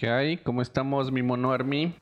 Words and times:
¿Qué 0.00 0.08
hay? 0.08 0.38
¿Cómo 0.38 0.62
estamos, 0.62 1.12
mi 1.12 1.22
mono 1.22 1.52
Army? 1.52 1.94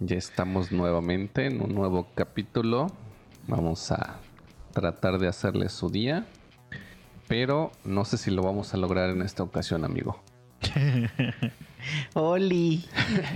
Ya 0.00 0.16
estamos 0.16 0.72
nuevamente 0.72 1.44
en 1.44 1.60
un 1.60 1.74
nuevo 1.74 2.08
capítulo. 2.14 2.86
Vamos 3.46 3.92
a 3.92 4.16
tratar 4.72 5.18
de 5.18 5.28
hacerle 5.28 5.68
su 5.68 5.90
día. 5.90 6.24
Pero 7.28 7.72
no 7.84 8.06
sé 8.06 8.16
si 8.16 8.30
lo 8.30 8.42
vamos 8.42 8.72
a 8.72 8.78
lograr 8.78 9.10
en 9.10 9.20
esta 9.20 9.42
ocasión, 9.42 9.84
amigo. 9.84 10.18
Oli. 12.14 12.86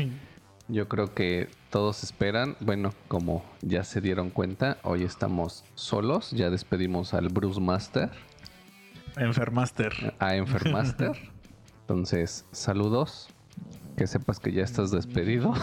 Yo 0.69 0.89
creo 0.89 1.13
que 1.13 1.51
todos 1.69 2.03
esperan, 2.05 2.57
bueno, 2.61 2.95
como 3.07 3.45
ya 3.61 3.85
se 3.85 4.01
dieron 4.01 4.31
cuenta, 4.31 4.79
hoy 4.83 5.03
estamos 5.03 5.67
solos, 5.75 6.31
ya 6.31 6.49
despedimos 6.49 7.13
al 7.13 7.29
Bruce 7.29 7.61
Master, 7.61 8.13
Enfermaster. 9.19 10.15
a 10.19 10.37
Enfermaster. 10.37 11.13
Entonces, 11.83 12.47
saludos, 12.53 13.29
que 13.97 14.07
sepas 14.07 14.41
que 14.41 14.53
ya 14.53 14.63
estás 14.63 14.91
despedido. 14.91 15.55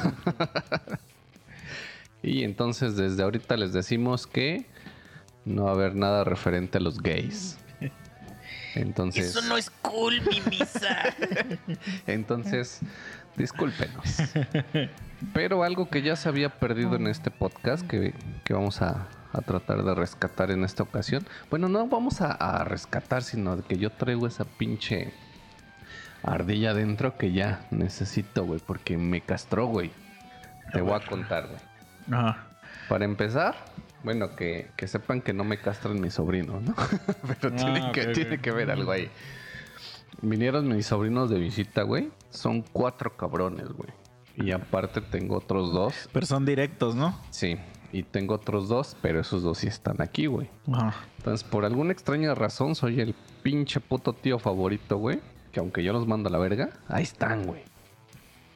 y 2.23 2.43
entonces 2.43 2.95
desde 2.95 3.23
ahorita 3.23 3.57
les 3.57 3.73
decimos 3.73 4.27
que 4.27 4.65
no 5.45 5.65
va 5.65 5.71
a 5.71 5.73
haber 5.73 5.95
nada 5.95 6.23
referente 6.23 6.77
a 6.77 6.81
los 6.81 6.99
gays. 7.01 7.57
Entonces, 8.75 9.27
Eso 9.27 9.41
no 9.43 9.57
es 9.57 9.69
cool, 9.69 10.21
mi 10.29 10.41
misa. 10.49 11.15
Entonces, 12.07 12.81
discúlpenos. 13.37 14.17
Pero 15.33 15.63
algo 15.63 15.89
que 15.89 16.01
ya 16.01 16.17
se 16.17 16.27
había 16.27 16.59
perdido 16.59 16.95
en 16.95 17.07
este 17.07 17.31
podcast, 17.31 17.87
que, 17.87 18.13
que 18.43 18.53
vamos 18.53 18.81
a, 18.81 19.07
a 19.31 19.41
tratar 19.41 19.83
de 19.83 19.95
rescatar 19.95 20.51
en 20.51 20.65
esta 20.65 20.83
ocasión. 20.83 21.25
Bueno, 21.49 21.69
no 21.69 21.87
vamos 21.87 22.19
a, 22.19 22.31
a 22.31 22.65
rescatar, 22.65 23.23
sino 23.23 23.55
de 23.55 23.63
que 23.63 23.77
yo 23.77 23.91
traigo 23.91 24.27
esa 24.27 24.43
pinche 24.43 25.13
ardilla 26.25 26.71
adentro 26.71 27.17
que 27.17 27.31
ya 27.31 27.65
necesito, 27.71 28.45
güey, 28.45 28.59
porque 28.65 28.97
me 28.97 29.21
castró, 29.21 29.67
güey. 29.67 29.91
Te 30.73 30.81
voy 30.81 30.93
a 30.93 30.99
contar, 31.05 31.47
güey. 31.47 31.59
Ajá. 32.19 32.47
Para 32.89 33.05
empezar, 33.05 33.55
bueno, 34.03 34.35
que, 34.35 34.69
que 34.75 34.87
sepan 34.87 35.21
que 35.21 35.33
no 35.33 35.43
me 35.43 35.57
castran 35.59 35.99
mis 35.99 36.15
sobrinos, 36.15 36.61
¿no? 36.61 36.75
Pero 37.41 37.53
Ah, 37.53 37.57
tiene, 37.57 37.91
que, 37.91 38.07
tiene 38.07 38.39
que 38.39 38.51
ver 38.51 38.71
algo 38.71 38.91
ahí. 38.91 39.09
Vinieron 40.21 40.67
mis 40.67 40.87
sobrinos 40.87 41.29
de 41.29 41.39
visita, 41.39 41.83
güey. 41.83 42.09
Son 42.29 42.61
cuatro 42.61 43.15
cabrones, 43.15 43.67
güey. 43.69 43.89
Y 44.37 44.51
aparte 44.51 45.01
tengo 45.01 45.37
otros 45.37 45.71
dos. 45.71 46.09
Pero 46.11 46.25
son 46.25 46.45
directos, 46.45 46.95
¿no? 46.95 47.19
Sí. 47.29 47.57
Y 47.91 48.03
tengo 48.03 48.35
otros 48.35 48.67
dos, 48.67 48.97
pero 49.01 49.21
esos 49.21 49.43
dos 49.43 49.59
sí 49.59 49.67
están 49.67 50.01
aquí, 50.01 50.25
güey. 50.25 50.49
Ajá. 50.71 50.93
Entonces, 51.17 51.47
por 51.47 51.63
alguna 51.63 51.93
extraña 51.93 52.35
razón, 52.35 52.75
soy 52.75 52.99
el 52.99 53.15
pinche 53.43 53.79
puto 53.79 54.13
tío 54.13 54.37
favorito, 54.39 54.97
güey. 54.97 55.19
Que 55.55 55.61
aunque 55.61 55.85
yo 55.85 55.93
los 55.93 56.05
mando 56.05 56.27
a 56.27 56.31
la 56.33 56.37
verga, 56.37 56.71
ahí 56.89 57.03
están, 57.03 57.45
güey. 57.45 57.61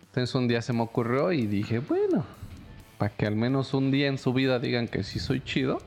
Entonces 0.07 0.35
un 0.35 0.49
día 0.49 0.61
se 0.61 0.73
me 0.73 0.81
ocurrió 0.81 1.31
y 1.31 1.47
dije, 1.47 1.79
bueno, 1.79 2.25
para 2.97 3.15
que 3.15 3.25
al 3.25 3.37
menos 3.37 3.73
un 3.73 3.89
día 3.89 4.07
en 4.07 4.17
su 4.17 4.33
vida 4.33 4.59
digan 4.59 4.89
que 4.89 5.03
sí 5.03 5.17
soy 5.17 5.39
chido, 5.39 5.79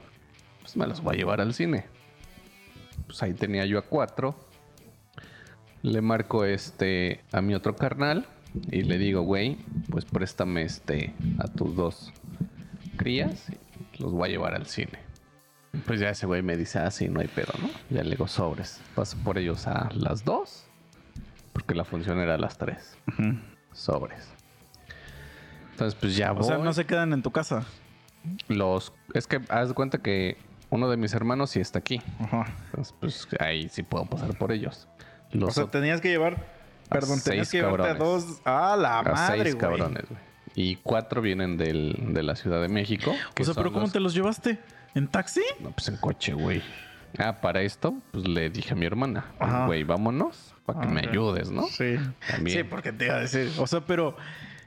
pues 0.62 0.74
me 0.74 0.86
los 0.86 1.02
voy 1.02 1.16
a 1.16 1.18
llevar 1.18 1.42
al 1.42 1.52
cine. 1.52 1.84
Pues 3.04 3.22
ahí 3.22 3.34
tenía 3.34 3.66
yo 3.66 3.78
a 3.78 3.82
cuatro. 3.82 4.34
Le 5.82 6.00
marco 6.00 6.46
este 6.46 7.20
a 7.30 7.42
mi 7.42 7.54
otro 7.54 7.76
carnal 7.76 8.26
y 8.70 8.80
le 8.80 8.96
digo, 8.96 9.20
güey, 9.20 9.58
pues 9.90 10.06
préstame 10.06 10.62
este 10.62 11.12
a 11.40 11.48
tus 11.48 11.76
dos 11.76 12.10
crías 12.96 13.50
y 13.50 14.02
los 14.02 14.12
voy 14.12 14.30
a 14.30 14.32
llevar 14.32 14.54
al 14.54 14.64
cine. 14.64 14.98
Pues 15.86 16.00
ya 16.00 16.08
ese 16.08 16.24
güey 16.24 16.40
me 16.40 16.56
dice, 16.56 16.78
ah, 16.78 16.90
sí, 16.90 17.10
no 17.10 17.20
hay 17.20 17.28
pedo, 17.28 17.52
¿no? 17.60 17.68
Ya 17.90 18.02
le 18.02 18.12
digo 18.12 18.28
sobres. 18.28 18.80
Paso 18.94 19.18
por 19.22 19.36
ellos 19.36 19.66
a 19.66 19.90
las 19.92 20.24
dos, 20.24 20.61
porque 21.62 21.76
la 21.76 21.84
función 21.84 22.18
era 22.18 22.34
a 22.34 22.38
las 22.38 22.58
tres. 22.58 22.98
Sobres. 23.72 24.28
Entonces, 25.70 25.94
pues 26.00 26.16
ya 26.16 26.32
voy. 26.32 26.40
O 26.42 26.44
sea, 26.44 26.58
no 26.58 26.72
se 26.72 26.84
quedan 26.86 27.12
en 27.12 27.22
tu 27.22 27.30
casa. 27.30 27.64
Los... 28.48 28.92
Es 29.14 29.26
que 29.28 29.40
haz 29.48 29.68
de 29.68 29.74
cuenta 29.74 29.98
que 29.98 30.36
uno 30.70 30.90
de 30.90 30.96
mis 30.96 31.14
hermanos 31.14 31.50
sí 31.50 31.60
está 31.60 31.78
aquí. 31.78 32.02
Ajá. 32.18 32.46
Entonces, 32.66 32.94
pues 32.98 33.28
ahí 33.38 33.68
sí 33.68 33.82
puedo 33.84 34.06
pasar 34.06 34.36
por 34.36 34.50
ellos. 34.50 34.88
Los 35.30 35.50
O 35.50 35.52
sea, 35.52 35.70
tenías 35.70 36.00
que 36.00 36.08
llevar. 36.08 36.34
A 36.90 36.94
Perdón, 36.94 37.20
tenías 37.22 37.48
que 37.50 37.58
llevarte 37.58 37.88
a 37.90 37.96
cabrones. 37.96 38.26
dos. 38.26 38.40
¡Ah, 38.44 38.76
la 38.78 38.98
a 38.98 39.02
madre, 39.04 39.42
seis 39.44 39.54
güey! 39.54 39.58
cabrones, 39.60 40.04
güey. 40.08 40.20
Y 40.54 40.76
cuatro 40.76 41.22
vienen 41.22 41.56
del, 41.56 41.96
de 42.12 42.22
la 42.24 42.34
Ciudad 42.34 42.60
de 42.60 42.68
México. 42.68 43.14
que 43.34 43.44
O 43.44 43.46
sea, 43.46 43.54
pero 43.54 43.70
¿cómo 43.70 43.84
los- 43.84 43.92
te 43.92 44.00
los 44.00 44.14
llevaste? 44.14 44.58
¿En 44.94 45.06
taxi? 45.06 45.42
No, 45.60 45.70
pues 45.70 45.88
en 45.88 45.96
coche, 45.96 46.34
güey. 46.34 46.60
Ah, 47.18 47.40
para 47.40 47.62
esto, 47.62 47.94
pues 48.10 48.26
le 48.28 48.50
dije 48.50 48.72
a 48.72 48.76
mi 48.76 48.84
hermana, 48.84 49.26
Ajá. 49.38 49.66
güey, 49.66 49.84
vámonos 49.84 50.51
para 50.64 50.80
que 50.80 50.86
Ah, 50.86 50.90
me 50.90 51.00
ayudes, 51.00 51.50
¿no? 51.50 51.66
Sí. 51.68 51.96
También. 52.30 52.58
Sí, 52.58 52.64
porque 52.64 52.92
te 52.92 53.06
iba 53.06 53.16
a 53.16 53.20
decir. 53.20 53.50
O 53.58 53.66
sea, 53.66 53.80
pero. 53.80 54.16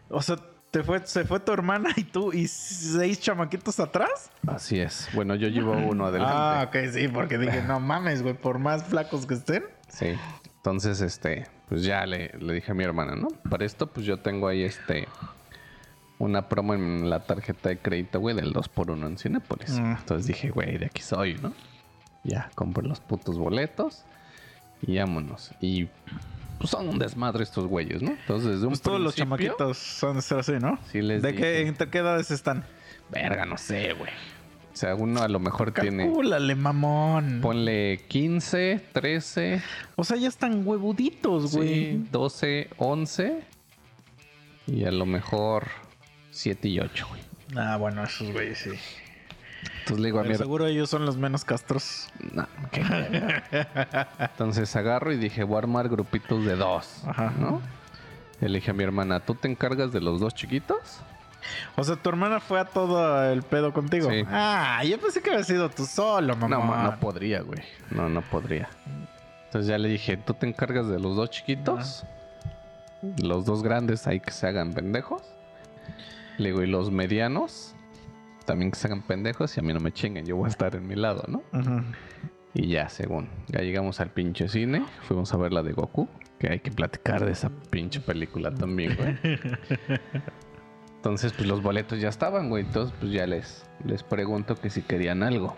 O 0.09 0.21
sea, 0.21 0.37
te 0.71 0.83
fue, 0.83 1.05
se 1.05 1.23
fue 1.25 1.39
tu 1.39 1.51
hermana 1.53 1.89
y 1.95 2.03
tú 2.03 2.33
y 2.33 2.47
seis 2.47 3.19
chamaquitos 3.19 3.79
atrás. 3.79 4.29
Así 4.45 4.79
es. 4.79 5.07
Bueno, 5.13 5.35
yo 5.35 5.47
llevo 5.47 5.71
uno 5.71 6.05
adelante. 6.05 6.35
Ah, 6.37 6.65
ok, 6.67 6.91
sí, 6.91 7.07
porque 7.07 7.37
dije, 7.37 7.63
no 7.63 7.79
mames, 7.79 8.21
güey, 8.21 8.33
por 8.35 8.59
más 8.59 8.83
flacos 8.83 9.25
que 9.25 9.35
estén. 9.35 9.63
Sí. 9.87 10.15
Entonces, 10.57 10.99
este, 11.01 11.47
pues 11.69 11.83
ya 11.83 12.05
le, 12.05 12.33
le 12.39 12.53
dije 12.53 12.71
a 12.71 12.75
mi 12.75 12.83
hermana, 12.83 13.15
¿no? 13.15 13.29
Para 13.49 13.65
esto, 13.65 13.87
pues 13.87 14.05
yo 14.05 14.17
tengo 14.17 14.47
ahí 14.47 14.63
este 14.63 15.07
una 16.17 16.47
promo 16.47 16.73
en 16.73 17.09
la 17.09 17.21
tarjeta 17.21 17.69
de 17.69 17.77
crédito, 17.77 18.19
güey, 18.19 18.35
del 18.35 18.53
2x1 18.53 19.05
en 19.05 19.17
Cinépolis. 19.17 19.79
Mm. 19.79 19.95
Entonces 19.97 20.27
dije, 20.27 20.49
güey, 20.49 20.77
de 20.77 20.85
aquí 20.87 21.01
soy, 21.01 21.35
¿no? 21.35 21.53
Ya, 22.23 22.49
compré 22.55 22.87
los 22.87 22.99
putos 22.99 23.37
boletos 23.37 24.05
y 24.87 24.97
vámonos. 24.97 25.51
Y 25.61 25.87
pues 26.57 26.69
son 26.69 26.87
un 26.89 26.99
desmadre 26.99 27.43
estos 27.43 27.67
güeyes, 27.67 28.01
¿no? 28.01 28.11
Entonces, 28.11 28.51
desde 28.51 28.63
un 28.63 28.69
Pues 28.71 28.81
todos 28.81 29.01
los 29.01 29.15
chamaquitos 29.15 29.77
son 29.77 30.17
de 30.17 30.21
ser 30.21 30.39
así, 30.39 30.53
¿no? 30.53 30.79
Sí 30.91 31.01
les 31.01 31.21
¿De 31.21 31.35
qué. 31.35 31.67
¿Entre 31.67 31.89
qué 31.89 31.99
edades 31.99 32.31
están? 32.31 32.65
Verga, 33.11 33.45
no 33.45 33.57
sé, 33.57 33.93
güey. 33.93 34.11
O 34.73 34.77
sea, 34.77 34.93
uno 34.95 35.21
a 35.21 35.27
lo 35.29 35.39
mejor 35.39 35.71
tiene. 35.71 36.03
Calcúlale, 36.05 36.53
mamón. 36.55 37.39
Ponle 37.41 38.01
15, 38.09 38.81
13, 38.91 39.61
O 39.95 40.03
sea, 40.03 40.17
ya 40.17 40.27
están 40.27 40.67
huevuditos, 40.67 41.55
güey. 41.55 41.67
sí, 41.91 42.07
12, 42.11 42.69
11. 42.77 43.43
Y 44.67 44.83
a 44.83 44.91
lo 44.91 45.05
mejor 45.05 45.67
7 46.31 46.67
y 46.67 46.79
8, 46.79 47.07
güey. 47.09 47.21
Ah, 47.55 47.77
bueno, 47.77 48.03
esos 48.03 48.31
güeyes 48.33 48.57
sí. 48.57 48.71
Entonces 49.79 49.99
le 49.99 50.07
digo 50.07 50.19
a 50.19 50.23
mi 50.23 50.27
Pero 50.29 50.33
hermano. 50.35 50.45
seguro 50.45 50.67
ellos 50.67 50.89
son 50.89 51.05
los 51.05 51.17
menos 51.17 51.43
castros. 51.45 52.09
No, 52.33 52.47
verga. 52.71 54.07
Entonces 54.19 54.75
agarro 54.75 55.11
y 55.13 55.17
dije, 55.17 55.43
voy 55.43 55.55
a 55.55 55.59
armar 55.59 55.89
grupitos 55.89 56.43
de 56.45 56.55
dos. 56.55 57.03
Ajá. 57.07 57.31
¿No? 57.37 57.61
Y 58.41 58.45
le 58.47 58.59
dije 58.59 58.71
a 58.71 58.73
mi 58.73 58.83
hermana, 58.83 59.19
¿tú 59.19 59.35
te 59.35 59.47
encargas 59.47 59.91
de 59.91 60.01
los 60.01 60.19
dos 60.19 60.33
chiquitos? 60.33 60.99
O 61.75 61.83
sea, 61.83 61.95
tu 61.95 62.09
hermana 62.09 62.39
fue 62.39 62.59
a 62.59 62.65
todo 62.65 63.23
el 63.31 63.43
pedo 63.43 63.71
contigo. 63.71 64.09
Sí. 64.09 64.23
Ah, 64.27 64.83
yo 64.83 64.99
pensé 64.99 65.21
que 65.21 65.29
había 65.29 65.43
sido 65.43 65.69
tú 65.69 65.85
solo, 65.85 66.35
mamá. 66.35 66.47
No, 66.57 66.83
no 66.91 66.99
podría, 66.99 67.41
güey. 67.41 67.61
No, 67.91 68.09
no 68.09 68.21
podría. 68.23 68.67
Entonces 69.45 69.69
ya 69.69 69.77
le 69.77 69.87
dije, 69.87 70.17
¿tú 70.17 70.33
te 70.33 70.47
encargas 70.47 70.87
de 70.87 70.99
los 70.99 71.15
dos 71.15 71.29
chiquitos? 71.29 72.03
Los 73.21 73.45
dos 73.45 73.61
grandes 73.61 74.07
ahí 74.07 74.19
que 74.19 74.31
se 74.31 74.47
hagan 74.47 74.73
pendejos. 74.73 75.21
Le 76.39 76.49
digo, 76.49 76.63
¿y 76.63 76.67
los 76.67 76.89
medianos? 76.91 77.74
También 78.45 78.71
que 78.71 78.77
se 78.77 78.87
hagan 78.87 79.01
pendejos 79.01 79.55
y 79.57 79.59
a 79.59 79.63
mí 79.63 79.73
no 79.73 79.79
me 79.79 79.91
chinguen, 79.91 80.25
yo 80.25 80.35
voy 80.35 80.45
a 80.45 80.49
estar 80.49 80.75
en 80.75 80.87
mi 80.87 80.95
lado, 80.95 81.23
¿no? 81.27 81.43
Y 82.53 82.67
ya, 82.67 82.87
según. 82.89 83.27
Ya 83.47 83.61
llegamos 83.61 83.99
al 83.99 84.11
pinche 84.11 84.47
cine, 84.47 84.85
fuimos 85.01 85.33
a 85.33 85.37
ver 85.37 85.51
la 85.51 85.61
de 85.61 85.73
Goku, 85.73 86.07
que 86.39 86.49
hay 86.49 86.59
que 86.59 86.71
platicar 86.71 87.25
de 87.25 87.31
esa 87.31 87.49
pinche 87.69 87.99
película 87.99 88.53
también, 88.53 88.95
güey. 88.95 89.17
Entonces, 91.05 91.33
pues 91.33 91.47
los 91.47 91.61
boletos 91.61 91.99
ya 91.99 92.09
estaban, 92.09 92.49
güey. 92.49 92.63
Entonces, 92.63 92.95
pues 92.99 93.11
ya 93.11 93.27
les, 93.27 93.63
les 93.85 94.01
pregunto 94.01 94.55
que 94.55 94.69
si 94.69 94.81
querían 94.81 95.21
algo. 95.21 95.55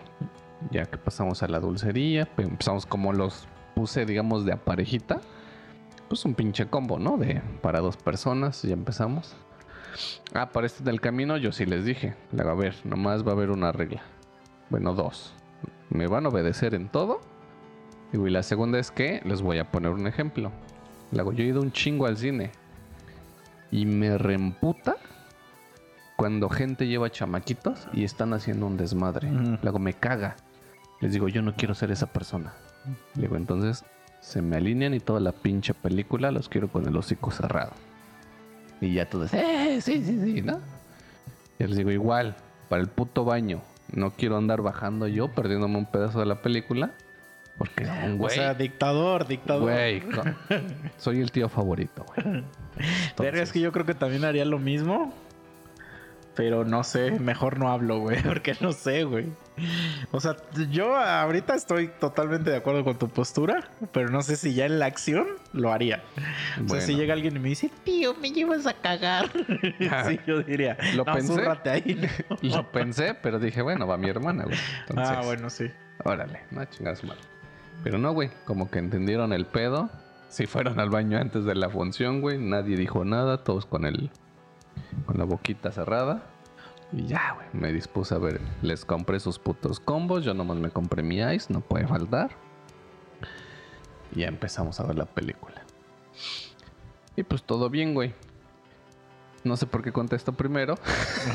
Ya 0.72 0.84
que 0.84 0.98
pasamos 0.98 1.42
a 1.42 1.48
la 1.48 1.60
dulcería, 1.60 2.28
pues, 2.34 2.48
empezamos 2.48 2.84
como 2.84 3.12
los 3.12 3.48
puse, 3.74 4.04
digamos, 4.04 4.44
de 4.44 4.52
a 4.52 4.56
parejita. 4.56 5.20
Pues 6.08 6.24
un 6.24 6.34
pinche 6.34 6.66
combo, 6.66 6.98
¿no? 6.98 7.16
De 7.16 7.40
para 7.62 7.80
dos 7.80 7.96
personas, 7.96 8.60
ya 8.62 8.74
empezamos. 8.74 9.36
Ah, 10.34 10.50
para 10.50 10.66
este 10.66 10.84
del 10.84 11.00
camino 11.00 11.36
yo 11.36 11.52
sí 11.52 11.66
les 11.66 11.84
dije. 11.84 12.14
Digo, 12.32 12.50
a 12.50 12.54
ver, 12.54 12.74
nomás 12.84 13.26
va 13.26 13.32
a 13.32 13.34
haber 13.34 13.50
una 13.50 13.72
regla. 13.72 14.02
Bueno, 14.70 14.94
dos. 14.94 15.32
Me 15.90 16.06
van 16.06 16.26
a 16.26 16.28
obedecer 16.28 16.74
en 16.74 16.88
todo. 16.88 17.20
Y 18.12 18.16
la 18.30 18.42
segunda 18.42 18.78
es 18.78 18.90
que 18.90 19.20
les 19.24 19.42
voy 19.42 19.58
a 19.58 19.70
poner 19.70 19.92
un 19.92 20.06
ejemplo. 20.06 20.52
Le 21.10 21.20
hago, 21.20 21.32
yo 21.32 21.44
he 21.44 21.48
ido 21.48 21.60
un 21.60 21.72
chingo 21.72 22.06
al 22.06 22.16
cine. 22.16 22.50
Y 23.70 23.86
me 23.86 24.16
reemputa 24.16 24.96
cuando 26.16 26.48
gente 26.48 26.86
lleva 26.86 27.10
chamaquitos 27.10 27.86
y 27.92 28.04
están 28.04 28.32
haciendo 28.32 28.66
un 28.66 28.76
desmadre. 28.76 29.30
Luego 29.62 29.78
me 29.78 29.94
caga. 29.94 30.36
Les 31.00 31.12
digo, 31.12 31.28
yo 31.28 31.42
no 31.42 31.54
quiero 31.54 31.74
ser 31.74 31.90
esa 31.90 32.06
persona. 32.06 32.54
Le 33.14 33.22
digo, 33.22 33.36
entonces 33.36 33.84
se 34.20 34.42
me 34.42 34.56
alinean 34.56 34.94
y 34.94 35.00
toda 35.00 35.20
la 35.20 35.32
pinche 35.32 35.74
película 35.74 36.30
los 36.30 36.48
quiero 36.48 36.68
con 36.68 36.86
el 36.86 36.96
hocico 36.96 37.30
cerrado. 37.30 37.72
Y 38.80 38.94
ya 38.94 39.06
todos, 39.06 39.32
eh, 39.34 39.80
sí, 39.80 40.02
sí, 40.04 40.20
sí, 40.22 40.42
¿no? 40.42 40.60
Y 41.58 41.64
les 41.64 41.76
digo, 41.76 41.90
igual, 41.90 42.36
para 42.68 42.80
el 42.82 42.88
puto 42.88 43.24
baño, 43.24 43.60
no 43.92 44.10
quiero 44.12 44.36
andar 44.36 44.62
bajando 44.62 45.08
yo, 45.08 45.28
perdiéndome 45.32 45.78
un 45.78 45.86
pedazo 45.86 46.20
de 46.20 46.26
la 46.26 46.40
película. 46.42 46.92
Porque, 47.56 47.84
un 47.84 48.12
O 48.12 48.16
güey, 48.18 48.36
sea, 48.36 48.54
dictador, 48.54 49.26
dictador. 49.26 49.62
güey, 49.62 50.00
soy 50.96 51.20
el 51.20 51.32
tío 51.32 51.48
favorito, 51.48 52.04
güey. 52.14 52.44
Verga, 53.18 53.42
es 53.42 53.52
que 53.52 53.58
yo 53.60 53.72
creo 53.72 53.84
que 53.84 53.94
también 53.94 54.24
haría 54.24 54.44
lo 54.44 54.60
mismo. 54.60 55.12
Pero 56.38 56.64
no 56.64 56.84
sé, 56.84 57.10
mejor 57.18 57.58
no 57.58 57.68
hablo, 57.68 57.98
güey, 57.98 58.22
porque 58.22 58.54
no 58.60 58.70
sé, 58.70 59.02
güey. 59.02 59.26
O 60.12 60.20
sea, 60.20 60.36
yo 60.70 60.94
ahorita 60.94 61.56
estoy 61.56 61.88
totalmente 61.88 62.48
de 62.48 62.58
acuerdo 62.58 62.84
con 62.84 62.96
tu 62.96 63.08
postura, 63.08 63.68
pero 63.90 64.08
no 64.08 64.22
sé 64.22 64.36
si 64.36 64.54
ya 64.54 64.64
en 64.66 64.78
la 64.78 64.86
acción 64.86 65.26
lo 65.52 65.72
haría. 65.72 66.04
O 66.64 66.68
sea, 66.68 66.80
si 66.80 66.92
Bueno. 66.92 66.98
llega 67.00 67.14
alguien 67.14 67.34
y 67.34 67.40
me 67.40 67.48
dice, 67.48 67.72
tío, 67.82 68.14
me 68.14 68.30
llevas 68.30 68.68
a 68.68 68.74
cagar. 68.74 69.32
sí, 70.06 70.20
yo 70.28 70.44
diría, 70.44 70.78
Lo 70.94 71.04
no, 71.04 71.12
pensé. 71.12 71.42
ahí. 71.68 72.08
Lo 72.42 72.70
pensé, 72.70 73.14
pero 73.20 73.40
dije, 73.40 73.60
bueno, 73.60 73.88
va 73.88 73.96
mi 73.96 74.08
hermana, 74.08 74.44
güey. 74.44 74.56
Entonces, 74.88 75.16
ah, 75.18 75.22
bueno, 75.24 75.50
sí. 75.50 75.68
órale, 76.04 76.42
no 76.52 76.64
chingas 76.66 77.02
mal. 77.02 77.18
Pero 77.82 77.98
no, 77.98 78.12
güey, 78.12 78.30
como 78.44 78.70
que 78.70 78.78
entendieron 78.78 79.32
el 79.32 79.44
pedo. 79.44 79.90
Si 80.28 80.46
fueron 80.46 80.78
al 80.78 80.88
baño 80.90 81.18
antes 81.18 81.44
de 81.44 81.56
la 81.56 81.68
función, 81.68 82.20
güey, 82.20 82.38
nadie 82.38 82.76
dijo 82.76 83.04
nada, 83.04 83.42
todos 83.42 83.66
con 83.66 83.84
el 83.84 84.12
con 85.06 85.18
la 85.18 85.24
boquita 85.24 85.72
cerrada. 85.72 86.22
Y 86.92 87.06
ya, 87.06 87.34
güey, 87.34 87.46
me 87.52 87.72
dispuse 87.72 88.14
a 88.14 88.18
ver. 88.18 88.40
Les 88.62 88.84
compré 88.84 89.20
sus 89.20 89.38
putos 89.38 89.80
combos, 89.80 90.24
yo 90.24 90.34
nomás 90.34 90.56
me 90.56 90.70
compré 90.70 91.02
mi 91.02 91.18
ice, 91.18 91.52
no 91.52 91.60
puede 91.60 91.86
faltar. 91.86 92.30
Y 94.14 94.20
ya 94.20 94.28
empezamos 94.28 94.80
a 94.80 94.84
ver 94.84 94.96
la 94.96 95.06
película. 95.06 95.62
Y 97.16 97.22
pues 97.24 97.42
todo 97.42 97.68
bien, 97.68 97.94
güey. 97.94 98.14
No 99.44 99.56
sé 99.56 99.66
por 99.66 99.82
qué 99.82 99.92
contesto 99.92 100.32
primero. 100.32 100.76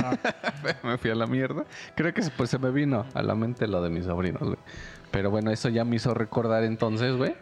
Me 0.83 0.97
fui 0.97 1.11
a 1.11 1.15
la 1.15 1.25
mierda. 1.25 1.65
Creo 1.95 2.13
que 2.13 2.21
pues 2.35 2.49
se 2.49 2.57
me 2.57 2.69
vino 2.71 3.05
a 3.13 3.21
la 3.21 3.33
mente 3.33 3.67
lo 3.67 3.81
de 3.81 3.89
mis 3.89 4.05
sobrinos, 4.05 4.41
güey. 4.41 4.57
Pero 5.11 5.29
bueno, 5.29 5.51
eso 5.51 5.69
ya 5.69 5.85
me 5.85 5.95
hizo 5.95 6.13
recordar 6.13 6.63
entonces, 6.63 7.15
güey, 7.15 7.35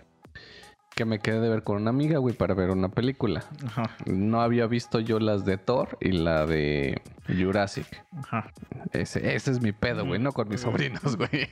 que 0.95 1.05
me 1.05 1.19
quedé 1.19 1.39
de 1.39 1.49
ver 1.49 1.63
con 1.63 1.77
una 1.81 1.89
amiga, 1.89 2.17
güey, 2.19 2.35
para 2.35 2.53
ver 2.53 2.69
una 2.69 2.89
película. 2.89 3.43
Ajá. 3.65 3.95
No 4.05 4.41
había 4.41 4.67
visto 4.67 4.99
yo 4.99 5.19
las 5.19 5.45
de 5.45 5.57
Thor 5.57 5.97
y 6.01 6.11
la 6.11 6.45
de 6.45 7.01
Jurassic. 7.27 7.88
Ajá. 8.23 8.51
Ese, 8.91 9.35
ese 9.35 9.51
es 9.51 9.61
mi 9.61 9.71
pedo, 9.71 10.05
güey, 10.05 10.19
no 10.19 10.31
con 10.33 10.49
mis 10.49 10.61
sobrinos, 10.61 11.15
güey. 11.17 11.49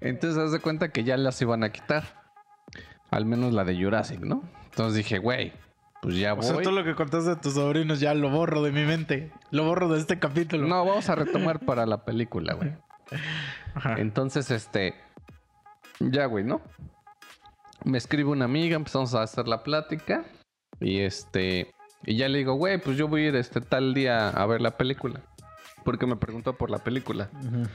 Entonces, 0.00 0.42
haz 0.42 0.52
de 0.52 0.60
cuenta 0.60 0.88
que 0.90 1.04
ya 1.04 1.16
las 1.16 1.40
iban 1.42 1.62
a 1.62 1.70
quitar. 1.70 2.24
Al 3.10 3.24
menos 3.26 3.52
la 3.52 3.64
de 3.64 3.76
Jurassic, 3.80 4.20
¿no? 4.20 4.42
Entonces 4.70 4.96
dije, 4.96 5.18
güey, 5.18 5.52
pues 6.02 6.16
ya 6.16 6.32
O 6.32 6.36
voy. 6.36 6.44
sea, 6.44 6.56
todo 6.62 6.72
lo 6.72 6.84
que 6.84 6.94
contaste 6.94 7.30
de 7.30 7.36
tus 7.36 7.54
sobrinos 7.54 8.00
ya 8.00 8.14
lo 8.14 8.30
borro 8.30 8.62
de 8.62 8.72
mi 8.72 8.84
mente. 8.84 9.30
Lo 9.50 9.64
borro 9.64 9.88
de 9.88 10.00
este 10.00 10.18
capítulo. 10.18 10.66
No, 10.66 10.84
vamos 10.84 11.08
a 11.08 11.14
retomar 11.14 11.60
para 11.60 11.86
la 11.86 12.04
película, 12.04 12.54
güey. 12.54 12.72
Ajá. 13.74 13.94
Entonces, 13.98 14.50
este. 14.50 14.94
Ya, 16.00 16.26
güey, 16.26 16.44
¿no? 16.44 16.60
Me 17.84 17.98
escribe 17.98 18.30
una 18.30 18.44
amiga, 18.44 18.76
empezamos 18.76 19.14
a 19.14 19.22
hacer 19.22 19.48
la 19.48 19.62
plática. 19.62 20.24
Y 20.80 21.00
este. 21.00 21.72
Y 22.04 22.16
ya 22.16 22.28
le 22.28 22.38
digo, 22.38 22.54
güey, 22.54 22.78
pues 22.78 22.96
yo 22.96 23.08
voy 23.08 23.24
a 23.24 23.28
ir 23.28 23.36
este 23.36 23.60
tal 23.60 23.94
día 23.94 24.28
a 24.28 24.46
ver 24.46 24.60
la 24.60 24.76
película. 24.76 25.22
Porque 25.84 26.06
me 26.06 26.16
preguntó 26.16 26.54
por 26.56 26.70
la 26.70 26.78
película. 26.78 27.30
Ujú. 27.34 27.68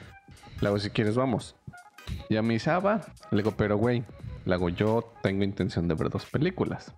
Le 0.62 0.68
hago, 0.68 0.80
si 0.80 0.90
quieres, 0.90 1.16
vamos. 1.16 1.56
Ya 2.30 2.42
me 2.42 2.54
dice, 2.54 2.70
ah, 2.72 2.80
va. 2.80 3.02
Le 3.32 3.38
digo, 3.38 3.56
pero 3.58 3.78
güey, 3.78 4.04
le 4.46 4.54
hago, 4.54 4.70
yo 4.70 5.14
tengo 5.22 5.44
intención 5.44 5.88
de 5.88 5.96
ver 5.96 6.10
dos 6.10 6.26
películas. 6.26 6.94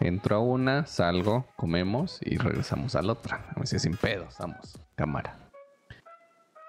Entro 0.00 0.36
a 0.36 0.40
una, 0.40 0.86
salgo, 0.86 1.46
comemos 1.56 2.18
y 2.20 2.36
regresamos 2.36 2.94
a 2.94 3.02
la 3.02 3.12
otra. 3.12 3.46
Me 3.56 3.62
dice, 3.62 3.78
sin 3.78 3.96
pedos, 3.96 4.36
vamos, 4.38 4.78
cámara. 4.96 5.43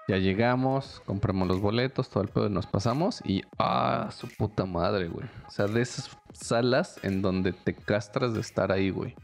Ya 0.07 0.17
llegamos, 0.17 1.01
compramos 1.05 1.47
los 1.47 1.59
boletos, 1.59 2.09
todo 2.09 2.21
el 2.21 2.29
pedo 2.29 2.47
y 2.47 2.51
nos 2.51 2.67
pasamos. 2.67 3.21
Y, 3.25 3.41
ah, 3.57 4.09
su 4.11 4.27
puta 4.27 4.65
madre, 4.65 5.07
güey. 5.07 5.27
O 5.47 5.51
sea, 5.51 5.65
de 5.65 5.81
esas 5.81 6.15
salas 6.31 6.99
en 7.03 7.21
donde 7.23 7.53
te 7.53 7.73
castras 7.73 8.33
de 8.35 8.41
estar 8.41 8.71
ahí, 8.71 8.91
güey. 8.91 9.15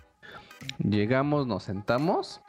Llegamos, 0.79 1.45
nos 1.45 1.63
sentamos. 1.63 2.41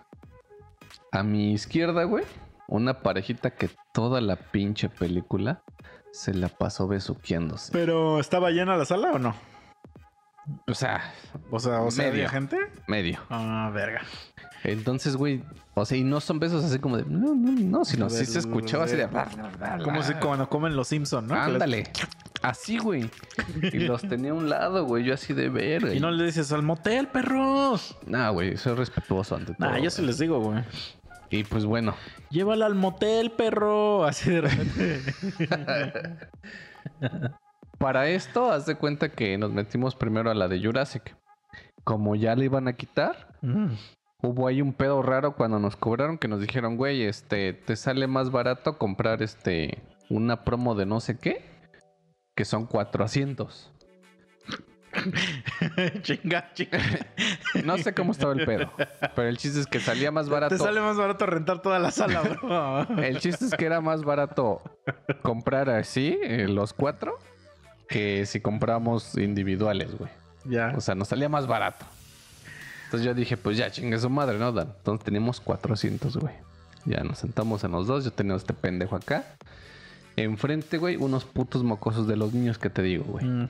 A 1.10 1.22
mi 1.22 1.52
izquierda, 1.52 2.04
güey, 2.04 2.24
una 2.68 3.00
parejita 3.00 3.50
que 3.50 3.68
toda 3.92 4.22
la 4.22 4.36
pinche 4.36 4.88
película 4.88 5.62
se 6.10 6.32
la 6.32 6.48
pasó 6.48 6.88
besuqueándose. 6.88 7.70
Pero 7.72 8.18
¿estaba 8.18 8.50
llena 8.50 8.76
la 8.76 8.86
sala 8.86 9.12
o 9.12 9.18
no? 9.18 9.34
O 10.66 10.74
sea, 10.74 11.12
O 11.50 11.58
sea, 11.58 11.82
o 11.82 11.90
sea, 11.90 12.04
Medio. 12.06 12.14
¿había 12.24 12.28
gente? 12.30 12.56
medio. 12.88 13.20
Ah, 13.30 13.70
verga. 13.74 14.00
Entonces, 14.64 15.16
güey, 15.16 15.42
o 15.74 15.84
sea, 15.84 15.98
y 15.98 16.04
no 16.04 16.20
son 16.20 16.38
besos 16.38 16.64
así 16.64 16.78
como 16.78 16.96
de 16.96 17.04
no, 17.04 17.34
no, 17.34 17.52
no, 17.52 17.84
sino 17.84 18.08
sí 18.08 18.24
se 18.26 18.38
escuchaba 18.38 18.84
así 18.84 18.96
de 18.96 19.08
Como 19.82 20.02
si 20.02 20.14
cuando 20.14 20.48
comen 20.48 20.76
los 20.76 20.88
Simpson, 20.88 21.26
¿no? 21.26 21.34
Ándale. 21.34 21.84
Así, 22.42 22.78
güey. 22.78 23.08
Y 23.72 23.78
los 23.80 24.02
tenía 24.02 24.32
a 24.32 24.34
un 24.34 24.48
lado, 24.48 24.84
güey. 24.84 25.04
Yo 25.04 25.14
así 25.14 25.32
de 25.32 25.48
ver. 25.48 25.94
Y 25.94 26.00
no 26.00 26.10
le 26.10 26.24
dices 26.24 26.52
al 26.52 26.62
motel, 26.62 27.08
perros. 27.08 27.96
No, 28.06 28.32
güey, 28.32 28.56
soy 28.56 28.74
respetuoso 28.74 29.36
ante 29.36 29.54
todo. 29.54 29.70
Nah, 29.70 29.78
yo 29.78 29.90
sí 29.90 30.02
les 30.02 30.18
digo, 30.18 30.40
güey. 30.40 30.62
Y 31.30 31.44
pues 31.44 31.64
bueno, 31.64 31.94
Llévala 32.30 32.66
al 32.66 32.74
motel, 32.74 33.30
perro. 33.30 34.04
Así 34.04 34.30
de 34.30 34.40
repente. 34.42 35.00
para 37.78 38.08
esto, 38.08 38.50
haz 38.50 38.66
de 38.66 38.76
cuenta 38.76 39.10
que 39.10 39.38
nos 39.38 39.52
metimos 39.52 39.94
primero 39.94 40.30
a 40.30 40.34
la 40.34 40.48
de 40.48 40.62
Jurassic. 40.62 41.16
Como 41.84 42.14
ya 42.16 42.36
le 42.36 42.44
iban 42.44 42.68
a 42.68 42.74
quitar, 42.74 43.32
Mm. 43.42 43.72
Hubo 44.22 44.46
ahí 44.46 44.62
un 44.62 44.72
pedo 44.72 45.02
raro 45.02 45.34
cuando 45.34 45.58
nos 45.58 45.74
cobraron 45.74 46.16
que 46.16 46.28
nos 46.28 46.40
dijeron, 46.40 46.76
güey, 46.76 47.02
este, 47.02 47.52
te 47.52 47.74
sale 47.74 48.06
más 48.06 48.30
barato 48.30 48.78
comprar 48.78 49.20
este, 49.20 49.82
una 50.08 50.44
promo 50.44 50.76
de 50.76 50.86
no 50.86 51.00
sé 51.00 51.18
qué, 51.18 51.44
que 52.36 52.44
son 52.44 52.66
cuatro 52.66 53.04
asientos. 53.04 53.72
chinga, 56.02 56.52
chinga. 56.54 56.78
No 57.64 57.76
sé 57.78 57.92
cómo 57.94 58.12
estaba 58.12 58.32
el 58.32 58.44
pedo, 58.44 58.72
pero 59.14 59.28
el 59.28 59.36
chiste 59.36 59.60
es 59.60 59.66
que 59.66 59.80
salía 59.80 60.10
más 60.10 60.28
barato. 60.28 60.54
Te 60.56 60.62
sale 60.62 60.80
más 60.80 60.96
barato 60.96 61.26
rentar 61.26 61.60
toda 61.60 61.78
la 61.78 61.90
sala, 61.90 62.22
bro. 62.22 62.98
El 63.02 63.18
chiste 63.18 63.44
es 63.44 63.54
que 63.54 63.66
era 63.66 63.80
más 63.82 64.04
barato 64.04 64.62
comprar 65.22 65.68
así, 65.68 66.18
eh, 66.22 66.48
los 66.48 66.72
cuatro, 66.72 67.18
que 67.88 68.24
si 68.24 68.40
compramos 68.40 69.18
individuales, 69.18 69.98
güey. 69.98 70.10
ya. 70.44 70.72
O 70.76 70.80
sea, 70.80 70.94
nos 70.94 71.08
salía 71.08 71.28
más 71.28 71.46
barato. 71.46 71.84
Entonces 72.92 73.06
yo 73.06 73.14
dije, 73.14 73.38
pues 73.38 73.56
ya, 73.56 73.70
chingue 73.70 73.98
su 73.98 74.10
madre, 74.10 74.38
¿no, 74.38 74.52
Dan? 74.52 74.68
Entonces 74.76 75.02
teníamos 75.02 75.40
400, 75.40 76.14
güey. 76.18 76.34
Ya 76.84 77.02
nos 77.02 77.20
sentamos 77.20 77.64
en 77.64 77.72
los 77.72 77.86
dos. 77.86 78.04
Yo 78.04 78.12
tenía 78.12 78.34
este 78.36 78.52
pendejo 78.52 78.96
acá. 78.96 79.24
Enfrente, 80.14 80.76
güey, 80.76 80.96
unos 80.96 81.24
putos 81.24 81.62
mocosos 81.64 82.06
de 82.06 82.16
los 82.16 82.34
niños 82.34 82.58
que 82.58 82.68
te 82.68 82.82
digo, 82.82 83.04
güey. 83.04 83.24
Mm. 83.24 83.48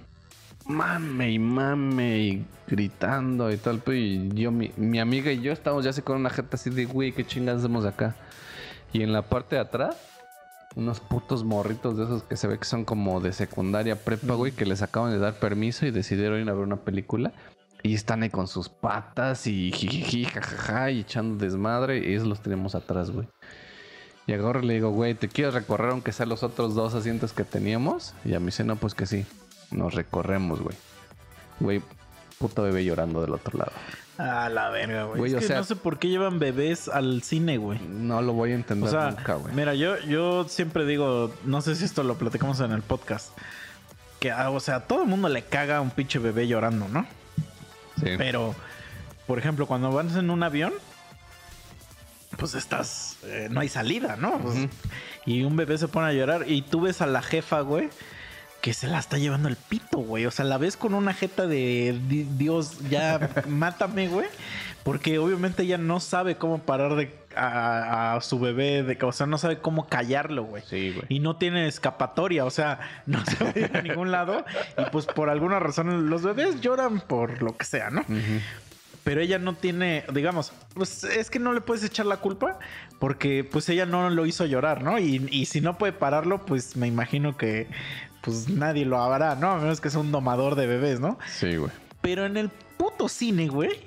Mame 0.67 1.33
y 1.33 1.39
mame 1.41 2.19
y 2.21 2.47
gritando 2.69 3.51
y 3.51 3.57
tal. 3.57 3.83
Y 3.89 4.29
yo, 4.33 4.53
mi, 4.53 4.71
mi 4.77 5.01
amiga 5.01 5.33
y 5.33 5.41
yo 5.41 5.53
estábamos 5.53 5.83
ya 5.83 5.91
así 5.91 6.03
con 6.03 6.19
una 6.19 6.31
jeta 6.31 6.55
así 6.55 6.71
de, 6.71 6.85
güey, 6.85 7.11
qué 7.11 7.27
chingas 7.27 7.59
hacemos 7.59 7.85
acá. 7.85 8.15
Y 8.93 9.03
en 9.03 9.13
la 9.13 9.23
parte 9.23 9.57
de 9.57 9.63
atrás, 9.63 9.97
unos 10.77 11.01
putos 11.01 11.43
morritos 11.43 11.97
de 11.97 12.05
esos 12.05 12.23
que 12.23 12.37
se 12.37 12.47
ve 12.47 12.61
que 12.61 12.65
son 12.65 12.85
como 12.85 13.19
de 13.19 13.33
secundaria 13.33 13.97
prepa, 13.97 14.35
güey, 14.35 14.53
que 14.53 14.67
les 14.67 14.83
acaban 14.83 15.11
de 15.11 15.19
dar 15.19 15.35
permiso 15.35 15.85
y 15.85 15.91
decidieron 15.91 16.41
ir 16.41 16.49
a 16.49 16.53
ver 16.53 16.63
una 16.63 16.77
película. 16.77 17.33
Y 17.83 17.95
están 17.95 18.23
ahí 18.23 18.31
con 18.31 18.47
sus 18.47 18.69
patas 18.69 19.47
y 19.47 19.73
jijiji, 19.73 20.25
jajaja, 20.25 20.91
y 20.93 21.01
echando 21.01 21.43
desmadre. 21.45 21.99
Y 21.99 22.15
esos 22.15 22.29
los 22.29 22.41
tenemos 22.41 22.75
atrás, 22.75 23.11
güey. 23.11 23.27
Y 24.27 24.33
agarro 24.35 24.63
y 24.63 24.67
le 24.67 24.75
digo, 24.75 24.91
güey, 24.91 25.15
¿te 25.15 25.29
quieres 25.29 25.53
recorrer 25.55 25.91
aunque 25.91 26.13
sea 26.13 26.27
los 26.27 26.45
otros 26.45 26.75
dos 26.77 26.95
asientos 26.95 27.33
que 27.33 27.43
teníamos? 27.43 28.15
Y 28.25 28.35
a 28.35 28.39
mí 28.41 28.47
dice, 28.47 28.63
no, 28.63 28.77
pues 28.77 28.95
que 28.95 29.07
sí. 29.07 29.27
Nos 29.73 29.95
recorremos, 29.95 30.61
güey. 30.61 30.77
Güey, 31.59 31.83
puto 32.39 32.63
bebé 32.63 32.85
llorando 32.85 33.21
del 33.21 33.33
otro 33.35 33.59
lado. 33.59 33.73
A 34.19 34.49
la 34.49 34.71
verga, 34.71 35.05
güey. 35.05 35.19
Güey, 35.19 35.31
Es 35.33 35.37
o 35.39 35.41
que 35.41 35.47
sea- 35.49 35.57
no 35.57 35.65
sé 35.65 35.75
por 35.75 35.99
qué 35.99 36.09
llevan 36.09 36.39
bebés 36.39 36.87
al 36.89 37.23
cine, 37.23 37.57
güey. 37.59 37.81
No 37.81 38.23
lo 38.23 38.33
voy 38.35 38.53
a 38.53 38.55
entender 38.55 38.89
O 38.89 38.93
sea, 38.93 39.11
nunca, 39.11 39.35
güey. 39.35 39.53
mira, 39.55 39.75
yo, 39.75 39.99
yo 40.01 40.45
siempre 40.49 40.87
digo, 40.87 41.33
no 41.45 41.61
sé 41.63 41.75
si 41.75 41.85
esto 41.85 42.05
lo 42.05 42.15
platicamos 42.17 42.61
en 42.61 42.71
el 42.71 42.83
podcast, 42.83 43.37
que, 44.21 44.31
ah, 44.31 44.51
o 44.51 44.61
sea, 44.61 44.77
a 44.77 44.81
todo 44.87 45.03
el 45.03 45.09
mundo 45.09 45.29
le 45.29 45.43
caga 45.43 45.81
un 45.81 45.91
pinche 45.91 46.21
bebé 46.21 46.47
llorando, 46.47 46.87
¿no? 46.89 47.07
Sí. 48.03 48.11
Pero, 48.19 48.55
por 49.27 49.39
ejemplo, 49.39 49.67
cuando 49.67 49.91
vas 49.93 50.15
en 50.17 50.31
un 50.31 50.43
avión, 50.43 50.73
pues 52.39 52.55
estás, 52.55 53.17
eh, 53.25 53.49
no 53.51 53.61
hay 53.61 53.69
salida, 53.69 54.17
¿no? 54.17 54.39
Pues. 54.39 54.69
Y 55.27 55.43
un 55.43 55.57
bebé 55.57 55.79
se 55.79 55.89
pone 55.89 56.09
a 56.09 56.13
llorar 56.13 56.45
y 56.51 56.63
tú 56.63 56.81
ves 56.83 57.01
a 57.03 57.07
la 57.07 57.23
jefa, 57.23 57.61
güey, 57.61 57.91
que 58.61 58.73
se 58.75 58.87
la 58.89 58.99
está 58.99 59.19
llevando 59.19 59.49
el 59.49 59.57
pito, 59.57 59.99
güey. 59.99 60.27
O 60.27 60.31
sea, 60.31 60.45
la 60.45 60.57
ves 60.59 60.77
con 60.77 60.95
una 60.95 61.13
jeta 61.15 61.47
de 61.47 61.99
"Di- 62.09 62.27
Dios, 62.37 62.79
ya 62.89 63.29
mátame, 63.49 64.09
güey. 64.09 64.27
Porque 64.83 65.19
obviamente 65.19 65.63
ella 65.63 65.79
no 65.79 66.01
sabe 66.01 66.37
cómo 66.37 66.59
parar 66.59 66.97
de 66.97 67.13
a, 67.37 68.15
a 68.15 68.21
su 68.21 68.39
bebé, 68.39 68.83
de, 68.83 68.99
o 69.03 69.13
sea, 69.13 69.27
no 69.27 69.39
sabe 69.39 69.59
cómo 69.59 69.89
callarlo, 69.89 70.45
güey. 70.45 70.63
Sí, 70.67 70.93
güey. 70.93 71.07
Y 71.09 71.21
no 71.21 71.37
tiene 71.37 71.67
escapatoria, 71.67 72.45
o 72.45 72.51
sea, 72.51 72.81
no 73.07 73.25
se 73.25 73.43
va 73.43 73.51
a 73.55 73.59
ir 73.59 73.77
a 73.77 73.83
ningún 73.83 74.11
lado. 74.11 74.45
Y 74.79 74.91
pues 74.91 75.07
por 75.07 75.31
alguna 75.31 75.59
razón 75.59 76.11
los 76.11 76.23
bebés 76.23 76.61
lloran 76.61 77.01
por 77.01 77.43
lo 77.43 77.57
que 77.57 77.65
sea, 77.65 77.91
¿no? 77.91 78.05
Pero 79.05 79.21
ella 79.21 79.39
no 79.39 79.55
tiene, 79.55 80.05
digamos, 80.13 80.53
pues 80.75 81.03
es 81.05 81.29
que 81.29 81.41
no 81.41 81.53
le 81.53 81.61
puedes 81.61 81.83
echar 81.83 82.07
la 82.07 82.19
culpa 82.19 82.59
porque 83.01 83.43
pues 83.43 83.69
ella 83.69 83.85
no 83.85 84.11
lo 84.11 84.27
hizo 84.27 84.47
llorar, 84.47 84.83
¿no? 84.83 84.99
Y, 84.99 85.27
y 85.31 85.47
si 85.47 85.61
no 85.61 85.77
puede 85.77 85.93
pararlo, 85.93 86.47
pues 86.47 86.77
me 86.77 86.87
imagino 86.87 87.37
que 87.37 87.67
pues 88.23 88.49
nadie 88.49 88.85
lo 88.85 89.03
hará, 89.03 89.35
¿no? 89.35 89.51
A 89.51 89.59
menos 89.59 89.81
que 89.81 89.91
sea 89.91 90.01
un 90.01 90.13
domador 90.13 90.55
de 90.55 90.69
bebés, 90.69 91.01
¿no? 91.01 91.19
Sí, 91.27 91.57
güey. 91.57 91.73
Pero 92.01 92.25
en 92.27 92.37
el 92.37 92.49
puto 92.77 93.09
cine, 93.09 93.49
güey, 93.49 93.81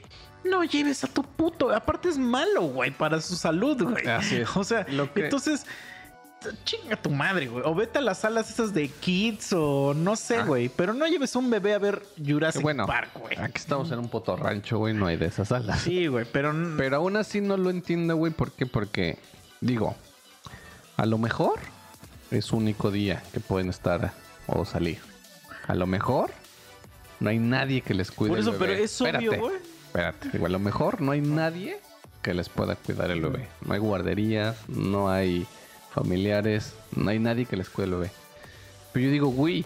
no 0.50 0.64
lleves 0.64 1.04
a 1.04 1.08
tu 1.08 1.24
puto. 1.24 1.72
Aparte 1.74 2.10
es 2.10 2.18
malo, 2.18 2.62
güey, 2.64 2.92
para 2.92 3.20
su 3.22 3.36
salud, 3.36 3.82
güey. 3.84 4.08
Así 4.08 4.36
es. 4.38 4.50
O 4.56 4.64
sea, 4.64 4.86
Lo 4.90 5.12
que- 5.14 5.26
entonces. 5.26 5.66
Chinga 6.64 6.96
tu 6.96 7.10
madre, 7.10 7.48
güey. 7.48 7.64
O 7.66 7.74
vete 7.74 7.98
a 7.98 8.02
las 8.02 8.20
salas 8.20 8.52
esas 8.52 8.72
de 8.72 8.88
kids 8.88 9.52
o 9.54 9.96
no 9.96 10.16
sé, 10.16 10.38
Ah. 10.38 10.46
güey. 10.46 10.70
Pero 10.70 10.94
no 10.94 11.08
lleves 11.08 11.36
un 11.36 11.50
bebé 11.50 11.74
a 11.74 11.80
ver 11.80 12.04
Jurassic 12.24 12.62
bueno, 12.62 12.86
Park, 12.86 13.10
güey. 13.20 13.36
aquí 13.40 13.54
estamos 13.58 13.92
en 13.92 13.98
un 13.98 14.10
puto 14.10 14.36
rancho, 14.38 14.78
güey, 14.78 14.94
no 14.94 15.08
hay 15.08 15.18
de 15.18 15.26
esas 15.26 15.48
salas. 15.48 15.82
Sí, 15.82 16.06
güey, 16.06 16.24
pero, 16.32 16.54
Pero 16.78 16.98
aún 16.98 17.18
así 17.18 17.42
no 17.42 17.58
lo 17.58 17.72
entiendo, 17.72 18.16
güey. 18.16 18.32
¿Por 18.32 18.52
qué? 18.52 18.68
Porque, 18.68 19.18
digo, 19.60 19.96
a 20.98 21.08
lo 21.08 21.18
mejor 21.18 21.56
es 22.30 22.52
único 22.52 22.92
día 22.92 23.24
que 23.34 23.40
pueden 23.40 23.70
estar 23.70 24.14
o 24.46 24.66
salir. 24.66 25.00
A 25.68 25.74
lo 25.74 25.88
mejor 25.88 26.30
no 27.20 27.32
hay 27.32 27.40
nadie 27.40 27.82
que 27.82 27.96
les 27.96 28.12
cuide 28.12 28.30
Por 28.30 28.38
eso, 28.40 28.52
el 28.52 28.58
bebé. 28.60 28.74
pero 28.74 28.84
es 28.86 29.02
obvio, 29.02 29.40
güey. 29.40 29.56
Espérate, 29.96 30.30
digo, 30.34 30.46
a 30.46 30.50
lo 30.50 30.60
mejor 30.60 31.00
no 31.00 31.14
hay 31.14 31.22
nadie 31.22 31.78
que 32.22 32.34
les 32.34 32.50
pueda 32.50 32.76
cuidar 32.76 33.12
el 33.12 33.22
bebé. 33.22 33.48
No 33.66 33.76
hay 33.76 33.80
guarderías, 33.80 34.58
no 34.68 35.10
hay 35.10 35.48
familiares, 35.90 36.76
no 36.94 37.12
hay 37.12 37.18
nadie 37.18 37.46
que 37.46 37.56
les 37.56 37.70
cuide 37.70 37.86
el 37.86 37.94
bebé. 37.94 38.12
Pero 38.92 39.06
yo 39.06 39.12
digo, 39.14 39.28
güey, 39.28 39.64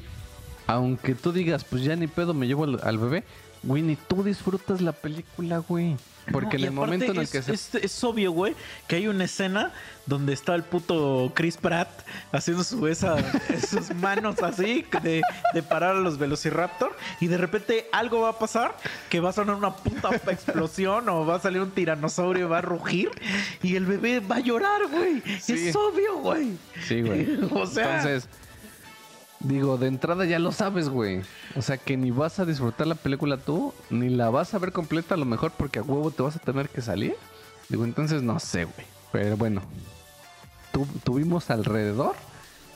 aunque 0.67 1.15
tú 1.15 1.31
digas, 1.31 1.63
pues 1.63 1.83
ya 1.83 1.95
ni 1.95 2.05
pedo 2.05 2.35
me 2.35 2.45
llevo 2.45 2.65
al, 2.65 2.79
al 2.83 2.99
bebé, 2.99 3.23
güey, 3.63 3.81
ni 3.81 3.95
tú 3.95 4.23
disfrutas 4.23 4.81
la 4.81 4.91
película, 4.91 5.63
güey. 5.67 5.97
Porque 6.31 6.57
No, 6.57 6.63
en 6.63 6.69
el 6.69 6.71
momento 6.71 7.05
en 7.11 7.17
el 7.17 7.23
es, 7.23 7.31
que 7.31 7.41
se 7.41 7.53
es, 7.53 7.75
es 7.75 8.03
obvio, 8.03 8.31
güey, 8.31 8.55
que 8.87 8.95
hay 8.97 9.07
una 9.07 9.25
escena 9.25 9.71
donde 10.05 10.33
está 10.33 10.55
el 10.55 10.63
puto 10.63 11.31
Chris 11.35 11.57
Pratt 11.57 11.89
haciendo 12.31 12.63
su 12.63 12.87
esa, 12.87 13.17
sus 13.69 13.93
manos 13.95 14.41
así 14.41 14.85
de, 15.03 15.21
de 15.53 15.63
parar 15.63 15.95
a 15.95 15.99
los 15.99 16.17
Velociraptor 16.17 16.95
y 17.19 17.27
de 17.27 17.37
repente 17.37 17.87
algo 17.91 18.21
va 18.21 18.29
a 18.29 18.39
pasar 18.39 18.75
que 19.09 19.19
va 19.19 19.29
a 19.29 19.33
sonar 19.33 19.55
una 19.55 19.75
puta 19.75 20.09
explosión 20.31 21.07
o 21.09 21.25
va 21.25 21.35
a 21.35 21.39
salir 21.39 21.61
un 21.61 21.71
tiranosaurio 21.71 22.45
y 22.45 22.49
va 22.49 22.57
a 22.59 22.61
rugir 22.61 23.11
y 23.61 23.75
el 23.75 23.85
bebé 23.85 24.19
va 24.19 24.37
a 24.37 24.39
llorar, 24.39 24.87
güey. 24.89 25.21
Sí. 25.39 25.67
Es 25.69 25.75
obvio, 25.75 26.17
güey. 26.19 26.53
Sí, 26.87 27.01
güey. 27.01 27.39
O 27.51 27.67
sea- 27.67 27.97
Entonces, 27.97 28.27
digo, 29.39 29.77
de 29.77 29.87
entrada 29.87 30.25
ya 30.25 30.39
lo 30.39 30.51
sabes, 30.51 30.89
güey. 30.89 31.21
O 31.55 31.61
sea, 31.61 31.77
que 31.77 31.97
ni 31.97 32.11
vas 32.11 32.39
a 32.39 32.45
disfrutar 32.45 32.87
la 32.87 32.95
película 32.95 33.37
tú, 33.37 33.73
ni 33.89 34.09
la 34.09 34.29
vas 34.29 34.53
a 34.53 34.59
ver 34.59 34.71
completa 34.71 35.15
a 35.15 35.17
lo 35.17 35.25
mejor 35.25 35.51
porque 35.51 35.79
a 35.79 35.83
huevo 35.83 36.11
te 36.11 36.23
vas 36.23 36.35
a 36.35 36.39
tener 36.39 36.69
que 36.69 36.81
salir. 36.81 37.15
Digo, 37.69 37.83
entonces 37.85 38.21
no 38.23 38.39
sé, 38.39 38.65
güey. 38.65 38.85
Pero 39.11 39.37
bueno, 39.37 39.61
tu- 40.71 40.87
tuvimos 41.03 41.49
alrededor 41.49 42.15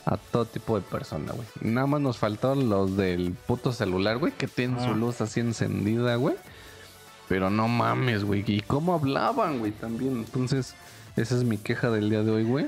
a 0.06 0.18
todo 0.18 0.46
tipo 0.46 0.76
de 0.76 0.82
personas, 0.82 1.36
güey. 1.36 1.48
Nada 1.62 1.88
más 1.88 2.02
nos 2.02 2.18
faltaron 2.18 2.70
los 2.70 2.98
del 2.98 3.32
puto 3.48 3.72
celular, 3.72 4.18
güey, 4.18 4.34
que 4.34 4.48
tienen 4.48 4.78
Ah. 4.80 4.88
su 4.88 4.96
luz 4.96 5.22
así 5.22 5.40
encendida, 5.40 6.16
güey. 6.16 6.36
Pero 7.30 7.50
no 7.50 7.68
mames, 7.68 8.24
güey. 8.26 8.44
¿Y 8.46 8.60
cómo 8.62 8.94
hablaban, 8.94 9.60
güey? 9.60 9.72
También. 9.72 10.18
Entonces, 10.18 10.76
esa 11.16 11.36
es 11.36 11.44
mi 11.44 11.58
queja 11.58 11.90
del 11.90 12.10
día 12.10 12.22
de 12.22 12.32
hoy, 12.32 12.44
güey. 12.44 12.68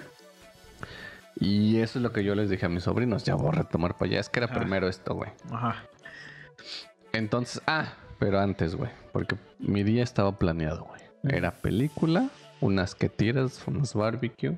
Y 1.38 1.80
eso 1.82 2.00
es 2.00 2.04
lo 2.04 2.12
que 2.14 2.24
yo 2.24 2.34
les 2.36 2.50
dije 2.50 2.66
a 2.66 2.70
mis 2.70 2.84
sobrinos. 2.84 3.24
Ya 3.24 3.36
voy 3.36 3.50
a 3.50 3.52
retomar 3.52 3.98
para 3.98 4.12
allá. 4.12 4.20
Es 4.22 4.30
que 4.30 4.40
era 4.40 4.48
Ah. 4.52 4.56
primero 4.58 4.88
esto, 4.88 5.16
güey. 5.16 5.32
Ajá. 5.52 5.84
Entonces, 7.14 7.62
ah, 7.68 7.94
pero 8.20 8.40
antes, 8.40 8.76
güey. 8.76 8.90
Porque 9.12 9.36
mi 9.60 9.84
día 9.84 10.04
estaba 10.04 10.38
planeado, 10.38 10.86
güey. 10.86 11.02
Era 11.24 11.52
película, 11.52 12.30
unas 12.62 12.96
que 12.96 13.10
tiras, 13.10 13.64
unas 13.68 13.94
barbecue. 13.94 14.58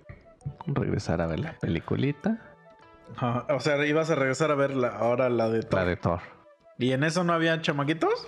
Regresar 0.65 1.21
a 1.21 1.27
ver 1.27 1.39
la 1.39 1.53
peliculita. 1.59 2.41
Ajá. 3.15 3.45
O 3.53 3.59
sea, 3.59 3.83
ibas 3.85 4.09
a 4.09 4.15
regresar 4.15 4.51
a 4.51 4.55
ver 4.55 4.75
la, 4.75 4.89
ahora 4.89 5.29
la 5.29 5.49
de 5.49 5.61
Thor. 5.63 5.79
La 5.79 5.85
de 5.85 5.95
Thor. 5.97 6.19
¿Y 6.77 6.91
en 6.91 7.03
eso 7.03 7.23
no 7.23 7.33
había 7.33 7.59
chamaquitos? 7.61 8.27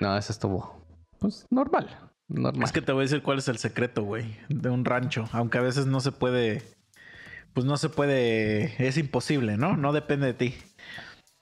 No, 0.00 0.16
esa 0.16 0.32
estuvo. 0.32 0.84
Pues 1.18 1.46
normal. 1.50 1.96
Normal. 2.28 2.62
Es 2.64 2.72
que 2.72 2.82
te 2.82 2.92
voy 2.92 3.02
a 3.02 3.04
decir 3.04 3.22
cuál 3.22 3.38
es 3.38 3.48
el 3.48 3.58
secreto, 3.58 4.02
güey, 4.02 4.36
de 4.48 4.68
un 4.70 4.84
rancho. 4.84 5.24
Aunque 5.32 5.58
a 5.58 5.62
veces 5.62 5.86
no 5.86 6.00
se 6.00 6.12
puede. 6.12 6.62
Pues 7.58 7.66
no 7.66 7.76
se 7.76 7.88
puede. 7.88 8.72
Es 8.78 8.98
imposible, 8.98 9.56
¿no? 9.56 9.76
No 9.76 9.92
depende 9.92 10.28
de 10.28 10.32
ti. 10.32 10.54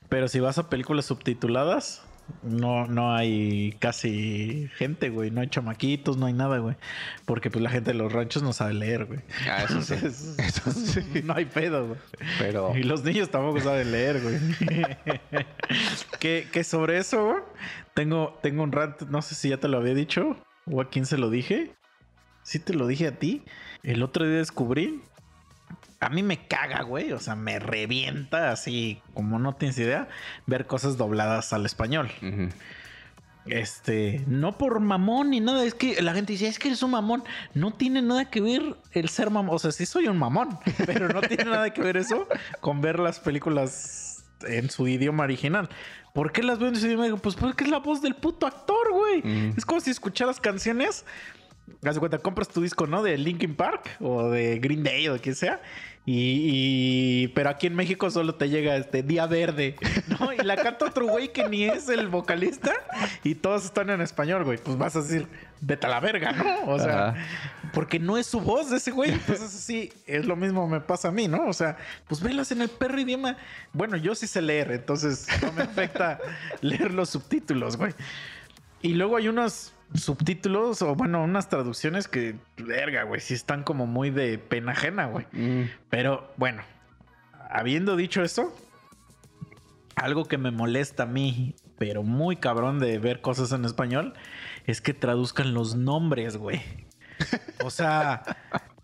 Pero 0.08 0.28
si 0.28 0.40
vas 0.40 0.56
a 0.56 0.70
películas 0.70 1.04
subtituladas, 1.04 2.06
no, 2.42 2.86
no 2.86 3.14
hay 3.14 3.76
casi 3.80 4.70
gente, 4.78 5.10
güey. 5.10 5.30
No 5.30 5.42
hay 5.42 5.48
chamaquitos, 5.48 6.16
no 6.16 6.24
hay 6.24 6.32
nada, 6.32 6.56
güey. 6.56 6.74
Porque 7.26 7.50
pues 7.50 7.62
la 7.62 7.68
gente 7.68 7.92
de 7.92 7.98
los 7.98 8.10
ranchos 8.10 8.42
no 8.42 8.54
sabe 8.54 8.72
leer, 8.72 9.04
güey. 9.04 9.20
Ah, 9.46 9.64
eso 9.64 9.82
sí. 9.82 9.92
Entonces, 9.92 10.38
Eso 10.38 10.72
sí. 10.72 11.02
No 11.24 11.34
hay 11.34 11.44
pedo, 11.44 11.88
güey. 11.88 12.00
Pero. 12.38 12.74
Y 12.74 12.82
los 12.84 13.04
niños 13.04 13.28
tampoco 13.28 13.60
saben 13.60 13.92
leer, 13.92 14.22
güey. 14.22 14.38
que, 16.18 16.48
que 16.50 16.64
sobre 16.64 16.96
eso, 16.96 17.26
güey, 17.26 17.42
tengo, 17.92 18.38
tengo 18.40 18.62
un 18.62 18.72
rant, 18.72 19.02
no 19.02 19.20
sé 19.20 19.34
si 19.34 19.50
ya 19.50 19.58
te 19.58 19.68
lo 19.68 19.76
había 19.76 19.92
dicho 19.92 20.34
o 20.64 20.80
a 20.80 20.88
quién 20.88 21.04
se 21.04 21.18
lo 21.18 21.28
dije. 21.28 21.74
Sí 22.42 22.58
te 22.58 22.72
lo 22.72 22.86
dije 22.86 23.06
a 23.06 23.18
ti. 23.18 23.44
El 23.82 24.02
otro 24.02 24.24
día 24.26 24.38
descubrí. 24.38 25.02
A 26.00 26.08
mí 26.08 26.22
me 26.22 26.46
caga, 26.46 26.82
güey. 26.82 27.12
O 27.12 27.18
sea, 27.18 27.34
me 27.34 27.58
revienta 27.58 28.50
así, 28.52 29.00
como 29.14 29.38
no 29.38 29.54
tienes 29.54 29.78
idea, 29.78 30.08
ver 30.46 30.66
cosas 30.66 30.96
dobladas 30.96 31.52
al 31.52 31.66
español. 31.66 32.10
Este, 33.46 34.24
no 34.26 34.58
por 34.58 34.80
mamón 34.80 35.30
ni 35.30 35.40
nada, 35.40 35.64
es 35.64 35.74
que 35.74 36.02
la 36.02 36.14
gente 36.14 36.32
dice, 36.32 36.48
es 36.48 36.58
que 36.58 36.68
eres 36.68 36.82
un 36.82 36.90
mamón. 36.90 37.24
No 37.54 37.72
tiene 37.72 38.02
nada 38.02 38.28
que 38.28 38.40
ver 38.40 38.76
el 38.92 39.08
ser 39.08 39.30
mamón. 39.30 39.54
O 39.54 39.58
sea, 39.58 39.70
sí 39.72 39.86
soy 39.86 40.08
un 40.08 40.18
mamón, 40.18 40.58
pero 40.86 41.08
no 41.08 41.20
tiene 41.22 41.44
nada 41.44 41.70
que 41.70 41.80
ver 41.80 41.96
eso 41.96 42.28
con 42.60 42.80
ver 42.80 42.98
las 42.98 43.20
películas 43.20 44.24
en 44.46 44.68
su 44.70 44.88
idioma 44.88 45.24
original. 45.24 45.68
¿Por 46.12 46.32
qué 46.32 46.42
las 46.42 46.58
veo 46.58 46.68
en 46.68 46.76
su 46.76 46.86
idioma? 46.86 47.14
Pues 47.18 47.36
porque 47.36 47.64
es 47.64 47.70
la 47.70 47.78
voz 47.78 48.02
del 48.02 48.14
puto 48.14 48.46
actor, 48.46 48.90
güey. 48.90 49.52
Es 49.56 49.64
como 49.64 49.80
si 49.80 49.90
escucharas 49.90 50.40
canciones. 50.40 51.04
Haz 51.84 51.94
de 51.94 52.00
cuenta, 52.00 52.18
compras 52.18 52.48
tu 52.48 52.62
disco, 52.62 52.86
¿no? 52.86 53.02
De 53.02 53.16
Linkin 53.18 53.54
Park 53.54 53.96
o 54.00 54.28
de 54.30 54.58
Green 54.58 54.82
Day 54.82 55.08
o 55.08 55.14
de 55.14 55.20
quien 55.20 55.34
sea. 55.34 55.60
Y, 56.08 57.24
y- 57.24 57.28
pero 57.28 57.50
aquí 57.50 57.66
en 57.66 57.74
México 57.74 58.08
solo 58.10 58.36
te 58.36 58.48
llega 58.48 58.76
este 58.76 59.02
Día 59.02 59.26
Verde, 59.26 59.74
¿no? 60.20 60.32
Y 60.32 60.36
la 60.38 60.56
canta 60.56 60.84
otro 60.86 61.06
güey 61.06 61.32
que 61.32 61.48
ni 61.48 61.64
es 61.64 61.88
el 61.88 62.06
vocalista 62.08 62.72
y 63.24 63.34
todos 63.34 63.64
están 63.64 63.90
en 63.90 64.00
español, 64.00 64.44
güey. 64.44 64.58
Pues 64.58 64.78
vas 64.78 64.94
a 64.94 65.02
decir, 65.02 65.26
vete 65.60 65.86
a 65.86 65.90
la 65.90 65.98
verga, 66.00 66.30
¿no? 66.32 66.72
O 66.72 66.78
sea, 66.78 67.08
Ajá. 67.08 67.24
porque 67.72 67.98
no 67.98 68.16
es 68.16 68.26
su 68.26 68.40
voz 68.40 68.70
de 68.70 68.76
ese 68.76 68.92
güey. 68.92 69.10
Entonces, 69.10 69.50
sí, 69.50 69.92
es 70.06 70.24
lo 70.26 70.36
mismo 70.36 70.68
me 70.68 70.80
pasa 70.80 71.08
a 71.08 71.12
mí, 71.12 71.26
¿no? 71.26 71.46
O 71.48 71.52
sea, 71.52 71.76
pues 72.06 72.20
velas 72.22 72.52
en 72.52 72.62
el 72.62 72.68
perro 72.68 73.00
idioma. 73.00 73.36
Bueno, 73.72 73.96
yo 73.96 74.14
sí 74.14 74.28
sé 74.28 74.40
leer, 74.42 74.70
entonces 74.70 75.26
no 75.42 75.50
me 75.52 75.62
afecta 75.62 76.20
leer 76.60 76.94
los 76.94 77.10
subtítulos, 77.10 77.76
güey. 77.76 77.92
Y 78.80 78.94
luego 78.94 79.16
hay 79.16 79.26
unos 79.26 79.72
subtítulos 79.94 80.82
o, 80.82 80.94
bueno, 80.94 81.22
unas 81.22 81.48
traducciones 81.48 82.08
que, 82.08 82.36
verga, 82.56 83.04
güey, 83.04 83.20
sí 83.20 83.34
están 83.34 83.62
como 83.62 83.86
muy 83.86 84.10
de 84.10 84.38
pena 84.38 84.72
ajena, 84.72 85.06
güey. 85.06 85.26
Mm. 85.32 85.70
Pero 85.90 86.32
bueno, 86.36 86.62
habiendo 87.50 87.96
dicho 87.96 88.22
eso, 88.22 88.54
algo 89.94 90.26
que 90.26 90.38
me 90.38 90.50
molesta 90.50 91.04
a 91.04 91.06
mí, 91.06 91.54
pero 91.78 92.02
muy 92.02 92.36
cabrón 92.36 92.78
de 92.78 92.98
ver 92.98 93.20
cosas 93.20 93.52
en 93.52 93.64
español, 93.64 94.14
es 94.66 94.80
que 94.80 94.94
traduzcan 94.94 95.54
los 95.54 95.76
nombres, 95.76 96.36
güey. 96.36 96.62
O 97.64 97.70
sea, 97.70 98.22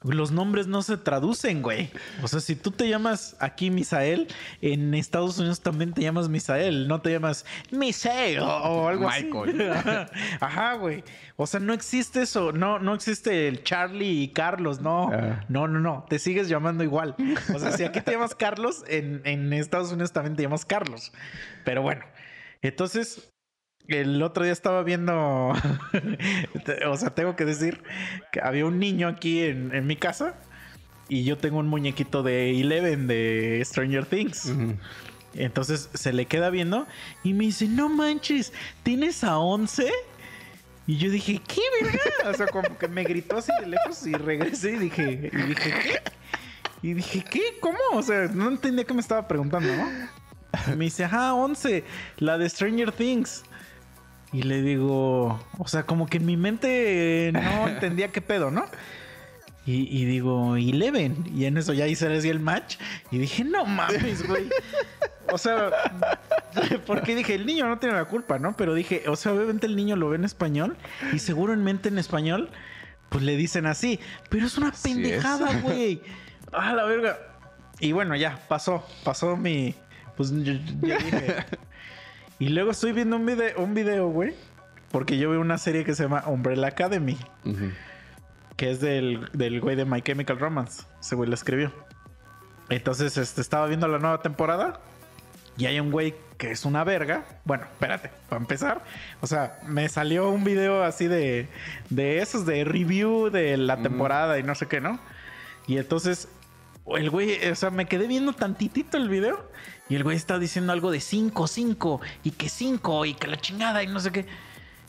los 0.04 0.32
nombres 0.32 0.66
no 0.66 0.82
se 0.82 0.96
traducen, 0.96 1.62
güey. 1.62 1.90
O 2.22 2.28
sea, 2.28 2.40
si 2.40 2.56
tú 2.56 2.70
te 2.70 2.88
llamas 2.88 3.36
aquí 3.38 3.70
Misael, 3.70 4.28
en 4.60 4.94
Estados 4.94 5.38
Unidos 5.38 5.60
también 5.60 5.92
te 5.92 6.02
llamas 6.02 6.28
Misael, 6.28 6.88
no 6.88 7.00
te 7.00 7.10
llamas 7.10 7.44
Misael 7.70 8.40
o, 8.40 8.88
algo 8.88 9.08
Michael. 9.08 9.70
así. 9.70 10.12
Ajá, 10.40 10.74
güey. 10.74 11.04
O 11.36 11.46
sea, 11.46 11.60
no 11.60 11.72
existe 11.72 12.22
eso. 12.22 12.52
No, 12.52 12.78
no 12.78 12.94
existe 12.94 13.48
el 13.48 13.62
Charlie 13.62 14.22
y 14.22 14.28
Carlos, 14.28 14.80
no. 14.80 15.10
Ah. 15.12 15.44
No, 15.48 15.68
no, 15.68 15.80
no. 15.80 16.04
Te 16.08 16.18
sigues 16.18 16.48
llamando 16.48 16.84
igual. 16.84 17.14
O 17.54 17.58
sea, 17.58 17.72
si 17.72 17.84
aquí 17.84 18.00
te 18.00 18.12
llamas 18.12 18.34
Carlos, 18.34 18.84
en, 18.88 19.22
en 19.24 19.52
Estados 19.52 19.92
Unidos 19.92 20.12
también 20.12 20.36
te 20.36 20.42
llamas 20.42 20.64
Carlos. 20.64 21.12
Pero 21.64 21.82
bueno, 21.82 22.04
entonces 22.60 23.31
el 23.88 24.22
otro 24.22 24.44
día 24.44 24.52
estaba 24.52 24.82
viendo, 24.82 25.14
o 26.86 26.96
sea, 26.96 27.10
tengo 27.10 27.36
que 27.36 27.44
decir 27.44 27.82
que 28.30 28.40
había 28.40 28.66
un 28.66 28.78
niño 28.78 29.08
aquí 29.08 29.42
en, 29.42 29.74
en 29.74 29.86
mi 29.86 29.96
casa 29.96 30.34
y 31.08 31.24
yo 31.24 31.36
tengo 31.36 31.58
un 31.58 31.68
muñequito 31.68 32.22
de 32.22 32.58
Eleven 32.58 33.06
de 33.06 33.62
Stranger 33.64 34.06
Things. 34.06 34.52
Entonces 35.34 35.90
se 35.94 36.12
le 36.12 36.26
queda 36.26 36.50
viendo 36.50 36.86
y 37.22 37.34
me 37.34 37.44
dice, 37.44 37.68
no 37.68 37.88
manches, 37.88 38.52
¿tienes 38.82 39.24
a 39.24 39.38
11? 39.38 39.90
Y 40.86 40.98
yo 40.98 41.10
dije, 41.10 41.40
¿qué, 41.46 41.60
verga? 41.80 42.30
O 42.30 42.34
sea, 42.34 42.46
como 42.46 42.76
que 42.76 42.88
me 42.88 43.04
gritó 43.04 43.38
así 43.38 43.52
de 43.60 43.66
lejos 43.66 44.06
y 44.06 44.12
regresé 44.14 44.72
y 44.72 44.78
dije, 44.78 45.30
y 45.32 45.36
dije, 45.36 45.74
¿qué? 45.82 46.02
Y 46.82 46.94
dije, 46.94 47.24
¿qué? 47.30 47.42
¿Cómo? 47.60 47.78
O 47.92 48.02
sea, 48.02 48.28
no 48.32 48.48
entendía 48.48 48.84
qué 48.84 48.92
me 48.92 49.00
estaba 49.00 49.28
preguntando, 49.28 49.68
¿no? 49.74 49.88
Y 50.72 50.76
me 50.76 50.84
dice, 50.86 51.04
ajá, 51.04 51.34
11, 51.34 51.84
la 52.18 52.38
de 52.38 52.48
Stranger 52.48 52.90
Things. 52.90 53.44
Y 54.32 54.42
le 54.42 54.62
digo, 54.62 55.38
o 55.58 55.68
sea, 55.68 55.84
como 55.84 56.06
que 56.06 56.16
en 56.16 56.26
mi 56.26 56.36
mente 56.36 57.30
no 57.34 57.68
entendía 57.68 58.08
qué 58.08 58.22
pedo, 58.22 58.50
¿no? 58.50 58.64
Y, 59.66 59.86
y 59.96 60.04
digo, 60.06 60.56
Eleven. 60.56 61.24
Y 61.34 61.44
en 61.44 61.56
eso 61.58 61.72
ya 61.72 61.86
hice 61.86 62.06
el 62.06 62.40
match. 62.40 62.76
Y 63.10 63.18
dije, 63.18 63.44
no 63.44 63.64
mames, 63.64 64.26
güey. 64.26 64.48
o 65.30 65.38
sea, 65.38 65.70
porque 66.86 67.14
dije, 67.14 67.34
el 67.34 67.46
niño 67.46 67.68
no 67.68 67.78
tiene 67.78 67.94
la 67.94 68.06
culpa, 68.06 68.38
¿no? 68.38 68.56
Pero 68.56 68.74
dije, 68.74 69.04
o 69.06 69.16
sea, 69.16 69.32
obviamente 69.32 69.66
el 69.66 69.76
niño 69.76 69.96
lo 69.96 70.08
ve 70.08 70.16
en 70.16 70.24
español 70.24 70.76
y 71.12 71.18
seguramente 71.18 71.90
en 71.90 71.98
español, 71.98 72.50
pues 73.10 73.22
le 73.22 73.36
dicen 73.36 73.66
así. 73.66 74.00
Pero 74.30 74.46
es 74.46 74.56
una 74.56 74.68
Así 74.68 74.94
pendejada, 74.94 75.60
güey. 75.60 76.02
Ah, 76.52 76.72
la 76.72 76.84
verga. 76.84 77.18
Y 77.80 77.92
bueno, 77.92 78.16
ya, 78.16 78.38
pasó, 78.48 78.84
pasó 79.04 79.36
mi. 79.36 79.74
Pues 80.16 80.30
yo, 80.30 80.54
yo 80.54 80.96
dije. 80.98 81.44
Y 82.42 82.48
luego 82.48 82.72
estoy 82.72 82.90
viendo 82.90 83.14
un 83.14 83.24
video, 83.24 83.52
un 83.62 83.72
video, 83.72 84.08
güey. 84.08 84.34
Porque 84.90 85.16
yo 85.16 85.30
veo 85.30 85.40
una 85.40 85.58
serie 85.58 85.84
que 85.84 85.94
se 85.94 86.02
llama 86.02 86.24
Umbrella 86.26 86.66
Academy, 86.66 87.16
Ujú. 87.44 87.70
que 88.56 88.72
es 88.72 88.80
del, 88.80 89.28
del 89.32 89.60
güey 89.60 89.76
de 89.76 89.84
My 89.84 90.02
Chemical 90.02 90.40
Romance. 90.40 90.82
Ese 91.00 91.14
güey 91.14 91.28
la 91.28 91.36
escribió. 91.36 91.72
Entonces, 92.68 93.16
este, 93.16 93.40
estaba 93.40 93.68
viendo 93.68 93.86
la 93.86 94.00
nueva 94.00 94.22
temporada. 94.22 94.80
Y 95.56 95.66
hay 95.66 95.78
un 95.78 95.92
güey 95.92 96.16
que 96.36 96.50
es 96.50 96.64
una 96.64 96.82
verga. 96.82 97.24
Bueno, 97.44 97.62
espérate, 97.62 98.10
para 98.28 98.40
empezar. 98.42 98.82
O 99.20 99.28
sea, 99.28 99.60
me 99.64 99.88
salió 99.88 100.28
un 100.28 100.42
video 100.42 100.82
así 100.82 101.06
de, 101.06 101.46
de 101.90 102.18
esos 102.22 102.44
de 102.44 102.64
review 102.64 103.30
de 103.30 103.56
la 103.56 103.76
temporada 103.76 104.40
y 104.40 104.42
no 104.42 104.56
sé 104.56 104.66
qué, 104.66 104.80
¿no? 104.80 104.98
Y 105.68 105.78
entonces, 105.78 106.26
el 106.96 107.08
güey, 107.08 107.38
o 107.48 107.54
sea, 107.54 107.70
me 107.70 107.86
quedé 107.86 108.08
viendo 108.08 108.32
tantitito 108.32 108.96
el 108.96 109.08
video. 109.08 109.48
Y 109.92 109.94
el 109.94 110.04
güey 110.04 110.16
está 110.16 110.38
diciendo 110.38 110.72
algo 110.72 110.90
de 110.90 111.00
5, 111.00 111.46
5, 111.46 112.00
y 112.24 112.30
que 112.30 112.48
5, 112.48 113.04
y 113.04 113.12
que 113.12 113.26
la 113.26 113.38
chingada, 113.38 113.82
y 113.82 113.88
no 113.88 114.00
sé 114.00 114.10
qué. 114.10 114.24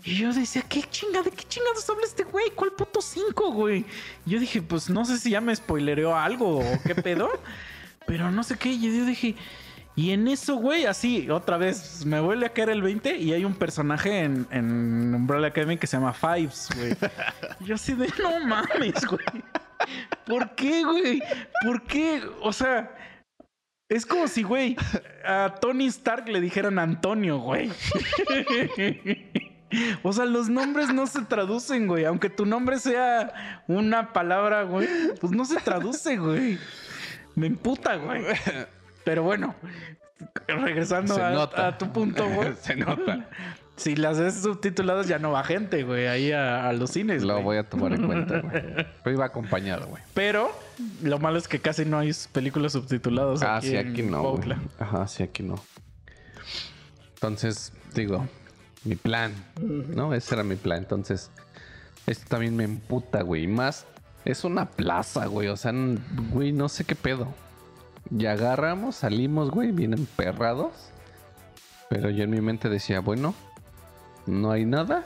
Y 0.05 0.15
yo 0.15 0.31
decía, 0.31 0.61
¿qué 0.61 0.81
chingada? 0.83 1.23
¿De 1.23 1.31
qué 1.31 1.43
chingados 1.43 1.89
habla 1.89 2.05
este 2.05 2.23
güey? 2.23 2.51
¿Cuál 2.55 2.71
puto 2.71 3.01
5, 3.01 3.51
güey? 3.51 3.83
Y 4.25 4.29
yo 4.29 4.39
dije, 4.39 4.61
pues 4.61 4.89
no 4.89 5.03
sé 5.03 5.17
si 5.17 5.31
ya 5.31 5.41
me 5.41 5.53
spoilereó 5.53 6.15
algo 6.15 6.59
o 6.59 6.63
qué 6.85 6.95
pedo. 6.95 7.29
pero 8.07 8.31
no 8.31 8.43
sé 8.45 8.57
qué. 8.57 8.69
Y 8.69 8.97
yo 8.97 9.05
dije, 9.05 9.35
y 9.93 10.11
en 10.11 10.25
eso, 10.29 10.55
güey, 10.55 10.85
así, 10.85 11.29
otra 11.29 11.57
vez, 11.57 12.05
me 12.05 12.21
vuelve 12.21 12.45
a 12.45 12.53
caer 12.53 12.69
el 12.69 12.81
20 12.81 13.17
y 13.17 13.33
hay 13.33 13.43
un 13.43 13.55
personaje 13.55 14.21
en, 14.21 14.47
en 14.51 15.13
Umbrella 15.13 15.47
Academy 15.47 15.75
que 15.75 15.85
se 15.85 15.97
llama 15.97 16.13
Fives, 16.13 16.69
güey. 16.77 16.95
Y 17.59 17.65
yo 17.65 17.75
así 17.75 17.93
de, 17.93 18.07
no 18.23 18.39
mames, 18.47 19.05
güey. 19.05 19.43
¿Por 20.25 20.55
qué, 20.55 20.85
güey? 20.85 21.21
¿Por 21.61 21.81
qué? 21.81 22.23
O 22.41 22.53
sea, 22.53 23.02
es 23.93 24.05
como 24.05 24.27
si, 24.27 24.43
güey, 24.43 24.75
a 25.25 25.55
Tony 25.61 25.85
Stark 25.87 26.27
le 26.27 26.41
dijeran 26.41 26.79
Antonio, 26.79 27.39
güey. 27.39 27.71
O 30.03 30.13
sea, 30.13 30.25
los 30.25 30.49
nombres 30.49 30.93
no 30.93 31.07
se 31.07 31.23
traducen, 31.23 31.87
güey. 31.87 32.05
Aunque 32.05 32.29
tu 32.29 32.45
nombre 32.45 32.79
sea 32.79 33.63
una 33.67 34.13
palabra, 34.13 34.63
güey, 34.63 34.87
pues 35.19 35.31
no 35.31 35.45
se 35.45 35.59
traduce, 35.59 36.17
güey. 36.17 36.59
Me 37.35 37.47
emputa, 37.47 37.95
güey. 37.95 38.23
Pero 39.03 39.23
bueno, 39.23 39.55
regresando 40.47 41.15
a, 41.15 41.67
a 41.67 41.77
tu 41.77 41.91
punto, 41.91 42.27
güey. 42.29 42.53
Se 42.61 42.75
nota. 42.75 43.27
Si 43.75 43.95
las 43.95 44.19
ves 44.19 44.35
subtituladas 44.41 45.07
ya 45.07 45.17
no 45.17 45.31
va 45.31 45.43
gente, 45.43 45.83
güey, 45.83 46.07
ahí 46.07 46.31
a, 46.31 46.69
a 46.69 46.73
los 46.73 46.91
cines. 46.91 47.23
Lo 47.23 47.33
güey. 47.33 47.43
voy 47.43 47.57
a 47.57 47.63
tomar 47.63 47.93
en 47.93 48.05
cuenta, 48.05 48.39
güey. 48.39 48.53
Pero 49.03 49.15
iba 49.15 49.25
acompañado, 49.25 49.87
güey. 49.87 50.03
Pero 50.13 50.51
lo 51.01 51.17
malo 51.19 51.37
es 51.39 51.47
que 51.47 51.59
casi 51.59 51.83
no 51.83 51.97
hay 51.97 52.11
películas 52.31 52.73
subtituladas. 52.73 53.41
Ah, 53.41 53.57
aquí 53.57 53.69
sí, 53.69 53.75
en 53.75 53.87
aquí 53.89 54.03
no. 54.03 54.37
güey. 54.37 54.53
Ajá, 54.79 55.07
sí, 55.07 55.23
aquí 55.23 55.41
no. 55.41 55.55
Entonces, 57.15 57.73
digo, 57.95 58.27
mi 58.83 58.95
plan, 58.95 59.33
¿no? 59.59 60.13
Ese 60.13 60.35
era 60.35 60.43
mi 60.43 60.55
plan. 60.55 60.79
Entonces, 60.79 61.31
esto 62.05 62.25
también 62.27 62.55
me 62.55 62.65
emputa, 62.65 63.23
güey. 63.23 63.43
Y 63.43 63.47
más, 63.47 63.87
es 64.25 64.43
una 64.43 64.69
plaza, 64.69 65.25
güey. 65.25 65.47
O 65.47 65.57
sea, 65.57 65.73
güey, 66.31 66.51
no 66.51 66.69
sé 66.69 66.83
qué 66.83 66.95
pedo. 66.95 67.33
Y 68.15 68.25
agarramos, 68.27 68.97
salimos, 68.97 69.49
güey, 69.49 69.71
bien 69.71 69.93
emperrados. 69.93 70.73
Pero 71.89 72.09
yo 72.09 72.23
en 72.23 72.29
mi 72.29 72.41
mente 72.41 72.69
decía, 72.69 72.99
bueno, 72.99 73.33
no 74.25 74.51
hay 74.51 74.65
nada 74.65 75.05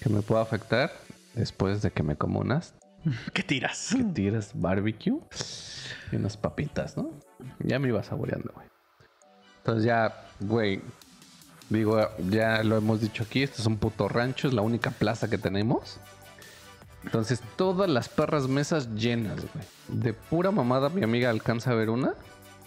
que 0.00 0.08
me 0.08 0.22
pueda 0.22 0.42
afectar 0.42 0.92
después 1.34 1.82
de 1.82 1.90
que 1.90 2.02
me 2.02 2.16
como 2.16 2.40
unas 2.40 2.74
¿Qué 3.32 3.42
tiras? 3.42 3.94
que 3.96 4.04
tiras 4.04 4.52
barbecue 4.54 5.18
y 6.12 6.16
unas 6.16 6.36
papitas, 6.36 6.96
¿no? 6.96 7.10
Ya 7.60 7.78
me 7.78 7.88
iba 7.88 8.02
saboreando, 8.02 8.52
güey. 8.54 8.66
Entonces 9.58 9.84
ya, 9.84 10.26
güey, 10.40 10.80
digo, 11.68 12.00
ya 12.30 12.62
lo 12.62 12.76
hemos 12.76 13.00
dicho 13.00 13.24
aquí, 13.24 13.42
este 13.42 13.60
es 13.60 13.66
un 13.66 13.76
puto 13.76 14.08
rancho, 14.08 14.48
es 14.48 14.54
la 14.54 14.62
única 14.62 14.90
plaza 14.90 15.28
que 15.28 15.38
tenemos. 15.38 16.00
Entonces 17.04 17.40
todas 17.56 17.88
las 17.88 18.08
perras 18.08 18.48
mesas 18.48 18.94
llenas, 18.94 19.36
güey. 19.36 19.64
De 19.88 20.12
pura 20.12 20.50
mamada 20.50 20.88
mi 20.88 21.02
amiga 21.02 21.30
alcanza 21.30 21.70
a 21.70 21.74
ver 21.74 21.90
una 21.90 22.14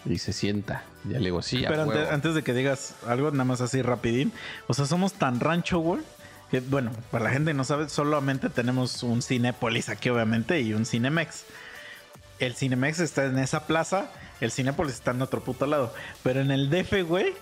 y 0.05 0.17
se 0.17 0.33
sienta. 0.33 0.83
Ya 1.03 1.19
le 1.19 1.25
digo, 1.25 1.41
sí, 1.41 1.63
Pero 1.67 1.83
antes, 1.83 2.09
antes 2.09 2.35
de 2.35 2.43
que 2.43 2.53
digas 2.53 2.95
algo, 3.07 3.31
nada 3.31 3.43
más 3.43 3.61
así 3.61 3.81
rapidín. 3.81 4.31
O 4.67 4.73
sea, 4.73 4.85
somos 4.85 5.13
tan 5.13 5.39
rancho, 5.39 5.79
güey. 5.79 6.01
Que, 6.49 6.59
bueno, 6.59 6.91
para 7.11 7.25
la 7.25 7.29
gente 7.31 7.51
que 7.51 7.55
no 7.55 7.63
sabe, 7.63 7.89
solamente 7.89 8.49
tenemos 8.49 9.03
un 9.03 9.21
Cinépolis 9.21 9.89
aquí, 9.89 10.09
obviamente, 10.09 10.59
y 10.61 10.73
un 10.73 10.85
Cinemex. 10.85 11.45
El 12.39 12.55
Cinemex 12.55 12.99
está 12.99 13.25
en 13.25 13.37
esa 13.37 13.67
plaza, 13.67 14.11
el 14.41 14.51
Cinépolis 14.51 14.95
está 14.95 15.11
en 15.11 15.21
otro 15.21 15.41
puto 15.43 15.65
lado. 15.65 15.93
Pero 16.23 16.41
en 16.41 16.51
el 16.51 16.69
DF, 16.69 17.03
güey, 17.07 17.33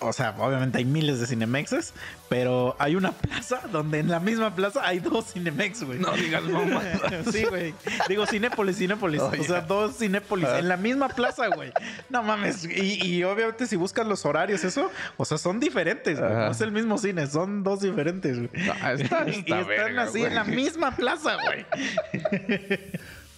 o 0.00 0.12
sea, 0.12 0.34
obviamente 0.38 0.78
hay 0.78 0.84
miles 0.84 1.20
de 1.20 1.26
Cinemexes, 1.26 1.94
pero 2.28 2.76
hay 2.78 2.96
una 2.96 3.12
plaza 3.12 3.62
donde 3.72 3.98
en 4.00 4.08
la 4.08 4.20
misma 4.20 4.54
plaza 4.54 4.86
hay 4.86 4.98
dos 4.98 5.32
Cinemex, 5.32 5.84
güey. 5.84 5.98
No 5.98 6.12
digas 6.12 6.42
mamá. 6.42 6.82
sí, 7.32 7.44
güey. 7.44 7.74
Digo 8.08 8.26
Cinépolis, 8.26 8.76
Cinépolis. 8.76 9.22
O 9.22 9.44
sea, 9.44 9.62
dos 9.62 9.96
Cinépolis 9.98 10.48
en 10.48 10.68
la 10.68 10.76
misma 10.76 11.08
plaza, 11.08 11.48
güey. 11.48 11.72
No 12.10 12.22
mames. 12.22 12.64
Y, 12.64 13.06
y 13.06 13.24
obviamente 13.24 13.66
si 13.66 13.76
buscas 13.76 14.06
los 14.06 14.26
horarios, 14.26 14.64
eso, 14.64 14.90
o 15.16 15.24
sea, 15.24 15.38
son 15.38 15.60
diferentes, 15.60 16.18
güey. 16.18 16.30
No 16.30 16.50
es 16.50 16.60
el 16.60 16.72
mismo 16.72 16.98
cine, 16.98 17.26
son 17.26 17.62
dos 17.62 17.80
diferentes, 17.80 18.36
güey. 18.36 18.50
Ah, 18.82 18.94
y 18.98 19.02
está 19.02 19.24
están 19.24 19.66
verga, 19.66 20.02
así 20.02 20.22
en 20.22 20.34
la 20.34 20.44
misma 20.44 20.94
plaza, 20.94 21.36
güey. 21.42 21.64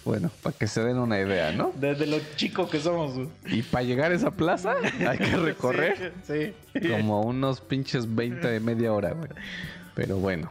Bueno, 0.09 0.31
para 0.41 0.57
que 0.57 0.65
se 0.65 0.81
den 0.83 0.97
una 0.97 1.19
idea, 1.19 1.51
¿no? 1.51 1.71
Desde 1.75 2.07
lo 2.07 2.17
chico 2.35 2.67
que 2.67 2.79
somos, 2.79 3.13
güey. 3.13 3.27
Y 3.45 3.61
para 3.61 3.83
llegar 3.83 4.11
a 4.11 4.15
esa 4.15 4.31
plaza 4.31 4.73
hay 5.07 5.19
que 5.19 5.37
recorrer 5.37 6.13
Sí. 6.25 6.51
sí. 6.73 6.87
como 6.89 7.21
unos 7.21 7.61
pinches 7.61 8.15
20 8.15 8.47
de 8.47 8.59
media 8.59 8.91
hora, 8.91 9.11
güey. 9.11 9.29
Pero 9.93 10.17
bueno. 10.17 10.49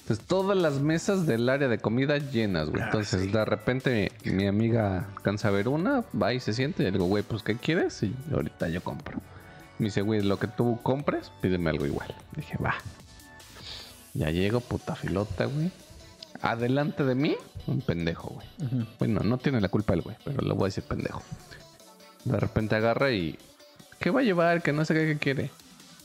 Entonces, 0.00 0.26
todas 0.26 0.56
las 0.58 0.80
mesas 0.80 1.24
del 1.24 1.48
área 1.48 1.68
de 1.68 1.78
comida 1.78 2.18
llenas, 2.18 2.68
güey. 2.68 2.82
Ah, 2.82 2.86
Entonces, 2.86 3.22
sí. 3.22 3.28
de 3.28 3.44
repente, 3.44 4.10
mi 4.24 4.48
amiga 4.48 5.06
alcanza 5.14 5.48
a 5.48 5.50
ver 5.52 5.68
una, 5.68 6.02
va 6.20 6.34
y 6.34 6.40
se 6.40 6.52
siente. 6.52 6.82
Y 6.82 6.86
le 6.86 6.90
digo, 6.92 7.04
güey, 7.04 7.22
pues, 7.22 7.44
¿qué 7.44 7.54
quieres? 7.54 8.02
Y 8.02 8.12
ahorita 8.32 8.68
yo 8.70 8.82
compro. 8.82 9.20
Me 9.78 9.84
dice, 9.86 10.02
güey, 10.02 10.20
lo 10.22 10.40
que 10.40 10.48
tú 10.48 10.80
compres, 10.82 11.30
pídeme 11.40 11.70
algo 11.70 11.86
igual. 11.86 12.12
Dije, 12.34 12.58
va. 12.58 12.74
Ya 14.14 14.30
llego, 14.30 14.58
puta 14.58 14.96
filota, 14.96 15.44
güey. 15.44 15.70
Adelante 16.42 17.04
de 17.04 17.14
mí, 17.14 17.36
un 17.66 17.80
pendejo, 17.80 18.28
güey. 18.30 18.46
Bueno, 18.98 19.20
no 19.24 19.38
tiene 19.38 19.60
la 19.60 19.68
culpa 19.68 19.94
el 19.94 20.02
güey, 20.02 20.16
pero 20.24 20.42
le 20.42 20.52
voy 20.54 20.64
a 20.64 20.66
decir 20.66 20.84
pendejo. 20.84 21.22
De 22.24 22.38
repente 22.38 22.74
agarra 22.76 23.10
y. 23.12 23.38
¿Qué 23.98 24.10
va 24.10 24.20
a 24.20 24.22
llevar? 24.24 24.62
Que 24.62 24.72
no 24.72 24.84
sé 24.84 24.94
qué, 24.94 25.06
qué 25.06 25.18
quiere. 25.18 25.50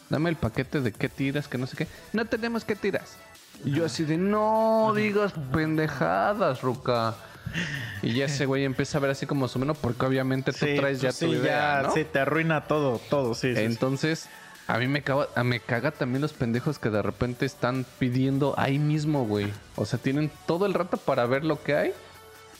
Dame 0.09 0.29
el 0.29 0.35
paquete 0.35 0.81
de 0.81 0.91
qué 0.91 1.09
tiras, 1.09 1.47
que 1.47 1.57
no 1.57 1.67
sé 1.67 1.77
qué. 1.77 1.87
No 2.13 2.25
tenemos 2.25 2.65
qué 2.65 2.75
tiras. 2.75 3.15
Y 3.63 3.71
yo 3.71 3.85
así 3.85 4.03
de, 4.03 4.17
no 4.17 4.91
digas 4.95 5.33
pendejadas, 5.53 6.61
Ruca. 6.61 7.15
Y 8.01 8.13
ya 8.13 8.25
ese 8.25 8.45
güey 8.45 8.63
empieza 8.63 8.97
a 8.97 9.01
ver 9.01 9.11
así 9.11 9.25
como 9.25 9.47
su 9.47 9.59
menos, 9.59 9.77
porque 9.77 10.05
obviamente 10.05 10.51
tú 10.51 10.65
Sí, 10.65 10.75
traes 10.77 11.01
ya 11.01 11.09
pues 11.09 11.19
tu 11.19 11.25
sí, 11.25 11.31
idea, 11.33 11.81
ya, 11.81 11.87
¿no? 11.87 11.93
sí, 11.93 12.05
te 12.05 12.19
arruina 12.19 12.61
todo, 12.67 12.99
todo, 13.09 13.35
sí. 13.35 13.49
sí, 13.55 13.55
sí. 13.55 13.63
A 14.73 14.77
mí 14.79 14.87
me 14.87 15.01
caga, 15.01 15.27
me 15.43 15.59
caga 15.59 15.91
también 15.91 16.21
los 16.21 16.31
pendejos 16.33 16.79
que 16.79 16.89
de 16.89 17.01
repente 17.01 17.45
están 17.45 17.85
pidiendo 17.99 18.53
ahí 18.57 18.79
mismo, 18.79 19.25
güey. 19.25 19.47
O 19.75 19.85
sea, 19.85 19.99
tienen 19.99 20.31
todo 20.47 20.65
el 20.65 20.73
rato 20.73 20.95
para 20.97 21.25
ver 21.25 21.43
lo 21.43 21.61
que 21.61 21.75
hay 21.75 21.91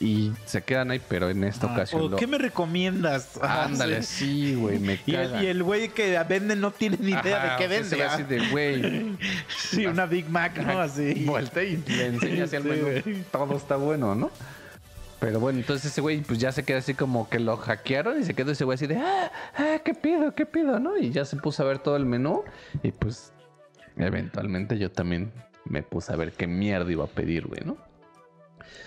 y 0.01 0.31
se 0.45 0.61
quedan 0.63 0.91
ahí, 0.91 0.99
pero 1.07 1.29
en 1.29 1.43
esta 1.43 1.67
Ah, 1.67 1.73
ocasión 1.73 2.01
¿o 2.01 2.09
lo- 2.09 2.17
¿Qué 2.17 2.27
me 2.27 2.37
recomiendas? 2.37 3.37
Ajá, 3.41 3.63
Ándale, 3.65 4.03
sí. 4.03 4.49
sí, 4.51 4.55
güey, 4.55 4.79
me 4.79 4.99
el, 5.05 5.13
caga. 5.15 5.43
y 5.43 5.47
el 5.47 5.63
güey 5.63 5.89
que 5.89 6.19
vende 6.27 6.55
no 6.55 6.71
tiene 6.71 6.97
ni 6.99 7.11
idea 7.11 7.37
Ajá, 7.43 7.51
de 7.53 7.57
qué 7.59 7.67
vende. 7.67 7.87
se 7.89 7.95
ve 7.95 8.03
ah. 8.03 8.13
así 8.15 8.23
de, 8.23 8.49
güey, 8.49 9.15
Sí, 9.57 9.85
una 9.85 10.05
Big 10.05 10.27
Mac, 10.29 10.57
¿no? 10.57 10.81
Así. 10.81 11.23
voltea 11.25 11.63
y 11.63 11.77
le 11.77 12.07
enseña 12.07 12.43
así 12.45 12.55
al 12.57 12.63
Sí, 12.63 12.69
menú. 12.69 12.81
güey. 12.87 13.23
Todo 13.31 13.55
está 13.55 13.75
bueno, 13.77 14.15
¿no? 14.15 14.31
Pero 15.21 15.39
bueno, 15.39 15.59
entonces 15.59 15.91
ese 15.91 16.01
güey 16.01 16.21
pues 16.21 16.39
ya 16.39 16.51
se 16.51 16.63
queda 16.63 16.79
así 16.79 16.95
como 16.95 17.29
que 17.29 17.39
lo 17.39 17.55
hackearon 17.55 18.19
y 18.19 18.23
se 18.23 18.33
quedó 18.33 18.53
ese 18.53 18.65
güey 18.65 18.73
así 18.73 18.87
de, 18.87 18.97
ah, 18.97 19.31
ah, 19.55 19.77
¿qué 19.85 19.93
pido? 19.93 20.33
¿Qué 20.33 20.47
pido? 20.47 20.79
¿No? 20.79 20.97
Y 20.97 21.11
ya 21.11 21.25
se 21.25 21.37
puso 21.37 21.61
a 21.61 21.67
ver 21.67 21.77
todo 21.77 21.95
el 21.95 22.07
menú 22.07 22.43
y 22.81 22.91
pues 22.91 23.31
eventualmente 23.97 24.79
yo 24.79 24.91
también 24.91 25.31
me 25.63 25.83
puse 25.83 26.11
a 26.11 26.15
ver 26.15 26.31
qué 26.31 26.47
mierda 26.47 26.91
iba 26.91 27.03
a 27.03 27.07
pedir, 27.07 27.45
güey, 27.45 27.61
¿no? 27.63 27.77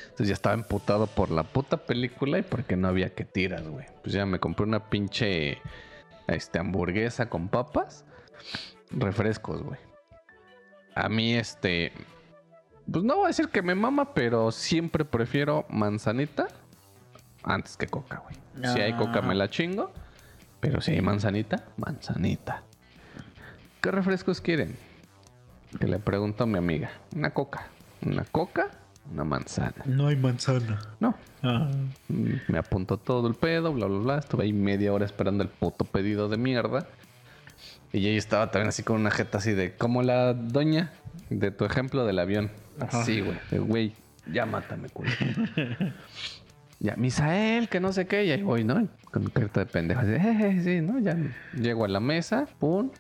Entonces 0.03 0.27
ya 0.27 0.35
estaba 0.35 0.57
emputado 0.57 1.07
por 1.07 1.31
la 1.31 1.45
puta 1.45 1.77
película 1.77 2.41
y 2.41 2.43
porque 2.43 2.77
no 2.77 2.89
había 2.89 3.11
que 3.11 3.25
tiras, 3.25 3.63
güey. 3.63 3.87
Pues 4.03 4.13
ya 4.13 4.27
me 4.27 4.41
compré 4.41 4.67
una 4.67 4.91
pinche 4.91 5.59
este, 6.27 6.59
hamburguesa 6.59 7.31
con 7.31 7.49
papas, 7.49 8.05
refrescos, 8.91 9.63
güey. 9.63 9.79
A 10.97 11.09
mí, 11.09 11.35
este, 11.35 11.93
pues 12.91 13.05
no 13.05 13.17
voy 13.17 13.25
a 13.25 13.29
decir 13.29 13.49
que 13.49 13.63
me 13.63 13.75
mama, 13.75 14.15
pero 14.15 14.51
siempre 14.53 15.05
prefiero 15.05 15.65
manzanita 15.69 16.49
antes 17.43 17.77
que 17.77 17.87
coca, 17.87 18.23
güey. 18.25 18.37
Si 18.73 18.81
hay 18.81 18.93
coca 18.95 19.21
me 19.21 19.35
la 19.35 19.49
chingo, 19.49 19.93
Pero 20.61 20.81
si 20.81 20.93
hay 20.93 21.03
manzanita, 21.03 21.65
manzanita. 21.77 22.63
¿Qué 23.83 23.91
refrescos 23.91 24.41
quieren? 24.41 24.77
Que 25.79 25.87
le 25.87 25.99
pregunto 25.99 26.45
a 26.45 26.47
mi 26.47 26.57
amiga. 26.57 26.91
Una 27.15 27.35
coca. 27.35 27.67
Una 28.01 28.25
coca, 28.25 28.71
una 29.13 29.25
manzana. 29.25 29.83
No 29.85 30.07
hay 30.07 30.17
manzana. 30.17 30.81
No. 31.01 31.15
Ah. 31.43 31.71
Me 32.09 32.59
apuntó 32.59 32.97
todo 32.97 33.29
el 33.29 33.35
pedo, 33.35 33.75
bla, 33.75 33.87
bla, 33.87 33.99
bla. 33.99 34.19
Estuve 34.21 34.45
ahí 34.45 34.55
media 34.55 34.93
hora 34.95 35.05
esperando 35.05 35.43
el 35.43 35.51
puto 35.51 35.85
pedido 35.85 36.31
de 36.31 36.39
mierda. 36.39 36.87
Y 37.93 38.09
ella 38.09 38.19
estaba 38.19 38.51
también 38.51 38.69
así 38.69 38.83
con 38.83 38.97
una 38.97 39.11
jeta 39.11 39.39
así 39.39 39.53
de, 39.53 39.77
como 39.77 40.03
la 40.03 40.33
doña 40.33 40.93
de 41.29 41.51
tu 41.51 41.67
ejemplo 41.67 42.07
del 42.07 42.19
avión. 42.19 42.51
Así, 42.81 43.21
güey. 43.21 43.39
De, 43.51 43.59
Güey, 43.59 43.95
ya 44.33 44.47
mátame, 44.47 44.89
culo. 44.89 45.11
ya, 46.81 46.97
Misael, 46.97 47.69
que 47.69 47.81
no 47.81 47.93
sé 47.93 48.07
qué. 48.07 48.25
Y 48.25 48.31
ahí 48.33 48.43
voy, 48.43 48.65
¿no? 48.65 48.87
Con 49.11 49.25
carta 49.31 49.61
de 49.61 49.67
pendejo. 49.67 50.01
Así, 50.01 50.11
"Eh, 50.11 50.21
eh, 50.41 50.61
sí, 50.63 50.81
¿no? 50.81 50.99
Ya 50.99 51.17
llego 51.55 51.85
a 51.85 51.89
la 51.89 52.01
mesa, 52.01 52.47
pum. 52.59 52.91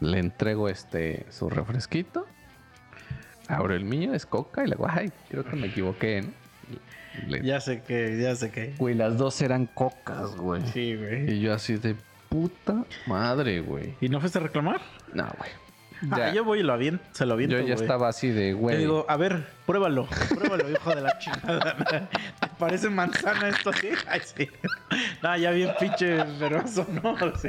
Le 0.00 0.18
entrego 0.18 0.68
este, 0.68 1.26
su 1.30 1.48
refresquito. 1.48 2.26
Abro 3.48 3.74
el 3.74 3.84
mío, 3.84 4.12
es 4.14 4.26
coca. 4.26 4.62
Y 4.64 4.68
le 4.68 4.76
digo, 4.76 4.86
ay, 4.90 5.10
creo 5.30 5.44
que 5.44 5.56
me 5.56 5.68
equivoqué, 5.68 6.22
¿no? 6.22 6.28
Le- 7.28 7.42
Ya 7.42 7.60
sé 7.60 7.82
que, 7.82 8.18
ya 8.20 8.34
sé 8.36 8.50
que. 8.50 8.74
Güey, 8.78 8.94
las 8.94 9.16
dos 9.16 9.40
eran 9.40 9.66
cocas, 9.66 10.36
güey. 10.36 10.62
Sí, 10.72 10.96
güey. 10.96 11.30
Y 11.32 11.40
yo 11.40 11.54
así 11.54 11.76
de 11.76 11.96
puta 12.28 12.84
madre, 13.06 13.60
güey. 13.60 13.94
¿Y 14.00 14.08
no 14.10 14.20
fuiste 14.20 14.38
a 14.38 14.42
reclamar? 14.42 14.80
No, 15.14 15.26
güey. 15.38 15.50
Ah, 16.10 16.30
yo 16.32 16.44
voy 16.44 16.60
y 16.60 16.62
lo 16.62 16.72
aviento, 16.74 17.02
se 17.12 17.24
lo 17.26 17.34
aviento, 17.34 17.58
yo 17.58 17.66
ya 17.66 17.74
estaba 17.74 18.08
así 18.08 18.28
de, 18.28 18.48
Le 18.48 18.52
güey. 18.52 18.76
digo, 18.78 19.06
a 19.08 19.16
ver, 19.16 19.46
pruébalo, 19.64 20.06
pruébalo, 20.28 20.70
hijo 20.70 20.94
de 20.94 21.00
la 21.00 21.18
chingada. 21.18 21.76
¿Te 22.40 22.46
parece 22.58 22.88
manzana 22.90 23.48
esto 23.48 23.70
así? 23.70 23.88
Ay, 24.08 24.20
sí. 24.24 24.48
No, 25.22 25.36
ya 25.36 25.50
bien 25.52 25.70
pinche 25.80 26.18
enfermoso, 26.20 26.86
¿no? 27.02 27.16
Sí. 27.38 27.48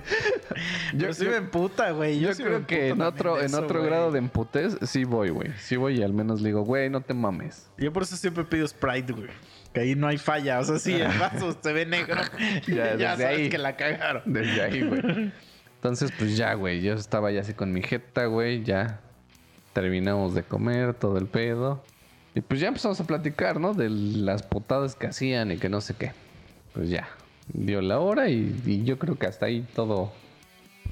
Yo, 0.93 1.07
Yo- 1.07 1.13
sí 1.13 1.25
me 1.25 1.35
emputa, 1.35 1.91
güey. 1.91 2.19
Yo, 2.19 2.33
sí 2.33 2.43
creo 2.43 2.65
que 2.65 2.89
en 2.89 3.01
otro, 3.01 3.37
en 3.39 3.45
eso, 3.47 3.59
otro 3.61 3.83
grado 3.83 4.11
de 4.11 4.19
emputez, 4.19 4.77
sí 4.83 5.03
voy, 5.03 5.29
güey. 5.29 5.51
Sí 5.59 5.75
voy 5.75 5.99
y 5.99 6.03
al 6.03 6.13
menos 6.13 6.41
le 6.41 6.49
digo, 6.49 6.61
güey, 6.63 6.89
no 6.89 7.01
te 7.01 7.13
mames. 7.13 7.69
Yo 7.77 7.91
por 7.91 8.03
eso 8.03 8.15
siempre 8.15 8.43
pido 8.45 8.67
Sprite, 8.67 9.11
güey. 9.13 9.29
Que 9.73 9.81
ahí 9.81 9.95
no 9.95 10.07
hay 10.07 10.17
falla. 10.17 10.59
O 10.59 10.63
sea, 10.63 10.79
si 10.79 10.93
el 10.93 11.17
vaso 11.19 11.55
se 11.61 11.73
ve 11.73 11.85
negro, 11.85 12.21
Ya, 12.67 12.95
ya, 12.95 13.11
desde 13.11 13.23
sabes 13.23 13.37
ahí. 13.39 13.49
que 13.49 13.57
la 13.57 13.75
cagaron. 13.75 14.23
Desde 14.25 14.61
ahí, 14.63 14.81
güey. 14.81 15.31
Entonces, 15.87 16.11
pues 16.17 16.37
ya, 16.37 16.53
güey. 16.53 16.81
Yo 16.81 16.93
estaba 16.93 17.31
ya 17.31 17.41
así 17.41 17.53
con 17.53 17.71
mi 17.71 17.81
jeta, 17.81 18.25
güey. 18.25 18.63
Ya 18.63 18.99
terminamos 19.73 20.33
de 20.33 20.43
comer 20.43 20.93
todo 20.93 21.17
el 21.17 21.27
pedo. 21.27 21.83
Y 22.35 22.41
pues 22.41 22.59
ya 22.59 22.67
empezamos 22.67 22.99
a 22.99 23.05
platicar, 23.05 23.59
¿no? 23.59 23.73
De 23.73 23.89
las 23.89 24.43
potadas 24.43 24.95
que 24.95 25.07
hacían 25.07 25.51
y 25.51 25.57
que 25.57 25.69
no 25.69 25.81
sé 25.81 25.95
qué. 25.95 26.11
Pues 26.73 26.89
ya. 26.89 27.07
Dio 27.53 27.81
la 27.81 27.99
hora 27.99 28.29
y, 28.29 28.61
y 28.65 28.83
yo 28.83 28.99
creo 28.99 29.17
que 29.17 29.25
hasta 29.25 29.45
ahí 29.45 29.65
todo. 29.73 30.11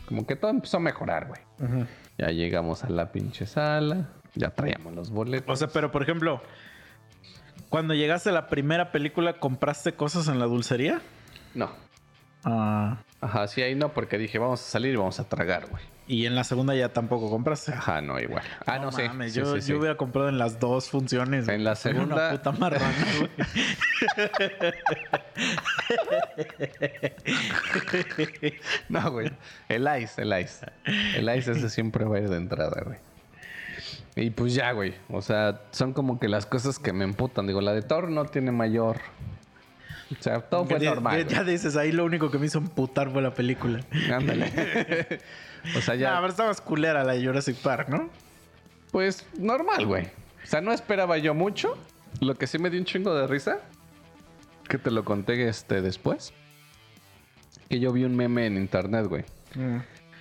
Como 0.08 0.26
que 0.26 0.36
todo 0.36 0.52
empezó 0.52 0.78
a 0.78 0.80
mejorar, 0.80 1.28
güey. 1.28 1.86
Ya 2.18 2.28
llegamos 2.28 2.84
a 2.84 2.90
la 2.90 3.12
pinche 3.12 3.46
sala. 3.46 4.10
Ya 4.36 4.50
traíamos 4.50 4.94
los 4.94 5.12
boletos. 5.12 5.52
O 5.52 5.56
sea, 5.56 5.68
pero 5.68 5.92
por 5.92 6.02
ejemplo, 6.02 6.42
cuando 7.70 7.94
llegaste 7.94 8.30
a 8.30 8.34
la 8.34 8.48
primera 8.48 8.92
película, 8.92 9.40
¿compraste 9.40 9.94
cosas 9.94 10.28
en 10.28 10.40
la 10.40 10.46
dulcería? 10.46 11.02
No. 11.54 11.70
Ah. 12.46 12.98
Ajá, 13.22 13.48
sí, 13.48 13.62
ahí 13.64 13.74
no, 13.76 13.92
porque 13.94 14.18
dije, 14.20 14.38
vamos 14.38 14.62
a 14.62 14.64
salir 14.64 14.94
y 14.94 14.98
vamos 14.98 15.20
a 15.20 15.28
tragar, 15.28 15.68
güey. 15.70 15.84
Y 16.08 16.28
en 16.28 16.36
la 16.36 16.44
segunda 16.44 16.76
ya 16.76 16.90
tampoco 16.94 17.32
compraste. 17.32 17.74
Ajá, 17.74 18.00
no, 18.00 18.20
igual. 18.20 18.44
Ah, 18.68 18.78
no, 18.78 18.92
mames, 18.92 19.34
Sí, 19.34 19.40
yo, 19.40 19.56
sí, 19.56 19.62
sí. 19.64 19.72
yo 19.72 19.80
hubiera 19.80 19.98
comprado 19.98 20.30
en 20.30 20.38
las 20.38 20.60
dos 20.60 20.88
funciones. 20.92 21.48
En 21.48 21.64
la. 21.64 21.76
Soy 21.76 21.94
una 21.94 22.02
segunda- 22.04 22.30
puta 22.32 22.52
marrana, 22.52 22.94
güey. 23.18 23.30
No, 28.90 29.12
güey. 29.12 29.32
El 29.70 29.88
ice, 30.02 30.22
el 30.22 30.40
ice. 30.40 30.66
El 31.16 31.36
ice 31.36 31.52
ese 31.52 31.70
siempre 31.70 32.06
va 32.06 32.18
a 32.18 32.20
ir 32.22 32.30
de 32.30 32.38
entrada, 32.38 32.82
güey. 32.86 32.98
Y 34.16 34.30
pues 34.30 34.54
ya, 34.54 34.72
güey. 34.72 34.94
O 35.10 35.22
sea, 35.22 35.62
son 35.72 35.94
como 35.94 36.20
que 36.20 36.28
las 36.30 36.46
cosas 36.46 36.80
que 36.80 36.94
me 36.94 37.04
emputan. 37.04 37.48
Digo, 37.48 37.62
la 37.62 37.74
de 37.74 37.82
Thor 37.82 38.10
no 38.10 38.26
tiene 38.26 38.52
mayor. 38.52 38.98
O 40.12 40.22
sea, 40.22 40.40
todo 40.42 40.66
fue 40.66 40.80
Que- 40.80 40.86
normal. 40.86 41.28
Ya 41.28 41.44
dices, 41.44 41.76
ahí 41.76 41.92
lo 41.92 42.06
único 42.06 42.30
que 42.30 42.38
me 42.38 42.46
hizo 42.46 42.60
emputar 42.60 43.12
fue 43.12 43.22
la 43.22 43.34
película. 43.34 43.80
Ándale. 44.14 44.46
o 45.78 45.82
sea, 45.82 45.96
Ya, 45.96 46.12
ya. 46.12 46.16
pero 46.18 46.28
estabas 46.30 46.62
culera 46.62 47.04
la 47.04 47.14
de 47.14 47.26
Jurassic 47.26 47.58
Park, 47.58 47.90
¿no? 47.90 48.10
Pues 48.92 49.26
normal, 49.38 49.86
güey. 49.88 50.06
O 50.44 50.48
sea, 50.48 50.62
no 50.62 50.72
esperaba 50.72 51.18
yo 51.18 51.34
mucho. 51.34 51.76
Lo 52.22 52.36
que 52.36 52.46
sí 52.48 52.60
me 52.60 52.70
dio 52.70 52.80
un 52.80 52.86
chingo 52.86 53.14
de 53.16 53.26
risa. 53.28 53.60
Que 54.70 54.78
te 54.78 54.92
lo 54.92 55.04
conté 55.04 55.48
este 55.50 55.82
después. 55.82 56.34
Que 57.70 57.80
yo 57.80 57.92
vi 57.92 58.04
un 58.04 58.16
meme 58.16 58.46
en 58.46 58.58
internet, 58.58 59.08
güey. 59.08 59.24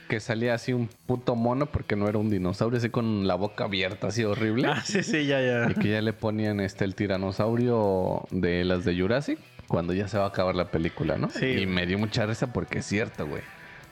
Que 0.09 0.19
salía 0.21 0.55
así 0.55 0.73
un 0.73 0.89
puto 1.07 1.35
mono 1.35 1.67
porque 1.67 1.95
no 1.97 2.09
era 2.09 2.19
un 2.19 2.31
dinosaurio, 2.31 2.79
así 2.79 2.89
con 2.91 3.27
la 3.27 3.35
boca 3.35 3.65
abierta, 3.65 4.09
así 4.09 4.25
horrible. 4.25 4.69
Ah, 4.69 4.81
sí, 4.85 5.03
sí, 5.03 5.27
ya, 5.27 5.41
ya. 5.41 5.71
Y 5.71 5.75
que 5.75 5.91
ya 5.91 6.01
le 6.03 6.13
ponían 6.13 6.61
este 6.61 6.85
el 6.85 6.95
tiranosaurio 6.95 8.23
de 8.31 8.65
las 8.65 8.85
de 8.85 8.99
Jurassic 8.99 9.39
cuando 9.69 9.93
ya 9.93 10.09
se 10.09 10.19
va 10.19 10.25
a 10.25 10.29
acabar 10.29 10.55
la 10.55 10.71
película, 10.71 11.17
¿no? 11.17 11.31
Sí. 11.31 11.47
Y 11.47 11.67
me 11.67 11.87
dio 11.87 11.99
mucha 11.99 12.27
risa 12.27 12.53
porque 12.53 12.79
es 12.81 12.87
cierto, 12.87 13.27
güey. 13.27 13.43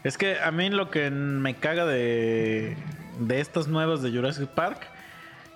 Es 0.04 0.18
que 0.18 0.38
a 0.40 0.50
mí 0.50 0.68
lo 0.70 0.90
que 0.90 1.10
me 1.10 1.54
caga 1.54 1.86
de, 1.86 2.76
de 3.20 3.40
estas 3.40 3.68
nuevas 3.68 4.02
de 4.02 4.10
Jurassic 4.10 4.48
Park 4.48 4.86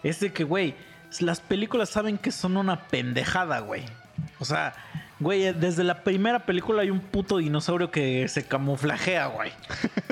es 0.03 0.21
de 0.21 0.33
que, 0.33 0.45
güey, 0.45 0.75
las 1.21 1.41
películas 1.41 1.91
saben 1.91 2.19
que 2.19 2.31
son 2.31 2.57
una 2.57 2.87
pendejada, 2.89 3.61
güey. 3.61 3.83
O 4.39 4.45
sea, 4.45 4.75
güey, 5.19 5.53
desde 5.53 5.85
la 5.85 6.03
primera 6.05 6.41
película 6.41 6.83
hay 6.83 6.91
un 6.91 7.01
puto 7.01 7.39
dinosaurio 7.39 7.91
que 7.91 8.29
se 8.29 8.45
camuflajea, 8.45 9.27
güey. 9.27 9.53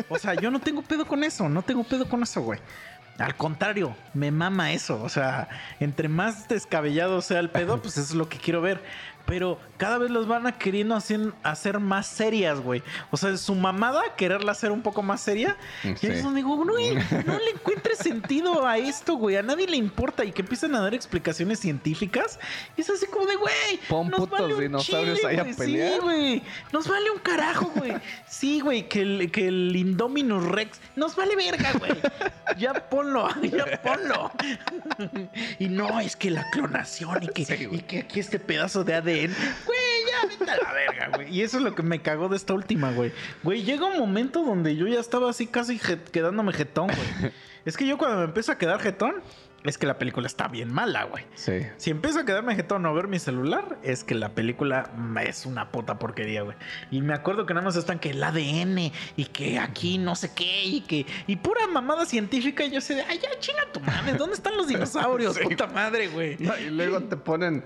O 0.09 0.19
sea, 0.19 0.35
yo 0.35 0.51
no 0.51 0.61
tengo 0.61 0.83
pedo 0.83 1.07
con 1.07 1.25
eso, 1.25 1.49
no 1.49 1.63
tengo 1.63 1.85
pedo 1.85 2.09
con 2.09 2.23
eso, 2.23 2.41
güey. 2.43 2.59
Al 3.19 3.37
contrario, 3.37 3.95
me 4.13 4.31
mama 4.31 4.73
eso. 4.73 5.01
O 5.03 5.09
sea, 5.09 5.49
entre 5.79 6.09
más 6.09 6.49
descabellado 6.49 7.23
sea 7.23 7.41
el 7.41 7.51
pedo, 7.51 7.81
pues 7.83 7.97
eso 7.97 8.09
es 8.09 8.15
lo 8.15 8.29
que 8.29 8.39
quiero 8.39 8.61
ver. 8.61 8.83
Pero 9.27 9.59
cada 9.79 9.99
vez 9.99 10.11
los 10.11 10.29
van 10.29 10.47
a 10.47 10.59
queriendo 10.59 10.95
hacer, 10.95 11.33
hacer 11.43 11.81
más 11.81 12.07
serias, 12.07 12.61
güey. 12.61 12.83
O 13.11 13.17
sea, 13.17 13.37
su 13.37 13.55
mamada, 13.55 14.03
quererla 14.17 14.53
hacer 14.53 14.71
un 14.71 14.83
poco 14.83 15.03
más 15.03 15.21
seria. 15.21 15.57
Y 15.83 15.97
sí. 15.97 16.07
es 16.09 16.23
donde 16.23 16.39
digo, 16.39 16.57
güey, 16.57 16.95
no 17.27 17.39
le 17.39 17.51
encuentres 17.55 17.99
sentido 17.99 18.67
a 18.67 18.79
esto, 18.79 19.15
güey. 19.15 19.37
A 19.37 19.43
nadie 19.43 19.67
le 19.67 19.77
importa. 19.77 20.25
Y 20.25 20.33
que 20.33 20.43
empiezan 20.43 20.75
a 20.75 20.81
dar 20.81 20.95
explicaciones 20.95 21.59
científicas. 21.61 22.39
Y 22.77 22.83
es 22.83 22.91
así 22.91 23.07
como 23.07 23.27
de, 23.27 23.37
güey. 23.37 23.81
Pon 23.89 24.11
nos 24.11 24.21
putos 24.21 24.41
vale 24.41 24.55
un 24.55 24.61
dinosaurios 24.61 25.19
chile, 25.19 25.29
ahí 25.31 25.39
a 25.39 25.57
pelear. 25.57 25.93
Sí, 25.93 25.99
güey. 26.01 26.43
Nos 26.73 26.87
vale 26.87 27.11
un 27.11 27.19
carajo, 27.19 27.73
güey. 27.75 27.95
Sí, 28.29 28.61
güey. 28.61 28.89
Que 28.89 29.01
el, 29.01 29.31
que 29.31 29.49
el 29.49 29.75
Indominus 29.75 30.45
Rex 30.45 30.81
nos 30.97 31.17
vale 31.17 31.37
verga, 31.37 31.73
güey. 31.79 31.93
Ya 32.59 32.75
ponlo, 32.89 33.29
ya 33.43 33.81
ponlo. 33.83 34.31
y 35.59 35.69
no, 35.69 36.01
es 36.01 36.17
que 36.17 36.31
la 36.31 36.49
clonación 36.51 37.23
y 37.23 37.29
que, 37.29 37.45
Sí, 37.45 37.69
y 37.71 37.79
que 37.81 38.01
aquí 38.01 38.21
este 38.21 38.39
pedazo 38.39 38.85
de 38.85 38.95
ADN. 38.95 39.14
Güey, 39.23 39.79
ya 40.11 40.29
vete 40.29 40.51
a 40.51 40.57
la 40.57 40.73
verga, 40.73 41.11
güey. 41.17 41.35
Y 41.37 41.43
eso 41.43 41.59
es 41.59 41.63
lo 41.63 41.75
que 41.75 41.83
me 41.83 42.01
cagó 42.03 42.29
de 42.29 42.37
esta 42.37 42.55
última, 42.55 42.91
güey. 42.93 43.13
Güey, 43.43 43.63
llega 43.63 43.87
un 43.87 43.99
momento 43.99 44.43
donde 44.45 44.77
yo 44.77 44.87
ya 44.87 45.01
estaba 45.01 45.31
así 45.31 45.47
casi 45.47 45.79
je- 45.79 46.03
quedándome 46.13 46.53
jetón, 46.53 46.87
güey. 46.87 47.33
es 47.65 47.77
que 47.77 47.87
yo 47.87 47.99
cuando 47.99 48.19
me 48.19 48.25
empiezo 48.25 48.53
a 48.53 48.59
quedar 48.59 48.81
jetón, 48.81 49.15
es 49.65 49.79
que 49.79 49.87
la 49.87 49.97
película 49.97 50.27
está 50.27 50.47
bien 50.49 50.71
mala, 50.71 51.05
güey. 51.05 51.25
Sí. 51.37 51.61
Si 51.79 51.91
empiezo 51.91 52.19
a 52.19 52.27
quedarme 52.27 52.55
jetón 52.55 52.85
o 52.85 52.91
a 52.91 52.93
ver 52.93 53.09
mi 53.09 53.19
celular, 53.19 53.79
es 53.83 54.05
que 54.05 54.15
la 54.15 54.29
película 54.29 54.91
es 55.27 55.47
una 55.47 55.73
puta 55.73 55.99
porquería, 55.99 56.43
güey. 56.43 56.55
Y 56.91 57.01
me 57.01 57.15
acuerdo 57.15 57.47
que 57.47 57.55
nada 57.55 57.65
más 57.65 57.75
están 57.77 57.99
que 57.99 58.11
el 58.11 58.23
ADN 58.23 58.93
y 59.17 59.25
que 59.33 59.59
aquí 59.59 59.97
no 59.97 60.17
sé 60.17 60.33
qué 60.35 60.65
y 60.67 60.81
que. 60.83 61.07
Y 61.27 61.37
pura 61.37 61.67
mamada 61.67 62.05
científica. 62.05 62.63
Y 62.63 62.73
yo 62.73 62.83
sé 62.83 62.95
de, 62.95 63.03
ay, 63.09 63.19
ya 63.23 63.31
chinga 63.41 63.63
tu 63.73 63.81
madre, 63.81 64.13
¿dónde 64.19 64.35
están 64.37 64.55
los 64.55 64.69
dinosaurios? 64.69 65.35
Sí. 65.39 65.45
Puta 65.45 65.67
madre, 65.67 66.09
güey. 66.09 66.37
No, 66.41 66.55
y 66.59 66.69
luego 66.69 67.01
te 67.01 67.17
ponen 67.17 67.65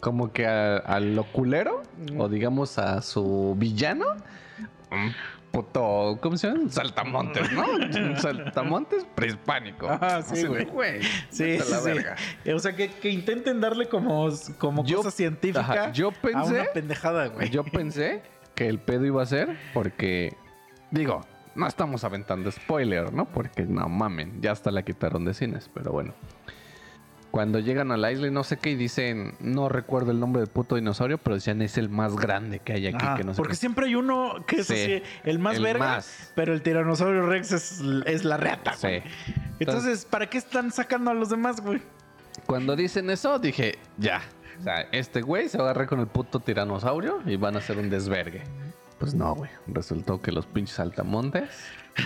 como 0.00 0.32
que 0.32 0.46
a- 0.46 0.78
al 0.78 1.14
loculero 1.14 1.82
o 2.18 2.28
digamos 2.28 2.78
a 2.78 3.02
su 3.02 3.54
villano 3.58 4.06
puto, 5.50 6.18
¿cómo 6.20 6.36
se 6.36 6.48
llama? 6.48 6.68
Saltamontes, 6.70 7.50
¿no? 7.52 7.64
Saltamontes 8.20 9.04
prehispánico. 9.14 9.88
Ajá, 9.88 10.22
sí, 10.22 10.36
sea, 10.42 10.64
güey. 10.66 11.00
Sí, 11.30 11.56
a 11.56 11.62
sí, 11.64 11.70
la 11.72 11.78
sí. 11.78 11.84
verga. 11.86 12.16
O 12.54 12.58
sea, 12.60 12.74
que, 12.76 12.88
que 12.88 13.10
intenten 13.10 13.60
darle 13.60 13.88
como, 13.88 14.28
como 14.58 14.84
Yo- 14.84 14.98
cosa 14.98 15.10
científica 15.10 15.60
ajá, 15.60 15.92
yo 15.92 16.08
a 16.08 16.44
una 16.44 16.64
pendejada, 16.72 17.26
güey. 17.28 17.50
Yo 17.50 17.64
pensé 17.64 18.22
que 18.54 18.68
el 18.68 18.78
pedo 18.78 19.06
iba 19.06 19.22
a 19.22 19.26
ser 19.26 19.56
porque, 19.74 20.36
digo, 20.92 21.20
no 21.56 21.66
estamos 21.66 22.04
aventando 22.04 22.50
spoiler, 22.52 23.12
¿no? 23.12 23.24
Porque 23.26 23.64
no 23.64 23.88
mamen, 23.88 24.40
ya 24.40 24.52
hasta 24.52 24.70
la 24.70 24.82
quitaron 24.84 25.24
de 25.24 25.34
cines, 25.34 25.68
pero 25.74 25.90
bueno. 25.90 26.14
Cuando 27.30 27.60
llegan 27.60 27.92
a 27.92 27.96
la 27.96 28.10
isla 28.10 28.26
y 28.26 28.30
no 28.32 28.42
sé 28.42 28.56
qué 28.56 28.70
y 28.70 28.74
dicen, 28.74 29.34
no 29.38 29.68
recuerdo 29.68 30.10
el 30.10 30.18
nombre 30.18 30.40
del 30.40 30.50
puto 30.50 30.74
dinosaurio, 30.74 31.18
pero 31.18 31.36
decían 31.36 31.62
es 31.62 31.78
el 31.78 31.88
más 31.88 32.16
grande 32.16 32.58
que 32.58 32.72
hay 32.72 32.88
aquí, 32.88 32.96
Ajá, 33.04 33.16
que 33.16 33.22
no 33.24 33.34
sé 33.34 33.36
porque 33.38 33.52
qué. 33.52 33.56
siempre 33.56 33.86
hay 33.86 33.94
uno 33.94 34.44
que 34.46 34.56
es 34.60 34.66
Sí, 34.66 34.74
así, 34.74 35.02
el 35.24 35.38
más 35.38 35.56
el 35.56 35.62
verga, 35.62 35.86
más. 35.86 36.32
pero 36.34 36.52
el 36.52 36.62
tiranosaurio 36.62 37.26
Rex 37.26 37.52
es, 37.52 37.80
es 38.06 38.24
la 38.24 38.36
reata, 38.36 38.72
Sí. 38.74 38.86
güey. 38.88 39.02
Entonces, 39.60 40.04
¿para 40.06 40.28
qué 40.28 40.38
están 40.38 40.72
sacando 40.72 41.10
a 41.12 41.14
los 41.14 41.28
demás, 41.30 41.60
güey? 41.60 41.80
Cuando 42.46 42.74
dicen 42.74 43.08
eso, 43.10 43.38
dije, 43.38 43.78
ya. 43.96 44.22
O 44.58 44.62
sea, 44.62 44.80
este 44.92 45.22
güey 45.22 45.48
se 45.48 45.56
va 45.58 45.64
a 45.64 45.70
agarrar 45.70 45.86
con 45.88 46.00
el 46.00 46.06
puto 46.08 46.40
tiranosaurio 46.40 47.20
y 47.26 47.36
van 47.36 47.54
a 47.54 47.58
hacer 47.60 47.78
un 47.78 47.88
desvergue. 47.90 48.42
Pues 48.98 49.14
no, 49.14 49.34
güey. 49.34 49.50
Resultó 49.68 50.20
que 50.20 50.32
los 50.32 50.46
pinches 50.46 50.78
altamontes 50.80 51.48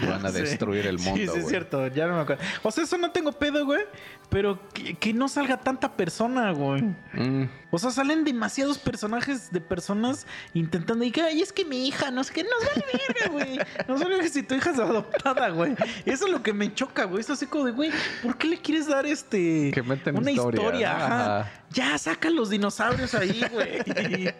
van 0.06 0.24
a 0.26 0.28
Sí. 0.34 0.40
destruir 0.40 0.86
el 0.86 0.98
mundo, 0.98 1.16
Sí, 1.16 1.28
sí, 1.28 1.38
es 1.38 1.48
cierto, 1.48 1.86
ya 1.88 2.06
no 2.06 2.14
me 2.16 2.20
acuerdo. 2.22 2.42
O 2.62 2.70
sea, 2.70 2.84
eso 2.84 2.98
no 2.98 3.10
tengo 3.10 3.32
pedo, 3.32 3.64
güey. 3.64 3.82
Pero 4.30 4.58
que, 4.70 4.94
que 4.94 5.12
no 5.12 5.28
salga 5.28 5.58
tanta 5.58 5.92
persona, 5.96 6.50
güey. 6.52 6.82
Mm, 7.12 7.44
O 7.70 7.78
sea, 7.78 7.90
salen 7.90 8.24
demasiados 8.24 8.78
personajes 8.78 9.52
de 9.52 9.60
personas 9.60 10.26
intentando. 10.54 11.04
Y 11.04 11.10
que, 11.12 11.22
ay, 11.22 11.42
es 11.42 11.52
que 11.52 11.64
mi 11.64 11.86
hija, 11.86 12.10
no 12.10 12.24
sé 12.24 12.32
qué, 12.34 12.42
nos 12.44 12.52
vale 12.64 12.84
verga, 12.92 13.30
güey. 13.30 13.58
Nos 13.86 14.00
vale 14.00 14.16
verga 14.16 14.28
si 14.30 14.42
tu 14.42 14.54
hija 14.54 14.70
es 14.70 14.78
adoptada, 14.78 15.50
güey. 15.50 15.74
Eso 16.06 16.26
es 16.26 16.32
lo 16.32 16.42
que 16.42 16.52
me 16.52 16.72
choca, 16.74 17.04
güey. 17.04 17.20
Es 17.20 17.30
así 17.30 17.46
como 17.46 17.64
de, 17.66 17.72
güey, 17.72 17.90
¿por 18.22 18.36
qué 18.38 18.48
le 18.48 18.58
quieres 18.60 18.86
dar 18.88 19.06
este. 19.06 19.70
Que 19.72 19.82
meten 19.82 20.16
una 20.18 20.30
historia, 20.30 20.60
historia? 20.62 20.92
¿no? 20.98 21.04
ajá. 21.04 21.40
Ajá. 21.40 21.52
Ya, 21.70 21.98
saca 21.98 22.30
los 22.30 22.50
dinosaurios 22.50 23.14
ahí, 23.14 23.44
güey. 23.52 23.80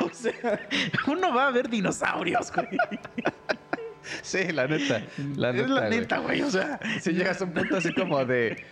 o 0.00 0.10
sea, 0.12 0.66
uno 1.06 1.34
va 1.34 1.48
a 1.48 1.50
ver 1.50 1.68
dinosaurios, 1.68 2.50
güey. 2.52 2.68
Sí, 4.22 4.52
la 4.52 4.66
neta. 4.66 5.02
La 5.36 5.50
es 5.50 5.56
neta, 5.56 5.68
la 5.68 5.86
güey. 5.86 6.00
neta, 6.00 6.18
güey. 6.18 6.42
O 6.42 6.50
sea, 6.50 6.80
Si 7.00 7.12
llegas 7.12 7.40
a 7.40 7.44
un 7.44 7.52
punto 7.52 7.76
así 7.76 7.92
como 7.94 8.24
de 8.24 8.64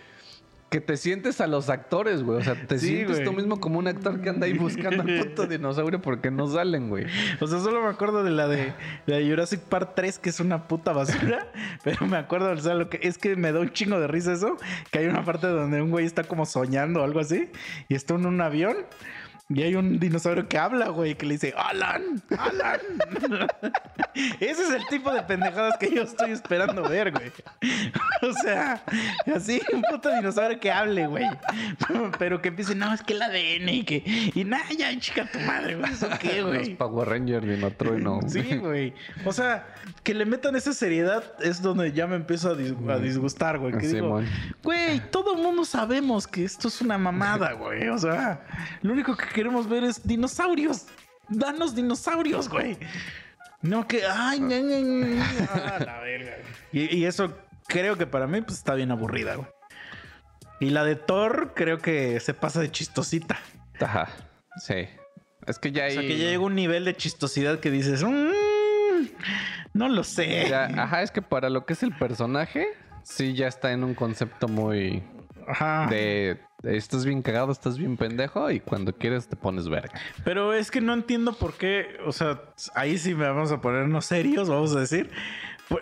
que 0.69 0.81
te 0.81 0.97
sientes 0.97 1.39
a 1.39 1.45
los 1.45 1.69
actores, 1.69 2.23
güey. 2.23 2.39
O 2.39 2.43
sea, 2.43 2.55
te 2.55 2.79
Sí, 2.79 2.87
sientes 2.87 3.17
güey. 3.17 3.25
tú 3.25 3.33
mismo 3.33 3.59
como 3.59 3.77
un 3.77 3.87
actor 3.87 4.19
que 4.21 4.29
anda 4.29 4.47
ahí 4.47 4.53
buscando 4.57 5.03
al 5.03 5.19
puto 5.19 5.45
dinosaurio 5.47 6.01
porque 6.01 6.31
no 6.31 6.47
salen, 6.47 6.89
güey. 6.89 7.05
O 7.39 7.45
sea, 7.45 7.59
solo 7.59 7.79
me 7.83 7.89
acuerdo 7.89 8.23
de 8.23 8.31
la 8.31 8.47
de, 8.47 8.73
la 9.05 9.17
de 9.17 9.29
Jurassic 9.29 9.59
Park 9.59 9.91
3, 9.95 10.17
que 10.17 10.29
es 10.29 10.39
una 10.39 10.67
puta 10.67 10.91
basura. 10.91 11.45
pero 11.83 12.07
me 12.07 12.17
acuerdo, 12.17 12.51
o 12.51 12.57
sea, 12.57 12.73
lo 12.73 12.89
que 12.89 12.99
es 13.03 13.19
que 13.19 13.35
me 13.35 13.51
da 13.51 13.59
un 13.59 13.71
chingo 13.71 13.99
de 13.99 14.07
risa 14.07 14.33
eso. 14.33 14.57
Que 14.89 14.97
hay 14.97 15.05
una 15.05 15.23
parte 15.23 15.45
donde 15.45 15.79
un 15.79 15.91
güey 15.91 16.07
está 16.07 16.23
como 16.23 16.43
soñando 16.47 17.01
o 17.01 17.03
algo 17.03 17.19
así. 17.19 17.51
Y 17.87 17.93
está 17.93 18.15
en 18.15 18.25
un 18.25 18.41
avión. 18.41 18.75
Y 19.49 19.61
hay 19.61 19.75
un 19.75 19.99
dinosaurio 19.99 20.47
que 20.47 20.57
habla, 20.57 20.87
güey, 20.87 21.15
que 21.15 21.25
le 21.25 21.33
dice, 21.33 21.53
Alan, 21.55 22.23
Alan. 22.37 22.79
Ese 24.39 24.63
es 24.63 24.69
el 24.71 24.85
tipo 24.87 25.11
de 25.11 25.21
pendejadas 25.23 25.77
que 25.77 25.93
yo 25.93 26.03
estoy 26.03 26.31
esperando 26.31 26.87
ver, 26.87 27.11
güey. 27.11 27.31
O 28.23 28.31
sea, 28.41 28.81
así, 29.35 29.61
un 29.73 29.81
puto 29.81 30.09
dinosaurio 30.15 30.57
que 30.57 30.71
hable, 30.71 31.07
güey. 31.07 31.25
Pero 32.19 32.41
que 32.41 32.47
empiece, 32.49 32.73
no, 32.73 32.93
es 32.93 33.01
que 33.03 33.11
el 33.13 33.21
ADN 33.21 33.67
y 33.69 33.83
que... 33.83 34.31
Y 34.33 34.45
nada, 34.45 34.63
ya, 34.77 34.97
chica 34.97 35.29
tu 35.29 35.39
madre, 35.39 35.75
güey. 35.75 35.91
¿Eso 35.91 36.07
qué, 36.21 36.41
Los 36.41 36.47
güey? 36.55 36.75
Power 36.75 37.09
Rangers 37.09 37.45
Dinotrueno. 37.45 38.21
Sí, 38.27 38.55
güey. 38.55 38.93
O 39.25 39.33
sea, 39.33 39.67
que 40.03 40.13
le 40.13 40.25
metan 40.25 40.55
esa 40.55 40.71
seriedad 40.71 41.21
es 41.41 41.61
donde 41.61 41.91
ya 41.91 42.07
me 42.07 42.15
empiezo 42.15 42.51
a, 42.51 42.55
dis- 42.57 42.89
a 42.89 42.97
disgustar, 42.99 43.59
güey. 43.59 43.73
Que 43.73 43.87
digo, 43.89 44.05
Simón. 44.07 44.25
güey, 44.63 45.01
todo 45.11 45.35
el 45.35 45.41
mundo 45.43 45.65
sabemos 45.65 46.25
que 46.25 46.45
esto 46.45 46.69
es 46.69 46.79
una 46.79 46.97
mamada, 46.97 47.51
güey. 47.51 47.89
O 47.89 47.97
sea, 47.97 48.41
lo 48.81 48.93
único 48.93 49.17
que 49.17 49.25
queremos 49.43 49.67
ver 49.67 49.83
es 49.83 50.07
dinosaurios. 50.07 50.85
Danos 51.27 51.75
dinosaurios, 51.75 52.47
güey. 52.47 52.77
No 53.61 53.85
que, 53.87 54.03
ay, 54.05 54.39
ña, 54.39 54.59
ña, 54.61 54.79
ña, 54.79 55.25
ah, 55.53 55.79
la 55.85 55.99
verga. 55.99 56.31
güey. 56.71 56.85
Y, 56.85 56.97
y 56.97 57.05
eso 57.05 57.37
creo 57.67 57.97
que 57.97 58.07
para 58.07 58.25
mí 58.25 58.41
pues, 58.41 58.57
está 58.57 58.73
bien 58.73 58.91
aburrida, 58.91 59.35
güey. 59.35 59.47
Y 60.61 60.69
la 60.69 60.85
de 60.85 60.95
Thor 60.95 61.51
creo 61.55 61.79
que 61.79 62.21
se 62.21 62.33
pasa 62.33 62.61
de 62.61 62.71
chistosita. 62.71 63.37
Ajá. 63.81 64.07
Sí. 64.65 64.87
Es 65.45 65.59
que 65.59 65.73
ya 65.73 65.83
O 65.83 65.85
hay. 65.87 65.93
sea, 65.93 66.01
que 66.03 66.17
ya 66.17 66.25
llega 66.29 66.39
un 66.39 66.55
nivel 66.55 66.85
de 66.85 66.95
chistosidad 66.95 67.59
que 67.59 67.69
dices, 67.69 68.01
"Mm, 68.01 69.07
no 69.73 69.89
lo 69.89 70.05
sé. 70.05 70.47
ya- 70.49 70.65
ajá, 70.83 71.01
es 71.01 71.11
que 71.11 71.21
para 71.21 71.49
lo 71.49 71.65
que 71.65 71.73
es 71.73 71.83
el 71.83 71.93
personaje, 71.97 72.67
sí 73.03 73.33
ya 73.33 73.47
está 73.47 73.73
en 73.73 73.83
un 73.83 73.93
concepto 73.93 74.47
muy 74.47 75.03
Ajá. 75.47 75.87
de 75.89 76.39
estás 76.63 77.05
bien 77.05 77.21
cagado, 77.21 77.51
estás 77.51 77.77
bien 77.77 77.97
pendejo 77.97 78.49
y 78.51 78.59
cuando 78.59 78.93
quieres 78.93 79.27
te 79.27 79.35
pones 79.35 79.69
verga. 79.69 79.99
Pero 80.23 80.53
es 80.53 80.71
que 80.71 80.81
no 80.81 80.93
entiendo 80.93 81.33
por 81.33 81.53
qué, 81.55 81.97
o 82.05 82.11
sea, 82.11 82.41
ahí 82.75 82.97
sí 82.97 83.13
me 83.13 83.27
vamos 83.27 83.51
a 83.51 83.61
ponernos 83.61 84.05
serios, 84.05 84.49
vamos 84.49 84.75
a 84.75 84.79
decir. 84.79 85.11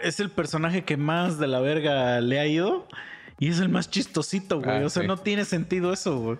Es 0.02 0.20
el 0.20 0.30
personaje 0.30 0.84
que 0.84 0.98
más 0.98 1.38
de 1.38 1.48
la 1.48 1.60
verga 1.60 2.22
le 2.22 2.40
ha 2.40 2.48
ido 2.48 2.88
y 3.40 3.50
es 3.50 3.60
el 3.60 3.70
más 3.70 3.90
chistosito, 3.90 4.62
güey. 4.62 4.84
Ah, 4.84 4.86
o 4.86 4.90
sea, 4.90 5.02
sí. 5.02 5.08
no 5.08 5.18
tiene 5.18 5.46
sentido 5.46 5.94
eso, 5.94 6.18
güey. 6.20 6.38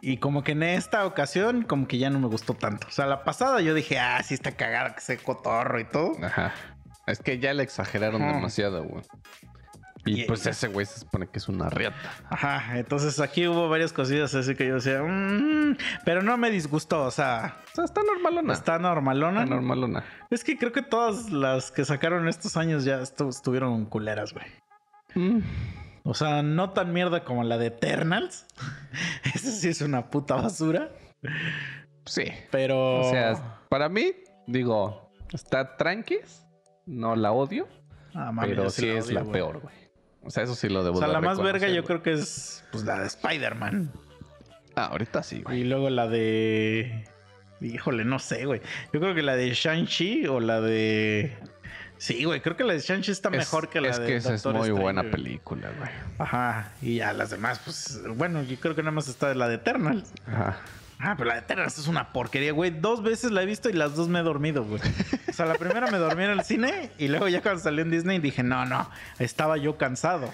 Y 0.00 0.16
como 0.16 0.42
que 0.42 0.52
en 0.52 0.64
esta 0.64 1.06
ocasión, 1.06 1.62
como 1.62 1.86
que 1.86 1.98
ya 1.98 2.10
no 2.10 2.18
me 2.18 2.26
gustó 2.26 2.54
tanto. 2.54 2.88
O 2.88 2.90
sea, 2.90 3.06
la 3.06 3.22
pasada 3.22 3.60
yo 3.60 3.72
dije, 3.72 3.98
ah, 4.00 4.20
sí 4.22 4.34
está 4.34 4.52
cagado, 4.52 4.94
que 4.94 5.00
se 5.00 5.18
cotorro 5.18 5.78
y 5.78 5.84
todo. 5.84 6.12
Ajá. 6.24 6.52
Es 7.06 7.20
que 7.20 7.38
ya 7.38 7.52
le 7.54 7.62
exageraron 7.62 8.22
Ajá. 8.22 8.34
demasiado, 8.34 8.84
güey. 8.84 9.04
Y 10.04 10.22
Y- 10.22 10.24
pues 10.24 10.44
ese 10.46 10.66
güey 10.68 10.84
se 10.84 10.98
supone 11.00 11.28
que 11.28 11.38
es 11.38 11.48
una 11.48 11.68
riata. 11.70 11.96
Ajá, 12.28 12.76
entonces 12.78 13.20
aquí 13.20 13.46
hubo 13.46 13.68
varias 13.68 13.92
cosillas 13.92 14.34
así 14.34 14.54
que 14.56 14.66
yo 14.66 14.74
decía, 14.74 15.00
"Mm", 15.02 15.76
pero 16.04 16.22
no 16.22 16.36
me 16.36 16.50
disgustó, 16.50 17.04
o 17.04 17.10
sea, 17.12 17.58
O 17.72 17.74
sea, 17.76 17.84
está 17.84 18.02
normalona. 18.02 18.52
está 18.52 18.78
normalona. 18.80 19.42
Está 19.44 19.54
normalona. 19.54 20.04
Es 20.30 20.42
que 20.42 20.58
creo 20.58 20.72
que 20.72 20.82
todas 20.82 21.30
las 21.30 21.70
que 21.70 21.84
sacaron 21.84 22.26
estos 22.28 22.56
años 22.56 22.84
ya 22.84 23.00
estu- 23.00 23.28
estuvieron 23.28 23.84
culeras, 23.86 24.32
güey. 24.32 24.46
Mm. 25.14 25.40
O 26.04 26.14
sea, 26.14 26.42
no 26.42 26.70
tan 26.70 26.92
mierda 26.92 27.22
como 27.22 27.44
la 27.44 27.58
de 27.58 27.66
Eternals. 27.66 28.46
Esa 29.34 29.50
sí 29.52 29.68
es 29.68 29.82
una 29.82 30.10
puta 30.10 30.34
basura. 30.34 30.90
Sí. 32.06 32.24
Pero. 32.50 33.02
O 33.02 33.10
sea, 33.10 33.60
para 33.68 33.88
mí, 33.88 34.12
digo, 34.48 35.12
está 35.32 35.76
tranquis. 35.76 36.44
No 36.86 37.14
la 37.14 37.30
odio. 37.30 37.68
Ah, 38.14 38.32
mami, 38.32 38.48
pero 38.48 38.68
sí 38.68 38.86
la 38.92 38.98
es 38.98 39.12
la 39.12 39.24
peor, 39.24 39.60
güey. 39.60 39.74
O 40.24 40.30
sea, 40.30 40.42
eso 40.44 40.54
sí 40.54 40.68
lo 40.68 40.84
debo 40.84 40.96
O 40.96 40.98
sea, 40.98 41.08
de 41.08 41.14
la 41.14 41.20
más 41.20 41.38
verga 41.40 41.68
yo 41.68 41.84
creo 41.84 42.02
que 42.02 42.12
es 42.12 42.64
pues 42.70 42.84
la 42.84 42.98
de 43.00 43.06
Spider-Man. 43.06 43.90
Ah, 44.76 44.86
ahorita 44.86 45.22
sí, 45.22 45.42
güey. 45.42 45.60
Y 45.60 45.64
luego 45.64 45.90
la 45.90 46.06
de. 46.08 47.04
Híjole, 47.60 48.04
no 48.04 48.18
sé, 48.18 48.44
güey. 48.46 48.60
Yo 48.92 49.00
creo 49.00 49.14
que 49.14 49.22
la 49.22 49.36
de 49.36 49.50
Shang-Chi 49.52 50.26
o 50.26 50.40
la 50.40 50.60
de. 50.60 51.36
Sí, 51.98 52.24
güey, 52.24 52.40
creo 52.40 52.56
que 52.56 52.64
la 52.64 52.72
de 52.72 52.80
Shang-Chi 52.80 53.12
está 53.12 53.28
Es- 53.28 53.36
mejor 53.36 53.68
que 53.68 53.80
la 53.80 53.88
es 53.90 53.98
de. 54.00 54.06
que 54.06 54.16
esa 54.16 54.34
es 54.34 54.44
muy 54.46 54.54
Strange, 54.54 54.72
buena 54.72 55.02
güey. 55.02 55.12
película, 55.12 55.70
güey. 55.78 55.90
Ajá. 56.18 56.72
Y 56.82 56.96
ya 56.96 57.12
las 57.12 57.30
demás, 57.30 57.60
pues. 57.64 58.00
Bueno, 58.16 58.42
yo 58.42 58.56
creo 58.58 58.74
que 58.74 58.82
nada 58.82 58.92
más 58.92 59.08
está 59.08 59.34
la 59.34 59.46
de 59.48 59.56
Eternals. 59.56 60.10
Ajá. 60.26 60.58
Ah, 61.04 61.14
pero 61.18 61.30
la 61.30 61.34
de 61.34 61.40
Eternals 61.40 61.78
es 61.78 61.88
una 61.88 62.12
porquería, 62.12 62.52
güey. 62.52 62.70
Dos 62.70 63.02
veces 63.02 63.32
la 63.32 63.42
he 63.42 63.46
visto 63.46 63.68
y 63.68 63.72
las 63.72 63.96
dos 63.96 64.08
me 64.08 64.20
he 64.20 64.22
dormido, 64.22 64.64
güey. 64.64 64.80
O 65.28 65.32
sea, 65.32 65.46
la 65.46 65.54
primera 65.54 65.90
me 65.90 65.98
dormí 65.98 66.22
en 66.22 66.30
el 66.30 66.44
cine 66.44 66.92
y 66.96 67.08
luego 67.08 67.26
ya 67.26 67.42
cuando 67.42 67.60
salió 67.60 67.82
en 67.82 67.90
Disney 67.90 68.20
dije, 68.20 68.44
no, 68.44 68.64
no, 68.66 68.88
estaba 69.18 69.56
yo 69.56 69.76
cansado. 69.76 70.30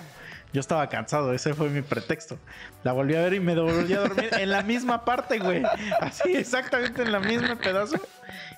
Yo 0.52 0.60
estaba 0.60 0.86
cansado, 0.88 1.32
ese 1.32 1.54
fue 1.54 1.70
mi 1.70 1.80
pretexto. 1.80 2.38
La 2.82 2.92
volví 2.92 3.14
a 3.14 3.22
ver 3.22 3.34
y 3.34 3.40
me 3.40 3.54
volví 3.54 3.92
a 3.94 4.00
dormir 4.00 4.28
en 4.32 4.50
la 4.50 4.62
misma 4.62 5.04
parte, 5.06 5.38
güey. 5.38 5.62
Así, 6.00 6.34
exactamente 6.36 7.02
en 7.02 7.12
la 7.12 7.20
misma 7.20 7.56
pedazo. 7.56 7.96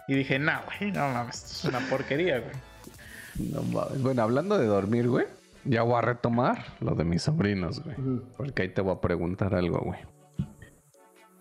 Y 0.09 0.15
dije, 0.15 0.39
no, 0.39 0.53
güey, 0.67 0.91
no 0.91 1.09
mames, 1.11 1.37
esto 1.37 1.69
es 1.69 1.75
una 1.75 1.89
porquería, 1.89 2.41
güey. 2.41 3.51
No 3.53 3.63
mames. 3.63 4.03
Bueno, 4.03 4.23
hablando 4.23 4.59
de 4.59 4.67
dormir, 4.67 5.09
güey. 5.09 5.27
Ya 5.65 5.83
voy 5.83 5.99
a 5.99 6.01
retomar 6.01 6.65
lo 6.81 6.95
de 6.95 7.05
mis 7.05 7.23
sobrinos, 7.23 7.83
güey. 7.85 7.97
Porque 8.37 8.63
ahí 8.63 8.69
te 8.69 8.81
voy 8.81 8.97
a 8.97 9.01
preguntar 9.01 9.55
algo, 9.55 9.79
güey. 9.79 9.99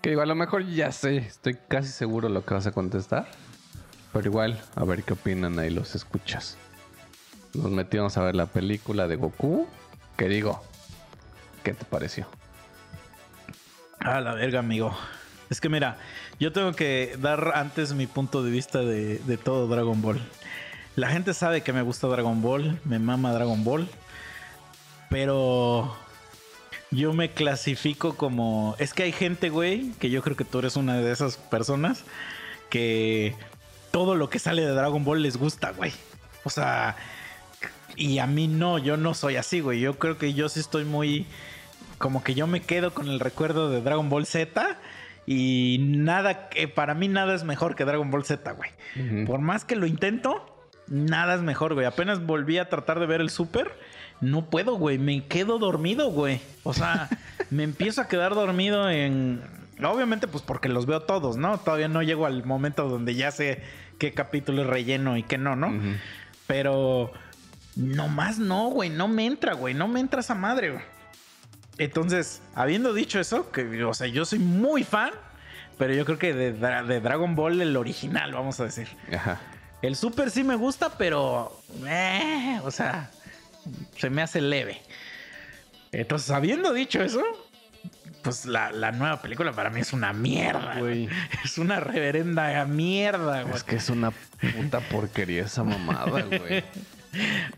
Que 0.02 0.12
digo, 0.12 0.22
a 0.22 0.26
lo 0.26 0.36
mejor 0.36 0.66
ya 0.66 0.92
sé, 0.92 1.18
estoy 1.18 1.58
casi 1.68 1.90
seguro 1.90 2.30
lo 2.30 2.46
que 2.46 2.54
vas 2.54 2.68
a 2.68 2.72
contestar. 2.72 3.28
Pero 4.14 4.28
igual, 4.28 4.60
a 4.76 4.84
ver 4.86 5.04
qué 5.04 5.14
opinan 5.14 5.60
ahí 5.60 5.70
los 5.70 5.94
escuchas. 5.96 6.58
Nos 7.54 7.72
metimos 7.72 8.18
a 8.18 8.24
ver 8.24 8.36
la 8.36 8.46
película 8.46 9.08
de 9.08 9.18
Goku. 9.18 9.68
Que 10.18 10.28
digo, 10.28 10.64
¿qué 11.64 11.74
te 11.74 11.86
pareció? 11.86 12.28
A 14.00 14.22
la 14.22 14.34
verga, 14.34 14.60
amigo. 14.60 14.98
Es 15.50 15.60
que 15.60 15.70
mira, 15.70 15.98
yo 16.40 16.54
tengo 16.54 16.74
que 16.74 17.18
dar 17.20 17.54
antes 17.56 17.94
mi 17.94 18.08
punto 18.08 18.44
de 18.44 18.52
vista 18.52 18.80
de, 18.80 19.20
de 19.20 19.38
todo 19.38 19.68
Dragon 19.68 20.02
Ball. 20.02 20.22
La 20.96 21.10
gente 21.10 21.34
sabe 21.34 21.62
que 21.62 21.74
me 21.74 21.82
gusta 21.82 22.08
Dragon 22.08 22.42
Ball, 22.42 22.80
me 22.86 23.00
mama 23.00 23.32
Dragon 23.34 23.64
Ball, 23.64 23.88
pero 25.10 25.96
yo 26.92 27.14
me 27.14 27.32
clasifico 27.32 28.16
como... 28.16 28.76
Es 28.80 28.94
que 28.94 29.04
hay 29.04 29.12
gente, 29.12 29.50
güey, 29.50 29.92
que 30.00 30.10
yo 30.10 30.22
creo 30.22 30.36
que 30.36 30.46
tú 30.46 30.60
eres 30.60 30.76
una 30.76 30.98
de 30.98 31.12
esas 31.12 31.38
personas 31.38 32.04
que 32.70 33.36
todo 33.92 34.16
lo 34.16 34.30
que 34.30 34.40
sale 34.40 34.64
de 34.64 34.72
Dragon 34.72 35.04
Ball 35.04 35.22
les 35.22 35.38
gusta, 35.38 35.72
güey. 35.72 35.92
O 36.44 36.50
sea, 36.50 36.96
y 37.96 38.20
a 38.20 38.28
mí 38.28 38.48
no, 38.48 38.78
yo 38.78 38.98
no 38.98 39.14
soy 39.14 39.36
así, 39.36 39.60
güey. 39.60 39.80
Yo 39.80 40.00
creo 40.00 40.18
que 40.18 40.34
yo 40.34 40.50
sí 40.50 40.60
estoy 40.60 40.86
muy 40.86 41.26
como 42.00 42.24
que 42.24 42.34
yo 42.34 42.48
me 42.48 42.62
quedo 42.62 42.94
con 42.94 43.10
el 43.10 43.20
recuerdo 43.20 43.70
de 43.70 43.82
Dragon 43.82 44.10
Ball 44.10 44.26
Z 44.26 44.78
y 45.26 45.78
nada, 45.82 46.50
que 46.50 46.68
para 46.68 46.96
mí 46.96 47.08
nada 47.08 47.36
es 47.36 47.44
mejor 47.44 47.76
que 47.76 47.86
Dragon 47.86 48.10
Ball 48.10 48.26
Z, 48.26 48.52
güey. 48.54 49.26
Por 49.26 49.42
más 49.42 49.66
que 49.66 49.76
lo 49.76 49.86
intento, 49.86 50.70
nada 50.88 51.36
es 51.36 51.42
mejor, 51.42 51.76
güey. 51.76 51.86
Apenas 51.86 52.26
volví 52.26 52.58
a 52.58 52.70
tratar 52.70 53.00
de 53.00 53.06
ver 53.06 53.22
el 53.22 53.30
Super, 53.30 53.78
no 54.22 54.46
puedo, 54.50 54.76
güey. 54.76 54.98
Me 54.98 55.26
quedo 55.26 55.60
dormido, 55.60 56.12
güey. 56.12 56.42
O 56.64 56.74
sea, 56.74 57.10
me 57.50 57.64
empiezo 57.64 58.02
a 58.02 58.08
quedar 58.08 58.36
dormido 58.36 58.90
en... 58.90 59.42
Obviamente, 59.84 60.28
pues 60.28 60.44
porque 60.44 60.68
los 60.68 60.86
veo 60.86 61.02
todos, 61.04 61.38
¿no? 61.38 61.58
Todavía 61.58 61.88
no 61.88 62.04
llego 62.04 62.26
al 62.26 62.44
momento 62.44 62.90
donde 62.90 63.16
ya 63.16 63.32
sé 63.32 63.64
qué 63.98 64.14
capítulo 64.14 64.64
es 64.64 64.68
relleno 64.68 65.16
y 65.16 65.24
qué 65.24 65.38
no, 65.38 65.56
¿no? 65.56 65.68
Ujú. 65.68 65.96
Pero 66.48 67.14
no 67.76 68.10
más 68.10 68.40
no, 68.40 68.70
güey, 68.70 68.90
no 68.90 69.08
me 69.08 69.26
entra, 69.26 69.54
güey, 69.54 69.74
no 69.74 69.88
me 69.88 70.02
entra 70.02 70.20
esa 70.20 70.36
madre, 70.36 70.72
güey. 70.72 70.84
Entonces, 71.78 72.42
habiendo 72.56 72.94
dicho 72.94 73.22
eso, 73.22 73.52
que, 73.52 73.84
o 73.86 73.94
sea, 73.94 74.08
yo 74.08 74.26
soy 74.26 74.40
muy 74.40 74.84
fan, 74.84 75.12
pero 75.78 75.94
yo 75.94 76.04
creo 76.04 76.18
que 76.18 76.34
de, 76.34 76.52
de 76.52 77.00
Dragon 77.00 77.36
Ball 77.36 77.62
el 77.62 77.78
original, 77.78 78.34
vamos 78.34 78.60
a 78.60 78.66
decir. 78.66 78.90
Ajá. 79.14 79.40
El 79.82 79.96
Super 79.96 80.30
sí 80.30 80.44
me 80.44 80.56
gusta, 80.56 80.98
pero. 80.98 81.58
eh, 81.88 82.60
o 82.66 82.72
sea, 82.72 83.10
se 83.98 84.10
me 84.10 84.22
hace 84.22 84.42
leve. 84.42 84.82
Entonces, 85.92 86.30
habiendo 86.32 86.72
dicho 86.74 87.02
eso, 87.02 87.22
pues 88.22 88.46
la, 88.46 88.72
la 88.72 88.92
nueva 88.92 89.22
película 89.22 89.52
para 89.54 89.70
mí 89.70 89.82
es 89.82 89.94
una 89.94 90.14
mierda, 90.14 90.80
güey. 90.80 91.10
Es 91.44 91.58
una 91.58 91.80
reverenda 91.80 92.64
mierda, 92.66 93.44
güey. 93.44 93.56
Es 93.56 93.64
que 93.64 93.78
es 93.78 93.90
una 93.90 94.12
puta 94.12 94.80
porquería 94.82 95.44
esa 95.46 95.64
mamada, 95.64 96.22
güey. 96.24 96.64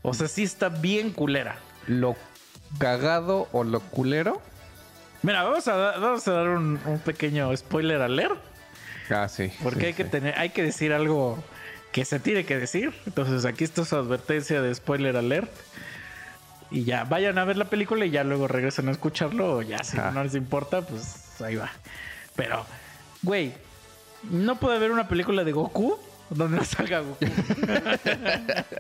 O 0.02 0.14
sea, 0.14 0.28
sí 0.28 0.44
está 0.44 0.70
bien 0.70 1.12
culera. 1.12 1.58
Lo 1.88 2.16
cagado 2.78 3.50
o 3.52 3.64
lo 3.64 3.80
culero. 3.82 4.42
Mira, 5.24 5.44
vamos 5.44 5.68
a, 5.68 5.76
dar- 5.76 6.00
vamos 6.00 6.28
a 6.28 6.32
dar 6.32 6.50
un, 6.50 6.80
un 6.86 7.00
pequeño 7.00 7.56
spoiler 7.58 8.02
alert. 8.02 8.40
Ah, 9.10 9.28
sí. 9.28 9.52
Porque 9.62 9.82
sí, 9.82 9.86
hay 9.88 9.94
que 9.94 10.06
tener, 10.06 10.40
hay 10.40 10.50
que 10.52 10.64
decir 10.64 10.94
algo 10.94 11.44
que 11.92 12.06
se 12.06 12.20
tiene 12.20 12.46
que 12.46 12.58
decir. 12.58 12.94
Entonces 13.06 13.44
aquí 13.46 13.66
está 13.66 13.84
su 13.84 13.96
advertencia 13.98 14.62
de 14.62 14.74
spoiler 14.74 15.18
alert. 15.18 15.52
Y 16.72 16.84
ya, 16.86 17.04
vayan 17.04 17.38
a 17.38 17.46
ver 17.46 17.58
la 17.58 17.66
película 17.66 18.06
y 18.06 18.12
ya 18.12 18.24
luego 18.24 18.48
regresen 18.48 18.88
a 18.88 18.92
escucharlo. 18.92 19.58
O 19.58 19.62
ya, 19.62 19.84
si 19.84 19.98
Ah. 19.98 20.12
no 20.14 20.24
les 20.24 20.36
importa, 20.36 20.82
pues 20.82 21.40
ahí 21.42 21.56
va. 21.56 21.70
Pero, 22.36 22.66
güey, 23.22 23.54
no 24.30 24.56
puede 24.56 24.78
haber 24.78 24.92
una 24.92 25.08
película 25.08 25.44
de 25.44 25.52
Goku 25.52 25.98
donde 26.30 26.58
no 26.58 26.64
salga 26.64 27.02
Goku. 27.02 27.26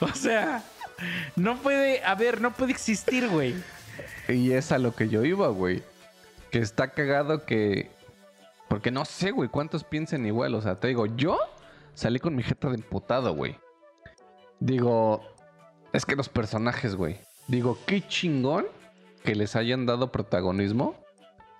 o 0.00 0.08
sea, 0.14 0.62
no 1.36 1.56
puede 1.58 2.02
haber, 2.04 2.40
no 2.40 2.52
puede 2.52 2.72
existir, 2.72 3.28
güey. 3.28 3.54
Y 4.28 4.52
es 4.52 4.72
a 4.72 4.78
lo 4.78 4.94
que 4.94 5.08
yo 5.08 5.24
iba, 5.24 5.48
güey. 5.48 5.82
Que 6.50 6.58
está 6.60 6.88
cagado 6.88 7.44
que. 7.44 7.90
Porque 8.68 8.90
no 8.90 9.04
sé, 9.04 9.30
güey, 9.30 9.48
cuántos 9.48 9.84
piensen 9.84 10.26
igual. 10.26 10.54
O 10.54 10.62
sea, 10.62 10.80
te 10.80 10.88
digo, 10.88 11.06
yo 11.06 11.38
salí 11.94 12.18
con 12.18 12.34
mi 12.34 12.42
jeta 12.42 12.68
de 12.68 12.76
emputado, 12.76 13.34
güey. 13.34 13.56
Digo, 14.60 15.22
es 15.94 16.04
que 16.04 16.16
los 16.16 16.28
personajes, 16.28 16.96
güey. 16.96 17.18
Digo, 17.48 17.78
qué 17.86 18.06
chingón 18.06 18.66
que 19.22 19.34
les 19.34 19.56
hayan 19.56 19.86
dado 19.86 20.12
protagonismo 20.12 20.96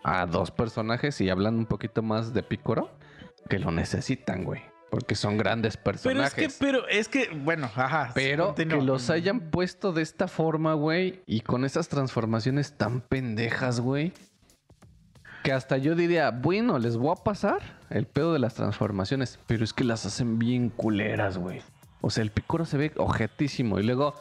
a 0.03 0.27
dos 0.27 0.51
personajes 0.51 1.21
y 1.21 1.31
hablando 1.31 1.61
un 1.61 1.67
poquito 1.67 2.03
más 2.03 2.35
de 2.35 2.43
Picoro, 2.43 2.91
que 3.49 3.59
lo 3.59 3.71
necesitan, 3.71 4.45
güey. 4.45 4.61
Porque 4.91 5.15
son 5.15 5.39
grandes 5.39 5.77
Pero 5.77 5.97
es 5.97 6.03
personajes. 6.03 6.35
que, 6.35 6.65
pero 6.65 6.87
es 6.89 7.09
que, 7.09 7.29
bueno, 7.29 7.71
ajá. 7.75 8.11
Pero 8.15 8.49
continúa. 8.49 8.79
que 8.79 8.85
los 8.85 9.09
hayan 9.11 9.41
puesto 9.51 9.93
de 9.93 10.03
esta 10.03 10.29
forma, 10.29 10.75
güey, 10.75 11.23
y 11.27 11.41
con 11.41 11.65
esas 11.65 11.89
transformaciones 11.89 12.77
tan 12.77 13.01
pendejas, 13.01 13.81
güey. 13.81 14.13
Que 15.43 15.53
hasta 15.53 15.77
yo 15.79 15.95
diría, 15.95 16.31
bueno, 16.31 16.79
les 16.79 16.97
voy 16.97 17.13
a 17.13 17.23
pasar 17.23 17.61
el 17.91 18.07
pedo 18.07 18.33
de 18.33 18.39
las 18.39 18.55
transformaciones, 18.55 19.39
pero 19.47 19.63
es 19.63 19.73
que 19.73 19.85
las 19.85 20.07
hacen 20.07 20.39
bien 20.39 20.71
culeras, 20.71 21.39
güey. 21.39 21.61
O 22.05 22.11
sea, 22.11 22.23
el 22.23 22.31
picoro 22.31 22.67
se 22.67 22.77
ve 22.77 22.93
objetísimo 22.99 23.81
y 23.81 23.83
luego, 23.83 24.15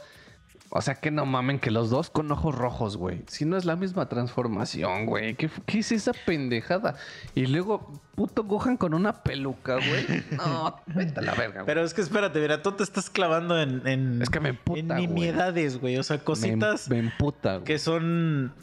o 0.69 0.81
sea, 0.81 0.95
que 0.95 1.11
no 1.11 1.25
mamen 1.25 1.59
que 1.59 1.69
los 1.69 1.89
dos 1.89 2.09
con 2.09 2.31
ojos 2.31 2.55
rojos, 2.55 2.95
güey. 2.95 3.23
Si 3.27 3.43
no 3.43 3.57
es 3.57 3.65
la 3.65 3.75
misma 3.75 4.07
transformación, 4.07 5.05
güey. 5.05 5.35
¿Qué, 5.35 5.49
qué 5.65 5.79
es 5.79 5.91
esa 5.91 6.13
pendejada? 6.25 6.95
Y 7.35 7.45
luego, 7.47 7.91
puto 8.15 8.45
Gohan 8.45 8.77
con 8.77 8.93
una 8.93 9.21
peluca, 9.21 9.75
güey. 9.75 10.23
No, 10.31 10.79
vete 10.87 11.19
a 11.19 11.23
la 11.23 11.35
verga, 11.35 11.55
güey. 11.55 11.65
Pero 11.65 11.83
es 11.83 11.93
que 11.93 11.99
espérate, 11.99 12.39
mira, 12.39 12.61
tú 12.61 12.71
te 12.71 12.83
estás 12.83 13.09
clavando 13.09 13.61
en, 13.61 13.85
en, 13.85 14.21
Es 14.21 14.29
que 14.29 14.39
me 14.39 14.49
emputa, 14.49 14.79
en 14.79 14.87
nimiedades, 14.95 15.77
güey. 15.77 15.97
O 15.97 16.03
sea, 16.03 16.19
cositas 16.19 16.89
Me, 16.89 17.01
me 17.01 17.09
emputa, 17.09 17.55
güey. 17.55 17.65
que 17.65 17.79
son. 17.79 18.53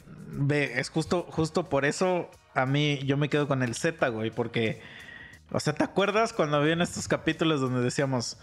Es 0.49 0.89
justo, 0.89 1.27
justo 1.29 1.69
por 1.69 1.85
eso 1.85 2.31
a 2.55 2.65
mí 2.65 2.99
yo 3.05 3.17
me 3.17 3.29
quedo 3.29 3.47
con 3.47 3.61
el 3.61 3.75
Z, 3.75 4.07
güey. 4.09 4.31
Porque. 4.31 4.81
O 5.51 5.59
sea, 5.59 5.73
¿te 5.73 5.83
acuerdas 5.83 6.33
cuando 6.33 6.57
habían 6.57 6.81
estos 6.81 7.07
capítulos 7.07 7.61
donde 7.61 7.81
decíamos. 7.81 8.37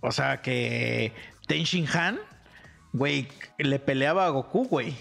O 0.00 0.12
sea, 0.12 0.42
que 0.42 1.12
Ten 1.46 1.64
Shin 1.64 1.86
Han, 1.92 2.18
güey, 2.92 3.28
le 3.58 3.78
peleaba 3.78 4.26
a 4.26 4.30
Goku, 4.30 4.66
güey. 4.68 4.96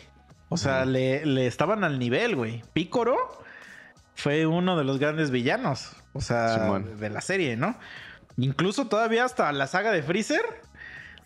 O 0.49 0.57
sea, 0.57 0.85
le, 0.85 1.25
le 1.25 1.47
estaban 1.47 1.83
al 1.83 1.99
nivel, 1.99 2.35
güey. 2.35 2.63
Picoro 2.73 3.17
fue 4.15 4.45
uno 4.45 4.77
de 4.77 4.83
los 4.83 4.99
grandes 4.99 5.31
villanos. 5.31 5.95
O 6.13 6.21
sea, 6.21 6.53
Simón. 6.55 6.99
de 6.99 7.09
la 7.09 7.21
serie, 7.21 7.57
¿no? 7.57 7.77
Incluso 8.37 8.87
todavía 8.87 9.25
hasta 9.25 9.51
la 9.51 9.67
saga 9.67 9.91
de 9.91 10.01
Freezer. 10.01 10.41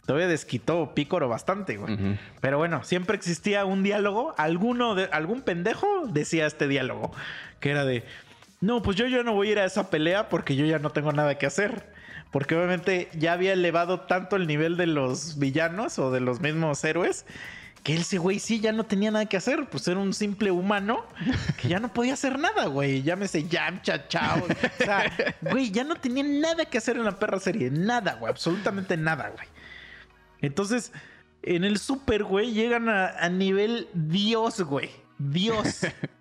Todavía 0.05 0.27
desquitó 0.27 0.95
Picoro 0.95 1.29
bastante, 1.29 1.77
güey. 1.77 2.17
Pero 2.41 2.57
bueno, 2.57 2.83
siempre 2.83 3.15
existía 3.15 3.65
un 3.65 3.83
diálogo. 3.83 4.33
Alguno 4.37 4.95
de 4.95 5.05
algún 5.11 5.41
pendejo 5.41 6.07
decía 6.07 6.47
este 6.47 6.67
diálogo. 6.67 7.11
Que 7.59 7.69
era 7.71 7.85
de. 7.85 8.03
No, 8.61 8.81
pues 8.81 8.97
yo 8.97 9.05
ya 9.05 9.21
no 9.21 9.33
voy 9.33 9.49
a 9.49 9.51
ir 9.51 9.59
a 9.59 9.65
esa 9.65 9.91
pelea 9.91 10.27
porque 10.29 10.55
yo 10.55 10.65
ya 10.65 10.79
no 10.79 10.89
tengo 10.89 11.11
nada 11.11 11.37
que 11.37 11.45
hacer. 11.45 11.93
Porque 12.31 12.55
obviamente 12.55 13.09
ya 13.13 13.33
había 13.33 13.53
elevado 13.53 14.01
tanto 14.01 14.35
el 14.35 14.45
nivel 14.45 14.77
de 14.77 14.87
los 14.87 15.39
villanos 15.39 15.97
o 15.97 16.11
de 16.11 16.19
los 16.19 16.41
mismos 16.41 16.83
héroes. 16.83 17.25
Que 17.83 17.95
ese 17.95 18.17
güey 18.17 18.39
sí 18.39 18.59
ya 18.59 18.73
no 18.73 18.83
tenía 18.83 19.09
nada 19.09 19.25
que 19.25 19.37
hacer. 19.37 19.67
Pues 19.69 19.87
era 19.87 19.99
un 19.99 20.13
simple 20.13 20.51
humano 20.51 21.05
que 21.57 21.69
ya 21.69 21.79
no 21.79 21.91
podía 21.93 22.13
hacer 22.13 22.37
nada, 22.37 22.65
güey. 22.65 23.01
Llámese 23.01 23.47
Yamcha, 23.47 24.07
Chao. 24.09 24.43
O 24.43 24.83
sea, 24.83 25.11
güey, 25.41 25.71
ya 25.71 25.83
no 25.83 25.95
tenía 25.95 26.23
nada 26.23 26.65
que 26.65 26.77
hacer 26.77 26.97
en 26.97 27.05
la 27.05 27.17
perra 27.17 27.39
serie. 27.39 27.71
Nada, 27.71 28.15
güey. 28.15 28.29
Absolutamente 28.29 28.97
nada, 28.97 29.29
güey. 29.29 29.47
Entonces, 30.41 30.91
en 31.41 31.63
el 31.63 31.79
Super, 31.79 32.25
güey, 32.25 32.51
llegan 32.51 32.89
a, 32.89 33.07
a 33.17 33.29
nivel 33.29 33.87
Dios, 33.93 34.61
güey. 34.61 34.91
Dios. 35.17 35.81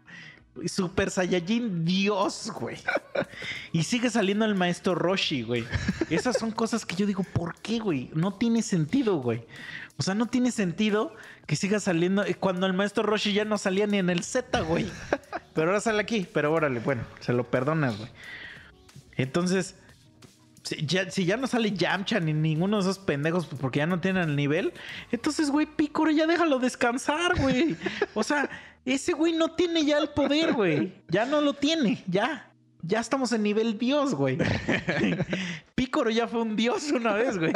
Super 0.67 1.11
Saiyajin 1.11 1.85
Dios, 1.85 2.51
güey. 2.59 2.77
Y 3.73 3.83
sigue 3.83 4.11
saliendo 4.11 4.45
el 4.45 4.55
maestro 4.55 4.95
Roshi, 4.95 5.43
güey. 5.43 5.65
Esas 6.11 6.39
son 6.39 6.51
cosas 6.51 6.87
que 6.87 6.97
yo 6.97 7.07
digo, 7.07 7.23
¿por 7.23 7.55
qué, 7.61 7.79
güey? 7.79 8.11
No 8.15 8.35
tiene 8.35 8.63
sentido, 8.63 9.17
güey. 9.17 9.45
O 9.99 10.03
sea, 10.03 10.15
no 10.15 10.27
tiene 10.27 10.53
sentido 10.53 11.15
que 11.47 11.57
siga 11.57 11.81
saliendo 11.81 12.25
eh, 12.25 12.35
cuando 12.35 12.67
el 12.67 12.73
maestro 12.73 13.03
Roshi 13.03 13.33
ya 13.33 13.45
no 13.45 13.59
salía 13.59 13.87
ni 13.87 13.99
en 13.99 14.11
el 14.11 14.23
Z, 14.23 14.61
güey. 14.61 14.87
Pero 15.55 15.69
ahora 15.69 15.81
sale 15.81 16.01
aquí. 16.01 16.27
Pero 16.33 16.53
órale, 16.53 16.81
bueno, 16.81 17.03
se 17.21 17.33
lo 17.33 17.51
perdonas, 17.51 17.99
güey. 17.99 18.11
Entonces, 19.17 19.75
si 20.63 20.87
ya, 20.87 21.11
si 21.11 21.25
ya 21.25 21.37
no 21.37 21.47
sale 21.47 21.73
Yamcha 21.73 22.21
ni 22.21 22.33
ninguno 22.33 22.77
de 22.77 22.83
esos 22.83 22.99
pendejos 22.99 23.47
porque 23.47 23.79
ya 23.79 23.87
no 23.87 24.01
tienen 24.01 24.29
el 24.29 24.37
nivel, 24.37 24.73
entonces, 25.11 25.51
güey, 25.51 25.67
Picoro 25.67 26.11
ya 26.11 26.27
déjalo 26.27 26.59
descansar, 26.59 27.41
güey. 27.41 27.77
O 28.15 28.23
sea, 28.23 28.49
ese 28.95 29.13
güey 29.13 29.33
no 29.33 29.53
tiene 29.53 29.85
ya 29.85 29.99
el 29.99 30.09
poder, 30.11 30.53
güey. 30.53 30.93
Ya 31.09 31.25
no 31.27 31.41
lo 31.41 31.55
tiene, 31.55 32.03
ya. 32.07 32.45
Ya 32.83 33.01
estamos 33.01 33.33
en 33.33 33.43
nivel 33.43 33.77
Dios, 33.79 34.15
güey. 34.15 34.39
Picoro 35.75 36.11
ya 36.11 36.29
fue 36.29 36.43
un 36.43 36.57
dios 36.57 36.91
una 36.93 37.15
vez, 37.15 37.39
güey. 37.39 37.53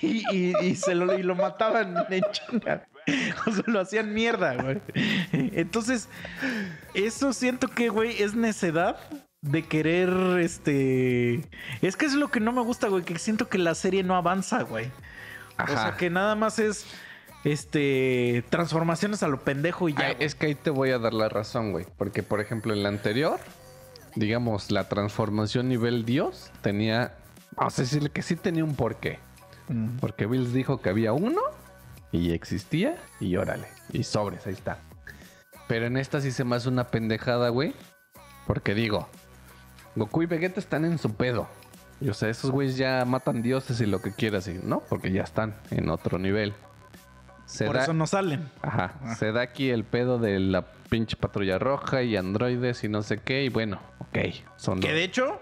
Y, 0.00 0.22
y- 0.34 0.54
y 0.62 0.76
se 0.76 0.94
lo, 0.94 1.18
y 1.18 1.22
lo 1.22 1.34
mataban 1.34 1.94
en 2.10 2.22
chinga. 2.32 2.86
O 3.46 3.50
sea, 3.52 3.64
lo 3.66 3.80
hacían 3.80 4.14
mierda, 4.14 4.54
güey. 4.62 4.80
Entonces, 5.32 6.08
eso 6.94 7.32
siento 7.32 7.68
que, 7.68 7.88
güey, 7.88 8.22
es 8.22 8.34
necedad 8.34 8.96
de 9.40 9.64
querer, 9.64 10.10
este... 10.40 11.40
Es 11.82 11.96
que 11.96 12.06
es 12.06 12.14
lo 12.14 12.30
que 12.30 12.38
no 12.40 12.52
me 12.52 12.62
gusta, 12.62 12.86
güey, 12.88 13.02
que 13.02 13.18
siento 13.18 13.48
que 13.48 13.58
la 13.58 13.74
serie 13.74 14.02
no 14.04 14.14
avanza, 14.14 14.62
güey. 14.62 14.90
O 15.58 15.66
sea, 15.66 15.96
que 15.98 16.10
nada 16.10 16.34
más 16.36 16.58
es, 16.60 16.86
este, 17.44 18.44
transformaciones 18.50 19.22
a 19.22 19.28
lo 19.28 19.40
pendejo 19.40 19.88
y 19.88 19.94
ya. 19.94 20.06
Ay, 20.06 20.16
es 20.20 20.34
que 20.34 20.46
ahí 20.46 20.54
te 20.54 20.70
voy 20.70 20.90
a 20.90 20.98
dar 20.98 21.14
la 21.14 21.28
razón, 21.28 21.72
güey. 21.72 21.86
Porque, 21.96 22.22
por 22.22 22.40
ejemplo, 22.40 22.72
en 22.72 22.82
la 22.82 22.88
anterior, 22.88 23.38
digamos, 24.14 24.70
la 24.70 24.88
transformación 24.88 25.68
nivel 25.68 26.04
Dios 26.04 26.50
tenía. 26.62 27.14
Vamos 27.56 27.78
a 27.78 27.82
decirle 27.82 28.10
que 28.10 28.22
sí 28.22 28.36
tenía 28.36 28.64
un 28.64 28.76
porqué. 28.76 29.18
Mm. 29.68 29.98
Porque 29.98 30.26
Bills 30.26 30.52
dijo 30.52 30.80
que 30.80 30.88
había 30.88 31.12
uno 31.12 31.40
y 32.12 32.32
existía 32.32 32.96
y 33.20 33.36
órale. 33.36 33.66
Y 33.92 34.04
sobres, 34.04 34.46
ahí 34.46 34.54
está. 34.54 34.78
Pero 35.68 35.86
en 35.86 35.96
esta 35.96 36.20
sí 36.20 36.30
se 36.30 36.44
me 36.44 36.56
hace 36.56 36.68
una 36.68 36.88
pendejada, 36.88 37.48
güey. 37.48 37.74
Porque 38.46 38.74
digo, 38.74 39.08
Goku 39.96 40.22
y 40.22 40.26
Vegeta 40.26 40.60
están 40.60 40.84
en 40.84 40.98
su 40.98 41.14
pedo. 41.14 41.48
Y 42.00 42.08
o 42.08 42.14
sea, 42.14 42.28
esos 42.28 42.50
güeyes 42.50 42.76
ya 42.76 43.04
matan 43.04 43.42
dioses 43.42 43.80
y 43.80 43.86
lo 43.86 44.02
que 44.02 44.12
quieras, 44.12 44.48
y 44.48 44.54
no, 44.54 44.80
porque 44.88 45.12
ya 45.12 45.22
están 45.22 45.54
en 45.70 45.88
otro 45.88 46.18
nivel. 46.18 46.52
Se 47.52 47.66
Por 47.66 47.76
da- 47.76 47.82
eso 47.82 47.92
no 47.92 48.06
salen. 48.06 48.48
Ajá. 48.62 48.94
Ah. 49.04 49.14
Se 49.14 49.30
da 49.32 49.42
aquí 49.42 49.70
el 49.70 49.84
pedo 49.84 50.18
de 50.18 50.40
la 50.40 50.64
pinche 50.88 51.16
patrulla 51.16 51.58
roja 51.58 52.02
y 52.02 52.16
androides 52.16 52.82
y 52.84 52.88
no 52.88 53.02
sé 53.02 53.18
qué. 53.18 53.44
Y 53.44 53.48
bueno, 53.50 53.78
ok. 53.98 54.18
Son 54.56 54.80
Que 54.80 54.92
de 54.92 55.04
hecho, 55.04 55.40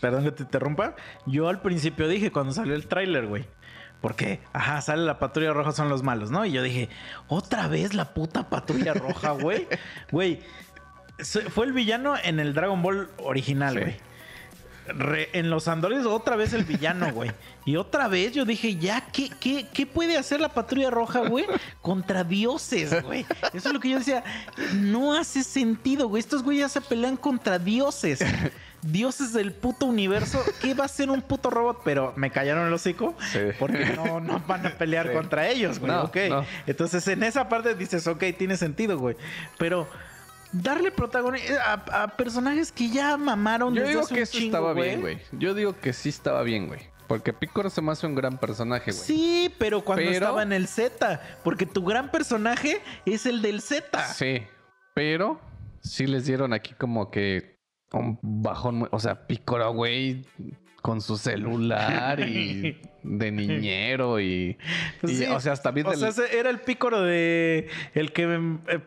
perdón 0.00 0.24
que 0.24 0.32
te 0.32 0.42
interrumpa, 0.44 0.94
yo 1.26 1.48
al 1.48 1.60
principio 1.60 2.08
dije 2.08 2.32
cuando 2.32 2.52
salió 2.52 2.74
el 2.74 2.86
tráiler, 2.86 3.26
güey. 3.26 3.44
Porque, 4.00 4.40
ajá, 4.54 4.80
sale 4.80 5.02
la 5.04 5.18
patrulla 5.18 5.52
roja, 5.52 5.72
son 5.72 5.90
los 5.90 6.02
malos, 6.02 6.30
¿no? 6.30 6.46
Y 6.46 6.52
yo 6.52 6.62
dije, 6.62 6.88
otra 7.28 7.68
vez 7.68 7.92
la 7.92 8.14
puta 8.14 8.48
patrulla 8.48 8.94
roja, 8.94 9.32
güey. 9.32 9.68
Güey, 10.10 10.40
fue 11.50 11.66
el 11.66 11.72
villano 11.72 12.14
en 12.24 12.40
el 12.40 12.54
Dragon 12.54 12.80
Ball 12.82 13.10
original, 13.18 13.74
Sí. 13.74 13.80
güey. 13.80 13.96
Re- 14.92 15.28
en 15.32 15.50
los 15.50 15.68
androides 15.68 16.06
otra 16.06 16.36
vez 16.36 16.52
el 16.52 16.64
villano, 16.64 17.12
güey. 17.12 17.30
Y 17.64 17.76
otra 17.76 18.08
vez 18.08 18.32
yo 18.32 18.44
dije, 18.44 18.76
ya, 18.76 19.00
¿qué, 19.12 19.30
qué, 19.40 19.66
qué 19.72 19.86
puede 19.86 20.16
hacer 20.16 20.40
la 20.40 20.48
patrulla 20.48 20.90
roja, 20.90 21.20
güey? 21.20 21.46
Contra 21.82 22.24
dioses, 22.24 23.02
güey. 23.02 23.26
Eso 23.52 23.68
es 23.68 23.74
lo 23.74 23.80
que 23.80 23.90
yo 23.90 23.98
decía. 23.98 24.24
No 24.74 25.14
hace 25.14 25.44
sentido, 25.44 26.08
güey. 26.08 26.20
Estos 26.20 26.42
güeyes 26.42 26.62
ya 26.62 26.68
se 26.68 26.80
pelean 26.80 27.16
contra 27.16 27.58
dioses. 27.58 28.20
Dioses 28.82 29.34
del 29.34 29.52
puto 29.52 29.84
universo. 29.84 30.42
¿Qué 30.62 30.72
va 30.72 30.86
a 30.86 30.88
ser 30.88 31.10
un 31.10 31.20
puto 31.20 31.50
robot? 31.50 31.82
Pero 31.84 32.14
me 32.16 32.30
callaron 32.30 32.66
el 32.66 32.72
hocico. 32.72 33.14
Sí. 33.30 33.38
Porque 33.58 33.84
no, 33.94 34.20
no 34.20 34.42
van 34.46 34.66
a 34.66 34.70
pelear 34.70 35.08
Sí. 35.08 35.12
contra 35.12 35.48
ellos, 35.48 35.78
güey. 35.78 35.92
No, 35.92 36.04
ok. 36.04 36.16
no. 36.30 36.46
Entonces 36.66 37.06
en 37.08 37.22
esa 37.22 37.48
parte 37.50 37.74
dices, 37.74 38.06
ok, 38.06 38.24
tiene 38.38 38.56
sentido, 38.56 38.98
güey. 38.98 39.16
Pero 39.58 39.86
darle 40.52 40.90
protagonismo 40.90 41.56
a, 41.64 42.02
a 42.02 42.08
personajes 42.16 42.72
que 42.72 42.88
ya 42.90 43.16
mamaron 43.16 43.74
Yo 43.74 43.80
desde 43.82 43.88
digo 43.90 44.00
hace 44.02 44.14
que 44.14 44.20
un 44.20 44.22
eso 44.24 44.32
chingo, 44.32 44.46
estaba 44.46 44.72
bien, 44.74 45.00
güey. 45.00 45.18
Yo 45.32 45.54
digo 45.54 45.76
que 45.78 45.92
sí 45.92 46.08
estaba 46.08 46.42
bien, 46.42 46.66
güey. 46.66 46.80
Porque 47.06 47.32
Picoro 47.32 47.70
se 47.70 47.82
me 47.82 47.90
hace 47.92 48.06
un 48.06 48.14
gran 48.14 48.38
personaje, 48.38 48.92
güey. 48.92 49.02
Sí, 49.04 49.54
pero 49.58 49.82
cuando 49.84 50.02
Pero- 50.04 50.12
estaba 50.14 50.42
en 50.44 50.52
el 50.52 50.68
Z. 50.68 51.20
Porque 51.42 51.66
tu 51.66 51.84
gran 51.84 52.10
personaje 52.10 52.80
es 53.04 53.26
el 53.26 53.42
del 53.42 53.60
Z. 53.62 54.04
Sí, 54.14 54.42
pero 54.94 55.40
sí 55.82 56.06
les 56.06 56.24
dieron 56.26 56.52
aquí 56.52 56.74
como 56.74 57.10
que 57.10 57.58
un 57.92 58.18
bajón, 58.22 58.76
muy- 58.76 58.88
o 58.92 59.00
sea, 59.00 59.26
Picoro, 59.26 59.72
güey, 59.72 60.24
con 60.82 61.00
su 61.00 61.16
celular 61.18 62.20
y 62.20 62.80
de 63.02 63.30
niñero 63.30 64.20
y, 64.20 64.56
y, 65.02 65.08
sí. 65.08 65.24
o 65.26 65.40
sea, 65.40 65.52
hasta 65.52 65.70
bien 65.70 65.86
O 65.86 65.90
del- 65.90 66.12
sea, 66.12 66.26
era 66.26 66.50
el 66.50 66.60
pícoro 66.60 67.02
de 67.02 67.68
el 67.94 68.12
que 68.12 68.58
eh, 68.68 68.80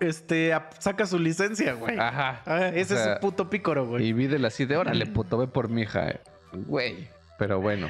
este 0.00 0.52
saca 0.78 1.06
su 1.06 1.18
licencia, 1.18 1.74
güey. 1.74 1.98
Ajá. 1.98 2.42
Ah, 2.46 2.68
ese 2.68 2.94
O 2.94 2.96
sea, 2.96 3.06
es 3.14 3.14
su 3.14 3.20
puto 3.20 3.50
pícoro, 3.50 3.86
güey. 3.86 4.06
Y 4.06 4.12
vi 4.12 4.26
de 4.26 4.44
así 4.46 4.64
de, 4.64 4.76
órale, 4.76 5.06
puto, 5.06 5.38
ve 5.38 5.46
por 5.46 5.68
mi 5.68 5.82
hija, 5.82 6.10
eh". 6.10 6.20
güey. 6.52 7.08
Pero 7.38 7.60
bueno, 7.60 7.88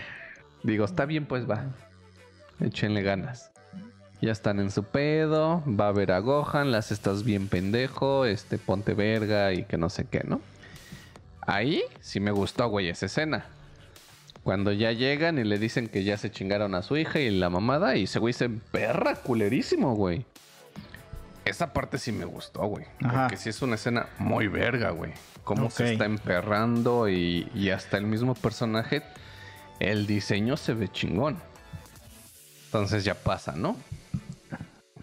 digo, 0.62 0.84
está 0.84 1.05
bien, 1.05 1.26
pues 1.26 1.48
va. 1.48 1.66
Échenle 2.61 3.03
ganas. 3.03 3.50
Ya 4.20 4.30
están 4.30 4.61
en 4.61 4.70
su 4.70 4.84
pedo, 4.84 5.64
va 5.66 5.88
a 5.88 5.92
ver 5.92 6.12
a 6.12 6.20
Gohan, 6.20 6.70
las 6.70 6.92
estás 6.92 7.24
bien 7.24 7.48
pendejo, 7.48 8.24
este, 8.24 8.57
ponte 8.57 8.94
verga 8.94 9.53
y 9.53 9.64
que 9.64 9.76
no 9.76 9.88
sé 9.90 10.07
qué, 10.09 10.22
¿no? 10.24 10.40
Ahí 11.47 11.82
sí 12.01 12.20
me 12.20 12.30
gustó, 12.30 12.68
güey, 12.68 12.88
esa 12.88 13.07
escena. 13.07 13.47
Cuando 14.45 14.72
ya 14.72 14.93
llegan 14.93 15.38
y 15.38 15.45
le 15.45 15.59
dicen 15.59 15.88
que 15.88 16.03
ya 16.05 16.16
se 16.16 16.30
chingaron 16.30 16.74
a 16.74 16.82
su 16.82 16.97
hija 16.97 17.20
y 17.20 17.30
la 17.30 17.49
mamada, 17.51 17.97
y 17.97 18.05
ese 18.05 18.18
güey 18.18 18.32
se 18.32 18.49
perra 18.49 19.14
culerísimo, 19.16 19.95
güey. 19.95 20.24
Esa 21.45 21.72
parte 21.72 21.99
sí 21.99 22.12
me 22.12 22.24
gustó, 22.24 22.66
güey. 22.66 22.86
Ajá. 23.05 23.22
Porque 23.28 23.36
sí 23.36 23.49
es 23.49 23.62
una 23.62 23.74
escena 23.74 24.07
muy 24.18 24.47
verga, 24.49 24.90
güey. 24.90 25.12
Cómo 25.45 25.70
se 25.70 25.84
Ok. 25.84 25.90
está 25.93 26.05
emperrando 26.05 27.09
y, 27.09 27.49
y 27.55 27.70
hasta 27.70 27.99
el 27.99 28.07
mismo 28.07 28.34
personaje, 28.34 29.03
el 29.80 30.07
diseño 30.07 30.57
se 30.57 30.74
ve 30.74 30.88
chingón. 30.88 31.36
Entonces 32.66 33.05
ya 33.05 33.14
pasa, 33.14 33.53
¿no? 33.53 33.76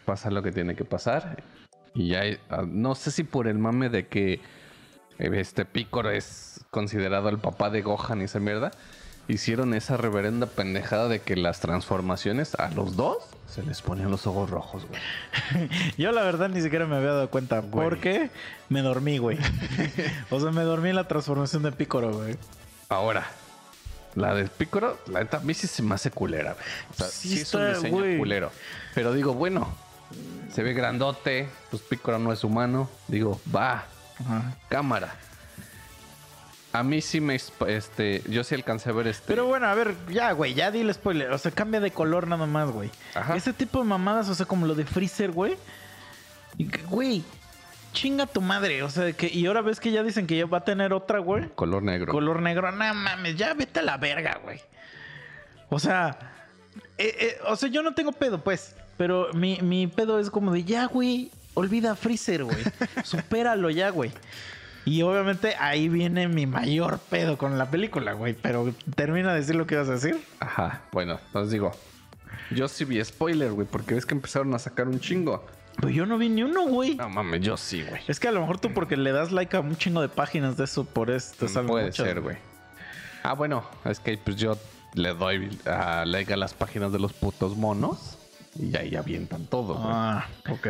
Pasa 0.06 0.32
lo 0.32 0.42
que 0.42 0.52
tiene 0.52 0.76
que 0.76 0.86
pasar. 0.86 1.44
Y 1.94 2.10
ya, 2.10 2.24
ah, 2.50 2.64
no 2.66 2.96
sé 2.96 3.12
si 3.12 3.24
por 3.24 3.48
el 3.48 3.58
mame 3.58 3.90
de 3.90 4.08
que 4.08 4.40
este 5.20 5.66
Picoro 5.66 6.10
es 6.12 6.62
considerado 6.72 7.30
el 7.30 7.38
papá 7.40 7.70
de 7.70 7.82
Gohan 7.82 8.22
y 8.22 8.26
esa 8.26 8.40
mierda, 8.40 8.72
hicieron 9.28 9.74
esa 9.74 9.98
reverenda 9.98 10.48
pendejada 10.48 11.08
de 11.08 11.22
que 11.22 11.36
las 11.36 11.60
transformaciones 11.60 12.56
a 12.56 12.70
los 12.72 12.96
dos 12.96 13.18
se 13.48 13.64
les 13.64 13.82
ponían 13.82 14.12
los 14.12 14.28
ojos 14.28 14.50
rojos, 14.50 14.86
güey. 14.88 15.70
Yo 15.98 16.12
la 16.12 16.24
verdad 16.24 16.50
ni 16.50 16.62
siquiera 16.62 16.86
me 16.86 16.96
había 16.96 17.10
dado 17.10 17.30
cuenta. 17.30 17.60
Güey. 17.60 17.88
Porque 17.90 18.30
me 18.70 18.82
dormí, 18.82 19.18
güey. 19.18 19.38
o 20.30 20.40
sea, 20.40 20.52
me 20.52 20.64
dormí 20.64 20.90
en 20.90 20.96
la 20.96 21.08
transformación 21.08 21.64
de 21.64 21.72
pícoro, 21.72 22.14
güey. 22.14 22.36
Ahora, 22.90 23.28
la 24.16 24.34
del 24.34 24.50
Picoro, 24.50 24.98
la 25.08 25.20
neta, 25.20 25.38
a 25.38 25.40
mí 25.42 25.54
sí 25.54 25.68
se 25.68 25.84
me 25.84 25.96
hace 25.96 26.12
culera, 26.12 26.54
güey. 26.54 26.66
O 26.92 26.94
sea, 26.96 27.08
Sí 27.08 27.30
sí, 27.30 27.40
es 27.42 27.54
un 27.54 27.62
está, 27.62 27.76
diseño 27.76 27.98
güey. 27.98 28.18
culero. 28.18 28.52
Pero 28.96 29.14
digo, 29.14 29.34
bueno, 29.34 29.68
se 30.52 30.64
ve 30.64 30.74
grandote, 30.74 31.48
pues 31.70 31.82
Picoro 31.84 32.18
no 32.20 32.34
es 32.34 32.44
humano. 32.44 32.90
Digo, 33.08 33.40
va, 33.56 33.86
Ajá. 34.20 34.56
cámara. 34.70 35.16
A 36.72 36.84
mí 36.84 37.02
sí 37.02 37.20
me, 37.20 37.36
este, 37.68 38.22
yo 38.30 38.44
sí 38.44 38.54
alcancé 38.54 38.90
a 38.90 38.94
ver 38.94 39.08
este. 39.08 39.24
Pero 39.28 39.48
bueno, 39.48 39.66
a 39.66 39.74
ver, 39.74 39.96
ya, 40.12 40.32
güey, 40.34 40.54
ya 40.54 40.70
dile 40.70 40.94
spoiler. 40.94 41.32
O 41.32 41.38
sea, 41.40 41.50
cambia 41.52 41.80
de 41.80 41.90
color 41.90 42.28
nada 42.28 42.46
más, 42.46 42.70
güey. 42.70 42.92
Ajá. 43.16 43.36
Ese 43.36 43.54
tipo 43.54 43.80
de 43.80 43.86
mamadas, 43.86 44.30
o 44.30 44.36
sea, 44.36 44.46
como 44.46 44.68
lo 44.68 44.76
de 44.76 44.86
Freezer, 44.86 45.32
güey. 45.32 45.58
Güey, 46.88 47.24
chinga 47.94 48.28
tu 48.28 48.42
madre. 48.42 48.84
O 48.84 48.90
sea, 48.90 49.12
que, 49.14 49.28
y 49.34 49.48
ahora 49.48 49.62
ves 49.62 49.80
que 49.80 49.92
ya 49.92 50.04
dicen 50.04 50.28
que 50.28 50.38
ya 50.38 50.46
va 50.46 50.60
a 50.60 50.64
tener 50.64 50.94
otra, 50.94 51.18
güey. 51.20 51.50
color 51.56 51.82
negro. 51.82 52.12
Color 52.12 52.42
negro. 52.42 52.72
No 52.72 52.94
mames, 52.94 53.36
ya 53.36 53.54
vete 53.56 53.80
a 53.80 53.84
la 53.84 53.98
verga, 53.98 54.40
güey. 54.44 54.62
O 55.70 55.80
sea, 55.80 56.18
eh, 56.98 57.16
eh, 57.20 57.38
o 57.48 57.56
sea, 57.56 57.70
yo 57.70 57.82
no 57.82 57.96
tengo 57.96 58.12
pedo, 58.12 58.44
pues. 58.44 58.76
Pero 58.98 59.34
mi, 59.34 59.58
mi 59.62 59.88
pedo 59.88 60.20
es 60.20 60.30
como 60.30 60.52
de 60.52 60.64
ya, 60.64 60.86
güey. 60.86 61.32
Olvida 61.60 61.92
a 61.92 61.96
Freezer, 61.96 62.44
güey. 62.44 62.58
Supéralo 63.04 63.70
ya, 63.70 63.90
güey. 63.90 64.12
Y 64.86 65.02
obviamente 65.04 65.56
ahí 65.60 65.90
viene 65.90 66.28
mi 66.28 66.46
mayor 66.48 67.00
pedo 67.10 67.38
con 67.38 67.58
la 67.58 67.70
película, 67.70 68.14
güey. 68.14 68.34
Pero 68.34 68.74
termina 68.96 69.34
de 69.34 69.40
decir 69.42 69.56
lo 69.56 69.68
que 69.68 69.76
ibas 69.76 69.90
a 69.90 69.94
decir. 69.94 70.20
Ajá, 70.40 70.82
bueno, 70.92 71.20
entonces 71.28 71.52
digo, 71.52 71.72
yo 72.52 72.68
sí 72.68 72.86
vi 72.86 73.04
spoiler, 73.04 73.52
güey, 73.52 73.68
porque 73.70 73.94
ves 73.96 74.06
que 74.06 74.16
empezaron 74.16 74.54
a 74.54 74.60
sacar 74.60 74.88
un 74.88 75.00
chingo. 75.00 75.46
Pero 75.76 75.90
yo 75.90 76.06
no 76.06 76.18
vi 76.18 76.30
ni 76.30 76.44
uno, 76.44 76.66
güey. 76.68 76.96
No 76.96 77.08
mames, 77.10 77.42
yo 77.42 77.56
sí, 77.56 77.84
güey. 77.88 78.02
Es 78.08 78.20
que 78.20 78.28
a 78.28 78.32
lo 78.32 78.42
mejor 78.42 78.60
tú 78.60 78.74
porque 78.74 78.98
le 78.98 79.12
das 79.12 79.32
like 79.32 79.56
a 79.56 79.60
un 79.60 79.78
chingo 79.78 80.02
de 80.02 80.10
páginas 80.10 80.58
de 80.58 80.64
eso, 80.64 80.84
por 80.86 81.10
eso 81.12 81.34
te 81.40 81.48
salen 81.48 81.68
Mm, 81.68 81.70
Puede 81.70 81.86
muchas, 81.86 82.06
ser, 82.06 82.22
güey. 82.22 82.38
Ah, 83.24 83.34
bueno, 83.34 83.64
es 83.86 84.00
que 84.00 84.18
pues 84.18 84.38
yo 84.38 84.58
le 84.94 85.14
doy 85.14 85.58
a 85.66 86.04
like 86.06 86.34
a 86.34 86.38
las 86.38 86.54
páginas 86.54 86.92
de 86.92 87.00
los 87.00 87.14
putos 87.14 87.56
monos 87.56 88.18
y 88.58 88.76
ahí 88.76 88.96
avientan 88.96 89.46
todo, 89.46 89.76
güey. 89.76 89.88
Ah, 89.90 90.28
ok. 90.50 90.68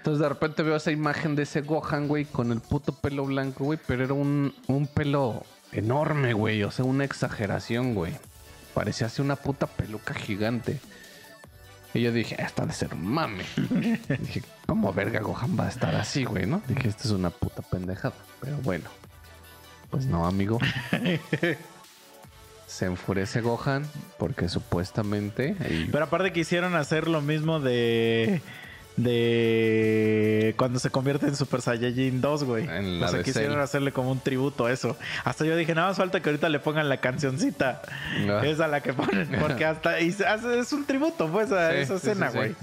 Entonces 0.00 0.22
de 0.22 0.28
repente 0.30 0.62
veo 0.62 0.76
esa 0.76 0.90
imagen 0.90 1.36
de 1.36 1.42
ese 1.42 1.60
Gohan, 1.60 2.08
güey, 2.08 2.24
con 2.24 2.52
el 2.52 2.60
puto 2.60 2.94
pelo 2.94 3.26
blanco, 3.26 3.64
güey, 3.64 3.78
pero 3.86 4.02
era 4.04 4.14
un, 4.14 4.54
un 4.66 4.86
pelo 4.86 5.44
enorme, 5.72 6.32
güey, 6.32 6.62
o 6.64 6.70
sea, 6.70 6.86
una 6.86 7.04
exageración, 7.04 7.94
güey. 7.94 8.14
Parecía 8.72 9.08
así 9.08 9.20
una 9.20 9.36
puta 9.36 9.66
peluca 9.66 10.14
gigante. 10.14 10.80
Y 11.92 12.00
yo 12.02 12.12
dije, 12.12 12.40
esta 12.40 12.64
de 12.64 12.72
ser 12.72 12.94
mame. 12.94 13.44
dije, 14.20 14.42
¿cómo 14.66 14.92
verga 14.94 15.20
Gohan 15.20 15.58
va 15.58 15.66
a 15.66 15.68
estar 15.68 15.94
así, 15.96 16.24
güey, 16.24 16.46
no? 16.46 16.62
Dije, 16.66 16.88
esta 16.88 17.02
es 17.04 17.10
una 17.10 17.30
puta 17.30 17.60
pendejada. 17.62 18.14
Pero 18.40 18.56
bueno, 18.58 18.88
pues 19.90 20.06
no, 20.06 20.24
amigo. 20.26 20.58
Se 22.66 22.86
enfurece 22.86 23.40
Gohan 23.40 23.84
porque 24.18 24.48
supuestamente... 24.48 25.56
y- 25.68 25.86
Pero 25.90 26.04
aparte 26.04 26.32
quisieron 26.32 26.74
hacer 26.76 27.08
lo 27.08 27.20
mismo 27.20 27.58
de. 27.60 28.40
De 28.96 30.54
cuando 30.58 30.78
se 30.78 30.90
convierte 30.90 31.26
en 31.26 31.36
Super 31.36 31.60
Saiyajin 31.62 32.20
2, 32.20 32.44
güey. 32.44 32.64
O 33.02 33.08
sea, 33.08 33.22
quisieron 33.22 33.52
Cell. 33.54 33.62
hacerle 33.62 33.92
como 33.92 34.10
un 34.12 34.20
tributo 34.20 34.66
a 34.66 34.72
eso. 34.72 34.96
Hasta 35.24 35.44
yo 35.44 35.56
dije, 35.56 35.74
nada 35.74 35.88
más 35.88 35.96
falta 35.96 36.20
que 36.20 36.28
ahorita 36.28 36.48
le 36.48 36.58
pongan 36.60 36.88
la 36.88 36.98
cancioncita. 36.98 37.82
Ah. 38.28 38.40
Esa 38.44 38.68
la 38.68 38.80
que 38.82 38.92
ponen. 38.92 39.28
Porque 39.40 39.64
hasta 39.66 40.00
y 40.00 40.12
se 40.12 40.26
hace- 40.26 40.58
es 40.58 40.72
un 40.72 40.84
tributo, 40.84 41.28
pues, 41.30 41.50
a 41.52 41.70
Sí, 41.70 41.76
esa 41.78 41.94
escena, 41.96 42.26
sí, 42.26 42.32
sí. 42.32 42.38
güey. 42.38 42.54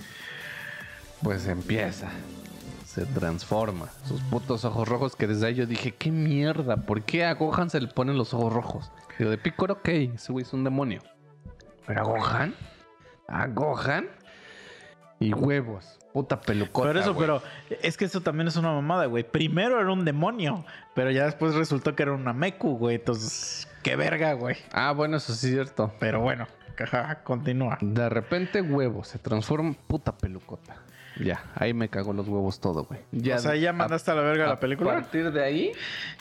Pues 1.24 1.48
empieza. 1.48 2.08
Se 2.86 3.06
transforma. 3.06 3.90
Sus 4.08 4.22
putos 4.22 4.66
ojos 4.66 4.88
rojos 4.88 5.16
que 5.16 5.28
desde 5.28 5.48
ahí 5.48 5.56
yo 5.56 5.66
dije, 5.66 5.94
¿qué 5.94 6.12
mierda? 6.12 6.78
¿Por 6.78 7.04
qué 7.04 7.26
a 7.26 7.34
Gohan 7.34 7.70
se 7.70 7.80
le 7.80 7.88
ponen 7.88 8.18
los 8.18 8.34
ojos 8.34 8.52
rojos? 8.54 8.92
Digo, 9.20 9.32
de 9.32 9.38
Piccolo, 9.38 9.74
ok, 9.74 9.88
ese 10.16 10.32
güey 10.32 10.44
es 10.46 10.54
un 10.54 10.64
demonio. 10.64 11.02
Pero 11.86 12.02
a 12.02 12.04
Gohan, 12.04 12.56
a 13.28 13.48
Gohan 13.48 14.08
y 15.20 15.34
huevos. 15.34 15.97
Puta 16.18 16.41
pelucota. 16.41 16.88
Pero 16.88 16.99
eso, 16.99 17.13
güey. 17.13 17.28
pero 17.28 17.43
es 17.84 17.95
que 17.95 18.05
eso 18.05 18.22
también 18.22 18.47
es 18.47 18.55
una 18.55 18.72
mamada, 18.72 19.05
güey. 19.05 19.24
Primero 19.24 19.80
era 19.80 19.91
un 19.91 20.03
demonio, 20.03 20.65
pero 20.95 21.11
ya 21.11 21.26
después 21.26 21.53
resultó 21.53 21.95
que 21.95 22.01
era 22.01 22.13
una 22.13 22.34
Meku, 22.34 22.76
güey. 22.76 22.95
Entonces, 22.95 23.68
qué 23.84 23.95
verga, 23.95 24.34
güey. 24.34 24.55
Ah, 24.72 24.93
bueno, 24.93 25.18
eso 25.18 25.36
sí 25.36 25.49
es 25.49 25.53
cierto. 25.53 25.93
Pero 25.99 26.20
bueno, 26.22 26.47
continúa. 27.24 27.78
De 27.82 28.09
repente, 28.09 28.63
huevos, 28.63 29.09
se 29.09 29.20
transforma 29.20 29.70
en 29.70 29.76
puta 29.76 30.18
pelucota. 30.18 30.78
Ya, 31.24 31.43
ahí 31.53 31.76
me 31.76 31.88
cagó 31.88 32.13
los 32.13 32.28
huevos 32.28 32.59
todo, 32.59 32.86
güey. 32.86 32.99
o 33.32 33.38
sea, 33.38 33.55
¿ya 33.55 33.72
mandaste 33.72 34.09
a 34.09 34.15
la 34.15 34.22
verga 34.24 34.47
la 34.47 34.59
película? 34.59 34.93
A 34.93 35.01
partir 35.01 35.32
de 35.32 35.43
ahí, 35.43 35.72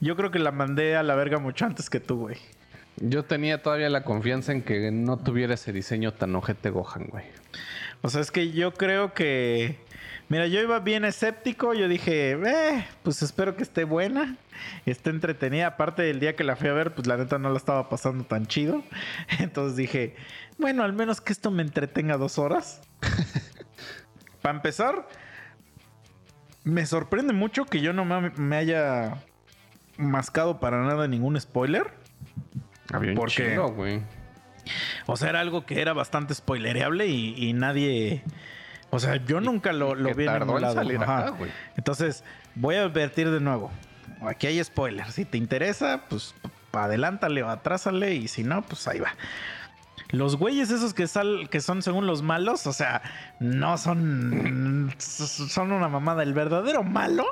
Yo 0.02 0.14
creo 0.14 0.30
que 0.30 0.38
la 0.38 0.52
mandé 0.52 0.94
a 0.94 1.02
la 1.02 1.14
verga 1.14 1.38
mucho 1.38 1.64
antes 1.64 1.88
que 1.88 2.00
tú, 2.00 2.18
güey. 2.18 2.36
yo 2.96 3.24
tenía 3.24 3.62
todavía 3.62 3.88
la 3.88 4.04
confianza 4.04 4.52
en 4.52 4.60
que 4.60 4.90
no 4.90 5.16
tuviera 5.16 5.54
ese 5.54 5.72
diseño 5.72 6.12
tan 6.12 6.36
ojete 6.36 6.68
Gohan, 6.68 7.06
güey. 7.06 7.24
O 8.06 8.08
sea, 8.08 8.20
es 8.20 8.30
que 8.30 8.52
yo 8.52 8.72
creo 8.72 9.14
que. 9.14 9.80
Mira, 10.28 10.46
yo 10.46 10.60
iba 10.60 10.78
bien 10.78 11.04
escéptico. 11.04 11.74
Yo 11.74 11.88
dije, 11.88 12.38
eh, 12.40 12.86
pues 13.02 13.20
espero 13.20 13.56
que 13.56 13.64
esté 13.64 13.82
buena. 13.82 14.36
Esté 14.84 15.10
entretenida. 15.10 15.66
Aparte 15.66 16.02
del 16.02 16.20
día 16.20 16.36
que 16.36 16.44
la 16.44 16.54
fui 16.54 16.68
a 16.68 16.72
ver, 16.72 16.94
pues 16.94 17.08
la 17.08 17.16
neta 17.16 17.40
no 17.40 17.50
la 17.50 17.56
estaba 17.56 17.88
pasando 17.88 18.22
tan 18.22 18.46
chido. 18.46 18.84
Entonces 19.40 19.76
dije, 19.76 20.14
bueno, 20.56 20.84
al 20.84 20.92
menos 20.92 21.20
que 21.20 21.32
esto 21.32 21.50
me 21.50 21.64
entretenga 21.64 22.16
dos 22.16 22.38
horas. 22.38 22.80
Para 24.40 24.54
empezar, 24.54 25.08
me 26.62 26.86
sorprende 26.86 27.32
mucho 27.32 27.64
que 27.64 27.80
yo 27.80 27.92
no 27.92 28.04
me, 28.04 28.56
haya 28.56 29.14
mascado 29.98 30.60
para 30.60 30.84
nada 30.84 31.08
ningún 31.08 31.40
spoiler. 31.40 31.90
Había 32.92 33.10
un 33.10 33.16
Porque- 33.16 33.48
chingo, 33.48 33.72
güey. 33.72 34.00
O 35.06 35.16
sea, 35.16 35.30
era 35.30 35.40
algo 35.40 35.64
que 35.64 35.80
era 35.80 35.92
bastante 35.92 36.34
spoilereable 36.34 37.06
y, 37.06 37.34
y 37.36 37.52
nadie. 37.52 38.22
O 38.90 38.98
sea, 38.98 39.16
yo 39.16 39.40
nunca 39.40 39.72
lo, 39.72 39.94
vi 39.94 40.26
en 40.26 40.38
ningún 40.40 40.60
lado. 40.60 40.80
acá. 40.80 41.34
Entonces, 41.76 42.24
voy 42.54 42.76
a 42.76 42.82
advertir 42.82 43.30
de 43.30 43.40
nuevo. 43.40 43.70
Aquí 44.22 44.46
hay 44.46 44.62
spoilers. 44.62 45.14
Si 45.14 45.24
te 45.24 45.38
interesa, 45.38 46.02
pues 46.08 46.34
adelántale 46.72 47.42
o 47.42 47.48
atrásale. 47.48 48.14
Y 48.14 48.28
si 48.28 48.44
no, 48.44 48.62
pues 48.62 48.86
ahí 48.88 49.00
va. 49.00 49.14
Los 50.10 50.36
güeyes 50.36 50.70
esos 50.70 50.94
que, 50.94 51.08
sal, 51.08 51.48
que 51.50 51.60
son 51.60 51.82
según 51.82 52.06
los 52.06 52.22
malos, 52.22 52.66
o 52.66 52.72
sea, 52.72 53.02
no 53.40 53.76
son. 53.76 54.94
Son 54.98 55.72
una 55.72 55.88
mamada. 55.88 56.22
El 56.22 56.32
verdadero 56.32 56.84
malo 56.84 57.26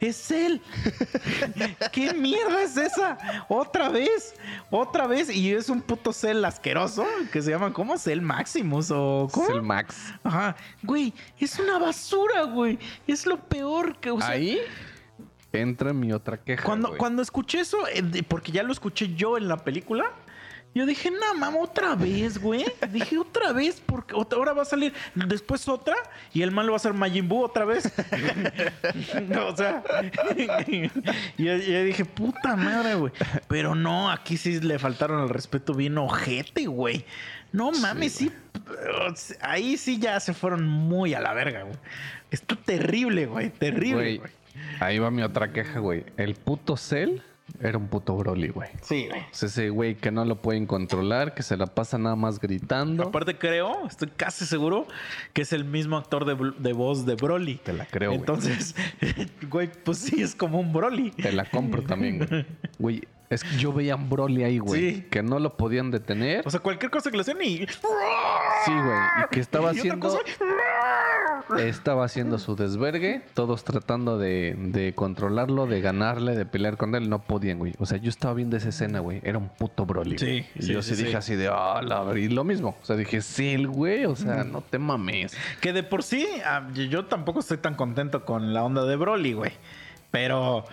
es 0.00 0.30
él. 0.30 0.60
¿Qué 1.92 2.12
mierda 2.14 2.62
es 2.62 2.76
esa? 2.76 3.16
Otra 3.48 3.88
vez, 3.88 4.34
otra 4.70 5.06
vez. 5.06 5.34
Y 5.34 5.52
es 5.52 5.68
un 5.68 5.80
puto 5.80 6.12
cel 6.12 6.44
asqueroso 6.44 7.06
que 7.32 7.42
se 7.42 7.50
llama, 7.50 7.72
¿cómo? 7.72 7.96
Cel 7.98 8.20
Maximus 8.22 8.90
o 8.90 9.28
¿cómo? 9.32 9.48
Es 9.48 9.54
el 9.54 9.62
Max. 9.62 9.96
Ajá, 10.22 10.56
güey, 10.82 11.12
es 11.38 11.58
una 11.58 11.78
basura, 11.78 12.42
güey. 12.44 12.78
Es 13.06 13.26
lo 13.26 13.38
peor 13.40 13.98
que. 13.98 14.10
o 14.10 14.20
sea, 14.20 14.30
Ahí 14.30 14.60
entra 15.52 15.92
mi 15.92 16.12
otra 16.12 16.36
queja. 16.36 16.62
cuando, 16.64 16.88
güey. 16.88 16.98
cuando 16.98 17.22
escuché 17.22 17.60
eso, 17.60 17.78
eh, 17.88 18.22
porque 18.28 18.52
ya 18.52 18.62
lo 18.62 18.72
escuché 18.72 19.14
yo 19.14 19.38
en 19.38 19.48
la 19.48 19.56
película, 19.56 20.12
yo 20.76 20.84
dije, 20.84 21.10
no, 21.10 21.34
mamá, 21.38 21.58
otra 21.58 21.94
vez, 21.94 22.36
güey. 22.36 22.66
dije, 22.92 23.16
otra 23.16 23.54
vez, 23.54 23.82
porque 23.86 24.14
ahora 24.14 24.52
va 24.52 24.60
a 24.60 24.66
salir 24.66 24.92
después 25.14 25.66
otra 25.68 25.96
y 26.34 26.42
el 26.42 26.50
malo 26.50 26.72
va 26.72 26.76
a 26.76 26.80
ser 26.80 26.92
Majin 26.92 27.26
Buu 27.26 27.44
otra 27.44 27.64
vez. 27.64 27.90
No, 29.26 29.48
o 29.48 29.56
sea, 29.56 29.82
y 30.66 30.82
yo, 31.42 31.56
yo 31.56 31.84
dije, 31.84 32.04
puta 32.04 32.56
madre, 32.56 32.94
güey. 32.94 33.10
Pero 33.48 33.74
no, 33.74 34.10
aquí 34.10 34.36
sí 34.36 34.60
le 34.60 34.78
faltaron 34.78 35.22
el 35.22 35.30
respeto 35.30 35.72
bien 35.72 35.96
ojete, 35.96 36.66
güey. 36.66 37.06
No 37.52 37.72
mames, 37.72 38.12
sí. 38.12 38.30
Ahí 39.40 39.78
sí 39.78 39.98
ya 39.98 40.20
se 40.20 40.34
fueron 40.34 40.68
muy 40.68 41.14
a 41.14 41.20
la 41.20 41.32
verga, 41.32 41.62
güey. 41.62 41.76
Está 42.30 42.54
terrible, 42.54 43.24
güey. 43.24 43.48
Terrible, 43.48 44.18
güey. 44.18 44.30
ahí 44.80 44.98
va 44.98 45.10
mi 45.10 45.22
otra 45.22 45.52
queja, 45.52 45.78
güey. 45.78 46.04
El 46.18 46.34
puto 46.34 46.76
Cell 46.76 47.20
era 47.60 47.78
un 47.78 47.88
puto 47.88 48.16
Broly, 48.16 48.48
güey. 48.48 48.68
Sí, 48.82 49.06
güey. 49.08 49.22
Sea, 49.30 49.48
ese 49.48 49.70
güey 49.70 49.94
que 49.94 50.10
no 50.10 50.24
lo 50.24 50.42
pueden 50.42 50.66
controlar, 50.66 51.34
que 51.34 51.42
se 51.42 51.56
la 51.56 51.66
pasa 51.66 51.98
nada 51.98 52.16
más 52.16 52.38
gritando. 52.40 53.04
Aparte 53.04 53.38
creo, 53.38 53.86
estoy 53.86 54.08
casi 54.08 54.46
seguro 54.46 54.86
que 55.32 55.42
es 55.42 55.52
el 55.52 55.64
mismo 55.64 55.96
actor 55.96 56.24
de, 56.24 56.52
de 56.58 56.72
voz 56.72 57.06
de 57.06 57.14
Broly. 57.14 57.56
Te 57.56 57.72
la 57.72 57.86
creo, 57.86 58.10
güey. 58.10 58.20
Entonces, 58.20 58.74
güey, 59.50 59.70
pues 59.84 59.98
sí, 59.98 60.22
es 60.22 60.34
como 60.34 60.60
un 60.60 60.72
Broly. 60.72 61.10
Te 61.12 61.32
la 61.32 61.44
compro 61.44 61.82
también, 61.82 62.18
güey. 62.18 62.46
Güey, 62.78 63.02
es 63.28 63.42
que 63.42 63.56
yo 63.56 63.72
veía 63.72 63.94
a 63.94 63.96
un 63.96 64.08
Broly 64.08 64.44
ahí, 64.44 64.58
güey. 64.58 64.94
Sí. 64.94 65.06
Que 65.10 65.22
no 65.22 65.38
lo 65.38 65.56
podían 65.56 65.90
detener. 65.90 66.46
O 66.46 66.50
sea, 66.50 66.60
cualquier 66.60 66.90
cosa 66.90 67.10
que 67.10 67.16
le 67.16 67.22
hacían 67.22 67.42
y... 67.42 67.58
sí, 67.58 68.72
güey. 68.72 68.98
Y 69.24 69.28
que 69.30 69.40
estaba 69.40 69.72
y 69.74 69.80
otra 69.80 69.94
haciendo... 69.94 70.08
cosa, 70.08 70.18
Estaba 71.58 72.04
haciendo 72.04 72.38
su 72.38 72.56
desvergue, 72.56 73.22
todos 73.34 73.64
tratando 73.64 74.18
de, 74.18 74.54
de 74.58 74.94
controlarlo, 74.94 75.66
de 75.66 75.80
ganarle, 75.80 76.34
de 76.36 76.46
pelear 76.46 76.76
con 76.76 76.94
él, 76.94 77.08
no 77.08 77.20
podían, 77.22 77.58
güey. 77.58 77.74
O 77.78 77.86
sea, 77.86 77.98
yo 77.98 78.08
estaba 78.10 78.34
viendo 78.34 78.56
esa 78.56 78.68
escena, 78.70 79.00
güey. 79.00 79.20
Era 79.24 79.38
un 79.38 79.48
puto 79.48 79.86
Broly. 79.86 80.18
Sí. 80.18 80.46
Y 80.54 80.62
sí, 80.62 80.72
yo 80.72 80.82
sí, 80.82 80.90
sí, 80.94 81.02
dije 81.02 81.10
sí. 81.12 81.16
así 81.16 81.34
de, 81.36 81.48
ah, 81.52 81.80
la 81.82 82.02
ver-". 82.02 82.18
Y 82.18 82.28
lo 82.28 82.44
mismo. 82.44 82.76
O 82.82 82.84
sea, 82.84 82.96
dije, 82.96 83.20
sí, 83.22 83.50
el 83.54 83.68
güey, 83.68 84.04
o 84.06 84.16
sea, 84.16 84.44
no 84.44 84.60
te 84.62 84.78
mames. 84.78 85.36
Que 85.60 85.72
de 85.72 85.82
por 85.82 86.02
sí, 86.02 86.26
ah, 86.44 86.68
yo- 86.74 86.84
yo 86.84 87.04
tampoco 87.06 87.40
estoy 87.40 87.58
tan 87.58 87.74
contento 87.74 88.24
con 88.24 88.52
la 88.54 88.62
onda 88.64 88.84
de 88.84 88.96
Broly, 88.96 89.32
güey. 89.32 89.52
Pero 90.10 90.64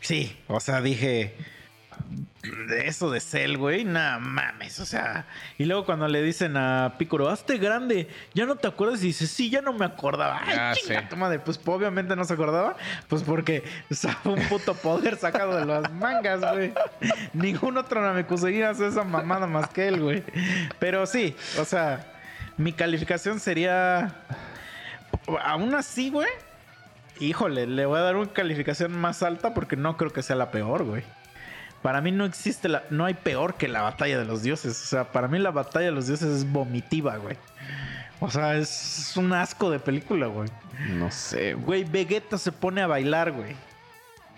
sí, 0.00 0.36
o 0.48 0.60
sea, 0.60 0.80
dije... 0.80 1.34
De 2.68 2.88
eso 2.88 3.10
de 3.10 3.20
Cell, 3.20 3.56
güey, 3.56 3.84
nada 3.84 4.18
mames, 4.18 4.80
o 4.80 4.84
sea. 4.86 5.26
Y 5.58 5.64
luego 5.66 5.84
cuando 5.84 6.08
le 6.08 6.22
dicen 6.22 6.56
a 6.56 6.94
Piccolo, 6.98 7.28
hazte 7.28 7.58
grande, 7.58 8.08
ya 8.34 8.46
no 8.46 8.56
te 8.56 8.66
acuerdas, 8.66 9.02
y 9.02 9.08
dice, 9.08 9.26
sí, 9.26 9.50
ya 9.50 9.60
no 9.62 9.72
me 9.72 9.84
acordaba. 9.84 10.40
Ay, 10.44 10.56
Ya 10.56 10.72
chinga 10.74 11.00
sé. 11.02 11.06
tu 11.08 11.16
madre. 11.16 11.38
Pues 11.38 11.60
obviamente 11.64 12.16
no 12.16 12.24
se 12.24 12.32
acordaba, 12.34 12.76
pues 13.08 13.22
porque 13.22 13.62
usaba 13.90 14.18
un 14.24 14.40
puto 14.48 14.74
poder 14.74 15.16
sacado 15.16 15.56
de 15.56 15.66
las 15.66 15.92
mangas, 15.92 16.40
güey. 16.40 16.72
Ningún 17.32 17.76
otro 17.76 18.00
Namekusei 18.02 18.62
hace 18.62 18.88
esa 18.88 19.04
mamada 19.04 19.46
más 19.46 19.68
que 19.68 19.86
él, 19.88 20.00
güey. 20.00 20.24
Pero 20.78 21.06
sí, 21.06 21.36
o 21.58 21.64
sea, 21.64 22.06
mi 22.56 22.72
calificación 22.72 23.38
sería. 23.38 24.14
Aún 25.44 25.74
así, 25.74 26.10
güey. 26.10 26.28
Híjole, 27.20 27.66
le 27.66 27.84
voy 27.86 27.98
a 27.98 28.02
dar 28.02 28.16
una 28.16 28.32
calificación 28.32 28.92
más 28.98 29.22
alta 29.22 29.52
porque 29.52 29.76
no 29.76 29.96
creo 29.98 30.10
que 30.12 30.22
sea 30.22 30.36
la 30.36 30.50
peor, 30.50 30.84
güey. 30.84 31.04
Para 31.82 32.00
mí 32.00 32.12
no 32.12 32.24
existe 32.26 32.68
la, 32.68 32.82
no 32.90 33.06
hay 33.06 33.14
peor 33.14 33.54
que 33.54 33.66
la 33.68 33.82
batalla 33.82 34.18
de 34.18 34.24
los 34.26 34.42
dioses. 34.42 34.80
O 34.82 34.86
sea, 34.86 35.12
para 35.12 35.28
mí 35.28 35.38
la 35.38 35.50
batalla 35.50 35.86
de 35.86 35.92
los 35.92 36.06
dioses 36.06 36.28
es 36.28 36.50
vomitiva, 36.52 37.16
güey. 37.16 37.36
O 38.20 38.30
sea, 38.30 38.56
es 38.56 39.14
un 39.16 39.32
asco 39.32 39.70
de 39.70 39.78
película, 39.78 40.26
güey. 40.26 40.48
No 40.90 41.10
sé, 41.10 41.54
güey. 41.54 41.82
Güey, 41.82 41.84
Vegeta 41.84 42.36
se 42.36 42.52
pone 42.52 42.82
a 42.82 42.86
bailar, 42.86 43.32
güey. 43.32 43.56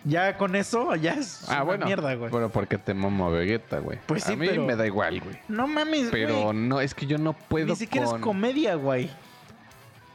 Ya 0.05 0.37
con 0.37 0.55
eso, 0.57 0.95
ya 0.97 1.15
es 1.15 1.45
Ah, 1.49 1.55
una 1.57 1.63
bueno. 1.63 1.87
mierda, 1.87 2.15
güey. 2.15 2.31
Pero 2.31 2.49
porque 2.51 2.79
te 2.79 2.95
mamo 2.95 3.27
a 3.27 3.31
Vegeta, 3.31 3.79
güey. 3.79 3.99
Pues 4.07 4.23
sí, 4.25 4.33
a 4.33 4.37
mí 4.37 4.47
pero- 4.49 4.65
me 4.65 4.77
da 4.77 4.87
igual, 4.87 5.21
güey. 5.21 5.37
No 5.49 5.67
mames, 5.67 6.09
Pero 6.13 6.43
güey. 6.53 6.57
no, 6.57 6.81
es 6.81 6.95
que 6.95 7.07
yo 7.07 7.19
no 7.19 7.33
puedo 7.33 7.67
Ni 7.67 7.77
siquiera 7.77 8.07
con... 8.07 8.17
es 8.17 8.23
comedia, 8.23 8.75
güey. 8.77 9.11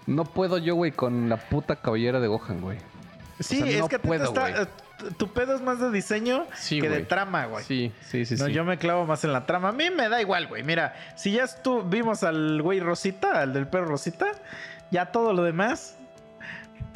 No 0.06 0.24
puedo 0.26 0.58
yo, 0.58 0.76
güey, 0.76 0.92
con 0.94 1.28
la 1.30 1.38
puta 1.38 1.76
cabellera 1.78 2.20
de 2.22 2.28
Gohan, 2.28 2.62
güey. 2.62 2.78
Sí, 3.40 3.58
sea, 3.58 3.68
es 3.68 3.80
no 3.80 3.88
que 3.90 4.00
puedo, 4.00 4.24
está- 4.26 4.50
güey. 4.52 4.68
Tu 5.18 5.32
pedo 5.34 5.56
es 5.56 5.62
más 5.62 5.80
de 5.80 5.92
diseño 5.92 6.46
Sí, 6.56 6.82
que 6.82 6.90
de 6.90 7.02
trama, 7.02 7.46
güey. 7.46 7.64
Sí, 7.64 7.92
sí, 8.02 8.26
sí, 8.26 8.36
No, 8.36 8.46
sí. 8.48 8.54
yo 8.54 8.66
me 8.66 8.78
clavo 8.78 9.06
más 9.06 9.24
en 9.24 9.34
la 9.34 9.46
trama. 9.46 9.70
A 9.70 9.72
mí 9.72 9.90
me 9.90 10.10
da 10.10 10.20
igual, 10.22 10.48
güey. 10.48 10.64
Mira, 10.64 10.96
si 11.16 11.32
ya 11.32 11.46
vimos 11.86 12.24
al 12.24 12.62
güey 12.62 12.80
Rosita, 12.80 13.42
al 13.42 13.54
del 13.54 13.68
perro 13.68 13.86
Rosita, 13.86 14.26
ya 14.92 15.08
todo 15.08 15.34
lo 15.34 15.44
demás, 15.44 15.98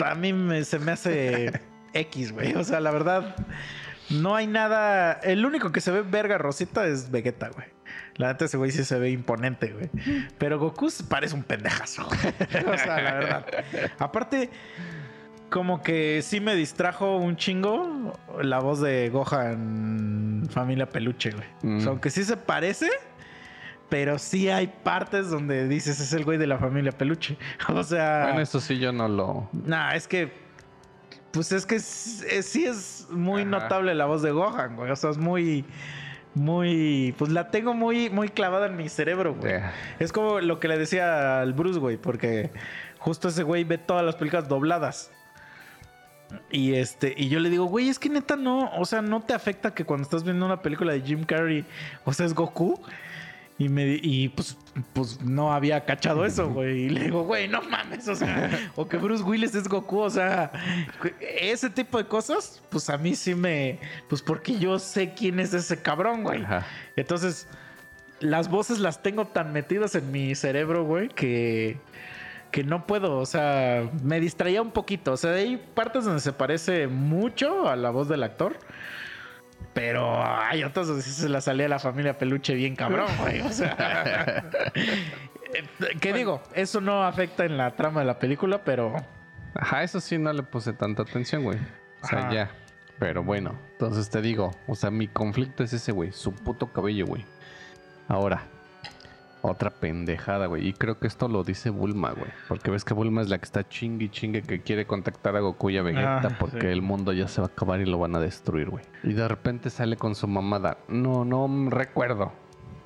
a 0.03 0.15
mí 0.15 0.33
me- 0.33 0.63
se 0.63 0.79
me 0.79 0.91
hace 0.93 1.51
X, 1.93 2.31
güey. 2.31 2.53
O 2.55 2.63
sea, 2.63 2.79
la 2.79 2.91
verdad, 2.91 3.35
no 4.09 4.35
hay 4.35 4.47
nada. 4.47 5.13
El 5.23 5.45
único 5.45 5.71
que 5.71 5.81
se 5.81 5.91
ve 5.91 6.01
verga 6.01 6.37
Rosita 6.37 6.85
es 6.87 7.11
Vegeta, 7.11 7.49
güey. 7.49 7.67
La 8.15 8.27
neta, 8.29 8.45
ese 8.45 8.57
güey 8.57 8.71
sí 8.71 8.83
se 8.83 8.99
ve 8.99 9.09
imponente, 9.09 9.67
güey. 9.73 9.89
Pero 10.37 10.59
Goku 10.59 10.89
parece 11.09 11.33
un 11.35 11.43
pendejazo. 11.43 12.07
o 12.07 12.77
sea, 12.77 13.01
la 13.01 13.13
verdad. 13.13 13.45
Aparte, 13.99 14.49
como 15.51 15.83
que 15.83 16.21
sí 16.23 16.39
me 16.39 16.55
distrajo 16.55 17.17
un 17.17 17.35
chingo 17.35 18.13
la 18.41 18.59
voz 18.59 18.81
de 18.81 19.09
Gohan 19.09 20.47
Familia 20.49 20.87
Peluche, 20.89 21.31
güey. 21.31 21.47
Mm. 21.61 21.77
O 21.77 21.79
sea, 21.81 21.89
aunque 21.89 22.09
sí 22.09 22.23
se 22.23 22.37
parece, 22.37 22.89
pero 23.89 24.17
sí 24.17 24.49
hay 24.49 24.67
partes 24.67 25.29
donde 25.29 25.67
dices 25.67 25.99
es 25.99 26.13
el 26.13 26.23
güey 26.23 26.37
de 26.37 26.47
la 26.47 26.57
familia 26.57 26.91
Peluche. 26.93 27.37
O 27.69 27.83
sea, 27.83 28.23
Bueno, 28.27 28.41
eso 28.41 28.59
sí 28.59 28.79
yo 28.79 28.91
no 28.91 29.07
lo... 29.07 29.49
nah, 29.51 29.91
es 29.93 30.07
que 30.07 30.31
pues 31.31 31.51
es 31.51 31.65
que 31.65 31.75
es- 31.75 32.23
es- 32.23 32.45
sí 32.45 32.65
es 32.65 33.07
muy 33.11 33.41
Ajá. 33.43 33.51
notable 33.51 33.93
la 33.95 34.05
voz 34.05 34.21
de 34.21 34.31
Gohan, 34.31 34.75
güey. 34.75 34.89
O 34.91 34.95
sea, 34.95 35.11
es 35.11 35.17
muy 35.17 35.63
muy 36.33 37.13
pues 37.17 37.29
la 37.31 37.51
tengo 37.51 37.73
muy 37.73 38.09
muy 38.09 38.29
clavada 38.29 38.67
en 38.67 38.77
mi 38.77 38.87
cerebro, 38.89 39.35
güey. 39.35 39.51
Yeah. 39.51 39.73
Es 39.99 40.11
como 40.13 40.39
lo 40.39 40.59
que 40.59 40.67
le 40.69 40.77
decía 40.77 41.41
al 41.41 41.53
Bruce, 41.53 41.79
güey, 41.79 41.97
porque 41.97 42.51
justo 42.99 43.27
ese 43.29 43.43
güey 43.43 43.63
ve 43.65 43.77
todas 43.77 44.05
las 44.05 44.15
películas 44.15 44.47
dobladas. 44.47 45.11
Y 46.51 46.73
este, 46.73 47.13
y 47.17 47.29
yo 47.29 47.39
le 47.39 47.49
digo, 47.49 47.65
güey, 47.65 47.89
es 47.89 47.99
que 47.99 48.09
neta 48.09 48.35
no, 48.35 48.71
o 48.77 48.85
sea, 48.85 49.01
no 49.01 49.21
te 49.21 49.33
afecta 49.33 49.73
que 49.73 49.85
cuando 49.85 50.03
estás 50.03 50.23
viendo 50.23 50.45
una 50.45 50.61
película 50.61 50.93
de 50.93 51.01
Jim 51.01 51.23
Carrey, 51.23 51.65
o 52.05 52.13
sea, 52.13 52.25
es 52.25 52.33
Goku. 52.33 52.79
Y 53.57 53.69
me 53.69 53.99
y 54.01 54.29
pues, 54.29 54.57
pues 54.91 55.21
no 55.21 55.53
había 55.53 55.85
cachado 55.85 56.25
eso, 56.25 56.49
güey. 56.53 56.85
Y 56.85 56.89
le 56.89 57.03
digo, 57.05 57.23
güey, 57.23 57.47
no 57.47 57.61
mames, 57.61 58.07
o 58.07 58.15
sea, 58.15 58.71
o 58.75 58.87
que 58.87 58.97
Bruce 58.97 59.23
Willis 59.23 59.53
es 59.53 59.67
Goku, 59.67 59.99
o 59.99 60.09
sea, 60.09 60.51
ese 61.19 61.69
tipo 61.69 61.99
de 61.99 62.05
cosas, 62.05 62.63
pues 62.69 62.89
a 62.89 62.97
mí 62.97 63.15
sí 63.15 63.35
me, 63.35 63.79
pues 64.09 64.23
porque 64.23 64.57
yo 64.57 64.79
sé 64.79 65.13
quién 65.13 65.39
es 65.39 65.53
ese 65.53 65.79
cabrón, 65.79 66.23
güey. 66.23 66.43
Ajá. 66.43 66.65
Entonces, 66.95 67.47
las 68.19 68.49
voces 68.49 68.79
las 68.79 69.03
tengo 69.03 69.27
tan 69.27 69.51
metidas 69.53 69.95
en 69.95 70.11
mi 70.11 70.33
cerebro, 70.35 70.83
güey, 70.85 71.09
que, 71.09 71.77
que 72.51 72.63
no 72.63 72.85
puedo. 72.85 73.17
O 73.17 73.25
sea, 73.25 73.89
me 74.03 74.19
distraía 74.19 74.61
un 74.61 74.71
poquito. 74.71 75.13
O 75.13 75.17
sea, 75.17 75.31
hay 75.33 75.57
partes 75.57 76.05
donde 76.05 76.21
se 76.21 76.33
parece 76.33 76.87
mucho 76.87 77.69
a 77.69 77.75
la 77.75 77.89
voz 77.89 78.07
del 78.07 78.23
actor. 78.23 78.57
Pero 79.73 80.21
hay 80.21 80.63
otras 80.63 80.87
donde 80.87 81.01
sí 81.01 81.11
se 81.11 81.29
la 81.29 81.39
salía 81.39 81.67
la 81.69 81.79
familia 81.79 82.17
peluche 82.17 82.53
bien 82.55 82.75
cabrón, 82.75 83.07
güey. 83.21 83.41
O 83.41 83.51
sea, 83.51 84.51
¿qué 86.01 86.13
digo? 86.13 86.41
Eso 86.53 86.81
no 86.81 87.03
afecta 87.05 87.45
en 87.45 87.57
la 87.57 87.75
trama 87.75 88.01
de 88.01 88.07
la 88.07 88.19
película, 88.19 88.63
pero 88.65 88.95
Ajá, 89.55 89.83
eso 89.83 89.99
sí 89.99 90.17
no 90.17 90.31
le 90.33 90.43
puse 90.43 90.73
tanta 90.73 91.03
atención, 91.03 91.43
güey. 91.43 91.57
O 92.01 92.07
sea, 92.07 92.19
Ajá. 92.19 92.33
ya. 92.33 92.51
Pero 92.99 93.23
bueno, 93.23 93.57
entonces 93.71 94.09
te 94.09 94.21
digo, 94.21 94.51
o 94.67 94.75
sea, 94.75 94.91
mi 94.91 95.07
conflicto 95.07 95.63
es 95.63 95.73
ese, 95.73 95.91
güey, 95.91 96.11
su 96.11 96.33
puto 96.33 96.71
cabello, 96.71 97.05
güey. 97.07 97.25
Ahora, 98.07 98.43
Otra 99.43 99.71
pendejada, 99.71 100.45
güey. 100.45 100.67
Y 100.67 100.73
creo 100.73 100.99
que 100.99 101.07
esto 101.07 101.27
lo 101.27 101.43
dice 101.43 101.71
Bulma, 101.71 102.11
güey. 102.11 102.29
Porque 102.47 102.69
ves 102.69 102.85
que 102.85 102.93
Bulma 102.93 103.21
es 103.21 103.29
la 103.29 103.39
que 103.39 103.45
está 103.45 103.67
chingue 103.67 104.05
y 104.05 104.09
chingue 104.09 104.43
que 104.43 104.61
quiere 104.61 104.85
contactar 104.85 105.35
a 105.35 105.39
Goku 105.39 105.71
y 105.71 105.77
a 105.77 105.81
Vegeta 105.81 106.21
Ah, 106.27 106.37
porque 106.39 106.61
sí. 106.61 106.67
el 106.67 106.81
mundo 106.83 107.11
ya 107.11 107.27
se 107.27 107.41
va 107.41 107.47
a 107.47 107.49
acabar 107.51 107.81
y 107.81 107.85
lo 107.85 107.97
van 107.97 108.15
a 108.15 108.19
destruir, 108.19 108.69
güey. 108.69 108.83
Y 109.03 109.13
de 109.13 109.27
repente 109.27 109.71
sale 109.71 109.97
con 109.97 110.13
su 110.13 110.27
mamada. 110.27 110.77
No, 110.87 111.25
no 111.25 111.69
recuerdo 111.71 112.31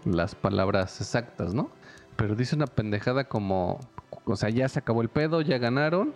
las 0.06 0.34
palabras 0.36 1.02
exactas, 1.02 1.54
¿no? 1.54 1.70
Pero 2.16 2.36
dice 2.36 2.56
una 2.56 2.68
pendejada 2.68 3.26
como... 3.26 3.80
O 4.24 4.36
sea, 4.38 4.50
ya 4.50 4.70
se 4.70 4.80
acabó 4.80 5.02
el 5.02 5.10
pedo, 5.10 5.42
ya 5.42 5.58
ganaron. 5.58 6.14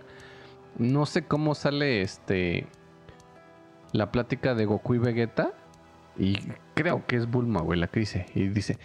No 0.78 1.06
sé 1.06 1.26
cómo 1.26 1.54
sale 1.54 2.02
este... 2.02 2.68
La 3.92 4.12
plática 4.12 4.56
de 4.56 4.66
Goku 4.66 4.96
y 4.96 5.00
Vegeta. 5.00 5.52
Y 6.18 6.38
creo 6.76 7.06
que 7.08 7.16
es 7.18 7.30
Bulma, 7.30 7.62
güey, 7.62 7.80
la 7.80 7.88
que 7.88 8.00
dice. 8.02 8.26
Y 8.36 8.48
dice, 8.48 8.78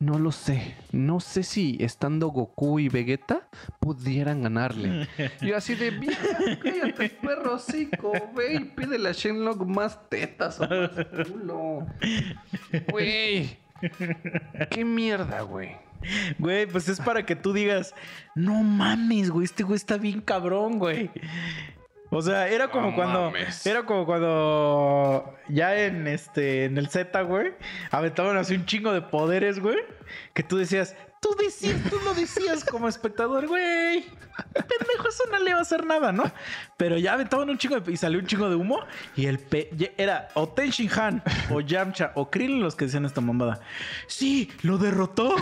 no 0.00 0.18
lo 0.18 0.32
sé. 0.32 0.74
No 0.92 1.20
sé 1.20 1.42
si 1.42 1.76
estando 1.78 2.28
Goku 2.28 2.80
y 2.80 2.88
Vegeta 2.88 3.48
pudieran 3.78 4.42
ganarle. 4.42 5.06
Yo 5.42 5.56
así 5.56 5.74
de, 5.74 5.90
vieja, 5.90 6.38
cállate, 6.60 7.10
perro 7.10 7.54
hocico. 7.54 8.12
Ve 8.34 8.54
y 8.54 8.60
pídele 8.60 9.10
a 9.10 9.12
Shenlong 9.12 9.64
más 9.68 10.08
tetas 10.08 10.58
o 10.58 10.66
más 10.66 10.90
culo. 11.28 11.86
Güey. 12.90 13.58
¿Qué 14.70 14.84
mierda, 14.84 15.42
güey? 15.42 15.76
Güey, 16.38 16.66
pues 16.66 16.88
es 16.88 16.98
para 16.98 17.26
que 17.26 17.36
tú 17.36 17.52
digas, 17.52 17.94
no 18.34 18.62
mames, 18.62 19.30
güey, 19.30 19.44
este 19.44 19.64
güey 19.64 19.76
está 19.76 19.98
bien 19.98 20.22
cabrón, 20.22 20.78
güey. 20.78 21.10
O 22.10 22.20
sea, 22.22 22.48
era 22.48 22.68
como 22.68 22.94
cuando. 22.94 23.30
mames. 23.30 23.64
Era 23.66 23.84
como 23.84 24.04
cuando. 24.04 25.34
Ya 25.48 25.76
en 25.84 26.06
este. 26.08 26.64
En 26.64 26.76
el 26.76 26.88
Z, 26.88 27.22
güey. 27.22 27.52
Aventaban 27.90 28.36
así 28.36 28.54
un 28.54 28.66
chingo 28.66 28.92
de 28.92 29.00
poderes, 29.00 29.60
güey. 29.60 29.78
Que 30.34 30.42
tú 30.42 30.56
decías. 30.56 30.96
Tú 31.20 31.36
decías, 31.38 31.78
tú 31.90 31.98
lo 32.04 32.14
decías 32.14 32.64
como 32.64 32.88
espectador, 32.88 33.46
güey. 33.46 34.04
Pendejo, 34.54 35.08
eso 35.08 35.24
no 35.30 35.38
le 35.38 35.52
va 35.52 35.58
a 35.58 35.62
hacer 35.62 35.84
nada, 35.84 36.12
¿no? 36.12 36.24
Pero 36.76 36.96
ya 36.96 37.12
aventaban 37.12 37.50
un 37.50 37.58
chingo 37.58 37.78
de, 37.78 37.92
y 37.92 37.96
salió 37.96 38.18
un 38.18 38.26
chingo 38.26 38.48
de 38.48 38.56
humo. 38.56 38.80
Y 39.16 39.26
el 39.26 39.38
pe 39.38 39.70
era 39.98 40.28
o 40.34 40.48
Ten 40.48 40.70
Shin 40.70 40.90
Han, 40.98 41.22
o 41.50 41.60
Yamcha, 41.60 42.12
o 42.14 42.30
Krillin 42.30 42.62
los 42.62 42.74
que 42.74 42.86
decían 42.86 43.04
esta 43.04 43.20
mamada. 43.20 43.60
Sí, 44.06 44.50
lo 44.62 44.78
derrotó. 44.78 45.36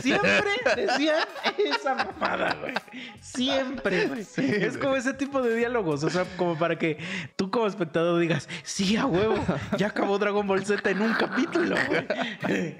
Siempre 0.00 0.50
decían 0.74 1.24
esa 1.56 1.94
mamada, 1.94 2.56
güey. 2.60 2.74
Siempre, 3.20 4.08
güey. 4.08 4.26
es 4.36 4.76
como 4.76 4.96
ese 4.96 5.14
tipo 5.14 5.40
de 5.40 5.54
diálogos. 5.54 6.02
O 6.02 6.10
sea, 6.10 6.24
como 6.36 6.58
para 6.58 6.76
que 6.78 6.98
tú 7.36 7.50
como 7.50 7.66
espectador 7.66 8.18
digas, 8.18 8.48
sí, 8.64 8.96
a 8.96 9.06
huevo, 9.06 9.36
ya 9.78 9.88
acabó 9.88 10.18
Dragon 10.18 10.46
Ball 10.46 10.64
Z 10.66 10.90
en 10.90 11.00
un 11.00 11.14
capítulo, 11.14 11.76
güey. 11.86 12.76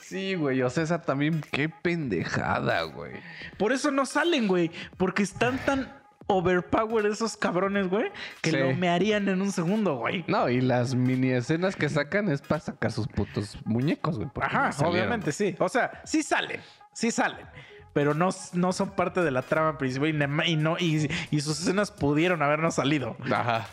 Sí, 0.00 0.34
güey. 0.34 0.62
O 0.62 0.70
sea, 0.70 0.82
esa 0.82 1.00
también, 1.00 1.27
qué 1.52 1.68
pendejada, 1.68 2.82
güey. 2.82 3.12
Por 3.58 3.72
eso 3.72 3.90
no 3.90 4.06
salen, 4.06 4.48
güey. 4.48 4.70
Porque 4.96 5.22
están 5.22 5.58
tan 5.64 5.92
overpowered 6.26 7.10
esos 7.10 7.36
cabrones, 7.36 7.88
güey, 7.88 8.10
que 8.42 8.50
Sí. 8.50 8.56
lo 8.58 8.74
me 8.74 8.88
harían 8.90 9.28
en 9.28 9.40
un 9.40 9.50
segundo, 9.50 9.96
güey. 9.96 10.24
No, 10.28 10.48
y 10.50 10.60
las 10.60 10.94
mini 10.94 11.30
escenas 11.30 11.74
que 11.74 11.88
sacan 11.88 12.28
es 12.28 12.42
para 12.42 12.60
sacar 12.60 12.92
sus 12.92 13.08
putos 13.08 13.56
muñecos, 13.64 14.16
güey. 14.18 14.28
Ajá, 14.40 14.70
no 14.80 14.88
obviamente 14.88 15.32
sí. 15.32 15.56
O 15.58 15.68
sea, 15.70 16.02
sí 16.04 16.22
salen, 16.22 16.60
sí 16.92 17.10
salen. 17.10 17.46
Pero 17.94 18.12
no, 18.14 18.28
no 18.52 18.72
son 18.72 18.90
parte 18.90 19.22
de 19.22 19.30
la 19.30 19.40
trama 19.42 19.78
principal 19.78 20.10
y, 20.46 20.56
no, 20.56 20.76
y, 20.78 21.08
y 21.30 21.40
sus 21.40 21.58
escenas 21.60 21.90
pudieron 21.90 22.42
habernos 22.42 22.74
salido. 22.74 23.16
Ajá. 23.32 23.66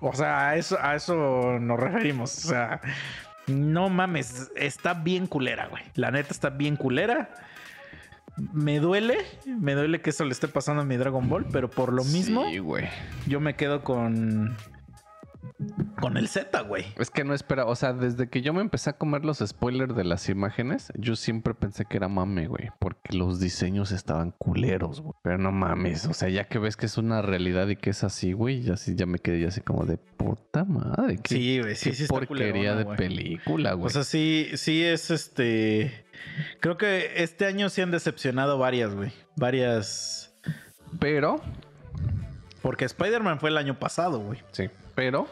O 0.00 0.12
sea, 0.14 0.50
a 0.50 0.56
eso, 0.56 0.76
a 0.80 0.94
eso 0.94 1.58
nos 1.58 1.80
referimos. 1.80 2.44
O 2.44 2.48
sea, 2.48 2.80
no 3.46 3.88
mames, 3.88 4.50
está 4.56 4.94
bien 4.94 5.26
culera, 5.26 5.68
güey. 5.68 5.82
La 5.94 6.10
neta 6.10 6.28
está 6.32 6.50
bien 6.50 6.76
culera. 6.76 7.30
Me 8.52 8.80
duele, 8.80 9.16
me 9.46 9.74
duele 9.74 10.02
que 10.02 10.10
eso 10.10 10.24
le 10.24 10.32
esté 10.32 10.46
pasando 10.48 10.82
a 10.82 10.84
mi 10.84 10.96
Dragon 10.96 11.26
Ball, 11.28 11.46
pero 11.50 11.70
por 11.70 11.92
lo 11.92 12.04
mismo, 12.04 12.44
Sí, 12.50 12.58
güey. 12.58 12.86
yo 13.26 13.40
me 13.40 13.54
quedo 13.56 13.82
con. 13.82 14.54
Con 16.00 16.16
el 16.18 16.28
Z, 16.28 16.60
güey. 16.62 16.84
Es 16.98 17.10
que 17.10 17.24
no 17.24 17.32
espera, 17.32 17.64
o 17.64 17.74
sea, 17.74 17.92
desde 17.94 18.28
que 18.28 18.42
yo 18.42 18.52
me 18.52 18.60
empecé 18.60 18.90
a 18.90 18.92
comer 18.94 19.24
los 19.24 19.38
spoilers 19.38 19.96
de 19.96 20.04
las 20.04 20.28
imágenes, 20.28 20.92
yo 20.94 21.16
siempre 21.16 21.54
pensé 21.54 21.86
que 21.86 21.96
era 21.96 22.08
mame, 22.08 22.46
güey, 22.48 22.70
porque 22.78 23.16
los 23.16 23.40
diseños 23.40 23.92
estaban 23.92 24.32
culeros, 24.32 25.00
güey. 25.00 25.14
Pero 25.22 25.38
no 25.38 25.52
mames, 25.52 26.04
o 26.06 26.12
sea, 26.12 26.28
ya 26.28 26.44
que 26.48 26.58
ves 26.58 26.76
que 26.76 26.86
es 26.86 26.98
una 26.98 27.22
realidad 27.22 27.66
y 27.68 27.76
que 27.76 27.90
es 27.90 28.04
así, 28.04 28.32
güey, 28.34 28.60
ya 28.62 28.74
ya 28.74 29.06
me 29.06 29.18
quedé 29.18 29.46
así 29.46 29.60
como 29.62 29.86
de 29.86 29.96
puta 29.96 30.64
madre. 30.64 31.16
qué- 31.22 31.34
Sí, 31.34 31.60
güey, 31.60 31.76
sí, 31.76 31.90
qué 31.90 31.96
sí 31.96 32.02
está 32.04 32.14
porquería 32.14 32.52
culerona, 32.52 32.74
de 32.78 32.84
güey. 32.84 32.96
película, 32.96 33.72
güey. 33.72 33.86
O 33.86 33.90
sea, 33.90 34.04
sí, 34.04 34.48
sí 34.54 34.84
es 34.84 35.10
este. 35.10 36.04
Creo 36.60 36.76
que 36.76 37.22
este 37.22 37.46
año 37.46 37.68
sí 37.70 37.80
han 37.80 37.90
decepcionado 37.90 38.58
varias, 38.58 38.94
güey. 38.94 39.12
Varias. 39.36 40.34
pero, 41.00 41.40
Porque 42.62 42.84
Spider-Man 42.84 43.38
fue 43.40 43.50
el 43.50 43.56
año 43.58 43.78
pasado, 43.78 44.18
güey. 44.20 44.40
sí, 44.52 44.68
pero 44.94 45.26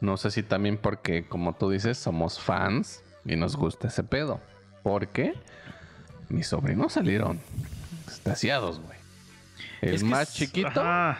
no 0.00 0.16
sé 0.16 0.30
si 0.30 0.42
también 0.42 0.76
porque, 0.78 1.26
como 1.26 1.54
tú 1.54 1.70
dices, 1.70 1.98
somos 1.98 2.38
fans 2.40 3.02
y 3.24 3.36
nos 3.36 3.56
gusta 3.56 3.88
ese 3.88 4.02
pedo. 4.04 4.40
Porque 4.82 5.34
mis 6.28 6.46
sobrinos 6.48 6.92
salieron 6.92 7.40
extasiados, 8.04 8.80
güey. 8.80 8.96
El 9.80 9.94
Es 9.94 10.02
que 10.02 10.08
más 10.08 10.28
es- 10.28 10.34
chiquito, 10.34 10.80
Ajá. 10.80 11.18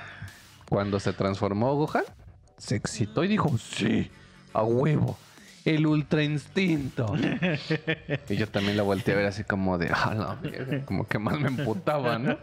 cuando 0.68 1.00
se 1.00 1.12
transformó 1.12 1.74
Gohan, 1.74 2.04
se 2.58 2.76
excitó 2.76 3.24
y 3.24 3.28
dijo, 3.28 3.56
sí, 3.58 4.10
a 4.52 4.62
huevo, 4.62 5.18
el 5.64 5.86
ultra 5.86 6.22
instinto. 6.22 7.12
y 8.28 8.36
yo 8.36 8.48
también 8.48 8.76
la 8.76 8.82
volteé 8.82 9.14
a 9.14 9.16
ver 9.18 9.26
así 9.26 9.44
como 9.44 9.78
de, 9.78 9.90
ah, 9.92 10.14
la 10.14 10.34
verga", 10.36 10.84
como 10.84 11.06
que 11.06 11.18
más 11.18 11.38
me 11.40 11.48
emputaba, 11.48 12.18
¿no? 12.18 12.38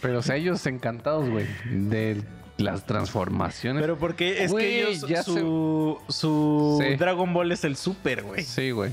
Pero 0.00 0.20
o 0.20 0.22
sea, 0.22 0.36
ellos 0.36 0.64
encantados, 0.66 1.28
güey, 1.28 1.46
de 1.66 2.22
las 2.58 2.84
transformaciones. 2.84 3.80
Pero 3.80 3.98
porque 3.98 4.44
es 4.44 4.50
Güey, 4.52 4.64
que 4.66 4.88
ellos, 4.90 5.08
ya 5.08 5.22
su, 5.22 5.98
su 6.08 6.78
Sí. 6.82 6.96
Dragon 6.96 7.32
Ball 7.32 7.50
es 7.52 7.64
el 7.64 7.76
super, 7.76 8.22
güey. 8.22 8.42
Sí, 8.44 8.70
güey. 8.70 8.92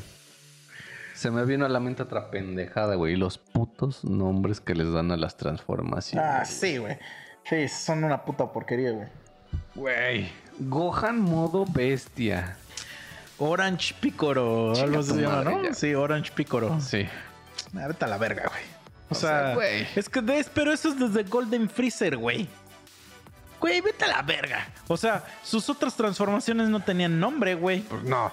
Se 1.13 1.31
me 1.31 1.45
vino 1.45 1.65
a 1.65 1.69
la 1.69 1.79
mente 1.79 2.03
otra 2.03 2.29
pendejada, 2.29 2.95
güey. 2.95 3.13
Y 3.13 3.15
los 3.17 3.37
putos 3.37 4.03
nombres 4.03 4.59
que 4.59 4.75
les 4.75 4.91
dan 4.91 5.11
a 5.11 5.17
las 5.17 5.37
transformaciones. 5.37 6.27
Ah, 6.29 6.45
sí, 6.45 6.77
güey. 6.77 6.97
Sí, 7.49 7.67
son 7.67 8.03
una 8.03 8.23
puta 8.25 8.51
porquería, 8.51 8.91
güey. 8.91 9.07
Güey. 9.75 10.31
Gohan 10.59 11.19
modo 11.19 11.65
bestia. 11.65 12.57
Orange 13.37 13.93
Picoro, 13.99 14.73
algo 14.75 15.03
se 15.03 15.21
llama, 15.21 15.43
¿no? 15.43 15.63
ya. 15.63 15.73
Sí, 15.73 15.93
Orange 15.93 16.31
Picoro. 16.33 16.79
Sí. 16.79 17.05
Ah, 17.77 17.87
Vete 17.87 18.05
a 18.05 18.07
la 18.07 18.17
verga, 18.17 18.43
güey. 18.47 18.63
O, 19.09 19.13
O 19.13 19.15
sea, 19.15 19.29
sea, 19.47 19.55
güey. 19.55 19.85
es 19.95 20.07
que 20.09 20.21
pero 20.53 20.71
eso 20.71 20.89
es 20.89 20.97
desde 20.99 21.23
Golden 21.29 21.69
Freezer, 21.69 22.17
güey. 22.17 22.47
Güey, 23.65 23.81
vete 23.81 24.05
a 24.05 24.09
la 24.09 24.21
verga. 24.21 24.67
O 24.87 24.95
sea, 24.95 25.23
sus 25.43 25.67
otras 25.71 25.95
transformaciones 25.95 26.69
no 26.69 26.81
tenían 26.81 27.19
nombre, 27.19 27.55
güey. 27.55 27.83
No. 28.03 28.31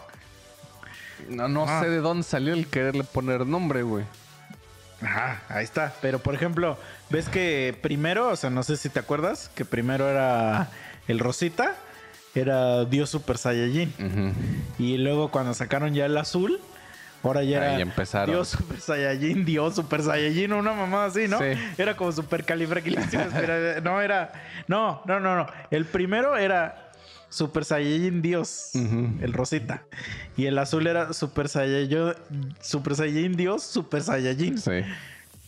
No, 1.27 1.49
no 1.49 1.65
Ah. 1.67 1.81
sé 1.81 1.89
de 1.89 2.01
dónde 2.01 2.23
salió 2.23 2.53
el 2.53 2.67
quererle 2.67 3.03
poner 3.03 3.47
nombre, 3.47 3.83
güey. 3.83 4.05
Ajá, 5.01 5.41
ahí 5.49 5.65
está. 5.65 5.95
Pero 6.03 6.19
por 6.19 6.35
ejemplo, 6.35 6.77
ves 7.09 7.31
que 7.31 7.75
primero, 7.81 8.29
o 8.29 8.37
sea, 8.37 8.51
no 8.51 8.63
sé 8.63 8.77
si 8.77 8.91
te 8.91 8.99
acuerdas, 8.99 9.51
que 9.55 9.65
primero 9.65 10.07
era 10.11 10.69
el 11.09 11.19
Rosita, 11.19 11.77
era 12.35 12.85
Dios 12.85 13.09
Super 13.09 13.39
Saiyajin. 13.39 14.35
Y 14.79 14.99
luego 14.99 15.31
cuando 15.31 15.55
sacaron 15.55 15.95
ya 15.95 16.05
el 16.05 16.19
azul, 16.19 16.61
ahora 17.23 17.43
ya 17.43 17.59
Ahí 17.63 17.75
era 17.75 17.81
empezaron. 17.81 18.35
Dios 18.35 18.49
Super 18.49 18.81
Saiyajin, 18.81 19.45
Dios 19.45 19.75
Super 19.75 20.03
Saiyajin, 20.03 20.53
una 20.53 20.73
mamada 20.73 21.07
así, 21.07 21.29
¿no? 21.29 21.39
Sí. 21.39 21.45
Era 21.79 21.97
como 21.97 22.13
super 22.13 22.45
pero 22.47 23.81
No, 23.83 24.01
era. 24.01 24.33
No, 24.69 25.03
no, 25.07 25.21
no, 25.21 25.37
no. 25.37 25.47
El 25.71 25.85
primero 25.85 26.37
era 26.37 26.91
Super 27.29 27.65
Saiyajin 27.65 28.23
Dios, 28.23 28.71
el 28.75 29.33
Rosita. 29.33 29.83
Y 30.37 30.47
el 30.47 30.59
azul 30.59 30.87
era 30.87 31.13
Super 31.13 31.49
Saiyajin, 31.49 32.15
Super 32.61 32.95
Saiyajin 32.95 33.37
Dios, 33.37 33.63
Super 33.63 34.03
Saiyajin. 34.03 34.59
Sí. 34.59 34.83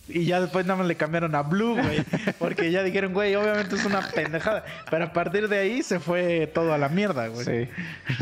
Y 0.07 0.25
ya 0.25 0.39
después 0.39 0.65
nada 0.65 0.77
más 0.77 0.87
le 0.87 0.95
cambiaron 0.95 1.33
a 1.33 1.41
Blue, 1.41 1.73
güey. 1.81 2.03
Porque 2.39 2.71
ya 2.71 2.83
dijeron, 2.83 3.13
güey, 3.13 3.35
obviamente 3.35 3.75
es 3.75 3.85
una 3.85 4.01
pendejada. 4.01 4.63
Pero 4.89 5.05
a 5.05 5.13
partir 5.13 5.47
de 5.47 5.57
ahí 5.59 5.83
se 5.83 5.99
fue 5.99 6.47
todo 6.47 6.73
a 6.73 6.77
la 6.77 6.89
mierda, 6.89 7.27
güey. 7.27 7.45
Sí. 7.45 7.69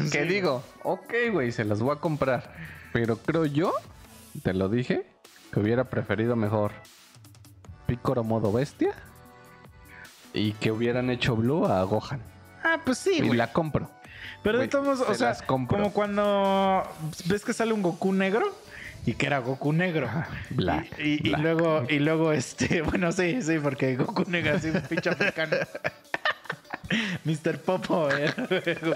Que 0.12 0.24
digo, 0.24 0.64
ok, 0.84 1.14
güey, 1.32 1.52
se 1.52 1.66
las 1.66 1.80
voy 1.82 1.96
a 1.96 2.00
comprar. 2.00 2.54
Pero 2.94 3.18
creo 3.18 3.46
yo, 3.46 3.74
te 4.44 4.54
lo 4.54 4.70
dije, 4.70 5.06
que 5.52 5.60
hubiera 5.60 5.86
preferido 5.86 6.36
mejor 6.36 6.72
Picoro 7.88 8.24
modo 8.24 8.52
bestia 8.54 8.94
y 10.34 10.54
que 10.54 10.72
hubieran 10.72 11.10
hecho 11.10 11.36
Blue 11.36 11.66
a 11.66 11.84
Gohan. 11.84 12.22
Ah, 12.64 12.80
pues 12.86 12.98
sí, 13.00 13.20
y 13.22 13.34
la 13.34 13.52
compro. 13.52 13.90
Pero 14.42 14.58
de 14.60 14.66
güey, 14.66 14.70
todos 14.70 14.86
modos, 14.86 15.02
o 15.02 15.12
se 15.14 15.20
sea, 15.20 15.36
como 15.46 15.92
cuando 15.92 16.84
ves 17.26 17.44
que 17.44 17.54
sale 17.54 17.74
un 17.74 17.82
Goku 17.82 18.14
negro 18.14 18.46
y 19.06 19.14
que 19.16 19.26
era 19.28 19.40
Goku 19.40 19.74
negro. 19.74 20.10
Black, 20.52 20.98
Y, 21.00 21.04
y- 21.04 21.14
y 21.16 21.30
black. 21.30 21.42
luego, 21.42 21.84
y 21.90 22.00
luego, 22.00 22.32
este, 22.32 22.82
bueno, 22.84 23.12
sí, 23.12 23.42
sí, 23.42 23.60
porque 23.62 23.96
Goku 23.98 24.24
negro 24.28 24.56
así 24.56 24.70
un 24.70 24.82
pinche 24.82 25.10
africano. 25.10 25.58
Mr. 27.26 27.60
Popo. 27.60 28.10
era, 28.12 28.34
güey. 28.46 28.96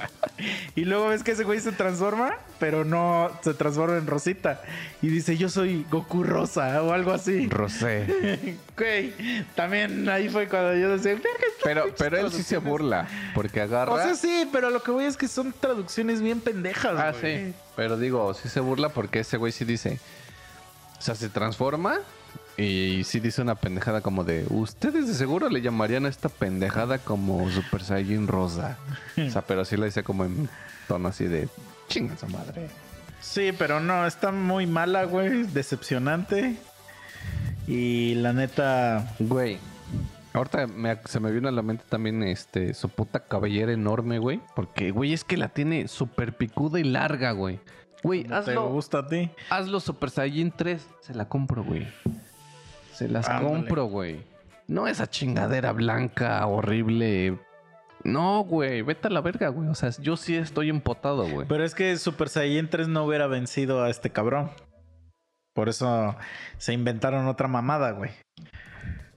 y 0.75 0.85
luego 0.85 1.07
ves 1.09 1.23
que 1.23 1.31
ese 1.31 1.43
güey 1.43 1.59
se 1.59 1.71
transforma, 1.71 2.35
pero 2.59 2.83
no 2.85 3.31
se 3.41 3.53
transforma 3.53 3.97
en 3.97 4.07
Rosita. 4.07 4.61
Y 5.01 5.07
dice, 5.07 5.37
yo 5.37 5.49
soy 5.49 5.85
Goku 5.91 6.23
Rosa 6.23 6.81
o 6.83 6.93
algo 6.93 7.11
así. 7.11 7.47
Rosé. 7.49 8.57
Güey, 8.77 9.11
también 9.55 10.07
ahí 10.07 10.29
fue 10.29 10.47
cuando 10.47 10.75
yo 10.75 10.89
decía, 10.95 11.13
"Verga, 11.15 11.29
esta 11.47 11.63
Pero, 11.63 11.85
pero 11.97 12.17
él 12.19 12.31
sí 12.31 12.43
se 12.43 12.49
traducción". 12.49 12.63
burla. 12.63 13.07
Porque 13.33 13.59
agarra. 13.61 13.91
O 13.91 13.97
sea, 13.97 14.13
sí, 14.13 14.47
pero 14.51 14.69
lo 14.69 14.83
que 14.83 14.91
voy 14.91 15.05
es 15.05 15.17
que 15.17 15.27
son 15.27 15.51
traducciones 15.51 16.21
bien 16.21 16.41
pendejas, 16.41 16.93
Ah, 16.95 17.11
güey. 17.19 17.47
sí. 17.47 17.53
Pero 17.75 17.97
digo, 17.97 18.33
sí 18.35 18.49
se 18.49 18.59
burla 18.59 18.89
porque 18.89 19.21
ese 19.21 19.37
güey 19.37 19.51
sí 19.51 19.65
dice. 19.65 19.99
O 20.99 21.01
sea, 21.01 21.15
se 21.15 21.29
transforma 21.29 21.99
y 22.57 23.03
sí 23.03 23.19
dice 23.19 23.41
una 23.41 23.55
pendejada 23.55 24.01
como 24.01 24.23
de. 24.23 24.45
Ustedes 24.49 25.07
de 25.07 25.13
seguro 25.13 25.49
le 25.49 25.61
llamarían 25.61 26.05
a 26.05 26.09
esta 26.09 26.29
pendejada 26.29 26.97
como 26.97 27.49
Super 27.51 27.83
Saiyan 27.83 28.27
Rosa. 28.27 28.77
O 29.17 29.29
sea, 29.29 29.43
pero 29.43 29.63
sí 29.65 29.77
lo 29.77 29.85
dice 29.85 30.03
como 30.03 30.25
en 30.25 30.49
tono 30.87 31.09
así 31.09 31.25
de. 31.25 31.47
Chinga 31.87 32.17
su 32.17 32.27
madre. 32.27 32.67
Sí, 33.21 33.51
pero 33.57 33.79
no, 33.79 34.05
está 34.07 34.31
muy 34.31 34.65
mala, 34.67 35.03
güey. 35.05 35.43
Decepcionante. 35.43 36.55
Y 37.67 38.15
la 38.15 38.33
neta. 38.33 39.13
Güey. 39.19 39.57
Ahorita 40.33 40.67
me- 40.67 40.97
se 41.05 41.19
me 41.19 41.31
vino 41.31 41.47
a 41.47 41.51
la 41.51 41.61
mente 41.61 41.83
también 41.89 42.21
este 42.23 42.73
su 42.73 42.89
puta 42.89 43.21
cabellera 43.21 43.71
enorme, 43.71 44.19
güey. 44.19 44.39
Porque, 44.55 44.91
güey, 44.91 45.13
es 45.13 45.23
que 45.23 45.37
la 45.37 45.49
tiene 45.49 45.87
súper 45.87 46.35
picuda 46.37 46.79
y 46.79 46.83
larga, 46.83 47.31
güey. 47.31 47.59
Güey, 48.03 48.23
¿no 48.23 48.29
¿Te 48.43 48.51
hazlo, 48.51 48.69
gusta 48.69 48.99
a 48.99 49.07
ti? 49.07 49.31
hazlo 49.49 49.79
Super 49.79 50.09
Saiyan 50.11 50.51
3. 50.55 50.85
Se 51.01 51.13
la 51.15 51.27
compro, 51.27 51.63
güey. 51.63 51.87
Se 52.97 53.07
las 53.07 53.29
Ándale. 53.29 53.47
compro, 53.47 53.85
güey. 53.85 54.23
No 54.67 54.87
esa 54.87 55.07
chingadera 55.09 55.71
blanca, 55.71 56.45
horrible. 56.47 57.37
No, 58.03 58.41
güey, 58.43 58.81
vete 58.81 59.07
a 59.07 59.11
la 59.11 59.21
verga, 59.21 59.49
güey. 59.49 59.69
O 59.69 59.75
sea, 59.75 59.91
yo 59.99 60.17
sí 60.17 60.35
estoy 60.35 60.69
empotado, 60.69 61.27
güey. 61.29 61.47
Pero 61.47 61.63
es 61.63 61.75
que 61.75 61.95
Super 61.97 62.27
Saiyan 62.29 62.69
3 62.69 62.87
no 62.87 63.03
hubiera 63.05 63.27
vencido 63.27 63.83
a 63.83 63.89
este 63.89 64.09
cabrón. 64.09 64.49
Por 65.53 65.69
eso 65.69 66.15
se 66.57 66.73
inventaron 66.73 67.27
otra 67.27 67.47
mamada, 67.47 67.91
güey. 67.91 68.11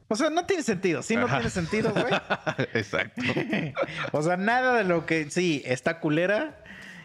O 0.09 0.17
sea, 0.17 0.29
no 0.29 0.45
tiene 0.45 0.63
sentido. 0.63 1.03
Sí, 1.03 1.17
no 1.17 1.27
Ajá. 1.27 1.37
tiene 1.37 1.51
sentido, 1.51 1.93
güey. 1.93 2.13
Exacto. 2.75 3.23
o 4.13 4.23
sea, 4.23 4.37
nada 4.37 4.77
de 4.77 4.85
lo 4.85 5.07
que. 5.07 5.31
Sí, 5.31 5.63
está 5.65 6.01
culera 6.01 6.63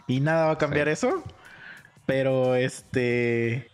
y 0.07 0.19
nada 0.19 0.47
va 0.47 0.51
a 0.53 0.57
cambiar 0.57 0.87
Sí. 0.87 0.93
eso. 0.93 1.23
Pero 2.05 2.55
este. 2.55 3.69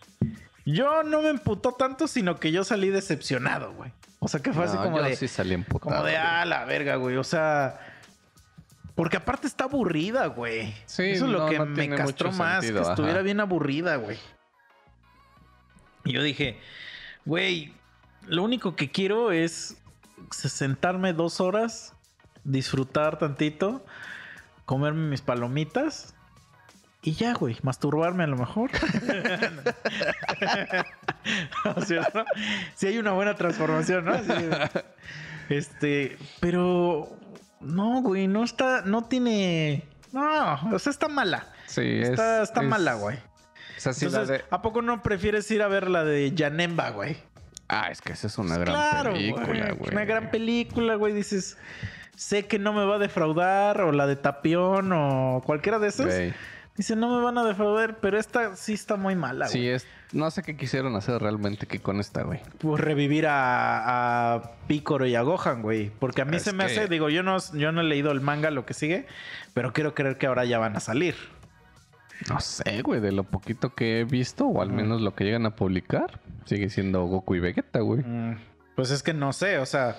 Yo 0.66 1.03
no 1.03 1.22
me 1.22 1.30
emputó 1.30 1.74
tanto, 1.74 2.07
sino 2.07 2.39
que 2.39 2.51
yo 2.51 2.64
salí 2.64 2.89
decepcionado, 2.89 3.74
güey. 3.74 3.91
O 4.20 4.28
sea, 4.28 4.39
que 4.41 4.53
fue 4.53 4.66
así 4.66 4.78
como 4.78 4.97
yo 4.97 5.03
de. 5.03 5.16
sí 5.16 5.28
salí 5.28 5.53
empotado. 5.53 5.91
Como 5.91 6.03
de, 6.03 6.18
ah, 6.18 6.45
la 6.45 6.66
verga, 6.66 6.95
güey. 6.95 7.18
O 7.18 7.24
sea. 7.24 7.80
Porque 8.93 9.18
aparte 9.18 9.47
está 9.47 9.64
aburrida, 9.64 10.28
güey. 10.28 10.74
Sí, 10.86 11.12
Eso 11.12 11.26
es 11.26 11.32
lo 11.32 11.47
que 11.47 11.57
no 11.57 11.66
me 11.66 11.89
castró 11.89 12.32
más, 12.32 12.64
sentido, 12.64 12.84
que 12.84 12.89
estuviera 12.89 13.22
bien 13.22 13.39
aburrida, 13.39 13.95
güey. 13.95 14.20
Y 16.03 16.14
yo 16.14 16.22
dije, 16.22 16.59
güey, 17.26 17.74
lo 18.28 18.43
único 18.43 18.76
que 18.76 18.91
quiero 18.91 19.32
es 19.32 19.78
sentarme 20.30 21.14
dos 21.14 21.41
horas, 21.41 21.95
disfrutar 22.43 23.18
tantito, 23.18 23.84
comerme 24.66 25.07
mis 25.09 25.22
palomitas 25.22 26.14
y 27.04 27.14
ya, 27.14 27.34
güey, 27.34 27.58
masturbarme 27.64 28.24
a 28.24 28.28
lo 28.28 28.38
mejor. 28.38 28.70
¿No 31.66 31.76
es 31.82 31.88
cierto? 31.88 32.26
Si 32.76 32.88
hay 32.88 32.97
una 32.97 33.12
buena 33.12 33.36
transformación, 33.36 34.06
¿no? 34.06 34.14
Este, 35.49 36.18
pero 36.39 37.10
no, 37.60 38.02
güey, 38.02 38.28
no 38.28 38.43
está, 38.43 38.82
no 38.84 39.04
tiene, 39.06 39.84
no, 40.14 40.54
o 40.74 40.80
sea, 40.80 40.91
está 40.91 41.08
mala. 41.08 41.47
Sí, 41.68 41.82
Está, 42.02 42.41
es- 42.43 42.49
está 42.49 42.62
es- 42.62 42.68
mala, 42.68 42.93
güey. 42.95 43.18
O 43.18 43.80
sea, 43.82 43.91
la 43.93 43.97
Entonces, 44.08 44.28
de- 44.39 44.45
¿a 44.52 44.62
poco 44.62 44.82
no 44.82 45.02
prefieres 45.02 45.49
ir 45.52 45.62
a 45.62 45.68
ver 45.68 45.89
la 45.89 46.04
de 46.06 46.34
Janemba, 46.38 46.91
güey? 46.91 47.18
Ah, 47.68 47.89
es 47.89 48.02
que 48.02 48.14
esa 48.14 48.28
es 48.28 48.38
una 48.38 48.56
gran 48.58 48.76
claro, 48.76 49.14
película, 49.14 49.72
güey. 49.74 49.91
Una 49.91 50.06
gran 50.06 50.30
película, 50.30 50.95
güey. 50.95 51.14
Dices, 51.14 51.58
sé 52.16 52.45
que 52.45 52.60
no 52.60 52.74
me 52.74 52.84
va 52.86 52.95
a 52.95 52.99
defraudar, 52.99 53.82
o 53.82 53.91
la 53.93 54.08
de 54.08 54.18
Tapión, 54.18 54.91
o 54.93 55.41
cualquiera 55.45 55.80
de 55.80 55.88
esas. 55.88 56.14
Dice, 56.78 56.95
no 56.95 57.15
me 57.15 57.22
van 57.24 57.38
a 57.38 57.43
defraudar, 57.43 57.97
pero 57.99 58.17
esta 58.17 58.55
sí 58.55 58.74
está 58.74 58.95
muy 58.95 59.15
mala, 59.15 59.45
güey. 59.47 59.57
Sí, 59.59 59.67
es. 59.67 59.86
No 60.13 60.30
sé 60.32 60.41
qué 60.41 60.55
quisieron 60.57 60.95
hacer 60.95 61.22
realmente 61.22 61.67
que 61.67 61.80
con 61.80 61.99
esta, 61.99 62.24
güey. 62.24 62.39
Pues 62.57 62.82
revivir 62.82 63.28
a, 63.28 64.34
a 64.36 64.51
Picoro 64.67 65.05
y 65.05 65.15
a 65.15 65.22
Gohan, 65.22 65.61
güey. 65.61 65.89
Porque 65.99 66.22
a 66.22 66.26
mí 66.26 66.38
Es 66.38 66.43
se 66.43 66.53
me 66.53 66.65
que- 66.65 66.72
hace, 66.72 66.88
digo, 66.88 67.09
yo 67.09 67.24
no, 67.24 67.38
yo 67.53 67.72
no 67.72 67.82
he 67.82 67.84
leído 67.84 68.11
el 68.11 68.22
manga, 68.22 68.51
lo 68.51 68.65
que 68.65 68.74
sigue, 68.74 69.05
pero 69.53 69.74
quiero 69.74 69.93
creer 69.93 70.17
que 70.17 70.28
ahora 70.28 70.43
ya 70.45 70.59
van 70.59 70.76
a 70.76 70.80
salir. 70.80 71.15
No 72.30 72.39
sé, 72.39 72.82
güey, 72.84 72.99
de 73.01 73.11
lo 73.11 73.24
poquito 73.24 73.74
que 73.74 73.99
he 74.01 74.03
visto, 74.03 74.45
o 74.45 74.61
al 74.61 74.72
menos 74.72 75.01
lo 75.01 75.15
que 75.15 75.24
llegan 75.24 75.45
a 75.45 75.55
publicar, 75.55 76.19
sigue 76.45 76.69
siendo 76.69 77.03
Goku 77.05 77.36
y 77.36 77.39
Vegeta, 77.39 77.80
güey. 77.80 78.01
Mm, 78.03 78.38
Pues 78.76 78.91
es 78.91 79.01
que 79.03 79.13
no 79.13 79.34
sé, 79.34 79.57
o 79.57 79.65
sea, 79.65 79.97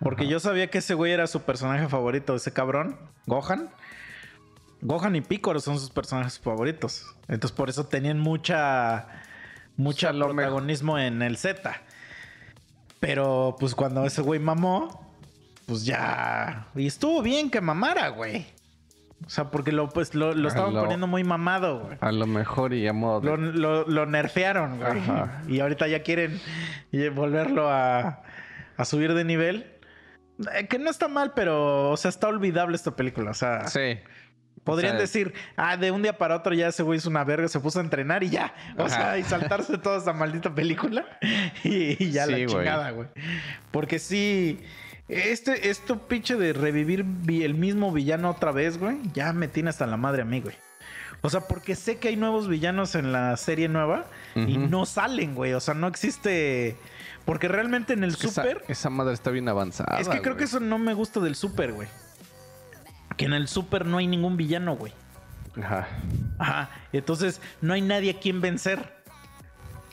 porque 0.00 0.26
yo 0.26 0.40
sabía 0.40 0.68
que 0.70 0.78
ese 0.78 0.94
güey 0.94 1.12
era 1.12 1.26
su 1.26 1.42
personaje 1.42 1.86
favorito, 1.88 2.34
ese 2.34 2.52
cabrón, 2.52 2.96
Gohan. 3.26 3.68
Gohan 4.80 5.16
y 5.16 5.20
Piccolo 5.20 5.60
son 5.60 5.78
sus 5.78 5.90
personajes 5.90 6.38
favoritos. 6.38 7.04
Entonces 7.28 7.56
por 7.56 7.68
eso 7.68 7.84
tenían 7.86 8.18
mucha 8.20 9.06
mucha 9.76 10.08
O 10.08 10.10
sea, 10.12 10.18
lo 10.18 10.34
protagonismo 10.34 10.98
en 10.98 11.22
el 11.22 11.36
Z. 11.36 11.72
Pero 13.00 13.56
pues 13.60 13.74
cuando 13.74 14.04
ese 14.04 14.22
güey 14.22 14.40
mamó, 14.40 15.14
pues 15.66 15.84
ya 15.84 16.66
y 16.74 16.86
estuvo 16.86 17.22
bien 17.22 17.50
que 17.50 17.60
mamara, 17.60 18.08
güey. 18.08 18.46
O 19.26 19.30
sea, 19.30 19.50
porque 19.50 19.72
lo 19.72 19.88
pues 19.88 20.14
lo, 20.14 20.32
lo 20.32 20.48
estaban 20.48 20.74
lo- 20.74 20.80
poniendo 20.80 21.06
muy 21.06 21.24
mamado, 21.24 21.80
güey. 21.80 21.98
A 22.00 22.12
lo 22.12 22.26
mejor 22.26 22.72
y 22.72 22.86
a 22.86 22.92
modo 22.92 23.20
de- 23.20 23.52
Lo, 23.52 24.06
nerfearon, 24.06 24.78
güey. 24.78 24.98
Ajá. 24.98 25.42
Y 25.48 25.60
ahorita 25.60 25.86
ya 25.88 26.02
quieren 26.02 26.40
volverlo 27.14 27.68
a, 27.68 28.22
a 28.76 28.84
subir 28.84 29.14
de 29.14 29.24
nivel. 29.24 29.72
Eh, 30.54 30.68
que 30.68 30.78
no 30.78 30.88
está 30.88 31.08
mal, 31.08 31.32
pero, 31.34 31.90
o 31.90 31.96
sea, 31.96 32.10
está 32.10 32.28
olvidable 32.28 32.76
esta 32.76 32.94
película. 32.94 33.32
O 33.32 33.34
sea, 33.34 33.66
Sí. 33.66 33.98
Podrían 34.68 34.92
o 34.92 34.98
sea- 34.98 35.00
decir, 35.02 35.32
ah, 35.56 35.76
de 35.76 35.90
un 35.90 36.02
día 36.02 36.16
para 36.18 36.36
otro 36.36 36.54
ya 36.54 36.68
ese 36.68 36.82
güey 36.82 36.98
hizo 36.98 37.08
una 37.10 37.24
verga, 37.24 37.48
se 37.48 37.58
puso 37.60 37.78
a 37.78 37.82
entrenar 37.82 38.22
y 38.22 38.30
ya. 38.30 38.54
O 38.76 38.82
Ajá. 38.84 38.88
sea, 38.96 39.18
y 39.18 39.22
saltarse 39.24 39.78
toda 39.78 39.98
esa 39.98 40.12
maldita 40.12 40.54
película. 40.54 41.04
Y, 41.64 42.02
y 42.04 42.10
ya 42.10 42.26
Sí, 42.26 42.32
la 42.32 42.46
chingada, 42.46 42.90
güey. 42.92 43.08
Porque 43.70 43.98
sí. 43.98 44.60
Este, 45.08 45.70
esto 45.70 46.06
pinche 46.06 46.36
de 46.36 46.52
revivir 46.52 47.02
vi- 47.04 47.42
el 47.42 47.54
mismo 47.54 47.92
villano 47.92 48.28
otra 48.30 48.52
vez, 48.52 48.76
güey, 48.78 48.98
ya 49.14 49.32
me 49.32 49.48
tiene 49.48 49.70
hasta 49.70 49.86
la 49.86 49.96
madre 49.96 50.20
a 50.22 50.24
mí, 50.26 50.40
güey. 50.40 50.54
O 51.22 51.30
sea, 51.30 51.40
porque 51.40 51.74
sé 51.74 51.96
que 51.96 52.08
hay 52.08 52.16
nuevos 52.16 52.46
villanos 52.46 52.94
en 52.94 53.10
la 53.12 53.36
serie 53.38 53.68
nueva 53.68 54.04
y 54.36 54.56
no 54.58 54.84
salen, 54.86 55.34
güey. 55.34 55.52
O 55.54 55.60
sea, 55.60 55.74
no 55.74 55.86
existe. 55.88 56.76
Porque 57.24 57.48
realmente 57.48 57.92
en 57.94 58.04
el 58.04 58.10
Esa, 58.10 58.28
Super. 58.28 58.62
esa 58.68 58.88
madre 58.90 59.14
está 59.14 59.30
bien 59.30 59.48
avanzada. 59.48 59.98
Es 59.98 60.08
que 60.08 60.20
creo 60.20 60.34
güey. 60.34 60.38
que 60.38 60.44
eso 60.44 60.60
no 60.60 60.78
me 60.78 60.94
gusta 60.94 61.18
del 61.20 61.34
Super, 61.34 61.72
güey. 61.72 61.88
Que 63.18 63.26
en 63.26 63.34
el 63.34 63.48
Super 63.48 63.84
no 63.84 63.98
hay 63.98 64.06
ningún 64.06 64.38
villano, 64.38 64.76
güey. 64.76 64.94
Ajá. 65.62 65.88
Ajá. 66.38 66.70
Entonces 66.94 67.42
no 67.60 67.74
hay 67.74 67.82
nadie 67.82 68.12
a 68.12 68.18
quien 68.18 68.40
vencer. 68.40 68.96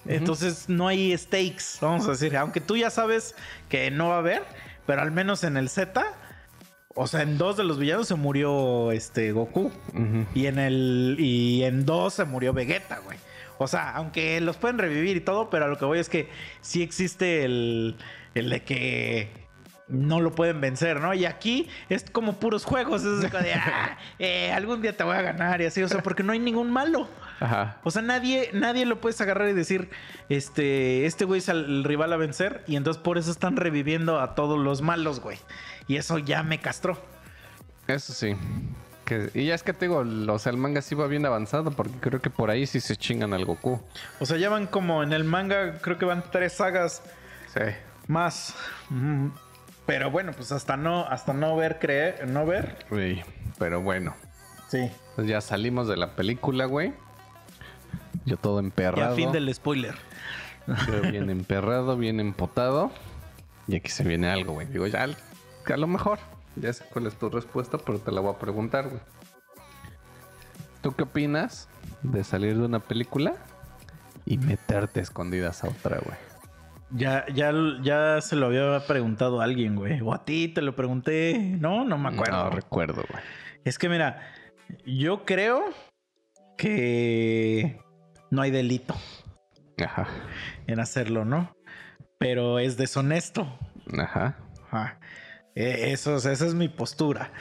Entonces 0.08 0.70
no 0.70 0.88
hay 0.88 1.18
stakes, 1.18 1.80
vamos 1.82 2.08
a 2.08 2.12
decir. 2.12 2.38
Aunque 2.38 2.62
tú 2.62 2.78
ya 2.78 2.90
sabes 2.90 3.36
que 3.70 3.92
no 3.92 4.10
va 4.10 4.16
a 4.16 4.20
haber, 4.20 4.44
pero 4.86 5.02
al 5.02 5.12
menos 5.12 5.44
en 5.44 5.58
el 5.58 5.68
Z, 5.68 6.06
o 6.94 7.08
sea, 7.08 7.24
en 7.24 7.38
dos 7.38 7.58
de 7.58 7.66
los 7.66 7.78
villanos 7.78 8.08
se 8.08 8.16
murió 8.16 8.92
este 8.92 9.32
Goku. 9.34 9.72
Y 10.34 10.46
en 10.46 10.60
el. 10.60 11.18
Y 11.20 11.64
en 11.64 11.86
dos 11.86 12.14
se 12.14 12.24
murió 12.24 12.54
Vegeta, 12.54 13.00
güey. 13.00 13.18
O 13.58 13.68
sea, 13.68 13.92
aunque 13.92 14.40
los 14.42 14.58
pueden 14.58 14.78
revivir 14.78 15.18
y 15.18 15.22
todo, 15.22 15.50
pero 15.50 15.66
a 15.66 15.68
lo 15.68 15.78
que 15.78 15.86
voy 15.86 16.00
es 16.00 16.08
que 16.10 16.30
sí 16.62 16.82
existe 16.82 17.44
el. 17.44 17.98
El 18.34 18.50
de 18.50 18.64
que. 18.64 19.45
No 19.88 20.20
lo 20.20 20.32
pueden 20.34 20.62
vencer, 20.62 21.00
¿no? 21.00 21.14
Y 21.14 21.26
aquí 21.26 21.70
es 21.90 22.10
como 22.10 22.40
puros 22.40 22.66
juegos. 22.66 23.04
Es 23.04 23.30
como 23.30 23.44
de, 23.44 23.54
ah, 23.54 23.98
eh, 24.18 24.52
algún 24.52 24.82
día 24.82 24.98
te 24.98 25.04
voy 25.04 25.16
a 25.16 25.22
ganar 25.22 25.62
y 25.62 25.66
así. 25.66 25.84
O 25.84 25.88
sea, 25.88 26.02
porque 26.02 26.24
no 26.24 26.34
hay 26.34 26.40
ningún 26.40 26.72
malo. 26.72 27.08
Ajá. 27.40 27.78
O 27.84 27.92
sea, 27.92 28.02
nadie, 28.02 28.50
nadie 28.54 28.86
lo 28.86 29.00
puedes 29.00 29.22
agarrar 29.22 29.48
y 29.50 29.54
decir, 29.54 29.90
este, 30.30 31.06
este 31.06 31.26
güey 31.26 31.38
es 31.40 31.50
el 31.50 31.84
rival 31.84 32.12
a 32.14 32.18
vencer. 32.18 32.64
Y 32.68 32.78
entonces 32.78 33.02
por 33.02 33.18
eso 33.20 33.30
están 33.30 33.58
reviviendo 33.58 34.20
a 34.20 34.34
todos 34.34 34.58
los 34.60 34.82
malos, 34.82 35.20
güey. 35.20 35.38
Y 35.88 35.98
eso 35.98 36.18
ya 36.18 36.42
me 36.42 36.60
castró. 36.60 37.00
Eso 37.88 38.12
sí. 38.14 38.36
Que, 39.06 39.30
y 39.36 39.46
ya 39.46 39.54
es 39.54 39.62
que 39.62 39.72
te 39.74 39.86
digo, 39.88 40.04
o 40.34 40.40
sea, 40.40 40.52
el 40.52 40.58
manga 40.58 40.82
sí 40.82 40.96
va 40.96 41.06
bien 41.06 41.28
avanzado 41.28 41.70
porque 41.70 41.94
creo 42.00 42.22
que 42.24 42.32
por 42.32 42.50
ahí 42.50 42.66
sí 42.66 42.80
se 42.80 42.96
chingan 42.98 43.34
al 43.36 43.46
Goku. 43.46 43.80
O 44.20 44.26
sea, 44.26 44.38
ya 44.38 44.50
van 44.50 44.66
como 44.66 45.04
en 45.04 45.14
el 45.14 45.24
manga, 45.26 45.78
creo 45.78 46.00
que 46.00 46.06
van 46.06 46.24
tres 46.32 46.54
sagas 46.54 47.04
Sí. 47.54 47.62
más. 48.08 48.56
Mm, 48.90 49.28
Pero 49.86 50.10
bueno, 50.10 50.32
pues 50.34 50.52
hasta 50.52 50.78
no, 50.78 51.06
hasta 51.06 51.34
no 51.34 51.56
ver, 51.56 51.80
creer, 51.80 52.28
no 52.28 52.46
ver. 52.46 52.86
Güey, 52.90 53.24
pero 53.60 53.82
bueno. 53.82 54.16
Sí. 54.68 54.90
Pues 55.16 55.28
ya 55.28 55.42
salimos 55.42 55.88
de 55.88 55.96
la 55.98 56.16
película, 56.16 56.66
güey. 56.66 56.94
Yo 58.26 58.38
todo 58.38 58.60
Ya 58.60 58.66
emperrado. 58.66 59.16
fin 59.16 59.32
del 59.32 59.54
spoiler. 59.54 59.96
Yo 60.88 61.02
bien 61.12 61.30
emperrado, 61.30 61.96
bien 61.98 62.20
empotado. 62.20 62.92
Y 63.68 63.76
aquí 63.76 63.92
se 63.92 64.04
viene 64.04 64.30
algo, 64.30 64.54
güey. 64.54 64.68
Digo, 64.68 64.88
ya, 64.88 65.04
a 65.04 65.78
lo 65.78 65.88
mejor. 65.88 66.18
Ya 66.56 66.74
sé 66.74 66.86
cuál 66.92 67.06
es 67.06 67.16
tu 67.16 67.30
respuesta, 67.30 67.78
pero 67.78 68.00
te 68.00 68.12
la 68.12 68.22
voy 68.22 68.34
a 68.34 68.40
preguntar, 68.40 68.88
güey. 68.88 69.02
¿Tú 70.82 70.94
qué 70.96 71.04
opinas 71.04 71.68
de 72.02 72.24
salir 72.24 72.58
de 72.58 72.66
una 72.66 72.80
película 72.80 73.34
y 74.26 74.38
meterte 74.38 75.00
a 75.00 75.04
escondidas 75.04 75.64
a 75.64 75.68
otra, 75.68 76.00
güey? 76.00 76.18
Ya, 76.92 77.26
ya, 77.34 77.52
ya 77.82 78.22
se 78.22 78.36
lo 78.36 78.46
había 78.48 78.86
preguntado 78.88 79.42
a 79.42 79.44
alguien, 79.44 79.76
güey. 79.76 80.00
O 80.02 80.14
a 80.14 80.24
ti 80.24 80.48
te 80.48 80.62
lo 80.62 80.76
pregunté. 80.76 81.38
No, 81.60 81.84
no 81.84 81.98
me 81.98 82.10
acuerdo. 82.10 82.46
No 82.46 82.50
recuerdo, 82.52 83.04
güey. 83.10 83.24
Es 83.64 83.78
que 83.78 83.90
mira, 83.90 84.22
yo 84.86 85.26
creo 85.26 85.64
que 86.58 87.80
no 88.32 88.42
hay 88.42 88.52
delito 88.52 88.96
Ajá. 89.84 90.08
en 90.68 90.80
hacerlo, 90.80 91.26
¿no? 91.26 91.56
Pero 92.20 92.60
es 92.60 92.78
deshonesto. 92.78 93.48
Ajá. 94.00 94.38
Ajá. 94.68 95.00
Eh, 95.56 95.92
Eso, 95.92 96.16
esa 96.16 96.32
es 96.32 96.54
mi 96.54 96.70
postura. 96.70 97.32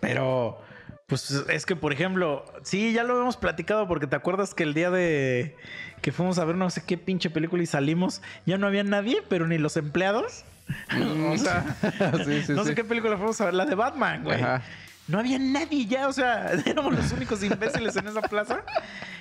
Pero, 0.00 0.60
pues 1.06 1.30
es 1.48 1.66
que, 1.66 1.76
por 1.76 1.92
ejemplo, 1.92 2.44
sí, 2.62 2.92
ya 2.92 3.02
lo 3.04 3.20
hemos 3.20 3.36
platicado 3.36 3.86
porque 3.86 4.06
te 4.06 4.16
acuerdas 4.16 4.54
que 4.54 4.62
el 4.62 4.74
día 4.74 4.90
de 4.90 5.56
que 6.02 6.12
fuimos 6.12 6.38
a 6.38 6.44
ver 6.44 6.56
no 6.56 6.70
sé 6.70 6.82
qué 6.86 6.96
pinche 6.98 7.30
película 7.30 7.62
y 7.62 7.66
salimos, 7.66 8.22
ya 8.46 8.58
no 8.58 8.66
había 8.66 8.84
nadie, 8.84 9.22
pero 9.28 9.46
ni 9.46 9.58
los 9.58 9.76
empleados. 9.76 10.44
o 11.32 11.36
sea, 11.38 11.76
Sí, 12.24 12.42
sí, 12.42 12.52
no 12.52 12.64
sé 12.64 12.74
qué 12.74 12.84
película 12.84 13.16
fuimos 13.16 13.40
a 13.40 13.46
ver, 13.46 13.54
la 13.54 13.66
de 13.66 13.74
Batman, 13.74 14.24
güey. 14.24 14.40
Ajá. 14.42 14.62
No 15.08 15.20
había 15.20 15.38
nadie 15.38 15.86
ya, 15.86 16.08
o 16.08 16.12
sea, 16.12 16.50
éramos 16.66 16.94
los 16.94 17.12
únicos 17.12 17.42
imbéciles 17.42 17.94
en 17.96 18.08
esa 18.08 18.22
plaza. 18.22 18.62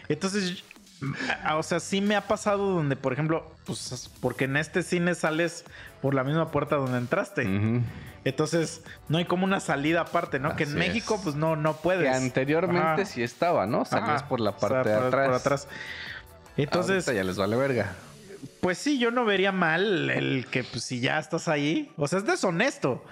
Entonces, 0.09 0.63
o 1.55 1.61
sea, 1.63 1.79
sí 1.79 2.01
me 2.01 2.15
ha 2.15 2.21
pasado 2.21 2.71
donde, 2.71 2.95
por 2.95 3.13
ejemplo, 3.13 3.51
pues 3.65 4.09
porque 4.19 4.45
en 4.45 4.57
este 4.57 4.81
cine 4.81 5.13
sales 5.13 5.63
por 6.01 6.15
la 6.15 6.23
misma 6.23 6.49
puerta 6.49 6.77
donde 6.77 6.97
entraste. 6.97 7.47
Entonces, 8.23 8.81
no 9.09 9.19
hay 9.19 9.25
como 9.25 9.43
una 9.45 9.59
salida 9.59 10.01
aparte, 10.01 10.39
¿no? 10.39 10.55
que 10.55 10.63
en 10.63 10.73
México, 10.73 11.15
es. 11.15 11.21
pues 11.21 11.35
no, 11.35 11.55
no 11.55 11.75
puedes. 11.77 12.03
Que 12.03 12.09
anteriormente 12.09 12.81
Ajá. 13.03 13.05
sí 13.05 13.21
estaba, 13.21 13.67
¿no? 13.67 13.85
Salías 13.85 14.23
por 14.23 14.39
la 14.39 14.49
O 14.51 14.59
sea, 14.59 14.69
parte 14.69 14.89
de 14.89 14.95
por- 14.95 15.05
atrás. 15.07 15.25
por 15.27 15.35
atrás. 15.35 15.67
Entonces, 16.57 17.07
Ahorita 17.07 17.13
ya 17.13 17.23
les 17.23 17.37
vale 17.37 17.55
verga. 17.55 17.93
pues 18.61 18.77
sí, 18.77 18.97
yo 18.99 19.11
no 19.11 19.25
vería 19.25 19.51
mal 19.51 20.09
el 20.09 20.45
que 20.47 20.63
pues 20.63 20.83
si 20.83 20.99
ya 20.99 21.19
estás 21.19 21.47
ahí, 21.47 21.91
o 21.97 22.07
sea, 22.07 22.19
es 22.19 22.25
deshonesto. 22.25 23.03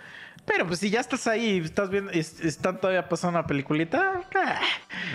Pero 0.45 0.67
pues 0.67 0.79
si 0.81 0.89
ya 0.89 0.99
estás 0.99 1.25
ahí 1.27 1.51
y 1.51 1.59
estás 1.59 1.89
viendo, 1.89 2.11
es- 2.11 2.41
están 2.41 2.79
todavía 2.81 3.07
pasando 3.07 3.39
una 3.39 3.47
peliculita, 3.47 4.21
ah, 4.35 4.59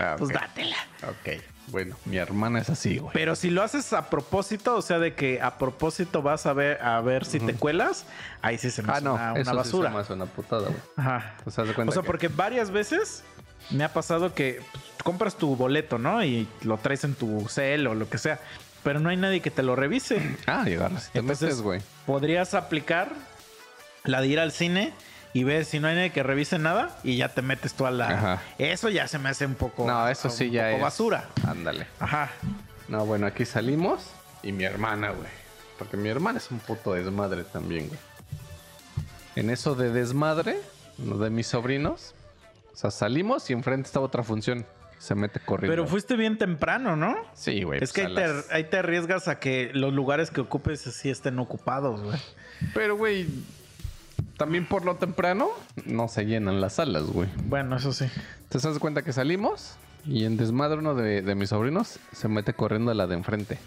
Ah, 0.00 0.14
pues 0.18 0.32
dátela. 0.32 0.76
Ok. 1.02 1.42
Bueno, 1.66 1.96
mi 2.06 2.16
hermana 2.16 2.60
es 2.60 2.70
así, 2.70 2.96
güey. 2.96 3.12
Pero 3.12 3.36
si 3.36 3.50
lo 3.50 3.62
haces 3.62 3.92
a 3.92 4.08
propósito, 4.08 4.74
o 4.74 4.80
sea, 4.80 4.98
de 4.98 5.14
que 5.14 5.42
a 5.42 5.58
propósito 5.58 6.22
vas 6.22 6.46
a 6.46 6.54
ver 6.54 6.80
a 6.80 6.98
ver 7.02 7.26
si 7.26 7.40
te 7.40 7.52
cuelas, 7.52 8.06
ahí 8.40 8.56
sí 8.56 8.70
se 8.70 8.82
me 8.82 8.90
Ah, 8.90 9.00
no. 9.02 9.14
una, 9.16 9.32
basura. 9.52 9.64
Sí 9.64 9.70
se 9.92 9.94
me 9.96 10.00
hace 10.00 10.12
una 10.14 10.24
putada, 10.26 10.62
güey. 10.68 10.80
Ajá. 10.96 11.34
O 11.44 11.50
sea, 11.50 11.64
O 11.64 11.66
que- 11.74 12.02
porque 12.06 12.28
varias 12.28 12.70
veces 12.70 13.22
me 13.70 13.84
ha 13.84 13.92
pasado 13.92 14.32
que 14.32 14.62
pues, 14.72 14.84
compras 15.08 15.36
tu 15.36 15.56
boleto, 15.56 15.96
¿no? 15.96 16.22
Y 16.22 16.46
lo 16.60 16.76
traes 16.76 17.02
en 17.02 17.14
tu 17.14 17.48
cel 17.48 17.86
o 17.86 17.94
lo 17.94 18.10
que 18.10 18.18
sea. 18.18 18.40
Pero 18.82 19.00
no 19.00 19.08
hay 19.08 19.16
nadie 19.16 19.40
que 19.40 19.50
te 19.50 19.62
lo 19.62 19.74
revise. 19.74 20.36
Ah, 20.46 20.64
llegar. 20.64 20.90
Entonces, 21.14 21.40
metes, 21.40 21.62
güey. 21.62 21.80
Podrías 22.04 22.52
aplicar 22.52 23.08
la 24.04 24.20
de 24.20 24.26
ir 24.26 24.38
al 24.38 24.52
cine 24.52 24.92
y 25.32 25.44
ver 25.44 25.64
si 25.64 25.80
no 25.80 25.88
hay 25.88 25.94
nadie 25.94 26.10
que 26.10 26.22
revise 26.22 26.58
nada 26.58 26.98
y 27.04 27.16
ya 27.16 27.30
te 27.30 27.40
metes 27.40 27.72
tú 27.72 27.86
a 27.86 27.90
la. 27.90 28.10
Ajá. 28.10 28.42
Eso 28.58 28.90
ya 28.90 29.08
se 29.08 29.18
me 29.18 29.30
hace 29.30 29.46
un 29.46 29.54
poco. 29.54 29.86
No, 29.86 30.06
eso 30.08 30.28
sí 30.28 30.48
un 30.48 30.50
ya 30.50 30.64
poco 30.66 30.76
es. 30.76 30.82
basura. 30.82 31.24
Ándale. 31.46 31.86
Ajá. 32.00 32.28
No, 32.88 33.06
bueno, 33.06 33.26
aquí 33.26 33.46
salimos 33.46 34.10
y 34.42 34.52
mi 34.52 34.64
hermana, 34.64 35.12
güey. 35.12 35.30
Porque 35.78 35.96
mi 35.96 36.10
hermana 36.10 36.36
es 36.36 36.50
un 36.50 36.58
puto 36.58 36.92
desmadre 36.92 37.44
también, 37.44 37.88
güey. 37.88 38.00
En 39.36 39.48
eso 39.48 39.74
de 39.74 39.90
desmadre, 39.90 40.60
uno 40.98 41.16
de 41.16 41.30
mis 41.30 41.46
sobrinos, 41.46 42.12
o 42.74 42.76
sea, 42.76 42.90
salimos 42.90 43.48
y 43.48 43.54
enfrente 43.54 43.86
estaba 43.86 44.04
otra 44.04 44.22
función. 44.22 44.66
Se 44.98 45.14
mete 45.14 45.38
corriendo. 45.40 45.72
Pero 45.72 45.86
fuiste 45.88 46.16
bien 46.16 46.38
temprano, 46.38 46.96
¿no? 46.96 47.14
Sí, 47.34 47.62
güey. 47.62 47.82
Es 47.82 47.92
que 47.92 48.02
pues, 48.02 48.10
ahí 48.10 48.14
te, 48.24 48.32
las- 48.34 48.50
ahí 48.50 48.64
te 48.64 48.76
arriesgas 48.78 49.28
a 49.28 49.38
que 49.38 49.70
los 49.72 49.92
lugares 49.94 50.30
que 50.30 50.40
ocupes 50.40 50.80
sí 50.80 51.08
estén 51.10 51.38
ocupados, 51.38 52.02
güey. 52.02 52.18
Pero, 52.74 52.96
güey, 52.96 53.26
también 54.36 54.66
por 54.66 54.84
lo 54.84 54.96
temprano 54.96 55.50
no 55.84 56.08
se 56.08 56.24
llenan 56.26 56.60
las 56.60 56.74
salas, 56.74 57.04
güey. 57.04 57.28
Bueno, 57.44 57.76
eso 57.76 57.92
sí. 57.92 58.06
¿Te 58.48 58.58
das 58.58 58.78
cuenta 58.80 59.02
que 59.02 59.12
salimos? 59.12 59.76
Y 60.04 60.24
en 60.24 60.36
desmadre 60.36 60.78
uno 60.78 60.94
de, 60.94 61.22
de 61.22 61.34
mis 61.34 61.50
sobrinos 61.50 61.98
se 62.12 62.28
mete 62.28 62.52
corriendo 62.54 62.90
a 62.90 62.94
la 62.94 63.06
de 63.06 63.14
enfrente. 63.14 63.58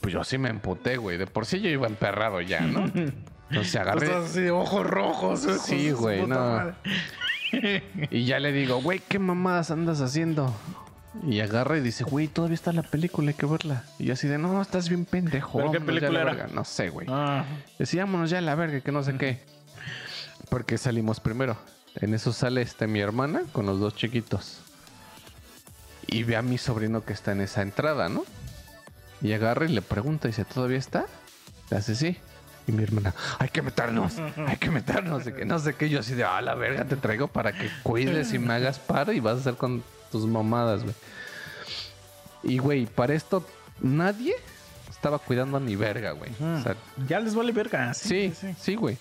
Pues 0.00 0.12
yo 0.12 0.22
sí 0.24 0.38
me 0.38 0.50
emputé, 0.50 0.96
güey. 0.98 1.16
De 1.16 1.26
por 1.26 1.46
sí 1.46 1.60
yo 1.60 1.68
iba 1.68 1.86
emperrado 1.86 2.40
ya, 2.40 2.60
¿no? 2.60 2.84
Entonces 3.50 3.76
agarré... 3.76 4.06
estás 4.06 4.30
así 4.30 4.48
ojos 4.48 4.86
rojos. 4.86 5.40
Sí, 5.64 5.90
güey, 5.90 6.26
no. 6.26 6.36
madre. 6.38 6.74
Y 8.10 8.24
ya 8.24 8.38
le 8.38 8.52
digo, 8.52 8.80
güey, 8.82 9.00
¿qué 9.08 9.18
mamadas 9.18 9.70
andas 9.70 10.00
haciendo? 10.00 10.54
Y 11.26 11.40
agarra 11.40 11.78
y 11.78 11.80
dice, 11.80 12.04
güey, 12.04 12.28
todavía 12.28 12.54
está 12.54 12.72
la 12.72 12.82
película, 12.82 13.30
hay 13.30 13.34
que 13.34 13.46
verla. 13.46 13.84
Y 13.98 14.10
así 14.10 14.28
de, 14.28 14.38
no, 14.38 14.60
estás 14.60 14.88
bien 14.88 15.04
pendejo. 15.04 15.58
¿Pero 15.58 15.72
qué 15.72 15.80
película 15.80 16.20
era? 16.20 16.34
verga". 16.34 16.48
No 16.52 16.64
sé, 16.64 16.90
güey. 16.90 17.06
Ah, 17.10 17.44
ya 17.78 18.04
a 18.04 18.40
la 18.40 18.54
verga, 18.54 18.80
que 18.80 18.92
no 18.92 19.02
sé 19.02 19.16
qué. 19.16 19.40
Porque 20.48 20.78
salimos 20.78 21.20
primero. 21.20 21.56
En 21.94 22.12
eso 22.12 22.32
sale 22.32 22.60
este, 22.62 22.86
mi 22.86 23.00
hermana 23.00 23.42
con 23.52 23.66
los 23.66 23.80
dos 23.80 23.94
chiquitos. 23.94 24.60
Y 26.06 26.24
ve 26.24 26.36
a 26.36 26.42
mi 26.42 26.58
sobrino 26.58 27.04
que 27.04 27.12
está 27.12 27.32
en 27.32 27.40
esa 27.40 27.62
entrada, 27.62 28.08
¿no? 28.08 28.24
Y 29.22 29.32
agarra 29.32 29.64
y 29.64 29.72
le 29.72 29.82
pregunta, 29.82 30.28
dice, 30.28 30.44
¿todavía 30.44 30.78
está? 30.78 31.06
Le 31.70 31.78
hace 31.78 31.94
sí. 31.94 32.18
Y 32.66 32.72
mi 32.72 32.82
hermana, 32.82 33.14
hay 33.38 33.48
que 33.48 33.62
meternos, 33.62 34.14
hay 34.18 34.56
que 34.56 34.70
meternos. 34.70 35.24
De 35.24 35.34
que 35.34 35.44
no 35.44 35.58
sé 35.58 35.74
qué, 35.74 35.88
yo 35.88 36.00
así 36.00 36.14
de, 36.14 36.24
ah, 36.24 36.40
la 36.42 36.54
verga, 36.54 36.84
te 36.84 36.96
traigo 36.96 37.28
para 37.28 37.52
que 37.52 37.70
cuides 37.82 38.32
y 38.32 38.38
me 38.38 38.54
hagas 38.54 38.78
paro 38.78 39.12
y 39.12 39.20
vas 39.20 39.36
a 39.36 39.40
hacer 39.40 39.54
con 39.54 39.84
tus 40.10 40.26
mamadas, 40.26 40.82
güey. 40.82 40.94
Y, 42.42 42.58
güey, 42.58 42.86
para 42.86 43.14
esto, 43.14 43.46
nadie 43.80 44.34
estaba 44.90 45.18
cuidando 45.18 45.56
a 45.56 45.60
mi 45.60 45.76
verga, 45.76 46.12
güey. 46.12 46.30
O 46.32 46.62
sea, 46.62 46.76
ya 47.06 47.20
les 47.20 47.34
vale 47.34 47.52
verga. 47.52 47.94
Sí, 47.94 48.32
sí, 48.58 48.74
güey. 48.74 48.98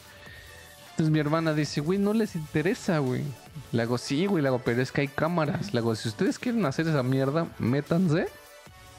Entonces 0.92 1.12
mi 1.12 1.20
hermana 1.20 1.54
dice, 1.54 1.82
güey, 1.82 2.00
no 2.00 2.14
les 2.14 2.36
interesa, 2.36 3.00
güey. 3.00 3.24
Le 3.72 3.82
hago, 3.82 3.98
sí, 3.98 4.28
güey, 4.28 4.42
le 4.42 4.48
hago, 4.48 4.60
pero 4.60 4.82
es 4.82 4.92
que 4.92 5.02
hay 5.02 5.08
cámaras. 5.08 5.74
Le 5.74 5.80
hago, 5.80 5.94
si 5.96 6.08
ustedes 6.08 6.40
quieren 6.40 6.66
hacer 6.66 6.88
esa 6.88 7.04
mierda, 7.04 7.48
métanse. 7.60 8.28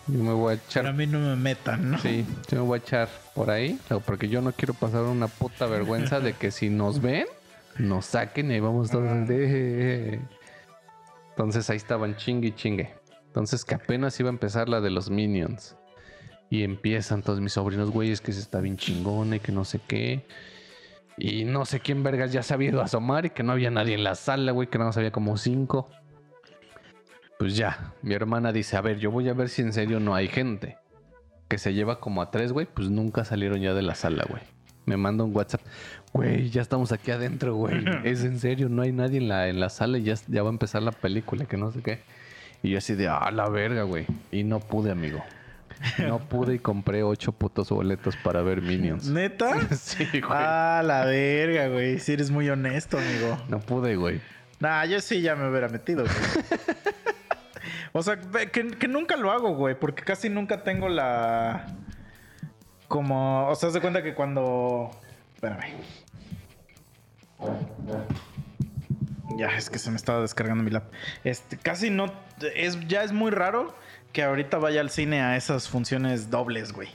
Yo 0.09 0.23
me 0.23 0.33
voy 0.33 0.53
a 0.53 0.55
echar. 0.57 0.83
Pero 0.85 0.89
a 0.89 0.93
mí 0.93 1.07
no 1.07 1.19
me 1.19 1.37
metan, 1.37 1.91
¿no? 1.93 1.99
Sí, 1.99 2.25
yo 2.51 2.61
me 2.61 2.67
voy 2.67 2.79
a 2.79 2.83
echar 2.83 3.09
por 3.35 3.51
ahí. 3.51 3.79
Porque 4.05 4.29
yo 4.29 4.41
no 4.41 4.53
quiero 4.53 4.73
pasar 4.75 5.03
una 5.03 5.27
puta 5.29 5.67
vergüenza 5.67 6.21
de 6.21 6.33
que 6.35 6.51
si 6.51 6.71
nos 6.71 7.01
ven, 7.03 7.27
nos 7.79 8.07
saquen 8.07 8.51
y 8.51 8.55
ahí 8.55 8.61
vamos 8.61 8.91
todos. 8.91 9.27
de- 9.29 10.21
Entonces 11.31 11.69
ahí 11.71 11.77
estaban 11.77 12.17
chingue 12.17 12.49
y 12.49 12.53
chingue. 12.53 12.95
Entonces 13.27 13.65
que 13.65 13.75
apenas 13.75 14.19
iba 14.21 14.29
a 14.29 14.33
empezar 14.33 14.69
la 14.69 14.81
de 14.81 14.91
los 14.91 15.11
Minions. 15.11 15.77
Y 16.49 16.63
empiezan 16.63 17.23
todos 17.23 17.41
mis 17.41 17.55
sobrinos, 17.55 17.91
güey, 17.91 18.13
es 18.13 18.21
que 18.21 18.33
se 18.33 18.41
está 18.41 18.61
bien 18.61 18.77
chingona 18.77 19.37
y 19.37 19.41
que 19.41 19.51
no 19.51 19.65
sé 19.65 19.81
qué. 19.85 20.27
Y 21.19 21.45
no 21.45 21.65
sé 21.65 21.81
quién 21.81 22.03
vergas 22.05 22.33
ya 22.33 22.43
se 22.45 22.55
había 22.55 22.69
ido 22.69 22.81
a 22.81 22.85
asomar 22.85 23.27
y 23.27 23.31
que 23.31 23.43
no 23.43 23.53
había 23.53 23.71
nadie 23.71 23.95
en 23.95 24.05
la 24.05 24.15
sala, 24.15 24.53
güey, 24.53 24.69
que 24.69 24.79
nada 24.79 24.91
más 24.91 24.97
había 24.97 25.11
como 25.11 25.37
cinco. 25.39 25.91
Pues 27.39 27.57
ya, 27.57 27.93
mi 28.03 28.15
hermana 28.15 28.53
dice, 28.53 28.77
a 28.77 28.81
ver, 28.81 28.99
yo 28.99 29.11
voy 29.11 29.29
a 29.29 29.35
ver 29.35 29.49
si 29.49 29.63
en 29.63 29.73
serio 29.73 30.01
no 30.01 30.15
hay 30.15 30.29
gente. 30.29 30.79
Que 31.49 31.59
se 31.59 31.75
lleva 31.75 32.01
como 32.01 32.23
a 32.23 32.31
tres, 32.31 32.53
güey, 32.53 32.67
pues 32.67 32.91
nunca 32.91 33.25
salieron 33.25 33.61
ya 33.61 33.75
de 33.75 33.83
la 33.83 33.95
sala, 33.95 34.25
güey. 34.29 34.43
Me 34.87 34.97
manda 34.97 35.25
un 35.25 35.37
WhatsApp, 35.37 35.61
güey, 36.13 36.49
ya 36.51 36.63
estamos 36.63 36.93
aquí 36.93 37.11
adentro, 37.11 37.55
güey. 37.55 37.85
Es 38.05 38.25
en 38.25 38.39
serio, 38.41 38.69
no 38.69 38.83
hay 38.83 38.93
nadie 38.93 39.19
en 39.19 39.29
la, 39.29 39.49
en 39.49 39.61
la 39.61 39.69
sala 39.69 39.99
y 39.99 40.05
ya, 40.05 40.15
ya 40.29 40.43
va 40.43 40.49
a 40.49 40.53
empezar 40.53 40.83
la 40.83 40.93
película, 40.93 41.45
que 41.45 41.57
no 41.57 41.71
sé 41.71 41.83
qué. 41.83 42.01
Y 42.63 42.71
yo 42.71 42.79
así 42.79 42.95
de, 42.95 43.09
ah, 43.09 43.31
la 43.31 43.49
verga, 43.49 43.83
güey. 43.83 44.07
Y 44.33 44.43
no 44.45 44.61
pude, 44.61 44.91
amigo. 44.91 45.23
No 45.99 46.19
pude 46.29 46.55
y 46.55 46.59
compré 46.59 47.03
ocho 47.03 47.33
putos 47.33 47.69
boletos 47.69 48.17
para 48.17 48.43
ver 48.43 48.63
Minions. 48.63 49.09
¿Neta? 49.09 49.57
Sí, 49.77 50.05
güey. 50.05 50.25
Ah, 50.31 50.83
la 50.85 51.05
verga, 51.05 51.69
güey. 51.69 51.99
Si 51.99 52.13
eres 52.13 52.31
muy 52.31 52.49
honesto, 52.49 52.99
amigo. 52.99 53.39
No 53.49 53.61
pude, 53.61 53.97
güey. 53.97 54.21
Nah, 54.59 54.85
yo 54.87 55.01
sí 55.01 55.21
ya 55.21 55.37
me 55.37 55.49
hubiera 55.51 55.69
metido, 55.69 56.05
güey. 56.05 56.15
O 57.93 58.03
sea, 58.03 58.19
que, 58.19 58.69
que 58.69 58.89
nunca 58.89 59.17
lo 59.17 59.31
hago, 59.31 59.55
güey, 59.55 59.79
porque 59.79 60.03
casi 60.03 60.29
nunca 60.29 60.63
tengo 60.63 60.89
la. 60.89 61.67
Como. 62.89 63.49
O 63.49 63.55
sea, 63.55 63.71
de 63.71 63.81
cuenta 63.81 64.03
que 64.03 64.15
cuando. 64.15 64.91
Espérame. 65.35 65.75
Ya, 69.37 69.49
es 69.49 69.69
que 69.69 69.79
se 69.79 69.91
me 69.91 69.97
estaba 69.97 70.21
descargando 70.21 70.65
mi 70.65 70.71
lap. 70.71 70.85
Este, 71.25 71.57
casi 71.57 71.91
no. 71.91 72.13
Es, 72.55 72.81
ya 72.89 73.03
es 73.03 73.13
muy 73.13 73.31
raro 73.31 73.75
que 74.13 74.23
ahorita 74.23 74.59
vaya 74.59 74.81
al 74.81 74.91
cine 74.91 75.21
a 75.21 75.37
esas 75.37 75.69
funciones 75.69 76.31
dobles, 76.31 76.73
güey. 76.73 76.89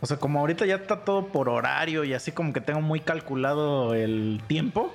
O 0.00 0.06
sea, 0.06 0.16
como 0.16 0.40
ahorita 0.40 0.66
ya 0.66 0.74
está 0.74 1.04
todo 1.04 1.28
por 1.28 1.48
horario 1.48 2.04
y 2.04 2.12
así 2.12 2.32
como 2.32 2.52
que 2.52 2.60
tengo 2.60 2.80
muy 2.80 3.00
calculado 3.00 3.94
el 3.94 4.42
tiempo. 4.48 4.94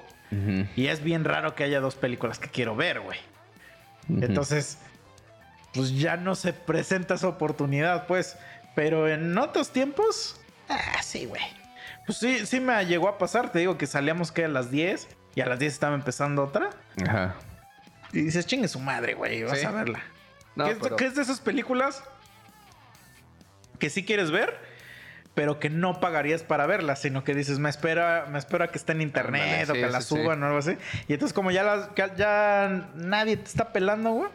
Y 0.75 0.87
es 0.87 1.01
bien 1.01 1.23
raro 1.23 1.55
que 1.55 1.63
haya 1.63 1.79
dos 1.79 1.95
películas 1.95 2.37
que 2.37 2.49
quiero 2.49 2.75
ver, 2.75 2.99
güey. 2.99 3.17
Entonces, 4.09 4.77
pues 5.77 5.91
ya 5.97 6.17
no 6.17 6.35
se 6.35 6.51
presenta 6.53 7.13
esa 7.13 7.27
oportunidad, 7.29 8.05
pues. 8.07 8.37
Pero 8.75 9.07
en 9.07 9.37
otros 9.37 9.71
tiempos, 9.71 10.39
ah, 10.69 11.01
sí, 11.01 11.25
güey. 11.25 11.41
Pues 12.05 12.17
sí, 12.19 12.45
sí 12.45 12.59
me 12.59 12.85
llegó 12.85 13.07
a 13.09 13.17
pasar. 13.17 13.51
Te 13.51 13.59
digo 13.59 13.77
que 13.77 13.87
salíamos 13.87 14.31
que 14.31 14.45
a 14.45 14.47
las 14.49 14.69
10 14.71 15.07
y 15.35 15.41
a 15.41 15.45
las 15.45 15.59
10 15.59 15.73
estaba 15.73 15.95
empezando 15.95 16.43
otra. 16.43 16.69
Ajá. 17.07 17.35
Y 18.13 18.21
dices, 18.21 18.45
chingue 18.45 18.67
su 18.67 18.79
madre, 18.79 19.13
güey, 19.15 19.43
vas 19.43 19.59
Sí. 19.59 19.65
a 19.65 19.71
verla. 19.71 20.01
No, 20.55 20.65
¿Qué, 20.65 20.75
pero- 20.81 20.95
qué 20.95 21.05
es 21.05 21.15
de 21.15 21.21
esas 21.21 21.39
películas 21.41 22.03
que 23.79 23.89
sí 23.89 24.03
quieres 24.05 24.31
ver, 24.31 24.57
pero 25.33 25.59
que 25.59 25.69
no 25.69 25.99
pagarías 25.99 26.41
para 26.41 26.65
verlas, 26.65 26.99
sino 27.01 27.23
que 27.23 27.35
dices, 27.35 27.59
me 27.59 27.69
espera, 27.69 28.25
me 28.29 28.39
espera 28.39 28.69
que 28.69 28.77
esté 28.77 28.93
en 28.93 29.01
internet 29.01 29.69
o 29.69 29.73
sí, 29.75 29.81
que 29.81 29.87
la 29.87 30.01
sí, 30.01 30.15
sí. 30.15 30.21
suban 30.21 30.41
o 30.41 30.45
algo 30.47 30.57
así. 30.59 30.77
Y 31.07 31.13
entonces 31.13 31.33
como 31.33 31.51
ya 31.51 31.63
las, 31.63 31.89
ya, 31.95 32.15
ya 32.15 32.89
nadie 32.95 33.37
te 33.37 33.45
está 33.45 33.71
pelando, 33.71 34.11
güey. 34.11 34.29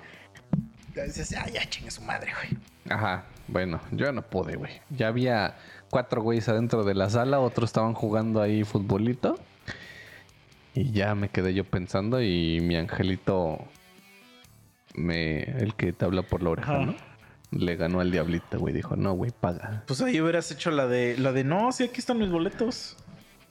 Ya 0.94 1.04
Dices, 1.04 1.34
ah, 1.36 1.48
ya 1.48 1.64
chingue 1.68 1.90
su 1.90 2.02
madre, 2.02 2.32
güey. 2.34 2.60
Ajá. 2.88 3.24
Bueno, 3.48 3.80
yo 3.90 4.12
no 4.12 4.22
pude, 4.22 4.56
güey. 4.56 4.80
Ya 4.90 5.08
había 5.08 5.56
cuatro 5.90 6.22
güeyes 6.22 6.48
adentro 6.48 6.84
de 6.84 6.94
la 6.94 7.10
sala, 7.10 7.40
otros 7.40 7.70
estaban 7.70 7.94
jugando 7.94 8.40
ahí 8.40 8.64
futbolito. 8.64 9.38
Y 10.74 10.92
ya 10.92 11.14
me 11.14 11.28
quedé 11.28 11.52
yo 11.52 11.64
pensando 11.64 12.22
y 12.22 12.60
mi 12.62 12.76
angelito, 12.76 13.58
me, 14.94 15.42
el 15.42 15.74
que 15.74 15.92
te 15.92 16.04
habla 16.04 16.22
por 16.22 16.42
la 16.42 16.50
oreja, 16.50 16.76
Ajá. 16.76 16.86
¿no? 16.86 16.94
Le 17.50 17.76
ganó 17.76 18.00
al 18.00 18.10
diablito, 18.10 18.58
güey. 18.58 18.72
Dijo, 18.72 18.96
no, 18.96 19.12
güey, 19.12 19.30
paga. 19.38 19.84
Pues 19.86 20.00
ahí 20.00 20.18
hubieras 20.20 20.50
hecho 20.50 20.70
la 20.70 20.86
de, 20.86 21.18
la 21.18 21.32
de, 21.32 21.44
no, 21.44 21.70
sí, 21.72 21.84
aquí 21.84 22.00
están 22.00 22.18
mis 22.18 22.30
boletos. 22.30 22.96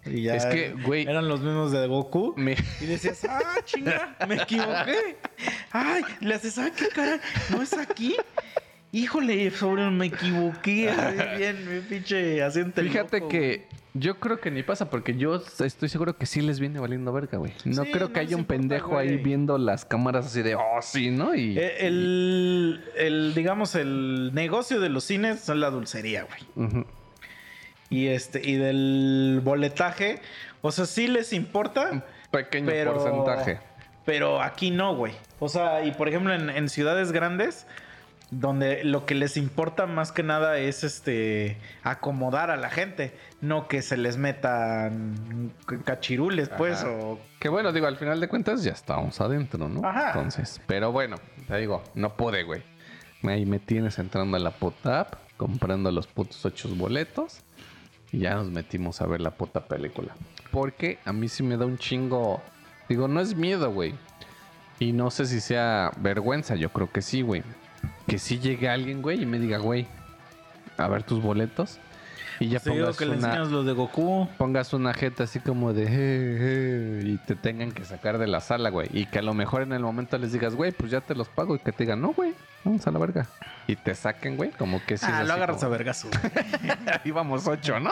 Y 0.05 0.23
ya 0.23 0.35
Es 0.35 0.45
que, 0.45 0.75
güey- 0.75 1.07
eran 1.07 1.27
los 1.27 1.41
mismos 1.41 1.71
de 1.71 1.85
Goku. 1.87 2.33
Me- 2.37 2.55
Y 2.81 2.85
decías, 2.85 3.23
ah, 3.29 3.41
chinga, 3.63 4.15
me 4.27 4.35
equivoqué. 4.35 5.17
Ay, 5.71 6.03
le 6.21 6.33
haces, 6.35 6.57
ah, 6.57 6.71
qué 6.75 6.87
caray, 6.87 7.19
no 7.51 7.61
es 7.61 7.73
aquí. 7.77 8.15
Híjole, 8.93 9.49
sobre 9.51 9.89
me 9.89 10.07
equivoqué. 10.07 10.89
Así 10.89 11.37
Bien, 11.37 11.73
mi 11.75 11.79
pinche 11.81 12.41
asiento. 12.43 12.81
Fíjate 12.81 13.25
que 13.29 13.67
yo 13.93 14.19
creo 14.19 14.39
que 14.41 14.51
ni 14.51 14.63
pasa 14.63 14.89
porque 14.89 15.15
yo 15.15 15.35
estoy 15.59 15.87
seguro 15.87 16.17
que 16.17 16.25
sí 16.25 16.41
les 16.41 16.59
viene 16.59 16.79
valiendo 16.79 17.13
verga, 17.13 17.37
güey. 17.37 17.53
No 17.63 17.83
Sí, 17.85 17.91
creo 17.91 18.07
no 18.07 18.13
que 18.13 18.19
haya 18.21 18.35
un 18.35 18.41
importa, 18.41 18.59
pendejo 18.61 18.97
ahí 18.97 19.15
viendo 19.17 19.57
las 19.57 19.85
cámaras 19.85 20.25
así 20.25 20.41
de, 20.41 20.55
oh, 20.55 20.61
sí, 20.81 21.09
¿no? 21.11 21.35
Y... 21.35 21.57
Eh, 21.57 21.87
El, 21.87 22.83
el, 22.97 23.33
digamos, 23.33 23.75
el 23.75 24.31
negocio 24.33 24.79
de 24.81 24.89
los 24.89 25.05
cines 25.05 25.39
son 25.39 25.59
la 25.61 25.69
dulcería, 25.69 26.23
güey. 26.23 26.67
Ujú. 26.67 26.85
Y 27.91 28.07
este, 28.07 28.41
y 28.43 28.55
del 28.55 29.41
boletaje, 29.43 30.19
o 30.61 30.71
sea, 30.71 30.85
sí 30.85 31.07
les 31.07 31.33
importa, 31.33 32.03
Pequeño 32.31 32.65
pero. 32.65 32.93
porcentaje. 32.95 33.59
Pero 34.05 34.41
aquí 34.41 34.71
no, 34.71 34.95
güey. 34.95 35.13
O 35.39 35.47
sea, 35.49 35.83
y 35.85 35.91
por 35.91 36.07
ejemplo, 36.07 36.33
en, 36.33 36.49
en 36.49 36.69
ciudades 36.69 37.11
grandes, 37.11 37.67
donde 38.31 38.83
lo 38.85 39.05
que 39.05 39.13
les 39.13 39.35
importa 39.35 39.85
más 39.85 40.11
que 40.13 40.23
nada 40.23 40.57
es 40.57 40.83
este 40.85 41.57
acomodar 41.83 42.49
a 42.49 42.55
la 42.55 42.69
gente, 42.69 43.13
no 43.41 43.67
que 43.67 43.81
se 43.81 43.97
les 43.97 44.15
metan 44.17 45.51
cachirules, 45.83 46.49
pues, 46.49 46.81
Ajá. 46.81 46.91
o 46.91 47.19
Que 47.39 47.49
bueno, 47.49 47.73
digo, 47.73 47.87
al 47.87 47.97
final 47.97 48.19
de 48.21 48.29
cuentas 48.29 48.63
ya 48.63 48.71
estábamos 48.71 49.19
adentro, 49.19 49.67
¿no? 49.67 49.85
Ajá. 49.87 50.07
Entonces, 50.07 50.61
pero 50.65 50.91
bueno, 50.93 51.17
te 51.47 51.57
digo, 51.57 51.83
no 51.93 52.15
pude, 52.15 52.43
güey. 52.43 52.63
Ahí 53.23 53.45
me 53.45 53.59
tienes 53.59 53.99
entrando 53.99 54.37
a 54.37 54.39
la 54.39 54.51
puta 54.51 55.01
app, 55.01 55.13
comprando 55.37 55.91
los 55.91 56.07
putos 56.07 56.43
ocho 56.45 56.69
boletos. 56.69 57.41
Y 58.11 58.19
ya 58.19 58.35
nos 58.35 58.49
metimos 58.49 59.01
a 59.01 59.07
ver 59.07 59.21
la 59.21 59.31
puta 59.31 59.65
película. 59.65 60.15
Porque 60.51 60.99
a 61.05 61.13
mí 61.13 61.29
sí 61.29 61.43
me 61.43 61.57
da 61.57 61.65
un 61.65 61.77
chingo. 61.77 62.41
Digo, 62.89 63.07
no 63.07 63.21
es 63.21 63.35
miedo, 63.35 63.71
güey. 63.71 63.93
Y 64.79 64.91
no 64.91 65.11
sé 65.11 65.25
si 65.25 65.39
sea 65.39 65.91
vergüenza, 65.97 66.55
yo 66.55 66.69
creo 66.69 66.91
que 66.91 67.01
sí, 67.01 67.21
güey. 67.21 67.43
Que 68.07 68.19
sí 68.19 68.39
llegue 68.39 68.67
alguien, 68.67 69.01
güey, 69.01 69.21
y 69.21 69.25
me 69.25 69.39
diga, 69.39 69.59
güey, 69.59 69.87
a 70.77 70.87
ver 70.87 71.03
tus 71.03 71.21
boletos. 71.21 71.79
Y 72.41 72.49
ya 72.49 72.59
te 72.59 72.71
digo 72.71 72.83
pongas 72.85 72.97
que 72.97 73.05
le 73.05 73.13
enseñas 73.15 73.49
los 73.51 73.65
de 73.65 73.73
Goku. 73.73 74.27
pongas 74.37 74.73
una 74.73 74.93
jeta 74.93 75.23
así 75.25 75.39
como 75.39 75.73
de 75.73 75.83
"Eh, 75.83 75.89
eh", 75.91 77.01
y 77.05 77.17
te 77.19 77.35
tengan 77.35 77.71
que 77.71 77.85
sacar 77.85 78.17
de 78.17 78.27
la 78.27 78.41
sala, 78.41 78.69
güey. 78.69 78.89
Y 78.91 79.05
que 79.05 79.19
a 79.19 79.21
lo 79.21 79.33
mejor 79.33 79.61
en 79.61 79.73
el 79.73 79.81
momento 79.83 80.17
les 80.17 80.31
digas, 80.33 80.55
güey, 80.55 80.71
pues 80.71 80.91
ya 80.91 81.01
te 81.01 81.13
los 81.15 81.29
pago. 81.29 81.55
Y 81.55 81.59
que 81.59 81.71
te 81.71 81.83
digan, 81.83 82.01
no, 82.01 82.13
güey, 82.13 82.33
vamos 82.63 82.85
a 82.87 82.91
la 82.91 82.99
verga. 82.99 83.27
Y 83.67 83.75
te 83.75 83.93
saquen, 83.95 84.37
güey, 84.37 84.49
como 84.51 84.83
que 84.85 84.97
sí. 84.97 85.05
ah, 85.07 85.19
lo 85.23 85.23
así 85.25 85.31
agarras 85.33 85.57
a 85.57 85.59
como- 85.59 85.71
vergazo. 85.71 86.07
Íbamos 87.05 87.47
ocho, 87.47 87.79
¿no? 87.79 87.91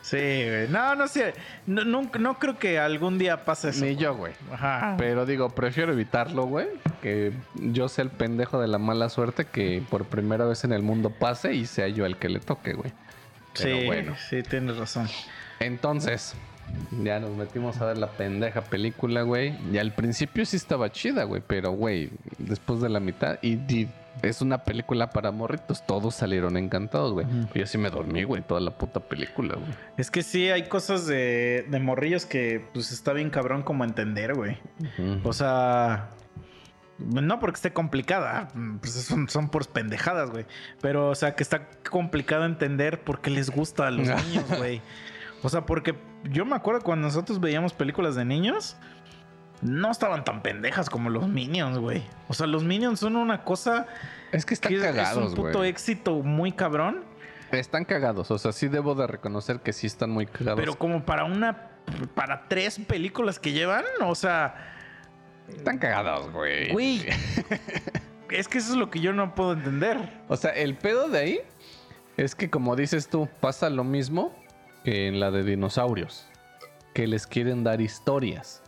sí, 0.00 0.16
güey. 0.16 0.68
No, 0.68 0.94
no 0.94 1.08
sé. 1.08 1.34
No, 1.66 1.84
nunca- 1.84 2.18
no 2.18 2.38
creo 2.38 2.58
que 2.58 2.78
algún 2.78 3.18
día 3.18 3.44
pase 3.44 3.70
eso. 3.70 3.84
Ni 3.84 3.96
yo, 3.96 4.14
güey. 4.16 4.32
Ajá. 4.52 4.94
Pero 4.98 5.26
digo, 5.26 5.50
prefiero 5.50 5.92
evitarlo, 5.92 6.44
güey. 6.46 6.68
Que 7.02 7.32
yo 7.56 7.88
sea 7.88 8.04
el 8.04 8.10
pendejo 8.10 8.60
de 8.60 8.68
la 8.68 8.78
mala 8.78 9.08
suerte 9.08 9.44
que 9.44 9.82
por 9.90 10.04
primera 10.04 10.44
vez 10.44 10.62
en 10.64 10.72
el 10.72 10.82
mundo 10.82 11.10
pase 11.10 11.54
y 11.54 11.66
sea 11.66 11.88
yo 11.88 12.06
el 12.06 12.16
que 12.16 12.28
le 12.28 12.38
toque, 12.40 12.74
güey. 12.74 12.92
Pero 13.58 13.80
sí, 13.80 13.86
bueno. 13.86 14.14
sí, 14.28 14.42
tienes 14.42 14.76
razón. 14.76 15.08
Entonces, 15.60 16.34
ya 17.02 17.20
nos 17.20 17.30
metimos 17.30 17.80
a 17.80 17.86
ver 17.86 17.98
la 17.98 18.08
pendeja 18.08 18.62
película, 18.62 19.22
güey. 19.22 19.54
Y 19.72 19.78
al 19.78 19.92
principio 19.92 20.44
sí 20.46 20.56
estaba 20.56 20.90
chida, 20.90 21.24
güey. 21.24 21.42
Pero, 21.46 21.72
güey, 21.72 22.10
después 22.38 22.80
de 22.80 22.88
la 22.88 23.00
mitad. 23.00 23.38
Y, 23.42 23.54
y 23.72 23.88
es 24.22 24.40
una 24.42 24.58
película 24.64 25.10
para 25.10 25.30
morritos. 25.30 25.84
Todos 25.86 26.14
salieron 26.14 26.56
encantados, 26.56 27.12
güey. 27.12 27.26
Yo 27.54 27.66
sí 27.66 27.78
me 27.78 27.90
dormí, 27.90 28.24
güey, 28.24 28.42
toda 28.42 28.60
la 28.60 28.70
puta 28.72 29.00
película, 29.00 29.54
güey. 29.54 29.70
Es 29.96 30.10
que 30.10 30.22
sí, 30.22 30.50
hay 30.50 30.68
cosas 30.68 31.06
de, 31.06 31.66
de 31.68 31.78
morrillos 31.78 32.26
que 32.26 32.64
pues 32.72 32.92
está 32.92 33.12
bien 33.12 33.30
cabrón 33.30 33.62
como 33.62 33.84
entender, 33.84 34.34
güey. 34.34 34.58
O 35.24 35.32
sea, 35.32 36.10
no 36.98 37.38
porque 37.40 37.56
esté 37.56 37.72
complicada, 37.72 38.48
pues 38.80 38.92
son, 38.92 39.28
son 39.28 39.48
por 39.48 39.66
pendejadas, 39.68 40.30
güey. 40.30 40.46
Pero, 40.80 41.08
o 41.10 41.14
sea, 41.14 41.34
que 41.34 41.42
está 41.42 41.68
complicado 41.90 42.44
entender 42.44 43.00
por 43.02 43.20
qué 43.20 43.30
les 43.30 43.50
gusta 43.50 43.86
a 43.86 43.90
los 43.90 44.06
niños, 44.26 44.44
güey. 44.56 44.80
O 45.42 45.48
sea, 45.48 45.66
porque 45.66 45.94
yo 46.24 46.44
me 46.44 46.54
acuerdo 46.54 46.82
cuando 46.82 47.06
nosotros 47.08 47.40
veíamos 47.40 47.72
películas 47.72 48.14
de 48.14 48.24
niños, 48.24 48.76
no 49.60 49.90
estaban 49.90 50.24
tan 50.24 50.42
pendejas 50.42 50.88
como 50.90 51.10
los 51.10 51.28
Minions, 51.28 51.78
güey. 51.78 52.02
O 52.28 52.34
sea, 52.34 52.46
los 52.46 52.62
Minions 52.64 53.00
son 53.00 53.16
una 53.16 53.42
cosa 53.44 53.86
Es 54.30 54.44
que 54.44 54.54
están 54.54 54.70
que 54.70 54.76
es- 54.78 54.84
es, 54.84 54.88
cagados, 54.94 55.30
un 55.30 55.34
puto 55.34 55.64
éxito 55.64 56.14
muy 56.22 56.52
cabrón. 56.52 57.04
Están 57.50 57.84
cagados. 57.84 58.30
O 58.30 58.38
sea, 58.38 58.52
sí 58.52 58.68
debo 58.68 58.94
de 58.94 59.06
reconocer 59.06 59.60
que 59.60 59.72
sí 59.72 59.86
están 59.86 60.10
muy 60.10 60.26
cagados. 60.26 60.58
Pero 60.60 60.74
como 60.78 61.04
para 61.04 61.24
una, 61.24 61.70
para 62.14 62.48
tres 62.48 62.78
películas 62.78 63.38
que 63.38 63.52
llevan, 63.52 63.84
o 64.04 64.14
sea... 64.14 64.68
Están 65.56 65.78
cagados, 65.78 66.30
güey. 66.32 66.72
Güey. 66.72 67.06
es 68.30 68.48
que 68.48 68.58
eso 68.58 68.72
es 68.72 68.76
lo 68.78 68.90
que 68.90 69.00
yo 69.00 69.12
no 69.12 69.34
puedo 69.34 69.52
entender. 69.52 69.98
O 70.28 70.36
sea, 70.36 70.50
el 70.50 70.74
pedo 70.74 71.08
de 71.08 71.18
ahí 71.18 71.40
es 72.16 72.34
que, 72.34 72.50
como 72.50 72.76
dices 72.76 73.08
tú, 73.08 73.28
pasa 73.40 73.70
lo 73.70 73.84
mismo 73.84 74.34
que 74.84 75.08
en 75.08 75.20
la 75.20 75.30
de 75.30 75.42
dinosaurios. 75.44 76.26
Que 76.94 77.06
les 77.06 77.26
quieren 77.26 77.64
dar 77.64 77.80
historias. 77.80 78.62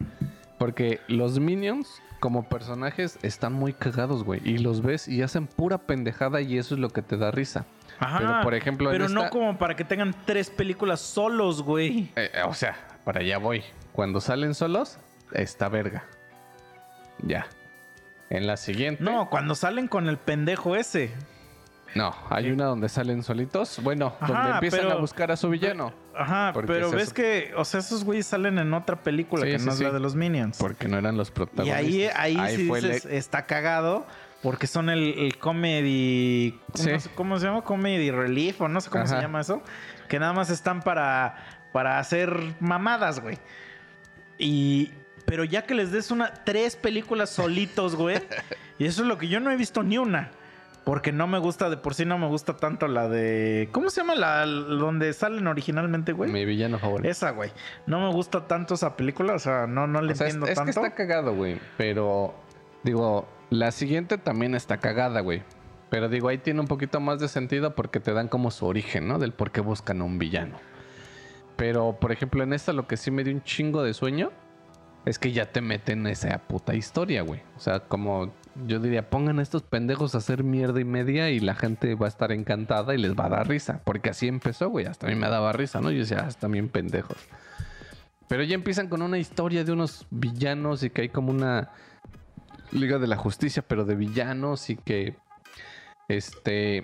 Porque 0.59 1.01
los 1.09 1.39
minions, 1.41 2.01
como 2.21 2.49
personajes, 2.49 3.19
están 3.23 3.53
muy 3.53 3.73
cagados, 3.73 4.25
güey. 4.25 4.41
Y 4.45 4.59
los 4.59 4.81
ves 4.83 5.09
y 5.09 5.23
hacen 5.23 5.47
pura 5.47 5.79
pendejada 5.79 6.41
y 6.41 6.57
eso 6.59 6.75
es 6.75 6.81
lo 6.81 6.89
que 6.91 7.03
te 7.03 7.17
da 7.17 7.31
risa. 7.31 7.67
Ajá. 7.99 8.19
Pero, 8.19 8.41
por 8.43 8.55
ejemplo, 8.55 8.91
en 8.91 8.95
Pero 8.99 9.09
no 9.09 9.21
esta- 9.25 9.31
como 9.31 9.59
para 9.59 9.77
que 9.77 9.85
tengan 9.85 10.15
tres 10.25 10.51
películas 10.51 11.01
solos, 11.01 11.63
güey. 11.63 12.11
Eh, 12.17 12.31
eh, 12.35 12.43
o 12.47 12.55
sea, 12.55 12.77
para 13.05 13.21
allá 13.21 13.39
voy. 13.39 13.63
Cuando 13.93 14.21
salen 14.21 14.55
solos, 14.55 14.99
está 15.33 15.69
verga. 15.69 16.05
Ya. 17.27 17.47
En 18.31 18.47
la 18.47 18.57
siguiente. 18.57 19.03
No, 19.03 19.29
cuando 19.31 19.55
salen 19.55 19.87
con 19.89 20.09
el 20.09 20.17
pendejo 20.19 20.77
ese. 20.77 21.13
No, 21.95 22.13
hay 22.29 22.51
una 22.51 22.65
donde 22.65 22.89
salen 22.89 23.23
solitos. 23.23 23.79
Bueno, 23.83 24.15
donde 24.27 24.51
empiezan 24.51 24.81
pero- 24.81 24.93
a 24.93 24.97
buscar 24.97 25.31
a 25.31 25.37
su 25.37 25.49
villano. 25.49 25.93
Ajá, 26.17 26.53
pero 26.55 26.87
es 26.89 26.93
ves 26.93 27.03
eso. 27.05 27.15
que, 27.15 27.53
o 27.57 27.65
sea, 27.65 27.81
esos 27.81 28.05
güeyes 28.05 28.27
salen 28.27 28.59
en 28.59 28.73
otra 28.75 28.97
película 28.97 29.45
Sí, 29.45 29.53
que 29.53 29.59
sí, 29.61 29.65
no 29.67 29.73
es 29.73 29.79
sí. 29.79 29.85
la 29.85 29.91
de 29.93 30.01
los 30.01 30.15
Minions. 30.17 30.59
Porque 30.59 30.89
no 30.89 30.99
eran 30.99 31.17
los 31.17 31.29
y 31.29 31.33
protagonistas. 31.33 31.79
ahí, 32.17 32.37
ahí, 32.39 32.57
sí 32.57 32.69
el- 32.71 32.83
dices, 32.83 33.05
está 33.07 33.47
cagado 33.47 34.07
porque 34.43 34.67
son 34.67 34.91
el, 34.91 35.15
el 35.19 35.39
comedy. 35.39 36.59
¿cómo, 36.73 36.99
se- 37.01 37.11
cómo 37.15 37.39
se 37.39 37.47
llama? 37.47 37.63
Comedy 37.63 38.11
relief 38.11 38.61
o 38.61 38.69
no 38.69 38.81
sé 38.81 38.91
cómo 38.91 39.07
se 39.07 39.21
llama 39.21 39.41
eso. 39.43 39.63
Que 40.09 40.19
nada 40.19 40.33
más 40.33 40.51
están 40.51 40.83
para, 40.83 41.37
para 41.73 41.99
hacer 42.01 42.37
mamadas, 42.61 43.21
güey. 43.21 43.39
Y. 44.39 44.91
Pero 45.25 45.45
ya 45.45 45.63
que 45.63 45.75
les 45.75 45.91
des 45.91 46.11
una 46.11 46.33
tres 46.45 46.77
películas 46.77 47.31
solitos, 47.31 47.97
güey. 47.97 48.19
y 48.79 48.87
eso 48.87 49.03
es 49.03 49.09
lo 49.09 49.19
que 49.19 49.29
yo 49.29 49.41
no 49.41 49.51
he 49.51 49.57
visto 49.57 49.83
ni 49.83 49.99
una. 49.99 50.31
Porque 50.85 51.13
no 51.13 51.27
me 51.27 51.39
gusta, 51.39 51.71
de 51.71 51.79
por 51.79 51.95
sí 51.95 52.05
no 52.05 52.19
me 52.19 52.27
gusta 52.27 52.57
tanto 52.57 52.89
la 52.89 53.09
de. 53.09 53.71
¿Cómo 53.73 53.89
se 53.89 54.03
llama 54.03 54.15
la 54.15 54.45
donde 54.45 55.15
salen 55.15 55.47
originalmente, 55.47 56.13
güey? 56.13 56.31
Mi 56.31 56.45
villano 56.45 56.79
favorito. 56.79 57.09
Esa, 57.09 57.31
güey. 57.31 57.51
No 57.87 58.01
me 58.01 58.13
gusta 58.13 58.47
tanto 58.47 58.75
esa 58.75 58.95
película, 58.95 59.35
o 59.35 59.39
sea, 59.39 59.67
no, 59.67 59.87
no 59.87 60.03
le 60.03 60.13
O 60.13 60.17
sea, 60.17 60.27
es, 60.27 60.35
entiendo 60.35 60.47
es 60.47 60.59
que 60.59 60.73
tanto. 60.73 60.85
está 60.85 60.95
cagado, 60.95 61.35
güey. 61.35 61.59
Pero, 61.79 62.35
digo, 62.83 63.27
la 63.49 63.71
siguiente 63.73 64.19
también 64.19 64.55
está 64.55 64.77
cagada, 64.77 65.21
güey. 65.21 65.43
Pero 65.89 66.11
digo, 66.11 66.29
ahí 66.29 66.39
tiene 66.39 66.61
un 66.61 66.67
poquito 66.67 67.01
más 67.01 67.19
de 67.19 67.29
sentido 67.29 67.75
porque 67.75 67.99
te 67.99 68.13
dan 68.13 68.29
como 68.29 68.51
su 68.51 68.67
origen, 68.67 69.09
¿no? 69.09 69.19
Del 69.19 69.33
por 69.33 69.53
qué 69.53 69.63
buscan 69.63 70.03
a 70.03 70.05
un 70.05 70.19
villano. 70.19 70.59
Pero, 71.57 71.97
por 71.99 72.13
ejemplo, 72.13 72.43
en 72.43 72.53
esta 72.53 72.75
lo 72.75 72.87
que 72.87 72.99
sí 72.99 73.11
me 73.11 73.25
dio 73.25 73.33
un 73.33 73.43
chingo 73.43 73.83
de 73.83 73.95
sueño 73.95 74.33
es 75.05 75.19
que 75.19 75.33
ya 75.33 75.53
te 75.53 75.61
meten 75.61 76.07
esa 76.07 76.39
puta 76.39 76.75
historia, 76.75 77.23
güey. 77.23 77.43
O 77.57 77.61
sea, 77.61 77.81
como 77.81 78.33
Yo 78.67 78.79
diría, 78.79 79.11
pongan 79.11 79.39
a 79.41 79.43
estos 79.43 79.63
pendejos 79.63 80.15
a 80.15 80.19
hacer 80.19 80.45
mierda 80.45 80.81
y 80.81 80.85
media 80.85 81.29
y 81.31 81.41
la 81.41 81.55
gente 81.55 81.95
va 81.97 82.07
a 82.07 82.09
estar 82.09 82.31
encantada 82.33 82.95
y 82.95 82.99
les 82.99 83.15
va 83.15 83.27
a 83.27 83.29
dar 83.29 83.49
risa. 83.49 83.81
Porque 83.85 84.11
así 84.11 84.29
empezó, 84.29 84.71
güey. 84.71 84.87
Hasta 84.87 85.07
a 85.07 85.11
mí 85.11 85.17
me 85.17 85.29
daba 85.29 85.53
risa, 85.53 85.81
¿no? 85.81 85.91
Yo 85.91 85.99
decía, 85.99 86.23
ah, 86.25 86.29
están 86.29 86.53
bien 86.53 86.69
pendejos. 86.69 87.19
Pero 88.29 88.43
ya 88.45 88.55
empiezan 88.55 88.89
con 88.89 89.03
una 89.03 89.19
historia 89.19 89.65
de 89.65 89.73
unos 89.73 90.07
villanos 90.11 90.83
y 90.83 90.91
que 90.91 91.03
hay 91.03 91.09
como 91.09 91.31
una 91.31 91.71
Liga 92.71 92.99
de 92.99 93.07
la 93.07 93.17
Justicia, 93.17 93.63
pero 93.67 93.85
de 93.85 93.95
villanos 93.95 94.71
y 94.71 94.77
que 94.77 95.17
este 96.09 96.83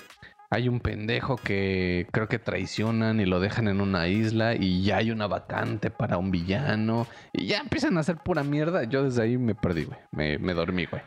hay 0.50 0.68
un 0.68 0.80
pendejo 0.80 1.36
que 1.36 2.08
creo 2.10 2.28
que 2.28 2.40
traicionan 2.40 3.20
y 3.20 3.24
lo 3.24 3.38
dejan 3.38 3.68
en 3.68 3.80
una 3.80 4.08
isla 4.08 4.56
y 4.56 4.82
ya 4.82 4.96
hay 4.96 5.12
una 5.12 5.28
vacante 5.28 5.90
para 5.90 6.18
un 6.18 6.32
villano 6.32 7.06
y 7.32 7.46
ya 7.46 7.58
empiezan 7.58 7.96
a 7.96 8.00
hacer 8.00 8.16
pura 8.16 8.42
mierda. 8.42 8.82
Yo 8.84 9.04
desde 9.04 9.22
ahí 9.22 9.38
me 9.38 9.54
perdí, 9.54 9.84
güey. 9.84 9.98
Me, 10.10 10.38
me 10.38 10.52
dormí, 10.52 10.86
güey. 10.86 11.02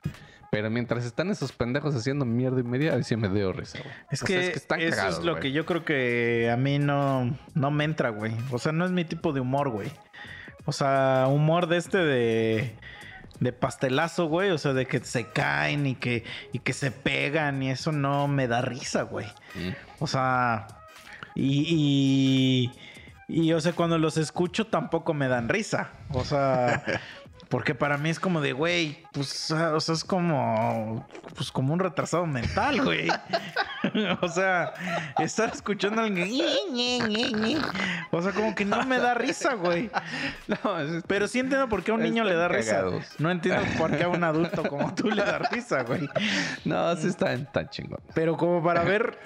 Pero 0.50 0.70
mientras 0.70 1.04
están 1.04 1.30
esos 1.30 1.52
pendejos 1.52 1.94
haciendo 1.96 2.26
mierda 2.26 2.60
y 2.60 2.64
media, 2.64 3.02
sí 3.04 3.18
me 3.18 3.28
dio 3.28 3.52
risa, 3.52 3.80
güey. 3.80 3.94
Es 4.12 4.24
O 4.24 4.28
sea, 4.28 4.40
que, 4.40 4.48
están 4.52 4.80
eso 4.80 4.92
cagados, 4.96 5.18
es 5.20 5.26
lo 5.26 5.32
güey. 5.34 5.42
que 5.42 5.52
yo 5.52 5.66
creo 5.66 5.84
que 5.84 6.50
a 6.50 6.56
mí 6.58 6.80
no, 6.80 7.38
no 7.54 7.72
me 7.72 7.84
entra, 7.84 8.12
güey. 8.12 8.34
O 8.52 8.60
sea, 8.60 8.72
no 8.72 8.86
es 8.86 8.92
mi 8.92 9.04
tipo 9.04 9.34
de 9.34 9.42
humor, 9.42 9.70
güey. 9.72 9.92
O 10.66 10.72
sea, 10.72 11.26
humor 11.28 11.68
de 11.68 11.78
este 11.78 11.98
de, 11.98 12.76
de 13.44 13.54
pastelazo, 13.54 14.28
güey. 14.28 14.52
O 14.52 14.58
sea, 14.58 14.74
de 14.74 14.86
que 14.86 15.04
se 15.04 15.28
caen 15.28 15.86
y 15.86 15.96
que, 15.96 16.24
y 16.52 16.60
que 16.60 16.74
se 16.74 16.92
pegan 16.92 17.62
y 17.62 17.72
eso 17.72 17.92
no 17.92 18.28
me 18.28 18.48
da 18.48 18.62
risa, 18.62 19.04
güey. 19.04 19.28
Mm. 19.56 19.70
O 20.00 20.08
sea, 20.08 20.68
y, 21.36 22.72
y, 23.28 23.42
y, 23.42 23.54
o 23.54 23.62
sea, 23.62 23.74
cuando 23.74 23.98
los 23.98 24.18
escucho 24.18 24.68
tampoco 24.68 25.14
me 25.14 25.28
dan 25.28 25.50
risa. 25.50 25.92
O 26.12 26.24
sea, 26.24 26.84
porque 27.54 27.76
para 27.76 28.00
mí 28.00 28.10
es 28.10 28.20
como 28.20 28.42
de, 28.42 28.52
güey, 28.52 28.98
pues, 29.12 29.52
o 29.52 29.80
sea, 29.80 29.94
es 29.94 30.04
como, 30.04 31.08
pues 31.36 31.52
como 31.52 31.72
un 31.72 31.78
retrasado 31.78 32.26
mental, 32.26 32.82
güey. 32.82 33.08
o 34.22 34.28
sea, 34.28 34.74
estar 35.20 35.52
escuchando 35.54 36.02
a 36.02 36.06
alguien, 36.06 37.60
o 38.10 38.22
sea, 38.24 38.32
como 38.32 38.56
que 38.56 38.66
no 38.66 38.84
me 38.88 38.98
da 38.98 39.14
risa, 39.14 39.54
güey. 39.54 39.92
No, 40.48 40.80
es- 40.80 41.04
Pero 41.06 41.28
sí 41.28 41.38
entiendo 41.38 41.70
por 41.70 41.84
qué 41.84 41.92
a 41.92 41.94
un 41.94 42.02
niño 42.02 42.24
le 42.24 42.34
da 42.34 42.46
Están 42.48 42.58
risa. 42.58 42.76
cagados. 42.78 43.06
No 43.20 43.30
entiendo 43.30 43.62
por 43.78 43.96
qué 43.96 44.02
a 44.02 44.10
un 44.10 44.24
adulto 44.24 44.64
como 44.64 44.96
tú 44.96 45.12
le 45.12 45.22
da 45.22 45.38
risa, 45.38 45.84
güey. 45.84 46.10
no, 46.66 46.96
sí 46.96 47.06
están 47.06 47.52
tan 47.52 47.70
chingón. 47.70 48.00
Pero 48.16 48.36
como 48.36 48.64
para 48.64 48.84
ver 48.84 49.20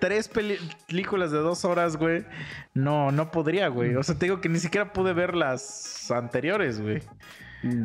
tres 0.00 0.26
películas 0.28 1.30
de 1.30 1.38
dos 1.38 1.64
horas, 1.64 1.96
güey, 1.96 2.26
no, 2.74 3.12
no 3.12 3.30
podría, 3.30 3.68
güey. 3.68 3.94
O 3.94 4.02
sea, 4.02 4.16
te 4.16 4.26
digo 4.26 4.40
que 4.40 4.48
ni 4.48 4.58
siquiera 4.58 4.92
pude 4.92 5.12
ver 5.12 5.36
las 5.36 6.10
anteriores, 6.10 6.80
güey. 6.80 7.02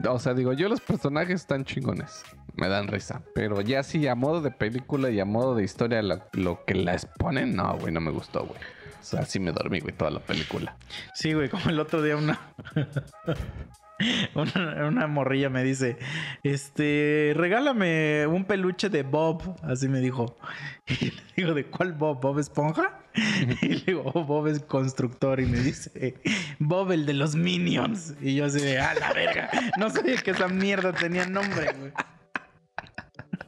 O 0.08 0.20
sea, 0.20 0.34
digo, 0.34 0.54
yo 0.54 0.70
los 0.70 0.82
personajes 0.82 1.42
están 1.42 1.66
chingones. 1.66 2.24
Me 2.56 2.68
dan 2.68 2.88
risa. 2.88 3.22
Pero 3.34 3.62
ya 3.62 3.82
sí, 3.84 4.08
a 4.08 4.16
modo 4.16 4.42
de 4.42 4.52
película 4.52 5.10
y 5.10 5.20
a 5.20 5.26
modo 5.26 5.56
de 5.56 5.64
historia, 5.64 6.02
lo, 6.02 6.66
que 6.66 6.76
la 6.76 6.94
exponen, 6.94 7.56
no, 7.56 7.78
güey, 7.78 7.92
no 7.92 8.00
me 8.00 8.12
gustó, 8.12 8.46
güey. 8.46 8.60
O 9.02 9.04
sea, 9.04 9.26
sí 9.26 9.40
me 9.40 9.52
dormí, 9.52 9.80
güey, 9.80 9.96
toda 9.96 10.12
la 10.12 10.20
película. 10.20 10.78
Sí, 11.14 11.34
güey, 11.34 11.50
como 11.50 11.70
el 11.70 11.80
otro 11.80 12.02
día 12.02 12.16
una... 12.16 12.40
Una, 14.36 15.08
morrilla 15.08 15.50
me 15.50 15.64
dice, 15.64 15.98
este, 16.44 17.34
regálame 17.36 18.28
un 18.28 18.46
peluche 18.46 18.90
de 18.90 19.04
Bob, 19.04 19.56
así 19.64 19.88
me 19.88 20.00
dijo. 20.00 20.38
Y 20.86 21.06
le 21.06 21.24
digo, 21.38 21.54
¿de 21.54 21.66
cuál 21.66 21.94
Bob? 21.94 22.22
¿Bob 22.22 22.40
Esponja? 22.40 23.00
Y 23.62 23.68
le 23.68 23.84
digo, 23.86 24.12
"Oh, 24.14 24.24
Bob 24.24 24.48
es 24.48 24.62
constructor. 24.62 25.40
Y 25.40 25.46
me 25.46 25.60
dice, 25.60 26.16
Bob 26.60 26.92
el 26.92 27.06
de 27.06 27.14
los 27.14 27.36
Minions. 27.36 28.16
Y 28.22 28.36
yo 28.36 28.46
así 28.46 28.60
de, 28.60 28.80
a 28.80 28.94
la 28.96 29.14
verga. 29.14 29.50
No 29.80 29.90
sabía 29.90 30.18
que 30.18 30.32
esa 30.32 30.48
mierda 30.48 30.92
tenía 30.92 31.26
nombre, 31.26 31.74
güey. 31.80 31.92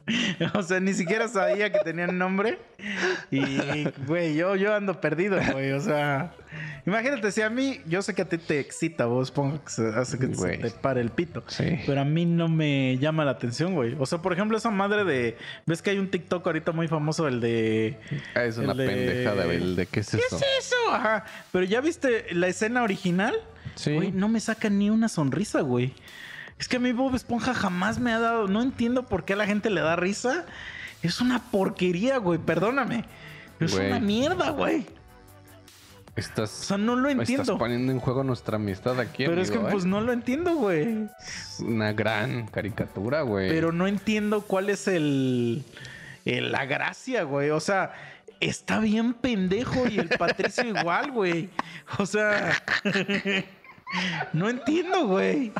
O 0.54 0.62
sea, 0.62 0.80
ni 0.80 0.92
siquiera 0.94 1.28
sabía 1.28 1.72
que 1.72 1.78
tenían 1.80 2.16
nombre. 2.18 2.58
Y, 3.30 3.84
güey, 4.06 4.34
yo, 4.36 4.54
yo 4.56 4.74
ando 4.74 5.00
perdido, 5.00 5.38
güey. 5.52 5.72
O 5.72 5.80
sea, 5.80 6.32
imagínate, 6.86 7.32
si 7.32 7.42
a 7.42 7.50
mí, 7.50 7.80
yo 7.86 8.02
sé 8.02 8.14
que 8.14 8.22
a 8.22 8.28
ti 8.28 8.38
te 8.38 8.60
excita, 8.60 9.06
vos 9.06 9.30
pongo 9.30 9.62
que 9.64 9.70
se 9.70 9.88
hace 9.88 10.18
que 10.18 10.34
se 10.34 10.58
te 10.58 10.70
pare 10.70 11.00
el 11.00 11.10
pito. 11.10 11.42
Sí. 11.48 11.80
Pero 11.86 12.00
a 12.00 12.04
mí 12.04 12.24
no 12.26 12.48
me 12.48 12.98
llama 12.98 13.24
la 13.24 13.32
atención, 13.32 13.74
güey. 13.74 13.96
O 13.98 14.06
sea, 14.06 14.18
por 14.22 14.32
ejemplo, 14.32 14.56
esa 14.56 14.70
madre 14.70 15.04
de. 15.04 15.36
¿Ves 15.66 15.82
que 15.82 15.90
hay 15.90 15.98
un 15.98 16.10
TikTok 16.10 16.46
ahorita 16.46 16.72
muy 16.72 16.88
famoso, 16.88 17.26
el 17.28 17.40
de. 17.40 17.98
Ah, 18.34 18.44
Es 18.44 18.58
una 18.58 18.74
de- 18.74 18.86
pendejada, 18.86 19.44
güey. 19.44 19.56
el 19.56 19.76
¿De 19.76 19.86
qué 19.86 20.00
es 20.00 20.10
¿Qué 20.10 20.18
eso? 20.18 20.36
es 20.36 20.42
eso? 20.66 20.76
Ajá. 20.92 21.24
Pero 21.52 21.64
ya 21.64 21.80
viste 21.80 22.26
la 22.32 22.46
escena 22.48 22.82
original. 22.82 23.34
Sí. 23.74 23.92
Güey, 23.94 24.12
no 24.12 24.28
me 24.28 24.40
saca 24.40 24.70
ni 24.70 24.88
una 24.90 25.08
sonrisa, 25.08 25.60
güey. 25.60 25.92
Es 26.58 26.68
que 26.68 26.76
a 26.76 26.80
mí 26.80 26.92
Bob 26.92 27.14
Esponja 27.14 27.52
jamás 27.54 27.98
me 27.98 28.12
ha 28.12 28.18
dado. 28.18 28.48
No 28.48 28.62
entiendo 28.62 29.04
por 29.04 29.24
qué 29.24 29.34
a 29.34 29.36
la 29.36 29.46
gente 29.46 29.70
le 29.70 29.80
da 29.80 29.96
risa. 29.96 30.44
Es 31.02 31.20
una 31.20 31.42
porquería, 31.50 32.16
güey. 32.18 32.38
Perdóname. 32.38 33.04
Es 33.60 33.74
Güey. 33.74 33.86
una 33.88 34.00
mierda, 34.00 34.50
güey. 34.50 34.86
Estás, 36.14 36.60
O 36.60 36.64
sea, 36.64 36.78
no 36.78 36.96
lo 36.96 37.08
estás 37.10 37.28
entiendo. 37.28 37.58
poniendo 37.58 37.92
en 37.92 38.00
juego 38.00 38.24
nuestra 38.24 38.56
amistad 38.56 38.98
aquí, 39.00 39.26
Pero 39.26 39.40
es 39.40 39.50
que 39.50 39.56
amigo, 39.56 39.68
¿eh? 39.68 39.72
pues 39.72 39.84
no 39.84 40.00
lo 40.00 40.12
entiendo, 40.12 40.54
güey. 40.54 41.06
Es 41.20 41.60
una 41.60 41.92
gran 41.92 42.46
caricatura, 42.46 43.20
güey. 43.20 43.50
Pero 43.50 43.70
no 43.72 43.86
entiendo 43.86 44.40
cuál 44.40 44.70
es 44.70 44.88
el, 44.88 45.62
el- 46.24 46.52
la 46.52 46.64
gracia, 46.64 47.22
güey. 47.24 47.50
O 47.50 47.60
sea, 47.60 47.92
está 48.40 48.78
bien 48.80 49.12
pendejo 49.12 49.86
y 49.88 49.98
el 49.98 50.08
Patricio 50.08 50.64
igual, 50.78 51.10
güey. 51.12 51.50
O 51.98 52.06
sea, 52.06 52.62
no 54.32 54.48
entiendo, 54.48 55.06
güey. 55.06 55.52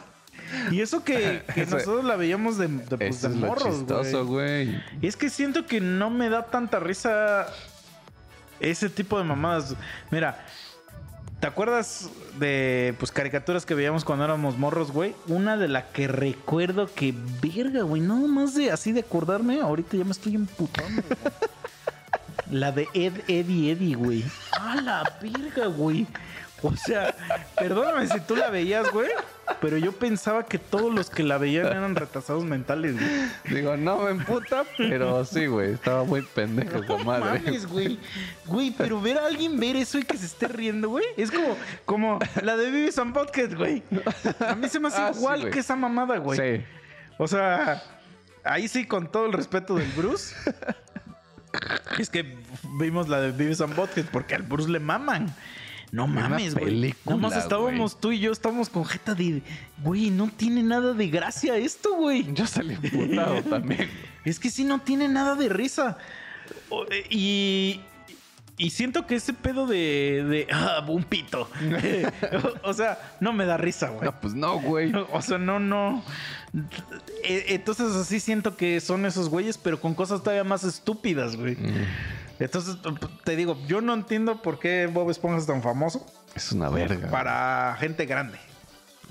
Y 0.71 0.81
eso 0.81 1.03
que, 1.05 1.43
que 1.55 1.63
Eso- 1.63 1.77
nosotros 1.77 2.05
la 2.05 2.17
veíamos 2.17 2.59
de, 2.59 2.69
de, 2.69 2.97
pues, 2.99 3.23
de 3.23 3.29
morros, 3.31 3.85
güey. 4.27 4.81
es 5.03 5.17
que 5.17 5.31
siento 5.31 5.67
que 5.67 5.81
no 5.81 6.11
me 6.11 6.29
da 6.29 6.47
tanta 6.47 6.79
risa 6.81 7.47
ese 8.61 8.89
tipo 8.89 9.19
de 9.19 9.25
mamadas. 9.25 9.75
Mira, 10.11 10.45
¿te 11.41 11.47
acuerdas 11.47 12.09
de 12.39 12.95
pues 12.99 13.11
caricaturas 13.13 13.67
que 13.67 13.75
veíamos 13.75 14.05
cuando 14.05 14.25
éramos 14.25 14.57
morros, 14.59 14.91
güey? 14.93 15.15
Una 15.27 15.57
de 15.57 15.69
la 15.69 15.89
que 15.91 16.09
recuerdo 16.09 16.89
que 16.93 17.15
verga, 17.43 17.83
güey, 17.83 18.01
no 18.03 18.17
más 18.29 18.55
de 18.55 18.71
así 18.71 18.93
de 18.93 19.01
acordarme, 19.01 19.61
ahorita 19.61 19.97
ya 19.97 20.05
me 20.05 20.13
estoy 20.13 20.35
emputando. 20.37 21.03
güey. 21.03 21.33
La 22.49 22.71
de 22.71 22.87
Ed, 22.95 23.13
Eddie, 23.27 23.73
Eddie, 23.73 23.97
güey. 23.97 24.25
A 24.53 24.77
la 24.81 25.03
verga, 25.21 25.67
güey. 25.67 26.07
O 26.63 26.75
sea, 26.75 27.15
perdóname 27.59 28.07
si 28.09 28.19
tú 28.21 28.35
la 28.35 28.49
veías, 28.51 28.91
güey. 28.91 29.11
Pero 29.61 29.77
yo 29.79 29.93
pensaba 29.93 30.45
que 30.45 30.59
todos 30.59 30.93
los 30.93 31.09
que 31.11 31.23
la 31.23 31.39
veían 31.39 31.67
eran 31.67 31.95
retrasados 31.95 32.45
mentales, 32.45 32.95
güey. 32.95 33.11
Digo, 33.61 33.77
no 33.77 33.99
me 34.03 34.11
emputa, 34.11 34.65
pero 34.77 35.25
sí, 35.25 35.47
güey. 35.47 35.73
Estaba 35.75 36.03
muy 36.05 36.23
pendejo 36.23 36.81
No 36.81 36.99
madre. 37.05 37.41
mames, 37.41 37.67
güey. 37.67 37.99
Güey, 38.47 38.71
pero 38.77 39.01
ver 39.01 39.19
a 39.19 39.27
alguien 39.27 39.61
ver 39.61 39.77
eso 39.77 39.99
y 39.99 40.03
que 40.03 40.17
se 40.17 40.27
esté 40.27 40.49
riendo, 40.49 40.89
güey. 40.89 41.05
Es 41.17 41.31
como, 41.31 41.57
como 41.85 42.19
la 42.43 42.57
de 42.57 42.71
Vivis 42.71 42.99
and 42.99 43.13
Podcast, 43.15 43.53
güey. 43.55 43.83
A 44.41 44.55
mí 44.55 44.69
se 44.69 44.81
me 44.81 44.89
hace 44.89 45.01
Ah, 45.01 45.13
igual 45.15 45.51
que 45.51 45.61
esa 45.61 45.77
mamada, 45.77 46.17
güey. 46.19 46.39
Sí. 46.59 46.65
O 47.19 47.29
sea, 47.29 47.83
ahí 48.45 48.67
sí, 48.67 48.87
con 48.87 49.13
todo 49.13 49.27
el 49.27 49.33
respeto 49.33 49.77
del 49.77 49.89
Bruce. 49.93 50.35
es 51.99 52.11
que 52.11 52.37
vimos 52.79 53.09
la 53.09 53.21
de 53.21 53.31
Vivis 53.31 53.61
and 53.61 53.75
Podcast 53.75 54.09
porque 54.11 54.35
al 54.35 54.43
Bruce 54.43 54.69
le 54.71 54.81
maman. 54.81 55.35
No 55.93 56.07
mames, 56.07 56.55
güey. 56.55 56.95
Nada 57.05 57.17
más 57.17 57.37
estábamos 57.37 58.01
tú 58.01 58.13
y 58.13 58.19
yo, 58.21 58.33
estábamos 58.33 58.69
con 58.69 58.85
jeta 58.85 59.15
de, 59.15 59.43
güey, 59.83 60.11
no 60.11 60.29
tiene 60.29 60.63
nada 60.63 60.93
de 60.95 61.09
gracia 61.09 61.57
esto, 61.57 61.95
güey. 61.95 62.33
Yo 62.35 62.47
salí 62.47 62.75
emputado 62.75 63.43
también. 63.51 63.89
Es 64.25 64.39
que 64.41 64.51
sí 64.51 64.65
no 64.65 64.81
tiene 64.81 65.09
nada 65.09 65.35
de 65.37 65.49
risa. 65.49 65.99
Eh, 66.91 67.05
Y, 67.11 67.81
y 68.59 68.71
siento 68.71 69.07
que 69.07 69.17
ese 69.17 69.33
pedo 69.33 69.67
de, 69.67 70.25
de 70.29 70.47
ah, 70.53 70.85
un 70.89 71.05
pito. 71.05 71.43
o, 71.43 72.53
o 72.71 72.73
sea, 72.73 72.99
no 73.21 73.33
me 73.33 73.47
da 73.47 73.57
risa, 73.57 73.91
güey. 73.91 74.05
No, 74.07 74.21
pues 74.21 74.35
no, 74.35 74.59
güey. 74.61 74.93
O 75.13 75.23
sea, 75.23 75.39
no, 75.39 75.61
no. 75.61 76.03
Eh, 77.23 77.47
Entonces 77.49 77.95
así 77.95 78.19
siento 78.19 78.57
que 78.57 78.81
son 78.81 79.05
esos 79.07 79.29
güeyes, 79.29 79.59
pero 79.59 79.81
con 79.81 79.95
cosas 79.95 80.21
todavía 80.23 80.45
más 80.45 80.65
estúpidas, 80.65 81.37
güey. 81.37 81.55
Mm, 81.57 81.85
Entonces, 82.39 82.77
te 83.25 83.37
digo, 83.37 83.57
yo 83.67 83.81
no 83.81 83.95
entiendo 83.95 84.43
por 84.43 84.59
qué 84.59 84.87
Bob 84.93 85.11
Esponja 85.11 85.39
es 85.39 85.47
tan 85.47 85.63
famoso 85.63 86.05
Es 86.35 86.53
una 86.53 86.69
verga. 86.69 87.11
para 87.11 87.77
gente 87.81 88.05
grande. 88.07 88.39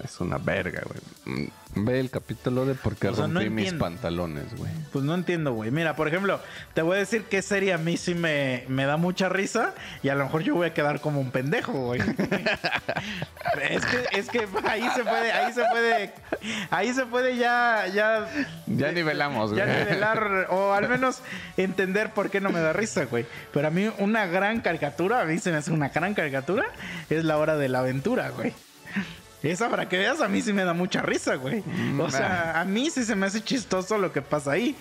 Es 0.04 0.20
una 0.20 0.38
verga, 0.38 0.82
güey. 0.86 1.38
Mm, 1.38 1.50
Ve 1.78 2.00
el 2.00 2.10
capítulo 2.10 2.66
de 2.66 2.74
por 2.76 2.96
qué 2.96 3.10
O 3.10 3.16
sea, 3.16 3.28
no 3.28 3.40
rompí 3.40 3.50
mis 3.50 3.74
pantalones, 3.74 4.56
güey. 4.58 4.72
Pues 4.94 5.04
no 5.04 5.14
entiendo, 5.14 5.54
güey. 5.54 5.72
Mira, 5.72 5.96
por 5.96 6.08
ejemplo, 6.08 6.40
te 6.74 6.82
voy 6.82 6.96
a 6.96 7.00
decir 7.00 7.24
qué 7.24 7.42
serie 7.42 7.74
a 7.74 7.78
mí 7.78 7.98
sí 7.98 8.14
me, 8.16 8.64
me 8.70 8.86
da 8.86 8.96
mucha 8.98 9.28
risa 9.30 9.74
y 10.04 10.10
a 10.10 10.16
lo 10.16 10.24
mejor 10.26 10.44
yo 10.44 10.56
voy 10.56 10.68
a 10.68 10.74
quedar 10.74 11.02
como 11.02 11.20
un 11.20 11.32
pendejo, 11.32 11.74
güey. 11.74 12.02
es 13.62 13.86
que, 13.86 14.06
es 14.20 14.30
que 14.30 14.48
ahí 14.68 14.88
se 14.96 15.04
puede, 15.04 15.32
ahí 15.32 15.54
se 15.54 15.64
puede, 15.72 16.14
ahí 16.70 16.94
se 16.94 17.06
puede 17.06 17.38
ya, 17.38 17.88
ya, 17.94 18.28
Ya 18.68 18.92
nivelamos, 18.92 19.56
ya 19.56 19.66
güey. 19.66 19.80
nivelar 19.80 20.48
o 20.50 20.74
al 20.74 20.88
menos 20.88 21.22
entender 21.58 22.12
por 22.12 22.30
qué 22.30 22.42
no 22.42 22.52
me 22.52 22.60
da 22.60 22.74
risa, 22.74 23.06
güey. 23.06 23.26
Pero 23.54 23.68
a 23.68 23.72
mí 23.72 23.92
una 24.00 24.26
gran 24.28 24.62
caricatura, 24.62 25.22
a 25.22 25.26
mí 25.26 25.40
se 25.40 25.52
me 25.52 25.58
hace 25.58 25.72
una 25.72 25.90
gran 25.90 26.14
caricatura, 26.14 26.66
es 27.10 27.24
la 27.26 27.38
hora 27.38 27.58
de 27.58 27.70
la 27.70 27.80
aventura, 27.80 28.30
güey. 28.30 28.54
Esa 29.46 29.70
para 29.70 29.88
que 29.88 29.98
veas, 29.98 30.22
a 30.22 30.28
mí 30.28 30.42
sí 30.42 30.54
me 30.54 30.64
da 30.64 30.74
mucha 30.74 31.02
risa, 31.02 31.36
güey. 31.36 31.64
O 32.00 32.10
sea, 32.10 32.60
a 32.60 32.66
mí 32.66 32.90
sí 32.90 33.04
se 33.04 33.16
me 33.16 33.28
hace 33.28 33.42
chistoso 33.42 33.98
lo 33.98 34.12
que 34.12 34.22
pasa 34.22 34.52
ahí. 34.52 34.76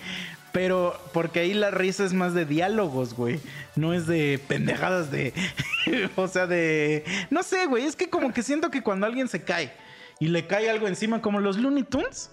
Pero 0.51 0.97
porque 1.11 1.41
ahí 1.41 1.53
la 1.53 1.69
risa 1.69 2.05
es 2.05 2.13
más 2.13 2.33
de 2.33 2.45
diálogos, 2.45 3.13
güey. 3.13 3.41
No 3.75 3.93
es 3.93 4.07
de 4.07 4.39
pendejadas 4.47 5.11
de... 5.11 5.33
o 6.15 6.29
sea, 6.29 6.47
de... 6.47 7.03
No 7.29 7.43
sé, 7.43 7.65
güey. 7.65 7.85
Es 7.85 7.97
que 7.97 8.09
como 8.09 8.33
que 8.33 8.41
siento 8.41 8.71
que 8.71 8.81
cuando 8.81 9.05
alguien 9.05 9.27
se 9.27 9.43
cae 9.43 9.73
y 10.19 10.29
le 10.29 10.47
cae 10.47 10.69
algo 10.69 10.87
encima, 10.87 11.21
como 11.21 11.41
los 11.41 11.57
Looney 11.57 11.83
Tunes. 11.83 12.31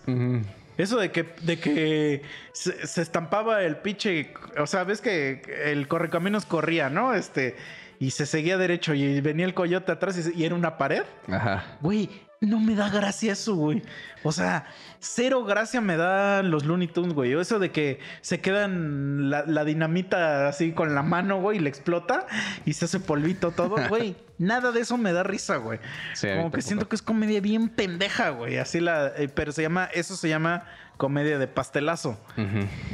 Eso 0.79 0.99
de 0.99 1.11
que, 1.11 1.25
de 1.43 1.59
que 1.59 2.23
se, 2.53 2.87
se 2.87 3.03
estampaba 3.03 3.63
el 3.65 3.77
pinche. 3.79 4.33
O 4.57 4.67
sea, 4.67 4.85
ves 4.85 5.01
que 5.01 5.43
el 5.65 5.89
correcaminos 5.89 6.47
corría, 6.47 6.89
¿no? 6.89 7.15
Este. 7.15 7.57
Y 8.03 8.11
se 8.11 8.27
seguía 8.27 8.59
derecho 8.59 8.95
y 8.95 9.21
venía 9.21 9.47
el 9.47 9.55
coyote 9.55 9.93
atrás 9.93 10.29
y, 10.35 10.45
era 10.45 10.57
una 10.57 10.77
pared. 10.77 11.05
Ajá. 11.29 11.79
Güey, 11.81 12.11
no 12.43 12.61
me 12.61 12.75
da 12.75 12.91
gracia 12.91 13.33
eso, 13.33 13.55
güey. 13.55 13.83
O 14.25 14.33
sea, 14.33 14.67
cero 15.01 15.45
gracia 15.45 15.81
me 15.81 15.97
dan 15.97 16.51
los 16.51 16.65
Looney 16.65 16.89
Tunes, 16.89 17.15
güey. 17.15 17.33
Eso 17.33 17.59
de 17.59 17.71
que 17.71 18.01
se 18.21 18.41
quedan 18.41 19.31
la, 19.31 19.45
la 19.47 19.65
dinamita 19.65 20.49
así 20.49 20.73
con 20.73 20.95
la 20.95 21.03
mano, 21.03 21.41
güey, 21.41 21.59
y 21.59 21.61
le 21.61 21.69
explota 21.71 22.27
y 22.67 22.73
se 22.75 22.85
hace 22.85 23.01
polvito 23.01 23.53
todo, 23.53 23.77
güey. 23.89 24.17
Nada 24.39 24.73
de 24.73 24.81
eso 24.81 24.99
me 24.99 25.13
da 25.13 25.23
risa, 25.23 25.57
güey. 25.57 25.79
Sí, 26.15 26.27
Como 26.37 26.51
que 26.51 26.63
siento 26.63 26.89
que 26.89 26.97
es 26.97 27.03
comedia 27.03 27.41
bien 27.41 27.69
pendeja, 27.69 28.31
güey. 28.31 28.59
Así 28.59 28.81
la. 28.81 29.13
eh, 29.17 29.29
pero 29.33 29.53
se 29.53 29.63
llama. 29.63 29.89
Eso 29.95 30.17
se 30.17 30.29
llama 30.29 30.65
comedia 30.97 31.39
de 31.39 31.47
pastelazo. 31.47 32.19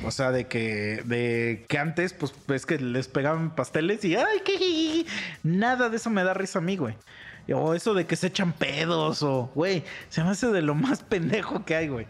O 0.05 0.11
sea, 0.11 0.31
de 0.31 0.47
que, 0.47 1.03
de 1.05 1.65
que 1.69 1.79
antes, 1.79 2.12
pues, 2.15 2.33
ves 2.47 2.65
que 2.65 2.79
les 2.79 3.09
pegaban 3.09 3.55
pasteles 3.55 4.05
y 4.05 4.16
¡ay, 4.16 4.41
qué! 4.45 5.05
Nada 5.43 5.89
de 5.91 5.97
eso 5.97 6.09
me 6.11 6.23
da 6.23 6.33
risa 6.33 6.59
a 6.59 6.62
mí, 6.62 6.77
güey. 6.77 6.95
O 7.55 7.75
eso 7.75 7.95
de 7.95 8.07
que 8.07 8.16
se 8.16 8.27
echan 8.29 8.53
pedos 8.53 9.23
o, 9.23 9.51
güey, 9.55 9.85
se 10.09 10.23
me 10.23 10.31
hace 10.31 10.49
de 10.49 10.62
lo 10.62 10.75
más 10.75 11.03
pendejo 11.03 11.65
que 11.65 11.77
hay, 11.77 11.89
güey. 11.89 12.07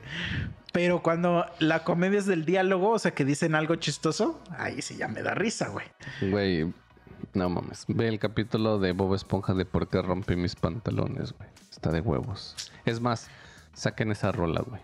Pero 0.73 1.03
cuando 1.03 1.47
la 1.61 1.85
comedia 1.85 2.19
es 2.19 2.27
del 2.27 2.45
diálogo, 2.45 2.91
o 2.91 2.99
sea, 2.99 3.13
que 3.13 3.25
dicen 3.25 3.55
algo 3.55 3.77
chistoso, 3.77 4.41
ahí 4.59 4.83
sí 4.83 4.97
ya 4.97 5.09
me 5.09 5.23
da 5.23 5.35
risa, 5.35 5.69
güey. 5.69 5.87
Güey, 6.31 6.73
no 7.35 7.49
mames. 7.49 7.85
Ve 7.89 8.09
el 8.09 8.19
capítulo 8.19 8.79
de 8.79 8.93
Bob 8.93 9.15
Esponja 9.15 9.55
de 9.55 9.65
por 9.65 9.89
qué 9.89 10.03
rompí 10.03 10.37
mis 10.37 10.55
pantalones, 10.57 11.33
güey. 11.33 11.49
Está 11.71 11.91
de 11.91 12.01
huevos. 12.01 12.55
Es 12.85 13.01
más, 13.01 13.29
saquen 13.73 14.11
esa 14.11 14.31
rola, 14.33 14.63
güey. 14.67 14.81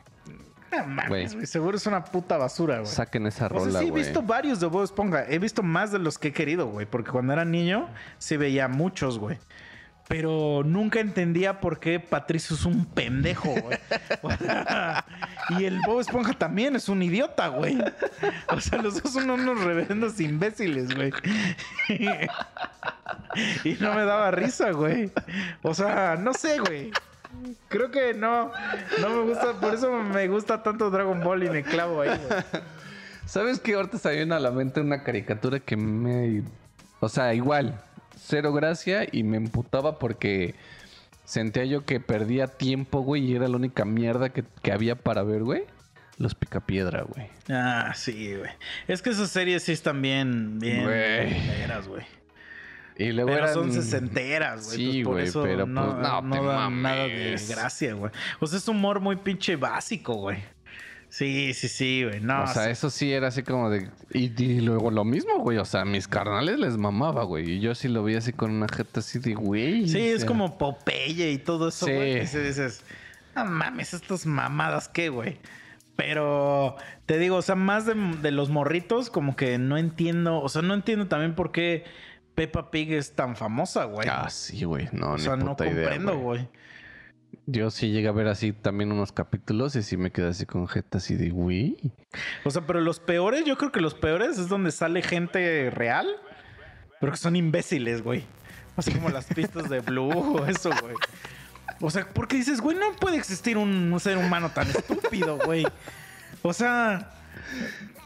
No 0.73 0.87
mames, 0.87 1.09
Güey. 1.09 1.29
güey. 1.35 1.47
Seguro 1.47 1.77
es 1.77 1.87
una 1.87 2.05
puta 2.05 2.37
basura, 2.39 2.77
güey. 2.81 2.87
Saquen 2.91 3.27
esa 3.27 3.47
O 3.47 3.51
rola, 3.51 3.71
sea, 3.73 3.81
sí 3.81 3.87
he 3.87 3.91
güey. 3.91 4.03
visto 4.05 4.23
varios 4.23 4.59
de 4.61 4.67
Bob 4.67 4.85
Esponja. 4.85 5.25
He 5.29 5.39
visto 5.39 5.63
más 5.63 5.93
de 5.93 5.99
los 5.99 6.19
que 6.19 6.29
he 6.29 6.33
querido, 6.33 6.67
güey. 6.67 6.87
Porque 6.87 7.11
cuando 7.11 7.33
era 7.33 7.45
niño 7.45 7.89
sí 8.19 8.37
veía 8.37 8.67
muchos, 8.69 9.19
güey. 9.19 9.39
Pero 10.09 10.63
nunca 10.65 11.01
entendía 11.01 11.61
por 11.61 11.81
qué 11.81 11.99
Patricio 11.99 12.57
es 12.57 12.65
un 12.67 12.85
pendejo, 12.85 13.51
güey. 13.51 13.79
Y 15.51 15.65
el 15.65 15.79
Bob 15.87 16.01
Esponja 16.01 16.33
también 16.33 16.75
es 16.75 16.89
un 16.89 17.03
idiota, 17.03 17.49
güey. 17.49 17.79
O 18.49 18.61
sea, 18.61 18.81
los 18.81 19.03
dos 19.03 19.13
son 19.13 19.29
unos 19.29 19.63
reverendos 19.63 20.19
imbéciles, 20.21 20.95
güey. 20.95 21.13
Y 23.65 23.75
no 23.81 23.95
me 23.95 24.05
daba 24.05 24.31
risa, 24.31 24.71
güey. 24.71 25.11
O 25.63 25.75
sea, 25.75 26.17
no 26.17 26.33
sé, 26.33 26.61
güey. 26.61 26.93
Creo 27.69 27.91
que 27.91 28.15
no, 28.15 28.53
no 29.01 29.09
me 29.09 29.23
gusta, 29.23 29.61
por 29.61 29.75
eso 29.75 29.91
me 29.91 30.29
gusta 30.29 30.63
tanto 30.63 30.89
Dragon 30.91 31.21
Ball 31.21 31.43
y 31.43 31.51
me 31.51 31.63
clavo 31.63 32.01
ahí, 32.01 32.19
güey. 32.29 32.63
¿Sabes 33.27 33.59
qué? 33.59 33.75
Ahorita 33.75 33.99
se 33.99 34.23
a 34.23 34.41
la 34.41 34.51
mente 34.51 34.81
una 34.81 35.03
caricatura 35.03 35.59
que 35.59 35.77
me... 35.77 36.43
O 37.01 37.09
sea, 37.09 37.35
igual, 37.35 37.84
cero 38.27 38.53
gracia 38.53 39.07
y 39.11 39.23
me 39.23 39.37
emputaba 39.37 39.99
porque 39.99 40.55
sentía 41.25 41.65
yo 41.65 41.85
que 41.85 42.01
perdía 42.01 42.47
tiempo, 42.47 43.01
güey, 43.01 43.25
y 43.25 43.35
era 43.37 43.49
la 43.49 43.57
única 43.57 43.85
mierda 43.85 44.31
que, 44.31 44.45
que 44.63 44.73
había 44.73 44.97
para 44.97 45.23
ver, 45.23 45.43
güey. 45.43 45.65
Los 46.17 46.35
Picapiedra, 46.35 47.03
güey. 47.03 47.27
Ah, 47.49 47.93
sí, 47.95 48.35
güey. 48.37 48.51
Es 48.87 49.03
que 49.03 49.11
esas 49.11 49.31
series 49.31 49.65
sí 49.65 49.73
están 49.73 50.01
bien, 50.01 50.59
bien 50.61 50.85
Güey. 50.85 51.87
güey. 51.89 52.07
Y 52.97 53.11
luego 53.11 53.31
Pero 53.31 53.43
eran... 53.43 53.55
son 53.55 53.73
sesenteras, 53.73 54.67
güey. 54.67 54.77
Sí, 54.77 55.03
pues 55.05 55.35
güey, 55.35 55.47
pero 55.47 55.67
no, 55.67 55.87
pues, 55.87 55.97
no 55.97 56.23
no 56.23 56.41
te 56.41 56.47
dan 56.47 56.83
nada 56.83 57.09
de 57.09 57.09
mames. 57.27 57.51
gracia, 57.51 57.95
güey. 57.95 58.13
Sea, 58.45 58.59
es 58.59 58.69
humor 58.69 59.01
muy 59.01 59.17
pinche 59.17 59.57
básico, 59.57 60.15
güey. 60.15 60.39
Sí, 61.17 61.55
sí, 61.55 61.69
sí, 61.69 62.05
güey. 62.05 62.21
No, 62.21 62.43
o 62.43 62.47
sea, 62.49 62.65
sí. 62.65 62.71
eso 62.71 62.91
sí 62.91 63.13
era 63.13 63.29
así 63.29 63.45
como 63.45 63.71
de... 63.71 63.89
Y, 64.13 64.33
y 64.43 64.61
luego 64.61 64.91
lo 64.91 65.05
mismo, 65.05 65.39
güey. 65.39 65.59
O 65.59 65.65
sea, 65.65 65.85
mis 65.85 66.09
carnales 66.09 66.59
les 66.59 66.77
mamaba, 66.77 67.23
güey. 67.23 67.49
Y 67.53 67.61
yo 67.61 67.77
sí 67.77 67.87
lo 67.87 68.03
vi 68.03 68.17
así 68.17 68.33
con 68.33 68.51
una 68.51 68.67
jeta 68.67 68.99
así 68.99 69.21
de, 69.21 69.35
güey. 69.35 69.89
Sí, 69.89 70.01
es 70.01 70.23
sea, 70.23 70.27
como 70.27 70.59
Popeye 70.59 71.31
y 71.31 71.39
todo 71.39 71.69
eso, 71.69 71.87
Sí. 71.87 71.93
güey. 71.93 72.17
Y 72.17 72.21
dices, 72.21 72.83
no 73.37 73.45
mames, 73.45 73.95
estas 73.95 74.27
mamadas, 74.27 74.89
¿qué, 74.89 75.09
güey? 75.09 75.39
Pero 75.95 76.75
te 77.07 77.19
digo, 77.19 77.37
o 77.37 77.43
sea, 77.43 77.55
más 77.55 77.87
de, 77.87 77.95
de 78.21 78.33
los 78.33 78.51
morritos, 78.51 79.09
como 79.09 79.37
que 79.37 79.57
no 79.59 79.79
entiendo. 79.79 80.41
O 80.41 80.49
sea, 80.49 80.63
no 80.63 80.75
entiendo 80.75 81.07
también 81.07 81.37
por 81.37 81.53
qué 81.53 81.85
Peppa 82.35 82.73
Pig 82.73 82.93
es 82.93 83.13
tan 83.13 83.37
famosa, 83.37 83.85
güey. 83.85 84.09
Ah, 84.11 84.29
sí, 84.31 84.65
güey. 84.65 84.89
No, 84.91 85.13
o 85.13 85.17
ni 85.17 85.23
sea, 85.23 85.37
no 85.37 85.55
idea, 85.61 85.67
comprendo, 85.67 86.19
güey. 86.19 86.41
güey. 86.41 86.64
Yo 87.47 87.71
sí 87.71 87.91
llegué 87.91 88.09
a 88.09 88.13
ver 88.13 88.29
así 88.29 88.53
también 88.53 88.91
unos 88.91 89.13
capítulos 89.13 89.77
y 89.77 89.83
sí 89.83 89.97
me 89.99 90.11
quedé 90.11 90.29
así 90.29 90.47
con 90.47 90.67
jeta 90.67 90.99
así 90.99 91.15
de, 91.15 91.29
güey. 91.31 91.77
O 92.45 92.51
sea, 92.51 92.63
pero 92.67 92.81
los 92.81 93.01
peores, 93.01 93.45
yo 93.45 93.59
creo 93.59 93.71
que 93.71 93.81
los 93.81 93.95
peores 93.95 94.39
es 94.39 94.49
donde 94.49 94.73
sale 94.73 95.03
gente 95.03 95.71
real, 95.71 96.07
pero 97.01 97.13
que 97.13 97.19
son 97.19 97.37
imbéciles, 97.37 98.03
güey. 98.03 98.25
Así 98.77 98.93
como 98.93 99.11
las 99.11 99.27
pistas 99.27 99.69
de 99.69 99.81
Blue 99.81 100.09
o 100.41 100.47
eso, 100.47 100.71
güey. 100.81 100.95
O 101.81 101.91
sea, 101.91 102.07
porque 102.15 102.37
dices, 102.37 102.61
güey, 102.61 102.77
no 102.79 102.93
puede 102.97 103.17
existir 103.19 103.59
un, 103.59 103.95
ser 104.01 104.17
humano 104.17 104.51
tan 104.51 104.69
estúpido, 104.71 105.39
güey. 105.45 105.67
O 106.43 106.53
sea, 106.53 107.11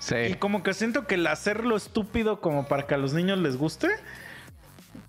y 0.01 0.03
Sí. 0.03 0.35
como 0.39 0.63
que 0.63 0.75
siento 0.75 1.07
que 1.07 1.15
el 1.15 1.27
hacerlo 1.27 1.77
estúpido 1.77 2.41
como 2.41 2.67
para 2.67 2.87
que 2.87 2.95
a 2.95 2.99
los 2.99 3.13
niños 3.13 3.39
les 3.39 3.57
guste, 3.57 3.89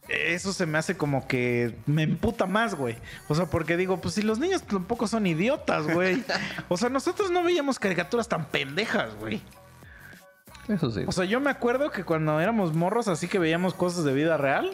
eso 0.09 0.53
se 0.53 0.65
me 0.65 0.77
hace 0.77 0.97
como 0.97 1.27
que 1.27 1.75
me 1.85 2.03
emputa 2.03 2.45
más, 2.45 2.75
güey. 2.75 2.97
O 3.27 3.35
sea, 3.35 3.45
porque 3.45 3.77
digo, 3.77 4.01
pues 4.01 4.15
si 4.15 4.21
los 4.21 4.39
niños 4.39 4.63
tampoco 4.63 5.07
son 5.07 5.27
idiotas, 5.27 5.87
güey. 5.93 6.23
O 6.69 6.77
sea, 6.77 6.89
nosotros 6.89 7.31
no 7.31 7.43
veíamos 7.43 7.79
caricaturas 7.79 8.27
tan 8.27 8.45
pendejas, 8.45 9.15
güey. 9.19 9.41
Eso 10.67 10.91
sí. 10.91 11.03
O 11.07 11.11
sea, 11.11 11.25
yo 11.25 11.39
me 11.39 11.49
acuerdo 11.49 11.91
que 11.91 12.03
cuando 12.03 12.39
éramos 12.39 12.73
morros, 12.73 13.07
así 13.07 13.27
que 13.27 13.39
veíamos 13.39 13.73
cosas 13.73 14.03
de 14.03 14.13
vida 14.13 14.37
real, 14.37 14.71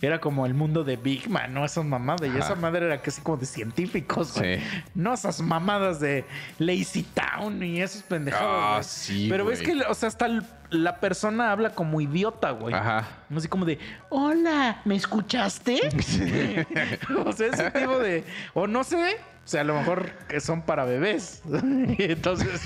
era 0.00 0.20
como 0.20 0.46
el 0.46 0.54
mundo 0.54 0.82
de 0.84 0.96
Big 0.96 1.28
Man, 1.28 1.52
¿no? 1.52 1.64
Esas 1.64 1.84
mamadas. 1.84 2.28
Y 2.32 2.38
esa 2.38 2.54
madre 2.54 2.86
era 2.86 3.02
casi 3.02 3.20
como 3.20 3.36
de 3.36 3.46
científicos, 3.46 4.34
güey. 4.34 4.58
Sí. 4.58 4.64
No 4.94 5.12
esas 5.12 5.40
mamadas 5.42 6.00
de 6.00 6.24
Lazy 6.58 7.02
Town 7.02 7.62
y 7.62 7.82
esos 7.82 8.02
pendejados. 8.02 8.76
Ah, 8.78 8.82
sí, 8.82 9.26
Pero 9.28 9.44
ves 9.44 9.62
güey. 9.62 9.78
que, 9.78 9.84
o 9.84 9.94
sea, 9.94 10.08
hasta 10.08 10.28
la 10.70 11.00
persona 11.00 11.52
habla 11.52 11.70
como 11.70 12.00
idiota, 12.00 12.52
güey. 12.52 12.74
Ajá. 12.74 13.06
Así 13.34 13.48
como 13.48 13.64
de, 13.64 13.78
hola, 14.08 14.80
¿me 14.84 14.96
escuchaste? 14.96 15.80
o 17.24 17.32
sea, 17.32 17.48
ese 17.48 17.70
tipo 17.70 17.98
de, 17.98 18.24
o 18.54 18.66
no 18.66 18.84
sé, 18.84 19.18
sea, 19.50 19.62
a 19.62 19.64
lo 19.64 19.74
mejor 19.74 20.10
que 20.28 20.40
son 20.40 20.62
para 20.62 20.84
bebés. 20.84 21.42
Y 21.98 22.02
Entonces, 22.12 22.60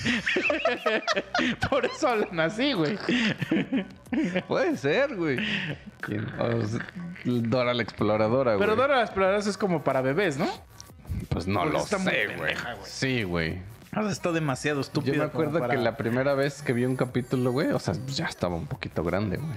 por 1.71 1.85
eso 1.87 2.09
hablan 2.09 2.39
así, 2.41 2.73
güey. 2.73 2.99
Puede 4.49 4.77
ser, 4.77 5.17
güey. 5.17 5.39
¿Quién? 6.01 6.27
O 6.41 6.67
sea, 6.67 6.87
Dora 7.25 7.75
la 7.75 7.83
exploradora, 7.83 8.55
güey. 8.55 8.67
Pero 8.67 8.77
Dora 8.77 8.97
la 8.97 9.03
Exploradora 9.03 9.39
es 9.39 9.57
como 9.59 9.83
para 9.83 10.01
bebés, 10.01 10.37
¿no? 10.37 10.47
Pues 11.29 11.47
no 11.47 11.61
Porque 11.61 11.73
lo 11.73 11.83
está 11.85 11.99
muy 11.99 12.13
sé, 12.13 12.27
güey. 12.27 12.37
pendeja, 12.39 12.75
güey. 12.75 12.87
Sí, 12.91 13.23
güey. 13.23 13.59
O 13.97 14.03
sea, 14.03 14.11
está 14.11 14.33
demasiado 14.33 14.81
estúpido. 14.81 15.15
Yo 15.15 15.21
me 15.23 15.27
acuerdo 15.27 15.59
para- 15.61 15.75
que 15.75 15.81
la 15.81 15.97
primera 15.97 16.35
vez 16.35 16.63
que 16.63 16.73
vi 16.73 16.85
un 16.85 16.97
capítulo, 16.97 17.53
güey, 17.53 17.71
o 17.71 17.79
sea, 17.79 17.95
ya 18.09 18.27
estaba 18.27 18.57
un 18.57 18.67
poquito 18.67 19.05
grande, 19.05 19.37
güey. 19.37 19.57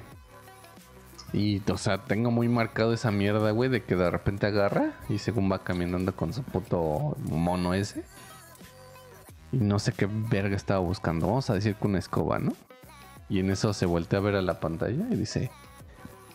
Y, 1.34 1.62
o 1.70 1.78
sea, 1.78 1.98
tengo 2.00 2.32
muy 2.32 2.48
marcado 2.48 2.94
esa 2.94 3.12
mierda, 3.12 3.52
güey, 3.52 3.70
de 3.70 3.84
que 3.84 3.96
de 3.96 4.10
repente 4.10 4.48
agarra 4.48 4.94
y 5.10 5.18
según 5.18 5.52
va 5.52 5.64
caminando 5.64 6.16
con 6.16 6.34
su 6.34 6.44
puto 6.44 7.18
mono 7.30 7.74
ese. 7.74 8.04
Y 9.52 9.58
no 9.58 9.80
sé 9.80 9.92
qué 9.92 10.08
verga 10.10 10.56
estaba 10.56 10.80
buscando. 10.80 11.28
Vamos 11.28 11.50
a 11.50 11.54
decir 11.54 11.76
que 11.76 11.88
una 11.88 12.00
escoba, 12.00 12.40
¿no? 12.40 12.54
Y 13.30 13.40
en 13.40 13.52
eso 13.52 13.74
se 13.74 13.86
voltea 13.86 14.20
a 14.20 14.22
ver 14.22 14.36
a 14.36 14.42
la 14.42 14.60
pantalla 14.60 15.06
y 15.12 15.16
dice: 15.16 15.52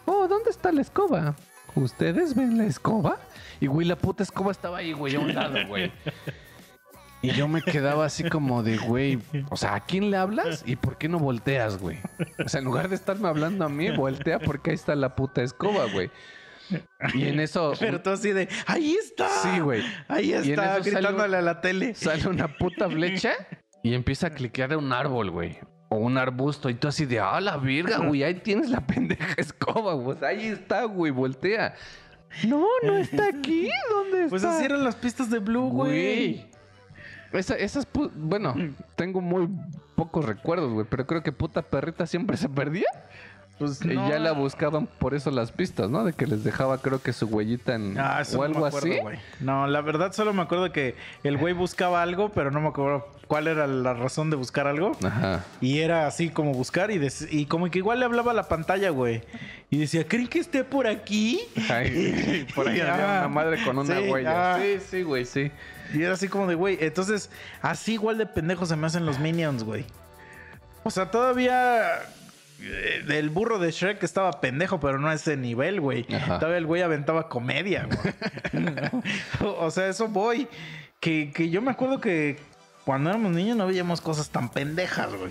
Oh, 0.04 0.28
¿dónde 0.28 0.50
está 0.50 0.72
la 0.72 0.82
escoba? 0.82 1.36
¿Ustedes 1.74 2.34
ven 2.34 2.58
la 2.58 2.64
escoba? 2.64 3.18
Y, 3.60 3.66
güey, 3.66 3.86
la 3.86 3.96
puta 3.96 4.22
escoba 4.22 4.52
estaba 4.52 4.78
ahí, 4.78 4.92
güey, 4.92 5.16
a 5.16 5.20
un 5.20 5.34
lado, 5.34 5.56
güey. 5.68 5.90
Y 7.22 7.30
yo 7.32 7.46
me 7.48 7.62
quedaba 7.62 8.04
así 8.04 8.28
como 8.28 8.62
de, 8.62 8.76
güey, 8.78 9.18
o 9.50 9.56
sea, 9.56 9.74
¿a 9.76 9.80
quién 9.80 10.10
le 10.10 10.16
hablas 10.16 10.64
y 10.66 10.74
por 10.76 10.98
qué 10.98 11.08
no 11.08 11.18
volteas, 11.20 11.78
güey? 11.78 11.98
O 12.44 12.48
sea, 12.48 12.58
en 12.58 12.64
lugar 12.64 12.88
de 12.88 12.96
estarme 12.96 13.28
hablando 13.28 13.64
a 13.64 13.68
mí, 13.68 13.90
voltea 13.92 14.38
porque 14.40 14.70
ahí 14.70 14.74
está 14.74 14.94
la 14.96 15.14
puta 15.14 15.42
escoba, 15.42 15.86
güey. 15.92 16.10
Y 17.14 17.28
en 17.28 17.38
eso 17.40 17.72
Pero 17.80 18.00
tú 18.02 18.10
así 18.10 18.32
de, 18.32 18.48
ahí 18.66 18.94
está. 18.94 19.28
Sí, 19.28 19.60
güey. 19.60 19.82
Ahí 20.08 20.30
Y 20.30 20.32
en 20.32 20.40
está, 20.50 20.78
eso 20.78 20.84
sale 20.84 20.90
gritándole 20.96 21.28
un- 21.28 21.34
a 21.34 21.42
la 21.42 21.60
tele. 21.60 21.94
sale 21.94 22.26
una 22.28 22.48
puta 22.48 22.88
flecha 22.90 23.32
y 23.82 23.94
empieza 23.94 24.28
a 24.28 24.30
cliquear 24.30 24.76
un 24.76 24.92
árbol, 24.92 25.30
güey. 25.30 25.58
O 25.90 25.96
un 25.96 26.16
arbusto. 26.18 26.70
Y 26.70 26.74
tú 26.74 26.88
así 26.88 27.04
de, 27.04 27.20
ah, 27.20 27.40
la 27.40 27.56
verga, 27.58 27.98
güey, 27.98 28.24
ahí 28.24 28.34
tienes 28.36 28.70
la 28.70 28.80
pendeja 28.80 29.34
escoba, 29.36 29.92
güey. 29.94 30.16
Ahí 30.24 30.46
está, 30.46 30.84
güey, 30.84 31.12
voltea. 31.12 31.74
No, 32.46 32.66
no 32.82 32.96
está 32.96 33.26
aquí. 33.26 33.68
¿Dónde 33.90 34.18
está? 34.20 34.30
Pues 34.30 34.44
así 34.44 34.64
eran 34.64 34.82
las 34.82 34.96
pistas 34.96 35.28
de 35.30 35.38
Blue, 35.38 35.68
güey. 35.68 35.90
Güey. 36.36 36.51
Esa- 37.32 37.56
esas, 37.56 37.86
bueno, 38.14 38.54
tengo 38.96 39.20
muy 39.20 39.48
pocos 39.94 40.24
recuerdos, 40.24 40.72
güey, 40.72 40.86
pero 40.88 41.06
creo 41.06 41.22
que 41.22 41.32
puta 41.32 41.62
perrita 41.62 42.06
siempre 42.06 42.36
se 42.36 42.48
perdía. 42.48 42.86
Pues 43.58 43.80
Y 43.84 43.88
no. 43.88 44.08
ya 44.08 44.18
la 44.18 44.32
buscaban 44.32 44.88
por 44.98 45.14
eso 45.14 45.30
las 45.30 45.52
pistas, 45.52 45.88
¿no? 45.88 46.02
De 46.04 46.14
que 46.14 46.26
les 46.26 46.42
dejaba, 46.42 46.78
creo 46.78 47.00
que 47.00 47.12
su 47.12 47.26
huellita 47.26 47.74
en 47.74 47.96
Ah, 47.98 48.18
eso 48.22 48.38
o 48.38 48.40
no 48.40 48.44
algo 48.46 48.60
me 48.60 48.66
acuerdo, 48.68 49.08
así. 49.08 49.18
No, 49.40 49.66
la 49.68 49.80
verdad 49.82 50.12
solo 50.12 50.32
me 50.32 50.42
acuerdo 50.42 50.72
que 50.72 50.96
el 51.22 51.36
güey 51.36 51.54
buscaba 51.54 52.02
algo, 52.02 52.30
pero 52.30 52.50
no 52.50 52.60
me 52.60 52.68
acuerdo 52.68 53.06
cuál 53.28 53.46
era 53.46 53.66
la 53.68 53.92
razón 53.94 54.30
de 54.30 54.36
buscar 54.36 54.66
algo. 54.66 54.92
Ajá. 55.04 55.44
Y 55.60 55.78
era 55.80 56.06
así 56.08 56.30
como 56.30 56.52
buscar 56.54 56.90
y, 56.90 57.06
y 57.30 57.46
como 57.46 57.70
que 57.70 57.78
igual 57.78 58.00
le 58.00 58.06
hablaba 58.06 58.32
a 58.32 58.34
la 58.34 58.48
pantalla, 58.48 58.90
güey. 58.90 59.22
Y 59.70 59.78
decía, 59.78 60.08
¿creen 60.08 60.26
que 60.28 60.40
esté 60.40 60.64
por 60.64 60.88
aquí? 60.88 61.40
Ay, 61.70 62.46
por 62.56 62.66
ahí 62.68 62.80
había 62.80 63.16
Ah, 63.16 63.26
una 63.26 63.28
madre 63.28 63.62
con 63.64 63.78
una 63.78 63.96
sí, 64.00 64.08
huella. 64.10 64.54
ah. 64.54 64.58
Sí, 64.60 64.78
sí, 64.90 65.02
güey, 65.02 65.24
sí. 65.24 65.52
Y 65.94 66.02
era 66.02 66.14
así 66.14 66.28
como 66.28 66.46
de, 66.46 66.54
güey. 66.54 66.78
Entonces, 66.80 67.30
así 67.60 67.94
igual 67.94 68.18
de 68.18 68.26
pendejos 68.26 68.68
se 68.68 68.76
me 68.76 68.86
hacen 68.86 69.06
los 69.06 69.18
Minions, 69.18 69.64
güey. 69.64 69.84
O 70.84 70.90
sea, 70.90 71.10
todavía. 71.10 71.98
eh, 72.60 73.04
El 73.08 73.30
burro 73.30 73.58
de 73.58 73.70
Shrek 73.70 74.02
estaba 74.02 74.40
pendejo, 74.40 74.80
pero 74.80 74.98
no 74.98 75.08
a 75.08 75.14
ese 75.14 75.36
nivel, 75.36 75.80
güey. 75.80 76.04
Todavía 76.38 76.58
el 76.58 76.66
güey 76.66 76.82
aventaba 76.82 77.28
comedia, 77.28 77.86
güey. 77.86 78.72
o 79.58 79.70
sea, 79.70 79.88
eso 79.88 80.08
voy. 80.08 80.48
Que, 81.00 81.32
que 81.34 81.50
yo 81.50 81.60
me 81.62 81.70
acuerdo 81.72 82.00
que 82.00 82.38
cuando 82.84 83.10
éramos 83.10 83.32
niños 83.32 83.56
no 83.56 83.66
veíamos 83.66 84.00
cosas 84.00 84.30
tan 84.30 84.48
pendejas, 84.48 85.12
güey. 85.14 85.30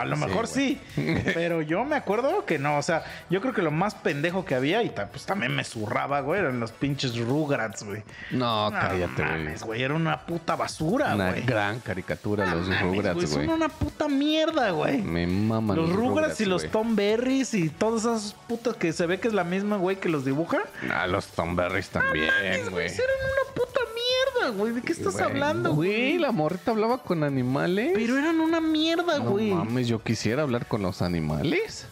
A 0.00 0.04
lo 0.04 0.16
mejor 0.16 0.46
sí, 0.46 0.80
pero 1.34 1.62
yo 1.62 1.84
me 1.84 1.96
acuerdo 1.96 2.44
que 2.44 2.58
no, 2.58 2.78
o 2.78 2.82
sea, 2.82 3.04
yo 3.30 3.40
creo 3.40 3.52
que 3.54 3.62
lo 3.62 3.70
más 3.70 3.94
pendejo 3.94 4.44
que 4.44 4.54
había 4.54 4.82
y 4.82 4.90
pues 4.90 5.24
también 5.26 5.54
me 5.54 5.64
zurraba, 5.64 6.20
güey, 6.20 6.40
eran 6.40 6.60
los 6.60 6.72
pinches 6.72 7.16
Rugrats, 7.18 7.82
güey. 7.84 8.02
No, 8.30 8.70
No 8.70 8.78
cállate, 8.78 9.22
güey. 9.22 9.28
mames, 9.44 9.62
güey. 9.64 9.82
Era 9.82 9.94
una 9.94 10.24
puta 10.26 10.56
basura, 10.56 11.14
Una 11.14 11.30
güey. 11.30 11.42
gran 11.44 11.80
caricatura, 11.80 12.46
No 12.46 12.56
los 12.56 12.68
mames, 12.68 12.82
Rugrats, 12.82 13.32
güey. 13.32 13.46
Son 13.46 13.48
una 13.54 13.68
puta 13.68 14.08
mierda, 14.08 14.70
güey. 14.70 14.98
Me 15.02 15.26
maman 15.26 15.76
Los 15.76 15.92
Rugrats 15.92 16.40
y 16.40 16.44
los 16.46 16.62
güey. 16.62 16.72
Tom 16.72 16.96
Berries 16.96 17.54
y 17.54 17.68
todos 17.70 18.02
esos 18.02 18.34
putos 18.46 18.76
que 18.76 18.92
se 18.92 19.06
ve 19.06 19.18
que 19.20 19.28
es 19.28 19.34
la 19.34 19.44
misma, 19.44 19.76
güey, 19.76 19.96
que 19.96 20.08
los 20.08 20.24
dibuja. 20.24 20.58
Ah, 20.92 21.06
los 21.06 21.26
Tom 21.28 21.56
Berries 21.56 21.88
también, 21.90 22.28
Mames, 22.28 22.70
güey. 22.70 22.86
Eran 22.86 23.06
una 23.24 23.54
puta 23.54 23.80
mierda, 23.94 24.56
güey. 24.58 24.72
¿De 24.74 24.82
qué 24.82 24.92
estás 24.92 25.14
Güey, 25.14 25.24
hablando, 25.24 25.74
Güey, 25.74 25.90
güey? 25.90 26.18
la 26.18 26.32
morrita 26.32 26.70
hablaba 26.70 26.98
con 27.02 27.24
animales. 27.24 27.92
Pero 27.94 28.16
eran 28.16 28.40
una 28.40 28.60
mierda, 28.60 29.18
no 29.18 29.30
güey. 29.30 29.50
mames, 29.52 29.87
yo 29.88 30.02
quisiera 30.02 30.42
hablar 30.42 30.66
con 30.66 30.82
los 30.82 31.02
animales. 31.02 31.86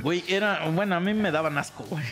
Güey, 0.00 0.24
era. 0.28 0.68
Bueno, 0.70 0.96
a 0.96 1.00
mí 1.00 1.14
me 1.14 1.30
daban 1.30 1.56
asco, 1.56 1.84
güey. 1.88 2.02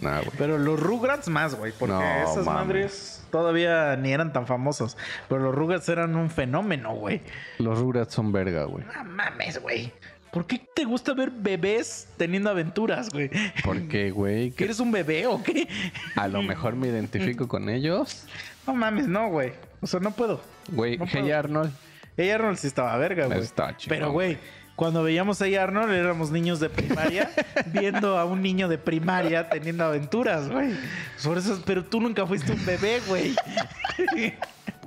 Nah, 0.00 0.18
güey. 0.20 0.30
Pero 0.38 0.58
los 0.58 0.78
Rugrats 0.78 1.28
más, 1.28 1.54
güey. 1.54 1.72
Porque 1.78 1.94
No, 1.94 2.00
esas 2.02 2.44
mames. 2.44 2.66
madres 2.66 3.24
todavía 3.30 3.96
ni 3.96 4.12
eran 4.12 4.32
tan 4.32 4.46
famosos. 4.46 4.96
Pero 5.28 5.42
los 5.42 5.54
Rugrats 5.54 5.88
eran 5.88 6.14
un 6.14 6.30
fenómeno, 6.30 6.94
güey. 6.94 7.22
Los 7.58 7.78
Rugrats 7.78 8.14
son 8.14 8.30
verga, 8.32 8.64
güey. 8.64 8.84
No 8.94 9.04
mames, 9.04 9.60
güey. 9.60 9.92
¿Por 10.30 10.46
qué 10.46 10.58
te 10.74 10.84
gusta 10.84 11.12
ver 11.14 11.30
bebés 11.30 12.06
teniendo 12.16 12.48
aventuras, 12.50 13.10
güey? 13.10 13.30
Porque, 13.64 14.10
güey, 14.10 14.50
¿Que 14.50 14.56
que 14.56 14.64
eres 14.64 14.80
un 14.80 14.90
bebé 14.92 15.26
o 15.26 15.42
qué? 15.42 15.68
a 16.16 16.28
lo 16.28 16.42
mejor 16.42 16.74
me 16.76 16.88
identifico 16.88 17.48
con 17.48 17.68
ellos. 17.68 18.24
No 18.66 18.74
mames, 18.74 19.08
no, 19.08 19.28
güey. 19.28 19.52
O 19.80 19.86
sea, 19.86 20.00
no 20.00 20.12
puedo. 20.12 20.40
Güey, 20.70 20.96
No 20.96 21.06
hey 21.06 21.22
puedo. 21.22 21.36
Arnold. 21.38 21.72
Ella 22.16 22.34
Arnold 22.36 22.58
sí 22.58 22.66
estaba 22.66 22.96
verga, 22.96 23.26
güey. 23.26 23.40
Está 23.40 23.76
Pero, 23.88 24.12
güey, 24.12 24.38
cuando 24.76 25.02
veíamos 25.02 25.40
a 25.42 25.46
ella 25.46 25.62
Arnold 25.64 25.92
éramos 25.92 26.30
niños 26.30 26.60
de 26.60 26.68
primaria 26.68 27.30
viendo 27.66 28.18
a 28.18 28.24
un 28.24 28.42
niño 28.42 28.68
de 28.68 28.78
primaria 28.78 29.48
teniendo 29.48 29.84
aventuras, 29.84 30.48
güey. 30.50 30.74
Por 31.22 31.38
eso, 31.38 31.62
pero 31.64 31.84
tú 31.84 32.00
nunca 32.00 32.26
fuiste 32.26 32.52
un 32.52 32.64
bebé, 32.64 33.00
güey. 33.06 33.34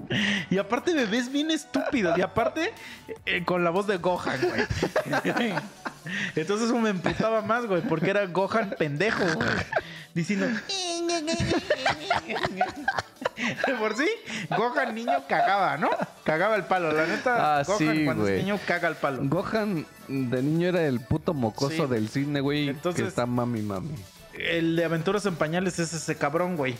Y 0.49 0.57
aparte 0.57 0.93
bebés 0.93 1.31
bien 1.31 1.51
estúpidos. 1.51 2.17
Y 2.17 2.21
aparte 2.21 2.73
eh, 3.25 3.43
con 3.45 3.63
la 3.63 3.69
voz 3.69 3.87
de 3.87 3.97
Gohan, 3.97 4.39
güey. 4.41 4.63
Entonces 6.35 6.71
me 6.71 6.89
emputaba 6.89 7.41
más, 7.41 7.65
güey, 7.65 7.81
porque 7.81 8.09
era 8.11 8.25
Gohan 8.27 8.75
pendejo, 8.77 9.23
güey. 9.35 9.49
Diciendo... 10.13 10.47
De 13.67 13.73
por 13.75 13.95
sí, 13.97 14.07
Gohan 14.55 14.95
niño 14.95 15.23
cagaba, 15.27 15.77
¿no? 15.77 15.89
Cagaba 16.23 16.55
el 16.55 16.63
palo. 16.63 16.91
La 16.93 17.05
neta, 17.05 17.59
Ah, 17.59 17.63
Gohan 17.63 17.77
sí, 17.97 18.05
cuando 18.05 18.27
es 18.27 18.41
niño 18.43 18.59
caga 18.65 18.87
el 18.87 18.95
palo. 18.95 19.21
Gohan 19.23 19.85
de 20.07 20.41
niño 20.41 20.69
era 20.69 20.83
el 20.85 20.99
puto 21.01 21.33
mocoso 21.33 21.85
Sí. 21.85 21.91
del 21.93 22.07
cine, 22.09 22.39
güey. 22.39 22.69
Entonces- 22.69 23.01
que 23.03 23.07
está 23.09 23.25
mami, 23.25 23.61
mami. 23.61 23.93
El 24.33 24.75
de 24.75 24.85
Aventuras 24.85 25.25
en 25.25 25.35
Pañales 25.35 25.79
es 25.79 25.93
ese 25.93 26.15
cabrón, 26.17 26.55
güey. 26.55 26.75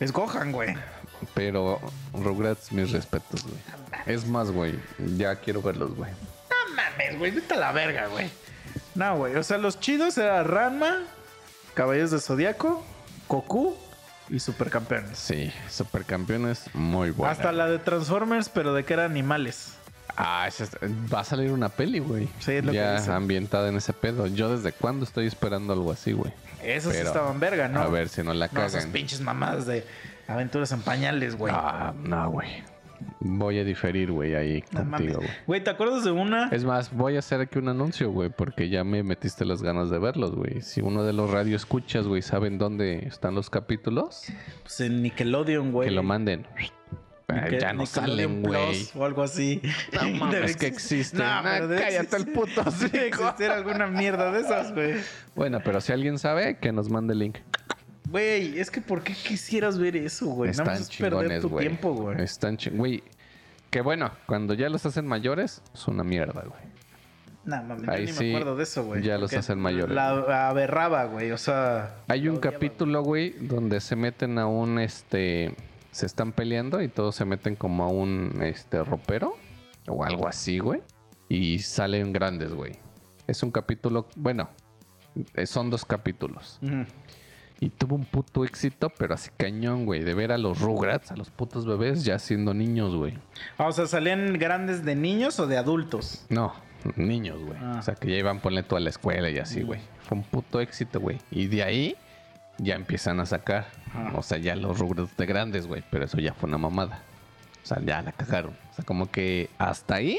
Es 0.00 0.12
Gohan, 0.12 0.52
güey. 0.52 0.74
Pero 1.36 1.78
Rugrats, 2.14 2.72
mis 2.72 2.90
respetos, 2.92 3.42
güey. 3.42 3.58
Es 4.06 4.26
más, 4.26 4.50
güey. 4.50 4.74
Ya 5.18 5.36
quiero 5.36 5.60
verlos, 5.60 5.94
güey. 5.94 6.10
No 6.10 6.74
mames, 6.74 7.18
güey. 7.18 7.30
Vete 7.30 7.52
a 7.54 7.58
la 7.58 7.72
verga, 7.72 8.06
güey. 8.06 8.30
No, 8.94 9.18
güey. 9.18 9.36
O 9.36 9.42
sea, 9.42 9.58
los 9.58 9.78
chidos 9.78 10.16
eran 10.16 10.46
Ranma, 10.46 11.00
Caballeros 11.74 12.10
de 12.10 12.20
Zodíaco, 12.20 12.82
Goku 13.28 13.76
y 14.30 14.40
Supercampeones. 14.40 15.18
Sí, 15.18 15.52
Supercampeones, 15.70 16.74
muy 16.74 17.10
buena. 17.10 17.32
Hasta 17.32 17.52
la 17.52 17.68
de 17.68 17.78
Transformers, 17.80 18.48
pero 18.48 18.72
de 18.72 18.84
que 18.86 18.94
eran 18.94 19.10
animales. 19.10 19.74
Ah, 20.16 20.46
esa 20.48 20.64
va 21.12 21.20
a 21.20 21.24
salir 21.24 21.52
una 21.52 21.68
peli, 21.68 21.98
güey. 21.98 22.30
Sí, 22.38 22.52
es 22.52 22.64
lo 22.64 22.72
que 22.72 22.78
ya 22.78 22.96
dicen. 22.98 23.12
ambientada 23.12 23.68
en 23.68 23.76
ese 23.76 23.92
pedo. 23.92 24.26
Yo 24.26 24.56
desde 24.56 24.72
cuándo 24.72 25.04
estoy 25.04 25.26
esperando 25.26 25.74
algo 25.74 25.92
así, 25.92 26.12
güey. 26.12 26.32
Esos 26.62 26.94
Pero, 26.94 27.08
estaban 27.08 27.38
verga, 27.38 27.68
¿no? 27.68 27.82
A 27.82 27.88
ver 27.88 28.08
si 28.08 28.22
no 28.22 28.32
la 28.32 28.48
No, 28.50 28.60
esas 28.60 28.76
cagan. 28.76 28.92
pinches 28.92 29.20
mamadas 29.20 29.66
de 29.66 29.86
Aventuras 30.28 30.72
en 30.72 30.80
Pañales, 30.82 31.36
güey. 31.36 31.52
ah, 31.56 31.94
no, 32.02 32.30
güey. 32.30 32.48
Voy 33.20 33.58
a 33.58 33.64
diferir, 33.64 34.10
güey, 34.10 34.34
ahí 34.34 34.64
No 34.72 34.90
contigo, 34.90 35.16
güey. 35.18 35.28
Güey, 35.46 35.64
¿te 35.64 35.70
acuerdas 35.70 36.02
de 36.04 36.12
una? 36.12 36.48
Es 36.48 36.64
más, 36.64 36.92
voy 36.92 37.16
a 37.16 37.18
hacer 37.18 37.40
aquí 37.42 37.58
un 37.58 37.68
anuncio, 37.68 38.10
güey, 38.10 38.30
porque 38.30 38.68
ya 38.70 38.84
me 38.84 39.02
metiste 39.02 39.44
las 39.44 39.62
ganas 39.62 39.90
de 39.90 39.98
verlos, 39.98 40.34
güey. 40.34 40.62
Si 40.62 40.80
uno 40.80 41.04
de 41.04 41.12
los 41.12 41.30
radio 41.30 41.56
escuchas, 41.56 42.06
güey, 42.06 42.22
saben 42.22 42.56
dónde 42.58 43.06
están 43.06 43.34
los 43.34 43.50
capítulos, 43.50 44.24
Pues 44.62 44.80
en 44.80 45.02
Nickelodeon, 45.02 45.72
güey. 45.72 45.88
que 45.90 45.94
lo 45.94 46.02
manden. 46.02 46.46
Nickel- 47.28 47.60
ya 47.60 47.72
no 47.72 47.82
Nickelodeon 47.82 47.86
salen, 47.86 48.42
güey. 48.42 48.88
O 48.94 49.04
algo 49.04 49.22
así. 49.22 49.60
No 49.92 50.08
mames, 50.18 50.32
Debe 50.40 50.54
que 50.54 50.66
exist- 50.68 50.74
existen. 50.74 51.20
No, 51.20 51.40
pero 51.42 51.68
cállate 51.80 52.16
el 52.16 52.26
puto 52.28 52.62
Debe 52.92 53.08
existir 53.08 53.50
alguna 53.50 53.88
mierda 53.88 54.30
de 54.32 54.40
esas, 54.40 54.72
güey. 54.72 54.94
Bueno, 55.34 55.60
pero 55.62 55.80
si 55.82 55.92
alguien 55.92 56.18
sabe, 56.18 56.56
que 56.58 56.72
nos 56.72 56.88
mande 56.88 57.12
el 57.12 57.18
link. 57.18 57.38
Güey, 58.10 58.58
es 58.58 58.70
que 58.70 58.80
¿por 58.80 59.02
qué 59.02 59.12
quisieras 59.14 59.78
ver 59.78 59.96
eso, 59.96 60.26
güey? 60.26 60.50
Nada 60.52 60.64
más 60.64 60.80
Están 60.80 60.92
es 60.92 60.98
perder 61.12 61.40
tu 61.40 61.48
güey. 61.48 61.66
tiempo, 61.66 61.92
güey. 61.92 62.20
Están 62.22 62.56
chingones. 62.56 62.78
Güey, 62.78 63.02
que 63.70 63.80
bueno, 63.80 64.10
cuando 64.26 64.54
ya 64.54 64.68
los 64.68 64.86
hacen 64.86 65.06
mayores, 65.06 65.62
es 65.74 65.88
una 65.88 66.04
mierda, 66.04 66.42
güey. 66.42 66.76
No, 67.44 67.78
yo 67.80 67.90
Ahí 67.92 68.06
ni 68.06 68.12
sí, 68.12 68.24
me 68.24 68.30
acuerdo 68.36 68.56
de 68.56 68.62
eso, 68.64 68.84
güey. 68.84 69.02
ya 69.02 69.18
los 69.18 69.32
hacen 69.32 69.60
mayores. 69.60 69.94
La 69.94 70.48
aberraba, 70.48 71.04
güey. 71.04 71.30
O 71.30 71.38
sea. 71.38 71.94
Hay 72.08 72.28
un 72.28 72.38
odiaba, 72.38 72.52
capítulo, 72.54 73.02
güey, 73.02 73.30
donde 73.40 73.80
se 73.80 73.94
meten 73.94 74.38
a 74.38 74.46
un, 74.48 74.80
este, 74.80 75.54
se 75.92 76.06
están 76.06 76.32
peleando 76.32 76.82
y 76.82 76.88
todos 76.88 77.14
se 77.14 77.24
meten 77.24 77.54
como 77.54 77.84
a 77.84 77.88
un, 77.88 78.40
este, 78.42 78.82
ropero 78.82 79.36
o 79.86 80.04
algo 80.04 80.26
así, 80.26 80.58
güey. 80.58 80.82
Y 81.28 81.60
salen 81.60 82.12
grandes, 82.12 82.52
güey. 82.52 82.72
Es 83.28 83.42
un 83.44 83.52
capítulo, 83.52 84.08
bueno, 84.16 84.50
eh, 85.34 85.46
son 85.46 85.70
dos 85.70 85.84
capítulos. 85.84 86.58
Ujú. 86.62 86.84
Y 87.58 87.70
tuvo 87.70 87.96
un 87.96 88.04
puto 88.04 88.44
éxito, 88.44 88.90
pero 88.90 89.14
así 89.14 89.30
cañón, 89.36 89.86
güey. 89.86 90.02
De 90.02 90.12
ver 90.12 90.30
a 90.30 90.38
los 90.38 90.60
Rugrats, 90.60 91.10
a 91.10 91.16
los 91.16 91.30
putos 91.30 91.64
bebés, 91.64 92.04
ya 92.04 92.18
siendo 92.18 92.52
niños, 92.52 92.94
güey. 92.94 93.14
Ah, 93.56 93.68
o 93.68 93.72
sea, 93.72 93.86
¿salían 93.86 94.34
grandes 94.38 94.84
de 94.84 94.94
niños 94.94 95.40
o 95.40 95.46
de 95.46 95.56
adultos? 95.56 96.26
No, 96.28 96.52
niños, 96.96 97.40
güey. 97.42 97.58
Ah. 97.60 97.76
O 97.78 97.82
sea, 97.82 97.94
que 97.94 98.10
ya 98.10 98.16
iban 98.16 98.38
a 98.38 98.42
ponerle 98.42 98.62
toda 98.62 98.80
la 98.80 98.90
escuela 98.90 99.30
y 99.30 99.38
así, 99.38 99.62
güey. 99.62 99.80
Fue 100.00 100.18
un 100.18 100.24
puto 100.24 100.60
éxito, 100.60 101.00
güey. 101.00 101.18
Y 101.30 101.46
de 101.46 101.62
ahí 101.62 101.96
ya 102.58 102.74
empiezan 102.74 103.20
a 103.20 103.26
sacar. 103.26 103.68
Ah. 103.94 104.12
O 104.16 104.22
sea, 104.22 104.36
ya 104.36 104.54
los 104.54 104.78
Rugrats 104.78 105.16
de 105.16 105.24
grandes, 105.24 105.66
güey. 105.66 105.82
Pero 105.90 106.04
eso 106.04 106.18
ya 106.18 106.34
fue 106.34 106.48
una 106.48 106.58
mamada. 106.58 107.00
O 107.64 107.66
sea, 107.66 107.80
ya 107.82 108.02
la 108.02 108.12
cagaron. 108.12 108.54
O 108.70 108.74
sea, 108.74 108.84
como 108.84 109.10
que 109.10 109.48
hasta 109.56 109.94
ahí 109.94 110.18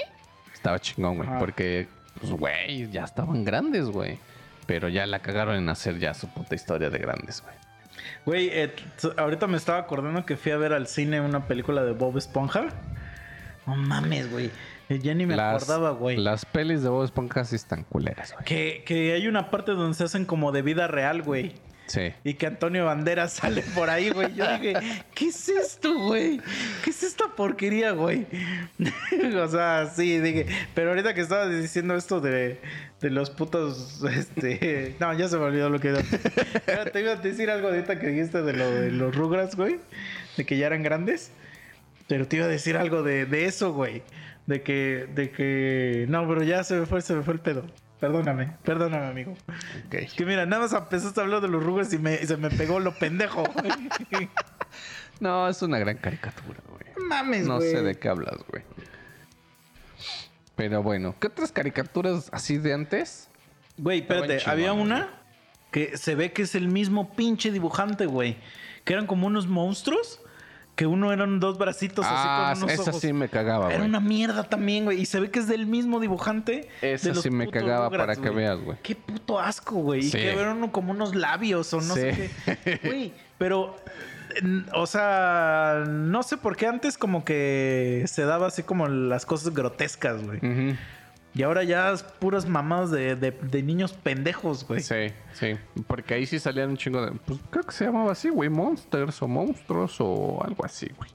estaba 0.53 0.79
chingón, 0.79 1.17
güey. 1.17 1.29
Porque, 1.37 1.87
pues, 2.19 2.31
güey, 2.31 2.89
ya 2.89 3.03
estaban 3.03 3.45
grandes, 3.45 3.85
güey. 3.85 4.17
Pero 4.67 4.89
ya 4.89 5.07
la 5.07 5.19
cagaron 5.19 5.55
en 5.55 5.67
hacer 5.69 5.97
ya 5.97 6.13
su 6.13 6.27
puta 6.27 6.53
historia 6.53 6.91
de 6.91 6.99
grandes, 6.99 7.41
güey. 7.41 7.55
Güey, 8.25 8.49
eh, 8.51 8.75
ahorita 9.17 9.47
me 9.47 9.57
estaba 9.57 9.79
acordando 9.79 10.25
que 10.25 10.37
fui 10.37 10.51
a 10.51 10.57
ver 10.57 10.73
al 10.73 10.87
cine 10.87 11.19
una 11.21 11.47
película 11.47 11.83
de 11.83 11.93
Bob 11.93 12.17
Esponja. 12.17 12.67
No 13.65 13.75
mames, 13.75 14.29
güey. 14.29 14.51
Eh, 14.89 14.99
Ya 15.01 15.13
ni 15.13 15.25
me 15.25 15.33
acordaba, 15.33 15.91
güey. 15.91 16.17
Las 16.17 16.45
pelis 16.45 16.83
de 16.83 16.89
Bob 16.89 17.03
Esponja 17.05 17.43
sí 17.45 17.55
están 17.55 17.83
culeras, 17.83 18.33
güey. 18.33 18.45
Que, 18.45 18.83
que 18.85 19.13
hay 19.13 19.27
una 19.27 19.49
parte 19.49 19.71
donde 19.71 19.95
se 19.97 20.03
hacen 20.03 20.25
como 20.25 20.51
de 20.51 20.61
vida 20.61 20.87
real, 20.87 21.21
güey. 21.23 21.53
Y 22.23 22.33
que 22.33 22.47
Antonio 22.47 22.85
Banderas 22.85 23.33
sale 23.41 23.61
por 23.75 23.89
ahí, 23.89 24.09
güey. 24.09 24.33
Yo 24.33 24.45
dije, 24.57 24.73
¿qué 25.13 25.27
es 25.27 25.49
esto, 25.49 25.97
güey? 25.99 26.39
¿Qué 26.83 26.89
es 26.89 27.03
esta 27.03 27.35
porquería, 27.35 27.91
güey? 27.91 28.25
o 29.41 29.47
sea, 29.47 29.89
sí, 29.93 30.19
dije. 30.19 30.45
Pero 30.73 30.89
ahorita 30.89 31.13
que 31.13 31.21
estabas 31.21 31.49
diciendo 31.49 31.95
esto 31.95 32.19
de, 32.19 32.59
de 33.01 33.09
los 33.09 33.29
putos, 33.29 34.03
este... 34.03 34.95
No, 34.99 35.13
ya 35.17 35.27
se 35.27 35.37
me 35.37 35.43
olvidó 35.43 35.69
lo 35.69 35.79
que 35.79 35.89
era. 35.89 36.03
Te 36.91 37.01
iba 37.01 37.11
a 37.11 37.15
decir 37.15 37.49
algo 37.49 37.67
ahorita 37.67 37.99
que 37.99 38.07
dijiste 38.07 38.41
de 38.41 38.53
de 38.53 38.91
los 38.91 39.15
Rugrats, 39.15 39.55
güey. 39.55 39.79
De 40.35 40.45
que 40.45 40.57
ya 40.57 40.67
eran 40.67 40.83
grandes. 40.83 41.31
Pero 42.07 42.27
te 42.27 42.37
iba 42.37 42.45
a 42.45 42.49
decir 42.49 42.77
algo 42.77 43.03
de, 43.03 43.25
de 43.25 43.45
eso, 43.45 43.73
güey. 43.73 44.01
De 44.45 44.61
que, 44.61 45.07
de 45.13 45.29
que... 45.29 46.05
No, 46.07 46.27
pero 46.27 46.41
ya 46.43 46.63
se 46.63 46.75
me 46.75 46.85
fue, 46.85 47.01
se 47.01 47.13
me 47.13 47.23
fue 47.23 47.33
el 47.33 47.39
pedo. 47.39 47.65
Perdóname, 47.99 48.55
perdóname, 48.63 49.07
amigo. 49.07 49.33
Que 49.89 50.25
mira, 50.25 50.45
nada 50.45 50.61
más 50.63 50.73
empezaste 50.73 51.19
a 51.19 51.23
hablar 51.23 51.41
de 51.41 51.47
los 51.47 51.63
Rugrats 51.63 51.93
y, 51.93 51.97
me, 51.97 52.13
y 52.15 52.27
se 52.27 52.37
me 52.37 52.49
pegó 52.49 52.79
lo 52.79 52.93
pendejo. 52.93 53.43
No, 55.19 55.47
es 55.47 55.63
una 55.63 55.79
gran 55.79 55.97
caricatura, 55.97 56.59
güey. 56.67 57.07
Mames, 57.07 57.47
No 57.47 57.59
sé 57.59 57.81
de 57.81 57.95
qué 57.95 58.07
hablas, 58.07 58.37
güey. 58.51 58.63
Pero 60.55 60.83
bueno, 60.83 61.15
¿qué 61.19 61.27
otras 61.27 61.51
caricaturas 61.51 62.29
así 62.31 62.59
de 62.59 62.73
antes? 62.73 63.27
Güey, 63.77 64.01
espérate, 64.01 64.41
había 64.45 64.73
una 64.73 65.09
que 65.71 65.97
se 65.97 66.13
ve 66.13 66.33
que 66.33 66.43
es 66.43 66.53
el 66.55 66.67
mismo 66.67 67.15
pinche 67.15 67.51
dibujante, 67.51 68.05
güey. 68.05 68.37
Que 68.83 68.93
eran 68.93 69.07
como 69.07 69.25
unos 69.27 69.47
monstruos. 69.47 70.21
Que 70.77 70.85
uno 70.87 71.11
eran 71.11 71.41
dos 71.41 71.57
bracitos 71.57 72.05
ah, 72.07 72.51
así 72.51 72.61
con 72.61 72.69
unos 72.69 72.79
esa 72.79 72.91
ojos. 72.91 73.01
sí 73.01 73.11
me 73.11 73.27
cagaba, 73.27 73.67
Era 73.67 73.77
güey. 73.79 73.89
una 73.89 73.99
mierda 73.99 74.43
también, 74.43 74.85
güey. 74.85 75.01
Y 75.01 75.05
se 75.07 75.19
ve 75.19 75.29
que 75.31 75.39
es 75.39 75.47
del 75.47 75.65
mismo 75.65 75.99
dibujante. 75.99 76.69
Esa 76.81 77.09
de 77.09 77.15
los 77.15 77.23
sí 77.23 77.29
me 77.31 77.49
cagaba 77.49 77.89
Rugrats, 77.89 78.01
para 78.03 78.15
que 78.15 78.29
güey. 78.29 78.35
veas, 78.45 78.61
güey. 78.61 78.77
Qué 78.83 78.95
puto 78.95 79.39
asco, 79.39 79.75
güey. 79.77 80.05
Y 80.05 80.11
que 80.11 80.31
eran 80.31 80.69
como 80.69 80.91
unos 80.91 81.15
labios 81.15 81.73
o 81.73 81.81
no 81.81 81.93
Sí. 81.95 81.99
sé 82.01 82.31
qué. 82.63 82.79
Güey, 82.87 83.13
pero. 83.37 83.75
O 84.75 84.85
sea, 84.85 85.83
no 85.87 86.21
sé 86.21 86.37
por 86.37 86.55
qué 86.55 86.67
antes 86.67 86.97
como 86.99 87.25
que 87.25 88.03
se 88.05 88.23
daba 88.23 88.45
así 88.47 88.61
como 88.61 88.87
las 88.87 89.25
cosas 89.25 89.51
grotescas, 89.53 90.21
güey. 90.23 90.39
Y 91.37 91.43
ahora 91.43 91.63
ya 91.63 91.91
es 91.91 92.01
puras 92.03 92.47
mamadas 92.47 92.89
de, 92.91 93.15
de- 93.15 93.31
de 93.31 93.63
niños 93.63 93.93
pendejos, 93.93 94.65
güey. 94.67 94.81
Sí, 94.81 95.13
sí. 95.33 95.55
Porque 95.85 96.15
ahí 96.15 96.25
sí 96.25 96.39
salían 96.39 96.69
un 96.71 96.77
chingo 96.77 97.05
de. 97.05 97.11
Pues 97.11 97.39
creo 97.51 97.63
que 97.63 97.71
se 97.71 97.85
llamaba 97.85 98.11
así, 98.13 98.29
güey. 98.29 98.49
Monsters 98.49 99.21
o 99.21 99.27
monstruos 99.27 99.97
o 99.99 100.43
algo 100.43 100.65
así, 100.65 100.89
güey. 100.97 101.09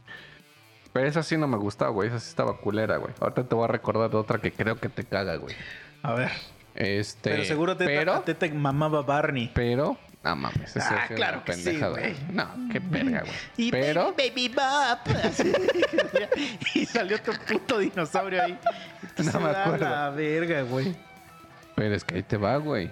Pero 0.93 1.07
esa 1.09 1.23
sí 1.23 1.37
no 1.37 1.49
me 1.49 1.57
gustaba, 1.57 1.91
güey. 1.91 2.09
Esa 2.09 2.21
sí 2.21 2.29
estaba 2.29 2.57
culera, 2.59 2.99
güey. 2.99 3.13
Ahorita 3.21 3.45
te 3.49 3.55
voy 3.55 3.65
a 3.65 3.69
recordar 3.69 4.11
de 4.11 4.17
otra 4.17 4.39
que 4.39 4.53
creo 4.53 4.77
que 4.77 4.89
te 4.89 5.05
caga, 5.05 5.37
güey. 5.37 5.55
A 6.03 6.13
ver. 6.15 6.31
Este. 6.75 7.31
Pero 7.31 7.45
seguro 7.45 7.77
te, 7.77 7.85
pero, 7.85 8.21
ti 8.21 8.35
te 8.35 8.51
mamaba 8.51 9.03
Barney. 9.03 9.51
pero. 9.55 9.97
No 10.25 10.37
mames, 10.37 10.77
esa 10.77 11.03
Ah, 11.03 11.07
claro 11.09 11.39
una 11.39 11.45
que 11.45 11.53
sí, 11.55 11.65
pendejada. 11.65 12.01
No, 12.31 12.69
qué 12.71 12.79
verga, 12.79 13.21
güey. 13.23 13.33
Y 13.57 13.71
Pero. 13.73 14.15
Baby, 14.17 14.49
Baby 14.49 14.55
Bop. 14.55 15.17
Y 16.75 16.87
salió 16.87 17.21
tu 17.21 17.33
puto 17.33 17.79
dinosaurio 17.79 18.43
ahí. 18.43 18.59
No 19.33 19.41
me 19.41 19.51
acuerdo. 19.51 19.89
la 19.91 20.11
verga, 20.11 20.63
güey. 20.63 20.95
Pero 21.75 21.95
es 21.95 22.05
que 22.05 22.15
ahí 22.17 22.23
te 22.23 22.37
va, 22.37 22.57
güey. 22.57 22.91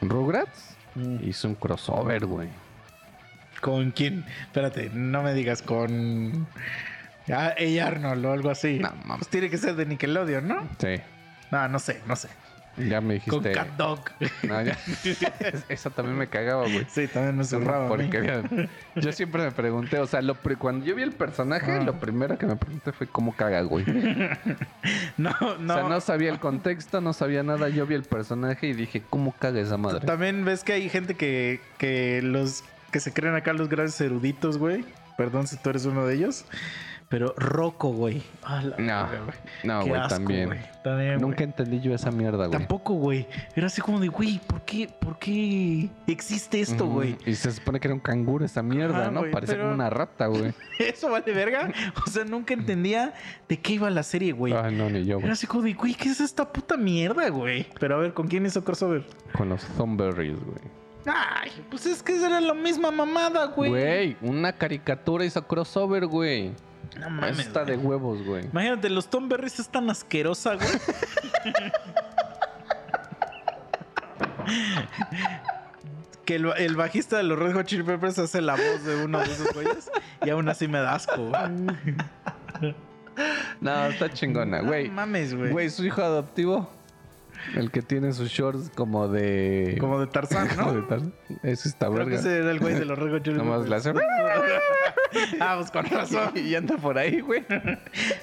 Rugrats 0.00 0.70
Mm. 0.96 1.28
hizo 1.28 1.48
un 1.48 1.56
crossover, 1.56 2.24
güey. 2.26 2.48
¿Con 3.60 3.90
quién? 3.90 4.24
Espérate, 4.42 4.90
no 4.94 5.22
me 5.22 5.34
digas 5.34 5.60
con. 5.62 6.46
Ah, 7.32 7.54
Arnold 7.84 8.24
o 8.26 8.32
algo 8.32 8.50
así. 8.50 8.78
No, 8.78 8.90
mames. 9.04 9.18
pues 9.18 9.28
tiene 9.28 9.50
que 9.50 9.58
ser 9.58 9.74
de 9.74 9.86
Nickelodeon, 9.86 10.46
¿no? 10.46 10.68
Sí. 10.78 11.00
No, 11.50 11.66
no 11.68 11.78
sé, 11.80 12.00
no 12.06 12.14
sé. 12.14 12.28
Ya 12.76 13.00
me 13.00 13.20
Con 13.20 13.42
dijiste. 13.42 13.52
Cat 13.52 13.68
Dog. 13.76 14.00
No, 14.42 14.62
ya. 14.62 14.76
Es- 15.40 15.64
Esa 15.68 15.90
también 15.90 16.18
me 16.18 16.26
cagaba, 16.26 16.62
güey. 16.64 16.84
sí, 16.88 17.06
también 17.06 17.36
me 17.36 17.42
Es 17.42 17.52
una 17.52 17.64
zurraba. 17.64 17.86
a 17.86 17.96
mí. 17.96 18.04
porquería. 18.04 18.42
Yo 18.96 19.12
siempre 19.12 19.42
me 19.44 19.52
pregunté, 19.52 19.98
o 19.98 20.06
sea, 20.06 20.22
lo 20.22 20.36
cuando 20.58 20.84
yo 20.84 20.94
vi 20.94 21.02
el 21.02 21.12
personaje, 21.12 21.72
Ah. 21.72 21.82
lo 21.84 22.00
primero 22.00 22.36
que 22.38 22.46
me 22.46 22.56
pregunté 22.56 22.92
fue 22.92 23.06
cómo 23.06 23.34
caga, 23.34 23.62
güey. 23.62 23.84
No, 25.16 25.30
no. 25.60 25.74
O 25.74 25.76
sea, 25.78 25.88
no 25.88 26.00
sabía 26.00 26.30
el 26.30 26.38
contexto, 26.40 27.00
no 27.00 27.12
sabía 27.12 27.42
nada. 27.42 27.68
Yo 27.68 27.86
vi 27.86 27.94
el 27.94 28.02
personaje 28.02 28.66
y 28.66 28.72
dije, 28.72 29.02
¿cómo 29.08 29.32
caga 29.38 29.60
esa 29.60 29.76
madre? 29.76 30.06
También 30.06 30.44
ves 30.44 30.64
que 30.64 30.72
hay 30.72 30.88
gente 30.88 31.14
que, 31.14 31.60
que 31.78 32.20
los 32.22 32.64
que 32.90 33.00
se 33.00 33.12
creen 33.12 33.34
acá 33.34 33.52
los 33.52 33.68
grandes 33.68 34.00
eruditos, 34.00 34.58
güey. 34.58 34.84
Perdón 35.16 35.46
si 35.46 35.56
tú 35.56 35.70
eres 35.70 35.84
uno 35.84 36.06
de 36.06 36.14
ellos. 36.14 36.44
Pero 37.10 37.32
Rocco, 37.36 37.90
güey. 37.92 38.22
No, 38.78 39.06
güey. 39.06 39.20
no, 39.62 39.86
güey, 39.86 40.08
también. 40.08 40.46
güey. 40.48 40.58
También, 40.82 41.20
Nunca 41.20 41.36
güey. 41.36 41.44
entendí 41.44 41.80
yo 41.80 41.94
esa 41.94 42.10
mierda, 42.10 42.46
güey. 42.46 42.58
Tampoco, 42.58 42.94
güey. 42.94 43.28
Era 43.54 43.68
así 43.68 43.80
como 43.82 44.00
de, 44.00 44.08
güey, 44.08 44.40
¿por 44.44 44.62
qué, 44.62 44.88
¿por 45.00 45.18
qué 45.18 45.90
existe 46.08 46.60
esto, 46.60 46.86
güey? 46.86 47.16
Y 47.26 47.34
se 47.34 47.52
supone 47.52 47.78
que 47.78 47.88
era 47.88 47.94
un 47.94 48.00
canguro 48.00 48.44
esa 48.44 48.62
mierda, 48.62 49.10
¿no? 49.10 49.20
Parecía 49.30 49.54
pero- 49.56 49.64
como 49.64 49.74
una 49.74 49.90
rata, 49.90 50.26
güey. 50.26 50.54
¿Eso 50.80 51.10
vale 51.10 51.30
verga? 51.32 51.70
O 52.04 52.10
sea, 52.10 52.24
nunca 52.24 52.54
entendía 52.54 53.12
de 53.48 53.60
qué 53.60 53.74
iba 53.74 53.90
la 53.90 54.02
serie, 54.02 54.32
güey. 54.32 54.52
Ay, 54.54 54.74
no, 54.74 54.88
ni 54.90 55.04
yo, 55.04 55.18
Era 55.20 55.34
así 55.34 55.46
como 55.46 55.62
de, 55.62 55.74
güey, 55.74 55.94
¿qué 55.94 56.08
es 56.08 56.20
esta 56.20 56.50
puta 56.52 56.76
mierda, 56.76 57.28
güey? 57.28 57.66
Pero 57.78 57.96
a 57.96 57.98
ver, 57.98 58.14
¿con 58.14 58.26
quién 58.26 58.44
hizo 58.46 58.64
crossover? 58.64 59.04
Con 59.36 59.50
los 59.50 59.62
Thornberries, 59.76 60.38
güey. 60.42 60.83
Ay, 61.06 61.50
pues 61.70 61.86
es 61.86 62.02
que 62.02 62.16
era 62.16 62.40
la 62.40 62.54
misma 62.54 62.90
mamada, 62.90 63.46
güey. 63.46 63.70
Güey, 63.70 64.16
una 64.22 64.52
caricatura 64.52 65.24
hizo 65.24 65.46
crossover, 65.46 66.06
güey. 66.06 66.52
No 66.98 67.10
mames. 67.10 67.40
Está 67.40 67.64
de 67.64 67.76
huevos, 67.76 68.24
güey. 68.24 68.44
Imagínate, 68.46 68.88
los 68.88 69.08
Tom 69.08 69.28
Berries 69.28 69.58
es 69.58 69.68
tan 69.68 69.90
asquerosa, 69.90 70.54
güey. 70.54 70.68
que 76.24 76.36
el, 76.36 76.46
el 76.56 76.76
bajista 76.76 77.18
de 77.18 77.24
los 77.24 77.38
Red 77.38 77.54
Hot 77.54 77.66
Chili 77.66 77.82
Peppers 77.82 78.18
hace 78.18 78.40
la 78.40 78.54
voz 78.54 78.84
de 78.84 79.04
uno 79.04 79.18
de 79.18 79.26
esos 79.26 79.52
güeyes 79.52 79.90
y 80.24 80.30
aún 80.30 80.48
así 80.48 80.68
me 80.68 80.78
da 80.78 80.94
asco, 80.94 81.16
güey. 81.16 82.74
No, 83.60 83.86
está 83.86 84.12
chingona, 84.12 84.60
güey. 84.60 84.88
No 84.88 84.94
mames, 84.94 85.34
güey. 85.34 85.50
Güey, 85.50 85.70
su 85.70 85.84
hijo 85.84 86.02
adoptivo. 86.02 86.70
El 87.56 87.70
que 87.70 87.82
tiene 87.82 88.12
sus 88.12 88.30
shorts 88.30 88.70
como 88.74 89.08
de. 89.08 89.76
Como 89.80 90.00
de 90.00 90.06
Tarzán, 90.06 90.48
como 90.56 90.72
de 90.72 90.80
¿no? 90.80 90.86
tal. 90.86 91.12
Ese 91.42 91.68
está 91.68 91.86
Creo 91.86 91.98
que 92.00 92.04
verga. 92.12 92.18
ese 92.20 92.38
era 92.38 92.50
el 92.50 92.58
güey 92.60 92.74
de 92.74 92.84
los 92.84 92.98
Hot 92.98 93.22
Chili 93.22 93.36
Nomás 93.38 93.68
la 93.68 93.76
hace. 93.76 93.92
ah, 95.40 95.56
pues 95.58 95.70
con 95.70 95.84
razón. 95.90 96.32
y 96.34 96.54
anda 96.54 96.76
por 96.76 96.98
ahí, 96.98 97.20
güey. 97.20 97.44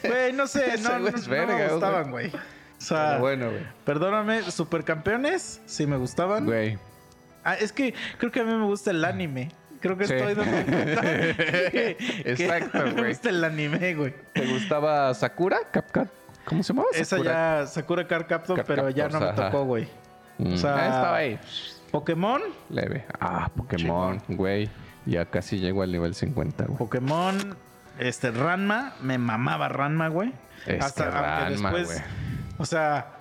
Güey, 0.04 0.34
no 0.34 0.48
sé, 0.48 0.78
no, 0.82 0.90
no, 0.94 1.00
güey 1.02 1.14
es 1.16 1.28
no 1.28 1.32
me 1.34 1.40
verga, 1.46 1.68
gustaban, 1.74 2.12
güey. 2.12 2.28
O 2.30 2.84
sea, 2.84 3.08
Pero 3.10 3.20
bueno, 3.22 3.50
güey. 3.52 3.64
perdóname, 3.86 4.42
supercampeones, 4.52 5.62
sí 5.66 5.86
me 5.86 5.98
gustaban. 5.98 6.46
Güey. 6.46 6.78
Ah, 7.44 7.56
es 7.56 7.72
que 7.72 7.94
creo 8.18 8.32
que 8.32 8.40
a 8.40 8.44
mí 8.44 8.54
me 8.54 8.66
gusta 8.66 8.92
el 8.92 9.04
anime. 9.06 9.52
Creo 9.82 9.98
que 9.98 10.06
Sí. 10.06 10.14
estoy 10.14 10.36
dando 10.36 10.52
cuenta 10.52 11.02
que- 11.02 11.98
Exacto, 12.26 12.78
mí 12.80 12.84
Me 12.86 12.92
güey. 12.94 13.08
gusta 13.10 13.30
el 13.30 13.44
anime, 13.44 13.96
güey. 13.96 14.14
¿Te 14.34 14.46
gustaba 14.46 15.12
Sakura? 15.16 15.58
¿Capcat? 15.72 16.08
¿Cómo 16.46 16.64
se 16.64 16.74
llamaba? 16.74 16.90
Esa 16.94 17.18
Sakura. 17.18 17.32
ya, 17.62 17.68
Sakura 17.68 18.08
Card 18.08 18.26
Captor, 18.28 18.64
pero 18.66 18.90
ya 18.90 19.08
no 19.10 19.20
me 19.20 19.28
ajá. 19.28 19.36
tocó, 19.52 19.66
güey. 19.66 19.88
Mm, 20.38 20.54
o 20.54 20.58
sea- 20.58 20.76
ah, 20.76 20.86
estaba 20.88 21.16
ahí. 21.18 21.40
Pokémon, 21.92 22.42
Leve. 22.70 23.06
Ah, 23.20 23.50
Pokémon, 23.56 24.22
güey. 24.30 24.70
Ya 25.06 25.26
casi 25.26 25.60
llego 25.60 25.82
al 25.84 25.92
nivel 25.92 26.16
50, 26.16 26.66
güey. 26.66 26.78
Pokémon, 26.78 27.58
este, 28.00 28.32
Ranma, 28.32 28.94
me 29.02 29.18
mamaba 29.18 29.68
Ranma, 29.70 30.08
güey. 30.08 30.34
Es 30.66 30.92
que 30.94 31.04
Ranma, 31.04 31.72
güey. 31.72 31.86
o 32.58 32.66
sea, 32.66 33.14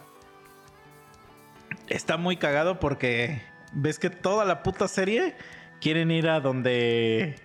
está 1.89 2.17
muy 2.17 2.37
cagado 2.37 2.79
porque 2.81 3.43
ves 3.73 3.99
que 3.99 4.11
toda 4.11 4.45
la 4.45 4.63
puta 4.63 4.89
serie 4.89 5.35
quieren 5.81 6.11
ir 6.11 6.29
a 6.29 6.41
donde 6.41 7.37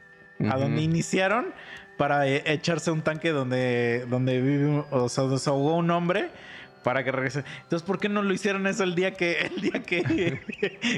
a 0.49 0.57
donde 0.57 0.81
iniciaron 0.81 1.53
para 1.97 2.27
eh, 2.27 2.43
echarse 2.45 2.91
un 2.91 3.01
tanque 3.01 3.29
donde 3.31 4.05
donde 4.09 4.41
vive 4.41 4.65
un- 4.65 4.85
o 4.91 5.09
sea, 5.09 5.23
donde 5.25 5.39
se 5.39 5.49
ahogó 5.49 5.75
un 5.77 5.89
hombre 5.91 6.29
para 6.83 7.03
que 7.03 7.11
regrese. 7.11 7.43
Entonces, 7.63 7.81
¿por 7.83 7.97
qué 7.97 8.09
no 8.09 8.21
lo 8.21 8.31
hicieron 8.31 8.67
eso 8.67 8.83
el 8.83 8.93
día 8.93 9.09
que 9.15 9.49
el 9.55 9.59
día 9.59 9.81
que, 9.81 10.39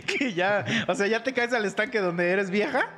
que 0.06 0.34
ya, 0.34 0.66
o 0.86 0.94
sea, 0.96 1.08
ya 1.08 1.24
te 1.24 1.32
caes 1.32 1.54
al 1.54 1.64
estanque 1.64 2.00
donde 2.00 2.30
eres 2.30 2.50
vieja? 2.50 2.90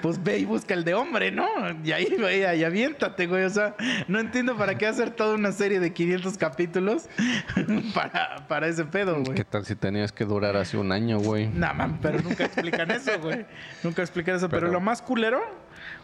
Pues 0.00 0.22
ve 0.22 0.38
y 0.38 0.44
busca 0.44 0.72
el 0.74 0.84
de 0.84 0.94
hombre, 0.94 1.32
¿no? 1.32 1.44
Y 1.82 1.90
ahí, 1.90 2.06
güey, 2.16 2.44
ahí 2.44 2.62
aviéntate, 2.62 3.26
güey. 3.26 3.42
O 3.42 3.50
sea, 3.50 3.74
no 4.06 4.20
entiendo 4.20 4.56
para 4.56 4.78
qué 4.78 4.86
hacer 4.86 5.10
toda 5.10 5.34
una 5.34 5.50
serie 5.50 5.80
de 5.80 5.92
500 5.92 6.38
capítulos 6.38 7.08
para, 7.94 8.46
para 8.46 8.68
ese 8.68 8.84
pedo, 8.84 9.20
güey. 9.24 9.34
¿Qué 9.34 9.44
tal 9.44 9.64
si 9.66 9.74
tenías 9.74 10.12
que 10.12 10.24
durar 10.24 10.56
así 10.56 10.76
un 10.76 10.92
año, 10.92 11.18
güey? 11.18 11.48
No, 11.48 11.74
man, 11.74 11.98
pero 12.00 12.20
nunca 12.20 12.44
explican 12.44 12.90
eso, 12.92 13.18
güey. 13.20 13.44
Nunca 13.82 14.02
explican 14.02 14.36
eso. 14.36 14.48
Pero, 14.48 14.60
Pero- 14.60 14.72
lo 14.72 14.80
más 14.80 15.02
culero, 15.02 15.40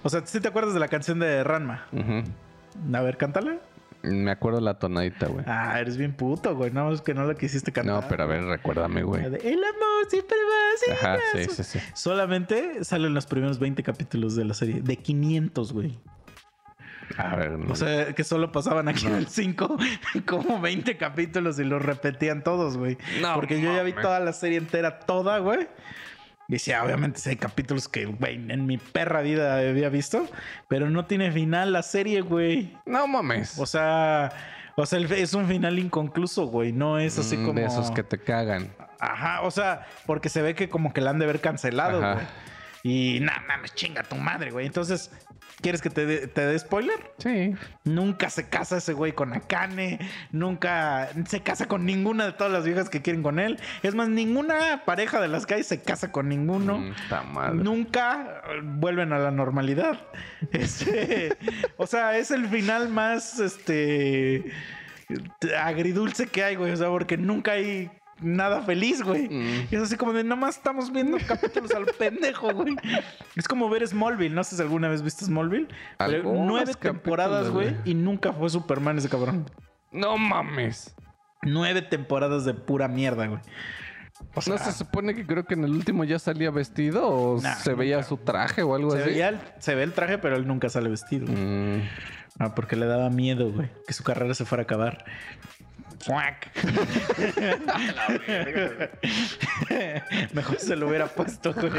o 0.02 0.08
sea, 0.08 0.22
¿sí 0.24 0.40
te 0.40 0.48
acuerdas 0.48 0.74
de 0.74 0.80
la 0.80 0.88
canción 0.88 1.18
de 1.18 1.44
Ranma? 1.44 1.86
Ujú. 1.92 2.96
A 2.96 3.00
ver, 3.00 3.16
cántala. 3.16 3.58
Me 4.02 4.32
acuerdo 4.32 4.60
la 4.60 4.78
tonadita, 4.78 5.28
güey. 5.28 5.44
Ah, 5.46 5.78
eres 5.78 5.96
bien 5.96 6.12
puto, 6.12 6.56
güey. 6.56 6.72
No, 6.72 6.92
es 6.92 7.02
que 7.02 7.14
no 7.14 7.24
la 7.24 7.34
quisiste 7.34 7.70
cantar. 7.70 8.02
No, 8.02 8.08
pero 8.08 8.24
a 8.24 8.26
ver, 8.26 8.42
recuérdame, 8.42 9.04
güey. 9.04 9.24
El 9.24 9.62
amor 9.62 10.08
siempre 10.08 10.36
va 10.38 10.74
así. 10.74 10.90
Ajá, 10.90 11.18
sí, 11.32 11.44
sí, 11.54 11.64
sí. 11.64 11.78
Solamente 11.94 12.84
salen 12.84 13.14
los 13.14 13.26
primeros 13.26 13.60
20 13.60 13.82
capítulos 13.84 14.34
de 14.34 14.44
la 14.44 14.54
serie. 14.54 14.82
De 14.82 14.96
500, 14.96 15.72
güey. 15.72 16.00
A 17.16 17.36
ver, 17.36 17.52
no. 17.58 17.72
O 17.72 17.76
sea, 17.76 18.12
que 18.12 18.24
solo 18.24 18.50
pasaban 18.50 18.88
aquí 18.88 19.06
en 19.06 19.14
el 19.14 19.28
5 19.28 19.76
como 20.26 20.60
20 20.60 20.96
capítulos 20.96 21.58
y 21.60 21.64
los 21.64 21.80
repetían 21.80 22.42
todos, 22.42 22.76
güey. 22.76 22.98
No 23.20 23.34
Porque 23.34 23.60
yo 23.60 23.72
ya 23.72 23.82
vi 23.82 23.92
toda 23.92 24.18
la 24.18 24.32
serie 24.32 24.58
entera, 24.58 24.98
toda, 24.98 25.38
güey. 25.38 25.68
Sí, 26.48 26.72
obviamente 26.74 27.18
sí 27.18 27.30
hay 27.30 27.36
capítulos 27.36 27.88
que, 27.88 28.04
güey, 28.04 28.34
en 28.34 28.66
mi 28.66 28.76
perra 28.76 29.22
vida 29.22 29.56
había 29.58 29.88
visto, 29.88 30.28
pero 30.68 30.90
no 30.90 31.06
tiene 31.06 31.32
final 31.32 31.72
la 31.72 31.82
serie, 31.82 32.20
güey. 32.20 32.76
No 32.84 33.06
mames. 33.06 33.58
O 33.58 33.64
sea, 33.66 34.30
o 34.76 34.84
sea, 34.84 34.98
es 34.98 35.32
un 35.34 35.46
final 35.48 35.78
inconcluso, 35.78 36.46
güey. 36.46 36.72
No 36.72 36.98
es 36.98 37.18
así 37.18 37.36
Mm, 37.38 37.46
como. 37.46 37.60
De 37.60 37.66
esos 37.66 37.90
que 37.90 38.02
te 38.02 38.18
cagan. 38.18 38.70
Ajá, 39.00 39.40
o 39.42 39.50
sea, 39.50 39.86
porque 40.06 40.28
se 40.28 40.42
ve 40.42 40.54
que 40.54 40.68
como 40.68 40.92
que 40.92 41.00
la 41.00 41.10
han 41.10 41.18
de 41.18 41.24
haber 41.24 41.40
cancelado, 41.40 41.98
Ajá. 41.98 42.14
güey. 42.14 42.26
Y 42.82 43.20
nada, 43.20 43.42
mames, 43.46 43.74
chinga 43.74 44.02
tu 44.02 44.16
madre, 44.16 44.50
güey. 44.50 44.66
Entonces, 44.66 45.10
¿quieres 45.60 45.80
que 45.80 45.90
te 45.90 46.04
dé 46.04 46.26
te 46.26 46.44
dé 46.44 46.58
spoiler? 46.58 47.12
Sí. 47.18 47.54
Nunca 47.84 48.28
se 48.28 48.48
casa 48.48 48.78
ese 48.78 48.92
güey 48.92 49.12
con 49.12 49.32
Akane. 49.32 50.00
Nunca 50.32 51.08
se 51.26 51.42
casa 51.42 51.66
con 51.66 51.86
ninguna 51.86 52.26
de 52.26 52.32
todas 52.32 52.52
las 52.52 52.64
viejas 52.64 52.90
que 52.90 53.00
quieren 53.00 53.22
con 53.22 53.38
él. 53.38 53.58
Es 53.82 53.94
más, 53.94 54.08
ninguna 54.08 54.82
pareja 54.84 55.20
de 55.20 55.28
las 55.28 55.46
que 55.46 55.54
hay 55.54 55.62
se 55.62 55.80
casa 55.80 56.10
con 56.10 56.28
ninguno. 56.28 56.78
Mm, 56.78 56.92
Está 56.92 57.22
mal. 57.22 57.62
Nunca 57.62 58.42
eh, 58.48 58.60
vuelven 58.62 59.12
a 59.12 59.18
la 59.18 59.30
normalidad. 59.30 60.00
Este, 60.52 61.36
o 61.76 61.86
sea, 61.86 62.18
es 62.18 62.30
el 62.30 62.46
final 62.48 62.88
más 62.88 63.38
este 63.38 64.52
agridulce 65.58 66.26
que 66.26 66.44
hay, 66.44 66.56
güey. 66.56 66.72
O 66.72 66.76
sea, 66.76 66.88
porque 66.88 67.16
nunca 67.16 67.52
hay 67.52 67.90
nada 68.22 68.62
feliz, 68.62 69.02
güey. 69.02 69.28
Mm. 69.28 69.68
Y 69.70 69.76
es 69.76 69.82
así 69.82 69.96
como 69.96 70.12
de 70.12 70.24
nomás 70.24 70.56
estamos 70.56 70.92
viendo 70.92 71.16
capítulos 71.26 71.72
al 71.74 71.86
pendejo, 71.86 72.52
güey. 72.52 72.76
Es 73.36 73.46
como 73.48 73.68
ver 73.68 73.86
Smallville. 73.86 74.34
No 74.34 74.44
sé 74.44 74.56
si 74.56 74.62
alguna 74.62 74.88
vez 74.88 75.02
viste 75.02 75.24
Smallville. 75.24 75.68
Pero 75.98 76.32
nueve 76.34 76.72
temporadas, 76.78 77.50
güey. 77.50 77.76
Y 77.84 77.94
nunca 77.94 78.32
fue 78.32 78.48
Superman 78.50 78.98
ese 78.98 79.08
cabrón. 79.08 79.50
No 79.90 80.16
mames. 80.16 80.94
Nueve 81.42 81.82
temporadas 81.82 82.44
de 82.44 82.54
pura 82.54 82.88
mierda, 82.88 83.26
güey. 83.26 83.40
O 84.34 84.40
sea, 84.40 84.54
¿No 84.54 84.58
se 84.62 84.70
supone 84.72 85.14
que 85.16 85.26
creo 85.26 85.44
que 85.44 85.54
en 85.54 85.64
el 85.64 85.72
último 85.72 86.04
ya 86.04 86.18
salía 86.20 86.50
vestido 86.52 87.08
o 87.08 87.40
Nah, 87.42 87.54
se 87.56 87.74
veía 87.74 88.02
su 88.04 88.16
traje 88.18 88.62
o 88.62 88.74
algo 88.76 88.92
se, 88.92 88.98
así? 89.00 89.10
veía 89.10 89.30
el- 89.30 89.40
se 89.58 89.74
ve 89.74 89.82
el 89.82 89.92
traje, 89.92 90.18
pero 90.18 90.36
él 90.36 90.46
nunca 90.46 90.68
sale 90.68 90.88
vestido. 90.88 91.26
Mm, 91.28 91.80
Ah, 92.38 92.54
porque 92.54 92.76
le 92.76 92.86
daba 92.86 93.10
miedo, 93.10 93.52
güey, 93.52 93.68
que 93.86 93.92
su 93.92 94.04
carrera 94.04 94.32
se 94.32 94.46
fuera 94.46 94.62
a 94.62 94.64
acabar. 94.64 95.04
Fuac. 96.02 96.50
Mejor 100.34 100.58
se 100.58 100.76
lo 100.76 100.88
hubiera 100.88 101.06
puesto, 101.06 101.54
güey. 101.54 101.70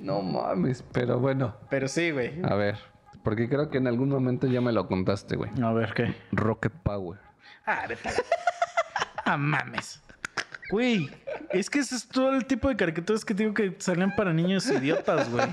no 0.00 0.22
mames, 0.22 0.82
pero 0.92 1.20
bueno. 1.20 1.56
Pero 1.68 1.88
sí, 1.88 2.10
güey. 2.10 2.40
A 2.44 2.54
ver, 2.54 2.76
porque 3.22 3.48
creo 3.48 3.70
que 3.70 3.78
en 3.78 3.86
algún 3.86 4.08
momento 4.08 4.46
ya 4.46 4.60
me 4.60 4.72
lo 4.72 4.88
contaste, 4.88 5.36
güey. 5.36 5.50
A 5.62 5.72
ver, 5.72 5.92
¿qué? 5.94 6.14
Rocket 6.32 6.72
Power. 6.82 7.20
Ah, 7.66 7.84
vete 7.88 8.08
Ah, 9.24 9.36
mames. 9.36 10.00
Güey, 10.70 11.10
es 11.50 11.68
que 11.68 11.80
ese 11.80 11.96
es 11.96 12.08
todo 12.08 12.34
el 12.34 12.46
tipo 12.46 12.68
de 12.68 12.76
caricaturas 12.76 13.24
que 13.24 13.34
digo 13.34 13.54
que 13.54 13.74
salían 13.78 14.14
para 14.16 14.32
niños 14.32 14.68
idiotas, 14.68 15.30
güey. 15.30 15.46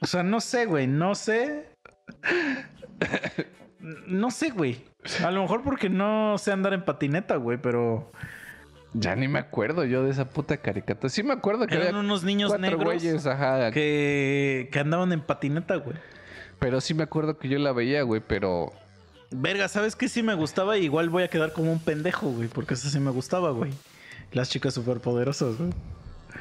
O 0.00 0.06
sea, 0.06 0.22
no 0.22 0.40
sé, 0.40 0.66
güey, 0.66 0.86
no 0.86 1.14
sé. 1.14 1.70
No 3.80 4.30
sé, 4.30 4.50
güey. 4.50 4.84
A 5.24 5.30
lo 5.30 5.42
mejor 5.42 5.62
porque 5.62 5.88
no 5.88 6.36
sé 6.38 6.52
andar 6.52 6.74
en 6.74 6.84
patineta, 6.84 7.36
güey, 7.36 7.58
pero 7.58 8.10
Ya 8.92 9.16
ni 9.16 9.28
me 9.28 9.38
acuerdo 9.38 9.84
yo 9.84 10.04
de 10.04 10.10
esa 10.10 10.28
puta 10.28 10.58
caricatura. 10.58 11.08
Sí 11.08 11.22
me 11.22 11.32
acuerdo 11.32 11.66
que 11.66 11.74
eran 11.74 11.88
había 11.88 12.00
unos 12.00 12.22
niños 12.24 12.58
negros 12.58 12.84
güeyes, 12.84 13.26
ajá. 13.26 13.70
que, 13.70 14.68
que 14.70 14.78
andaban 14.78 15.12
en 15.12 15.20
patineta, 15.20 15.76
güey. 15.76 15.96
Pero 16.58 16.80
sí 16.80 16.92
me 16.92 17.04
acuerdo 17.04 17.38
que 17.38 17.48
yo 17.48 17.58
la 17.58 17.72
veía, 17.72 18.02
güey, 18.02 18.20
pero... 18.26 18.72
Verga, 19.30 19.68
¿sabes 19.68 19.96
qué 19.96 20.08
sí 20.08 20.22
me 20.22 20.34
gustaba? 20.34 20.76
Igual 20.76 21.08
voy 21.08 21.22
a 21.22 21.28
quedar 21.28 21.52
como 21.52 21.72
un 21.72 21.78
pendejo, 21.78 22.28
güey, 22.30 22.48
porque 22.48 22.74
eso 22.74 22.90
sí 22.90 23.00
me 23.00 23.10
gustaba, 23.10 23.50
güey. 23.50 23.72
Las 24.32 24.50
chicas 24.50 24.74
superpoderosas, 24.74 25.56
güey. 25.56 25.70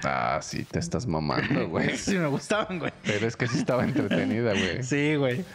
Ah, 0.04 0.40
sí, 0.42 0.64
te 0.64 0.80
estás 0.80 1.06
mamando, 1.06 1.68
güey. 1.70 1.90
Sí 1.98 2.18
me 2.18 2.28
gustaban, 2.28 2.80
güey. 2.80 2.92
Pero 3.04 3.28
es 3.28 3.36
que 3.36 3.48
sí 3.48 3.60
estaba 3.60 3.84
entretenida, 3.84 4.52
güey. 4.54 4.84
Sí, 4.84 5.16
güey. 5.16 5.46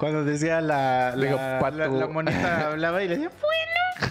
Cuando 0.00 0.24
decía 0.24 0.60
la, 0.60 1.14
la, 1.14 1.22
Digo, 1.26 1.36
la, 1.36 1.58
Pato. 1.60 1.76
la 1.76 2.06
monita 2.08 2.68
hablaba 2.68 3.02
y 3.04 3.08
le 3.08 3.16
decía, 3.18 3.30
bueno, 3.40 4.10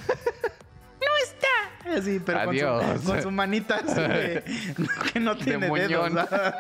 no 1.01 1.07
está. 1.23 1.97
Así, 1.97 2.21
pero 2.23 2.45
con 2.45 2.57
su, 2.99 3.05
con 3.07 3.21
su 3.23 3.31
manita 3.31 3.77
así 3.83 3.99
de- 3.99 4.43
que 5.13 5.19
no 5.19 5.35
tiene 5.35 5.67
dedos. 5.67 5.89
muñón. 5.89 6.13
¿verdad? 6.15 6.55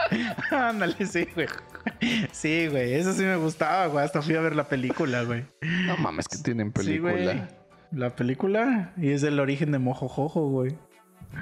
Ándale, 0.50 0.94
sí, 1.06 1.26
güey. 1.34 1.48
Sí, 2.30 2.68
güey. 2.68 2.94
Eso 2.94 3.12
sí 3.12 3.22
me 3.24 3.36
gustaba, 3.36 3.86
güey. 3.88 4.04
Hasta 4.04 4.22
fui 4.22 4.36
a 4.36 4.40
ver 4.40 4.54
la 4.54 4.68
película, 4.68 5.22
güey. 5.24 5.44
No 5.60 5.96
mames 5.96 6.28
que 6.28 6.38
tienen 6.38 6.72
Sí, 6.80 6.98
güey. 6.98 7.14
película. 7.16 7.48
La 7.90 8.10
película. 8.10 8.92
Y 8.96 9.10
es 9.10 9.22
el 9.24 9.40
origen 9.40 9.72
de 9.72 9.78
Mojo 9.78 10.08
Jojo, 10.08 10.48
güey. 10.48 10.76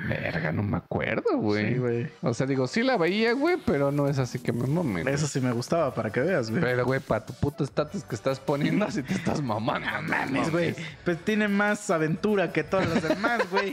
Verga, 0.08 0.52
no 0.52 0.62
me 0.62 0.76
acuerdo, 0.76 1.36
güey. 1.38 1.74
Sí, 1.74 1.78
güey. 1.78 2.08
O 2.22 2.34
sea, 2.34 2.46
digo, 2.46 2.66
sí 2.66 2.82
la 2.82 2.96
veía, 2.96 3.32
güey, 3.32 3.56
pero 3.64 3.90
no 3.90 4.08
es 4.08 4.18
así 4.18 4.38
que 4.38 4.52
me 4.52 4.66
mame. 4.66 5.02
güey. 5.02 5.14
Eso 5.14 5.26
sí 5.26 5.40
me 5.40 5.52
gustaba, 5.52 5.94
para 5.94 6.10
que 6.10 6.20
veas, 6.20 6.50
güey. 6.50 6.60
Pero, 6.60 6.84
güey, 6.84 7.00
para 7.00 7.24
tu 7.24 7.32
puto 7.34 7.64
estatus 7.64 8.04
que 8.04 8.14
estás 8.14 8.38
poniendo, 8.38 8.84
así 8.84 9.02
te 9.02 9.14
estás 9.14 9.40
mamando. 9.40 9.88
No 9.90 10.02
mames, 10.02 10.50
güey. 10.50 10.74
Pues 11.04 11.24
tiene 11.24 11.48
más 11.48 11.88
aventura 11.90 12.52
que 12.52 12.64
todas 12.64 12.88
las 12.88 13.02
demás, 13.08 13.42
güey. 13.50 13.72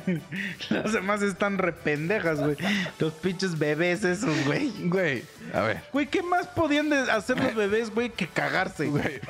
las 0.70 0.92
demás 0.92 1.22
están 1.22 1.58
rependejas, 1.58 2.40
güey. 2.40 2.56
Los 2.98 3.12
pinches 3.14 3.58
bebés 3.58 4.04
esos, 4.04 4.44
güey. 4.46 4.72
Güey, 4.88 5.24
a 5.52 5.60
ver. 5.62 5.82
Güey, 5.92 6.06
¿qué 6.06 6.22
más 6.22 6.46
podían 6.48 6.92
hacer 6.92 7.38
los 7.42 7.54
bebés, 7.54 7.90
güey, 7.90 8.10
que 8.10 8.26
cagarse? 8.26 8.86
Güey, 8.86 9.20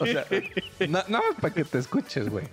o 0.00 0.06
sea, 0.06 0.24
no 0.88 1.04
más 1.08 1.34
para 1.40 1.54
que 1.54 1.64
te 1.64 1.78
escuches, 1.78 2.28
güey. 2.28 2.44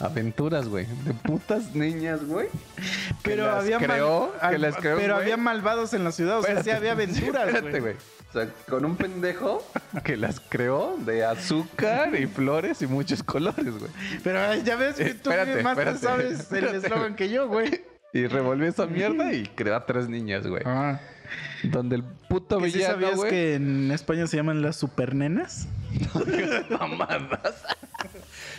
Aventuras, 0.00 0.68
güey. 0.68 0.86
De 1.04 1.12
putas 1.14 1.74
niñas, 1.74 2.24
güey. 2.24 2.48
que 2.48 3.30
Pero 3.30 3.46
las 3.46 3.56
había 3.64 3.78
mal- 3.78 3.88
creó, 3.88 4.32
que 4.38 4.46
al- 4.46 4.60
las 4.62 4.76
creó, 4.76 4.96
pero 4.96 5.14
güey. 5.14 5.24
había 5.24 5.36
malvados 5.36 5.92
en 5.94 6.04
la 6.04 6.12
ciudad, 6.12 6.38
o 6.38 6.42
sea, 6.42 6.62
sí 6.62 6.70
había 6.70 6.92
aventuras, 6.92 7.48
espérate, 7.48 7.80
güey. 7.80 7.94
O 8.28 8.32
sea, 8.32 8.48
con 8.68 8.84
un 8.84 8.94
pendejo 8.96 9.66
que 10.04 10.16
las 10.18 10.38
creó 10.38 10.96
de 10.98 11.24
azúcar 11.24 12.14
y 12.14 12.26
flores 12.26 12.82
y 12.82 12.86
muchos 12.86 13.22
colores, 13.22 13.78
güey. 13.78 13.90
Pero 14.22 14.54
ya 14.56 14.76
ves 14.76 14.96
que 14.96 15.14
tú 15.14 15.30
Espérate, 15.30 15.62
más 15.62 15.76
te 15.76 15.90
espérate, 15.90 15.98
sabes 16.36 16.52
el 16.52 16.64
eslogan 16.84 17.16
que 17.16 17.30
yo, 17.30 17.48
güey. 17.48 17.82
Y 18.12 18.26
revolvió 18.26 18.68
esa 18.68 18.86
mierda 18.86 19.32
y 19.32 19.46
creó 19.46 19.76
a 19.76 19.84
tres 19.86 20.08
niñas, 20.08 20.46
güey. 20.46 20.62
Ah. 20.66 21.00
Donde 21.64 21.96
el 21.96 22.04
puto 22.04 22.58
¿Que 22.58 22.70
sí 22.70 22.78
villano, 22.78 22.94
sabías 22.94 23.16
güey. 23.16 23.30
que 23.30 23.54
en 23.54 23.90
España 23.92 24.26
se 24.26 24.36
llaman 24.36 24.62
las 24.62 24.76
supernenas? 24.76 25.66
mamadas. 26.70 27.64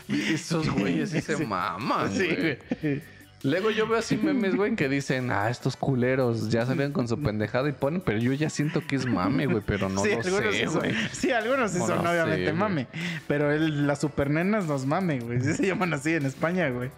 Esos 0.09 0.69
güeyes 0.69 1.11
sí 1.11 1.21
se 1.21 1.37
Sí. 1.37 1.45
maman, 1.45 2.11
Sí, 2.11 2.27
güey. 2.35 3.01
Luego 3.41 3.71
yo 3.71 3.87
veo 3.87 3.99
así 3.99 4.17
memes, 4.17 4.55
güey, 4.55 4.75
que 4.75 4.89
dicen, 4.89 5.31
ah, 5.31 5.49
estos 5.49 5.77
culeros 5.77 6.49
ya 6.49 6.65
salieron 6.65 6.91
con 6.91 7.07
su 7.07 7.17
pendejada 7.23 7.69
y 7.69 7.71
ponen, 7.71 8.01
pero 8.01 8.17
yo 8.17 8.33
ya 8.33 8.49
siento 8.49 8.85
que 8.85 8.97
es 8.97 9.05
mame, 9.05 9.45
güey, 9.45 9.63
pero 9.65 9.87
no 9.87 10.03
sí, 10.03 10.09
lo 10.09 10.19
algunos 10.19 10.53
sé, 10.55 10.59
sí 10.59 10.65
son, 10.65 10.79
güey. 10.79 10.93
sí, 11.13 11.31
algunos 11.31 11.71
sí 11.71 11.79
No 11.79 11.87
son 11.87 12.05
obviamente 12.05 12.47
sé, 12.47 12.53
mame. 12.53 12.87
Pero 13.29 13.51
el- 13.53 13.87
las 13.87 14.01
supernenas 14.01 14.65
nos 14.65 14.85
mame, 14.85 15.19
güey. 15.21 15.39
Sí 15.41 15.53
se 15.53 15.67
llaman 15.67 15.93
así 15.93 16.13
en 16.15 16.25
España, 16.25 16.67
güey. 16.69 16.89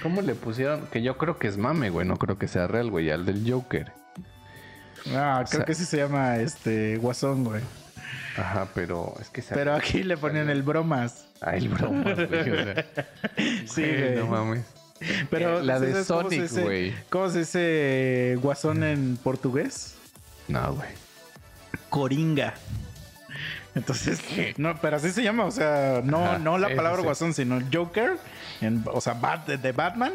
¿Cómo 0.00 0.22
le 0.22 0.36
pusieron? 0.36 0.86
Que 0.92 1.02
yo 1.02 1.18
creo 1.18 1.38
que 1.38 1.48
es 1.48 1.56
mame, 1.56 1.90
güey, 1.90 2.06
no 2.06 2.16
creo 2.18 2.38
que 2.38 2.46
sea 2.46 2.68
real, 2.68 2.90
güey, 2.90 3.10
al 3.10 3.26
del 3.26 3.42
Joker. 3.50 3.90
Ah, 5.12 5.42
creo 5.48 5.58
sea- 5.58 5.64
que 5.66 5.74
sí 5.74 5.84
se 5.84 5.96
llama 5.96 6.36
este 6.36 6.96
guasón, 6.98 7.42
güey. 7.42 7.62
Ajá, 8.36 8.68
pero 8.74 9.14
es 9.20 9.28
que 9.28 9.42
se... 9.42 9.54
Pero 9.54 9.74
aquí 9.74 10.02
le 10.04 10.16
ponían 10.16 10.50
el 10.50 10.62
bromas. 10.62 11.26
Ah, 11.46 11.56
el 11.56 11.68
broma, 11.68 12.14
güey, 12.14 12.50
o 12.50 12.64
sea. 12.64 12.86
Sí, 13.66 13.82
güey. 13.82 14.16
No 14.16 14.26
mames. 14.28 14.64
Pero 15.30 15.60
La 15.62 15.78
de 15.80 15.90
¿sabes 15.92 16.06
cómo 16.08 16.30
se 16.30 16.48
Sonic, 16.48 16.64
güey. 16.64 16.94
¿Cómo 17.10 17.28
se 17.28 17.38
dice 17.40 18.38
guasón 18.40 18.82
en 18.82 19.16
portugués? 19.18 19.96
No, 20.48 20.74
güey. 20.74 20.88
Coringa. 21.90 22.54
Entonces, 23.74 24.20
no, 24.56 24.80
pero 24.80 24.96
así 24.96 25.10
se 25.10 25.22
llama, 25.24 25.44
o 25.46 25.50
sea, 25.50 26.00
no, 26.04 26.24
Ajá, 26.24 26.38
no 26.38 26.58
la 26.58 26.68
palabra 26.68 26.92
sí, 26.98 27.02
sí. 27.02 27.04
guasón, 27.06 27.34
sino 27.34 27.60
Joker, 27.72 28.16
en- 28.60 28.84
o 28.86 29.00
sea, 29.00 29.20
Bat- 29.20 29.46
de 29.58 29.72
Batman, 29.72 30.14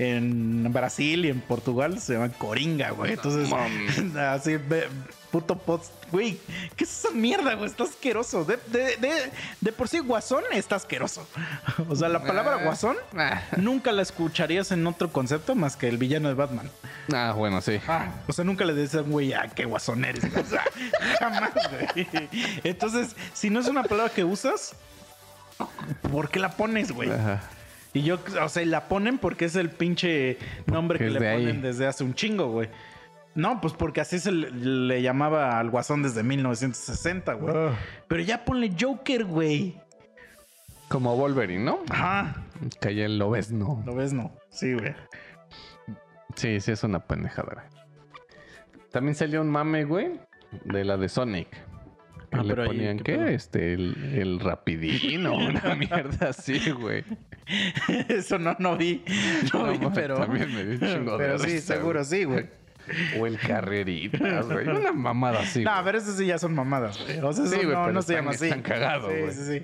en 0.00 0.72
Brasil 0.72 1.26
y 1.26 1.28
en 1.28 1.40
Portugal 1.42 2.00
se 2.00 2.14
llama 2.14 2.30
Coringa, 2.30 2.90
güey. 2.92 3.12
Entonces, 3.12 3.50
así, 4.16 4.56
puto 5.30 5.56
post, 5.58 5.92
güey, 6.10 6.38
¿qué 6.74 6.84
es 6.84 7.04
esa 7.04 7.10
mierda, 7.14 7.54
güey? 7.54 7.68
Está 7.70 7.84
asqueroso. 7.84 8.44
De, 8.44 8.58
de, 8.68 8.96
de, 8.96 9.30
de 9.60 9.72
por 9.72 9.88
sí, 9.88 9.98
guasón 9.98 10.42
está 10.52 10.76
asqueroso. 10.76 11.26
O 11.88 11.94
sea, 11.94 12.08
la 12.08 12.22
palabra 12.22 12.56
Ah. 12.60 12.64
guasón 12.64 12.96
Ah, 13.16 13.42
nunca 13.58 13.92
la 13.92 14.02
escucharías 14.02 14.72
en 14.72 14.86
otro 14.86 15.12
concepto 15.12 15.54
más 15.54 15.76
que 15.76 15.88
el 15.88 15.98
villano 15.98 16.28
de 16.28 16.34
Batman. 16.34 16.70
ah, 17.14 17.32
bueno, 17.36 17.60
sí. 17.60 17.78
O 18.26 18.32
sea, 18.32 18.44
nunca 18.44 18.64
le 18.64 18.72
decían, 18.74 19.10
güey, 19.10 19.32
ah, 19.34 19.48
qué 19.54 19.66
guasón 19.66 20.04
eres. 20.04 20.24
O 20.24 20.44
sea, 20.46 20.64
jamás, 21.20 21.52
güey. 21.70 22.08
Entonces, 22.64 23.14
si 23.34 23.50
no 23.50 23.60
es 23.60 23.68
una 23.68 23.82
palabra 23.84 24.12
que 24.12 24.24
usas, 24.24 24.74
¿por 26.10 26.30
qué 26.30 26.40
la 26.40 26.50
pones, 26.52 26.90
güey? 26.90 27.10
Ajá. 27.12 27.40
Y 27.92 28.02
yo, 28.02 28.18
o 28.40 28.48
sea, 28.48 28.64
la 28.66 28.88
ponen 28.88 29.18
porque 29.18 29.46
es 29.46 29.56
el 29.56 29.70
pinche 29.70 30.38
nombre 30.66 30.98
Que 30.98 31.06
que 31.06 31.10
le 31.10 31.20
de 31.20 31.28
ahí. 31.28 31.38
ponen 31.44 31.62
desde 31.62 31.86
hace 31.86 32.04
un 32.04 32.14
chingo, 32.14 32.48
güey. 32.50 32.68
No, 33.34 33.60
pues 33.60 33.74
porque 33.74 34.00
así 34.00 34.18
se 34.18 34.32
le, 34.32 34.50
le 34.50 35.02
llamaba 35.02 35.58
al 35.58 35.70
guasón 35.70 36.02
desde 36.02 36.22
1960, 36.22 37.32
güey. 37.34 37.54
Pero 38.08 38.22
ya 38.22 38.44
ponle 38.44 38.72
Joker, 38.78 39.24
güey. 39.24 39.76
Como 40.88 41.16
Wolverine, 41.16 41.64
¿no? 41.64 41.78
Ajá. 41.88 42.42
Calle 42.80 43.04
el 43.04 43.18
Lobezno. 43.18 43.82
¿Lo 43.86 43.94
ves? 43.94 44.12
No. 44.12 44.32
Sí, 44.50 44.74
güey. 44.74 44.94
Sí, 46.34 46.60
sí, 46.60 46.72
es 46.72 46.82
una 46.84 47.00
pendejada, 47.00 47.52
güey. 47.54 47.66
También 48.90 49.14
salió 49.14 49.40
un 49.40 49.48
mame, 49.50 49.84
güey, 49.84 50.20
de 50.64 50.84
la 50.84 50.96
de 50.96 51.08
Sonic. 51.08 51.48
Ah, 52.32 52.42
le 52.42 52.50
pero 52.50 52.62
ahí, 52.62 52.68
ponían, 52.68 52.98
¿qué. 53.00 53.34
Este, 53.34 53.72
el, 53.74 54.14
el 54.14 54.40
rapidino, 54.40 55.34
una 55.36 55.74
mierda 55.74 56.28
así, 56.30 56.70
güey. 56.70 57.04
Eso 58.08 58.38
no, 58.38 58.54
no 58.58 58.76
vi. 58.76 59.04
No, 59.52 59.66
No, 59.66 59.72
vi, 59.78 59.86
pero. 59.94 60.16
también 60.16 60.54
me 60.54 60.64
dio 60.64 60.74
un 60.74 60.80
chingo 60.98 61.18
de 61.18 61.24
Pero 61.24 61.38
sí, 61.40 61.58
seguro 61.60 62.00
güey. 62.00 62.04
sí, 62.04 62.24
güey. 62.24 62.46
O 63.20 63.26
el 63.26 63.38
carreritas, 63.38 64.46
güey. 64.48 64.66
Una 64.68 64.92
mamada 64.92 65.40
así. 65.40 65.62
No, 65.64 65.72
güey. 65.72 65.84
pero 65.84 65.98
eso 65.98 66.12
sí 66.12 66.26
ya 66.26 66.38
son 66.38 66.54
mamadas, 66.54 67.00
güey. 67.04 67.18
O 67.20 67.32
sea, 67.32 67.46
Sí, 67.46 67.56
güey, 67.56 67.68
no, 67.68 67.82
pero 67.82 67.92
no 67.92 68.02
se 68.02 68.14
llama 68.14 68.30
así. 68.30 68.44
están 68.46 68.62
cagados, 68.62 69.12
Sí, 69.12 69.20
güey. 69.20 69.32
sí, 69.32 69.44
sí. 69.60 69.62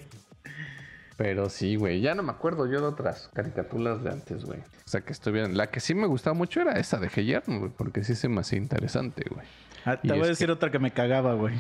Pero 1.16 1.48
sí, 1.48 1.76
güey. 1.76 2.01
Ya 2.02 2.14
no 2.14 2.22
me 2.22 2.30
acuerdo 2.30 2.66
yo 2.70 2.80
de 2.80 2.86
otras 2.88 3.30
caricaturas 3.32 4.02
de 4.05 4.10
antes, 4.10 4.44
güey. 4.44 4.59
O 4.60 4.88
sea, 4.88 5.01
que 5.01 5.12
estuvieran. 5.12 5.56
La 5.56 5.70
que 5.70 5.80
sí 5.80 5.94
me 5.94 6.06
gustaba 6.06 6.34
mucho 6.34 6.60
era 6.60 6.72
esa 6.72 6.98
de 6.98 7.09
Heyarn, 7.14 7.59
güey. 7.60 7.72
Porque 7.76 8.05
sí 8.05 8.14
se 8.14 8.28
me 8.28 8.40
hacía 8.40 8.59
interesante, 8.59 9.24
güey. 9.30 9.47
Ah, 9.86 9.98
Y 10.02 10.09
te 10.09 10.14
voy 10.14 10.24
a 10.24 10.28
decir 10.28 10.51
otra 10.51 10.70
que 10.70 10.78
me 10.78 10.90
cagaba, 10.90 11.32
güey. 11.34 11.55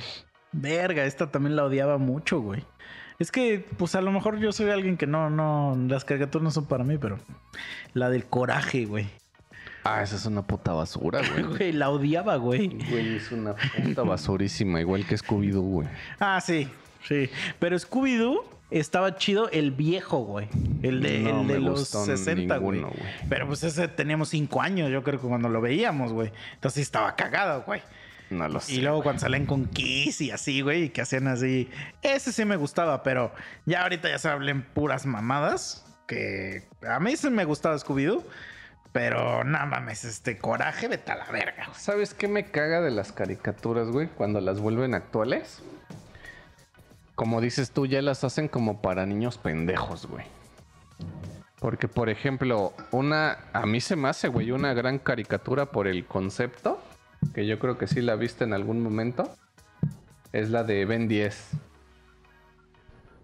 Verga, 0.56 1.04
esta 1.04 1.30
también 1.30 1.54
la 1.54 1.64
odiaba 1.64 1.98
mucho, 1.98 2.40
güey. 2.40 2.64
Es 3.18 3.30
que, 3.30 3.64
pues 3.78 3.94
a 3.94 4.00
lo 4.00 4.10
mejor 4.12 4.38
yo 4.38 4.52
soy 4.52 4.70
alguien 4.70 4.96
que 4.96 5.06
no, 5.06 5.30
no, 5.30 5.76
las 5.88 6.04
caricaturas 6.04 6.42
no 6.42 6.50
son 6.50 6.66
para 6.66 6.84
mí, 6.84 6.98
pero 6.98 7.18
la 7.94 8.10
del 8.10 8.26
coraje, 8.26 8.84
güey. 8.84 9.06
Ah, 9.84 10.02
esa 10.02 10.16
es 10.16 10.26
una 10.26 10.42
puta 10.42 10.72
basura, 10.72 11.20
güey. 11.32 11.44
Güey, 11.44 11.72
la 11.72 11.90
odiaba, 11.90 12.36
güey. 12.36 12.68
Güey, 12.90 13.16
es 13.16 13.30
una 13.32 13.54
puta 13.54 14.02
basurísima, 14.02 14.80
igual 14.80 15.06
que 15.06 15.16
Scooby-Doo, 15.16 15.60
güey. 15.60 15.88
Ah, 16.18 16.40
sí, 16.40 16.68
sí. 17.06 17.30
Pero 17.58 17.76
Scooby-Doo 17.76 18.44
estaba 18.70 19.16
chido 19.16 19.48
el 19.50 19.70
viejo, 19.70 20.18
güey. 20.24 20.48
El 20.82 21.02
de, 21.02 21.20
No 21.20 21.42
el 21.42 21.46
de 21.48 21.60
los 21.60 21.80
gustó 21.80 22.04
60, 22.04 22.56
güey. 22.58 22.84
Pero 23.28 23.46
pues 23.46 23.62
ese 23.62 23.88
teníamos 23.88 24.30
cinco 24.30 24.60
años, 24.60 24.90
yo 24.90 25.02
creo 25.02 25.20
que 25.20 25.26
cuando 25.28 25.48
lo 25.48 25.60
veíamos, 25.60 26.12
güey. 26.12 26.32
Entonces 26.54 26.82
estaba 26.82 27.14
cagado, 27.14 27.62
güey. 27.62 27.80
No 28.30 28.48
lo 28.48 28.60
sé. 28.60 28.74
Y 28.74 28.80
luego 28.80 29.02
cuando 29.02 29.20
salen 29.20 29.46
con 29.46 29.66
Kiss 29.66 30.20
y 30.20 30.30
así, 30.30 30.60
güey, 30.60 30.84
y 30.84 30.88
que 30.90 31.02
hacían 31.02 31.28
así. 31.28 31.70
Ese 32.02 32.32
sí 32.32 32.44
me 32.44 32.56
gustaba, 32.56 33.02
pero 33.02 33.32
ya 33.66 33.82
ahorita 33.82 34.08
ya 34.08 34.18
se 34.18 34.28
hablen 34.28 34.62
puras 34.62 35.06
mamadas. 35.06 35.84
Que 36.06 36.68
a 36.88 37.00
mí 37.00 37.16
sí 37.16 37.30
me 37.30 37.44
gustaba 37.44 37.76
Scooby-Doo. 37.76 38.24
Pero 38.92 39.44
no 39.44 39.66
mames, 39.66 40.04
este 40.04 40.38
coraje, 40.38 40.88
vete 40.88 41.12
a 41.12 41.16
la 41.16 41.26
verga. 41.26 41.66
güey. 41.66 41.78
¿Sabes 41.78 42.14
qué 42.14 42.28
me 42.28 42.50
caga 42.50 42.80
de 42.80 42.90
las 42.90 43.12
caricaturas, 43.12 43.88
güey? 43.88 44.08
Cuando 44.08 44.40
las 44.40 44.58
vuelven 44.58 44.94
actuales. 44.94 45.62
Como 47.14 47.40
dices 47.40 47.72
tú, 47.72 47.86
ya 47.86 48.00
las 48.00 48.24
hacen 48.24 48.48
como 48.48 48.80
para 48.80 49.04
niños 49.04 49.36
pendejos, 49.36 50.06
güey. 50.06 50.24
Porque, 51.58 51.88
por 51.88 52.08
ejemplo, 52.08 52.72
una. 52.90 53.38
A 53.52 53.66
mí 53.66 53.80
se 53.80 53.96
me 53.96 54.08
hace, 54.08 54.28
güey, 54.28 54.50
una 54.50 54.72
gran 54.72 54.98
caricatura 54.98 55.66
por 55.66 55.86
el 55.88 56.06
concepto. 56.06 56.82
Que 57.34 57.46
yo 57.46 57.58
creo 57.58 57.78
que 57.78 57.86
sí 57.86 58.00
la 58.00 58.16
viste 58.16 58.44
en 58.44 58.52
algún 58.52 58.80
momento. 58.80 59.30
Es 60.32 60.50
la 60.50 60.64
de 60.64 60.84
Ben 60.84 61.08
10. 61.08 61.50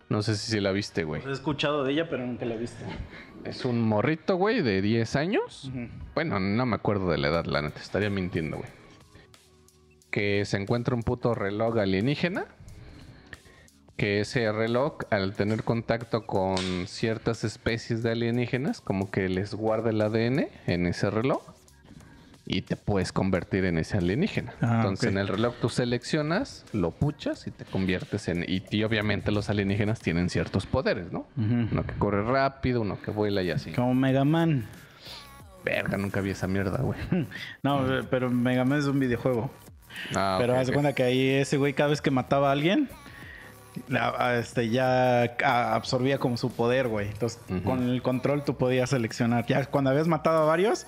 No 0.08 0.22
sé 0.22 0.36
si 0.36 0.60
la 0.60 0.72
viste, 0.72 1.04
güey. 1.04 1.22
He 1.26 1.32
escuchado 1.32 1.84
de 1.84 1.92
ella, 1.92 2.10
pero 2.10 2.26
nunca 2.26 2.44
la 2.44 2.54
he 2.54 2.58
visto. 2.58 2.84
Es 3.44 3.64
un 3.64 3.80
morrito, 3.80 4.36
güey, 4.36 4.60
de 4.60 4.82
10 4.82 5.16
años. 5.16 5.72
Bueno, 6.14 6.38
no 6.38 6.66
me 6.66 6.76
acuerdo 6.76 7.10
de 7.10 7.16
la 7.16 7.28
edad, 7.28 7.46
la 7.46 7.62
neta, 7.62 7.80
estaría 7.80 8.10
mintiendo, 8.10 8.58
güey. 8.58 8.68
Que 10.10 10.44
se 10.44 10.58
encuentra 10.58 10.94
un 10.94 11.02
puto 11.02 11.34
reloj 11.34 11.78
alienígena. 11.78 12.44
Que 13.96 14.20
ese 14.20 14.52
reloj, 14.52 14.98
al 15.10 15.34
tener 15.34 15.64
contacto 15.64 16.26
con 16.26 16.58
ciertas 16.86 17.42
especies 17.44 18.02
de 18.02 18.12
alienígenas, 18.12 18.80
como 18.82 19.10
que 19.10 19.28
les 19.30 19.54
guarda 19.54 19.90
el 19.90 20.00
ADN 20.02 20.48
en 20.66 20.86
ese 20.86 21.10
reloj. 21.10 21.42
Y 22.44 22.62
te 22.62 22.74
puedes 22.76 23.12
convertir 23.12 23.64
en 23.64 23.78
ese 23.78 23.98
alienígena. 23.98 24.52
Ah, 24.60 24.76
Entonces 24.78 25.10
en 25.10 25.16
el 25.18 25.28
reloj 25.28 25.54
tú 25.60 25.68
seleccionas, 25.68 26.64
lo 26.72 26.90
puchas 26.90 27.46
y 27.46 27.52
te 27.52 27.64
conviertes 27.64 28.26
en... 28.28 28.44
Y, 28.48 28.64
y 28.70 28.82
obviamente 28.82 29.30
los 29.30 29.48
alienígenas 29.48 30.00
tienen 30.00 30.28
ciertos 30.28 30.66
poderes, 30.66 31.12
¿no? 31.12 31.26
Uno 31.36 31.86
que 31.86 31.94
corre 31.94 32.24
rápido, 32.24 32.80
uno 32.80 33.00
que 33.00 33.12
vuela 33.12 33.42
y 33.42 33.50
así. 33.52 33.70
Como 33.72 33.94
Mega 33.94 34.24
Man. 34.24 34.66
Verga, 35.64 35.96
nunca 35.96 36.20
vi 36.20 36.30
esa 36.30 36.48
mierda, 36.48 36.78
güey. 36.78 36.98
No, 37.62 37.86
pero 38.10 38.28
Mega 38.28 38.64
Man 38.64 38.80
es 38.80 38.86
un 38.86 38.98
videojuego. 38.98 39.48
Ah, 40.16 40.36
Pero 40.40 40.54
ok, 40.54 40.58
haz 40.58 40.66
de 40.66 40.72
ok. 40.72 40.74
cuenta 40.74 40.94
que 40.96 41.02
ahí 41.04 41.28
ese 41.28 41.58
güey 41.58 41.74
cada 41.74 41.90
vez 41.90 42.00
que 42.00 42.10
mataba 42.10 42.48
a 42.48 42.52
alguien, 42.52 42.88
la- 43.88 44.36
este, 44.38 44.68
ya 44.68 45.36
absorbía 45.44 46.18
como 46.18 46.36
su 46.36 46.50
poder, 46.50 46.88
güey. 46.88 47.08
Entonces, 47.08 47.40
con 47.62 47.88
el 47.88 48.02
control 48.02 48.42
tú 48.44 48.56
podías 48.56 48.90
seleccionar. 48.90 49.46
Ya 49.46 49.64
cuando 49.66 49.90
habías 49.90 50.08
matado 50.08 50.42
a 50.42 50.44
varios, 50.46 50.86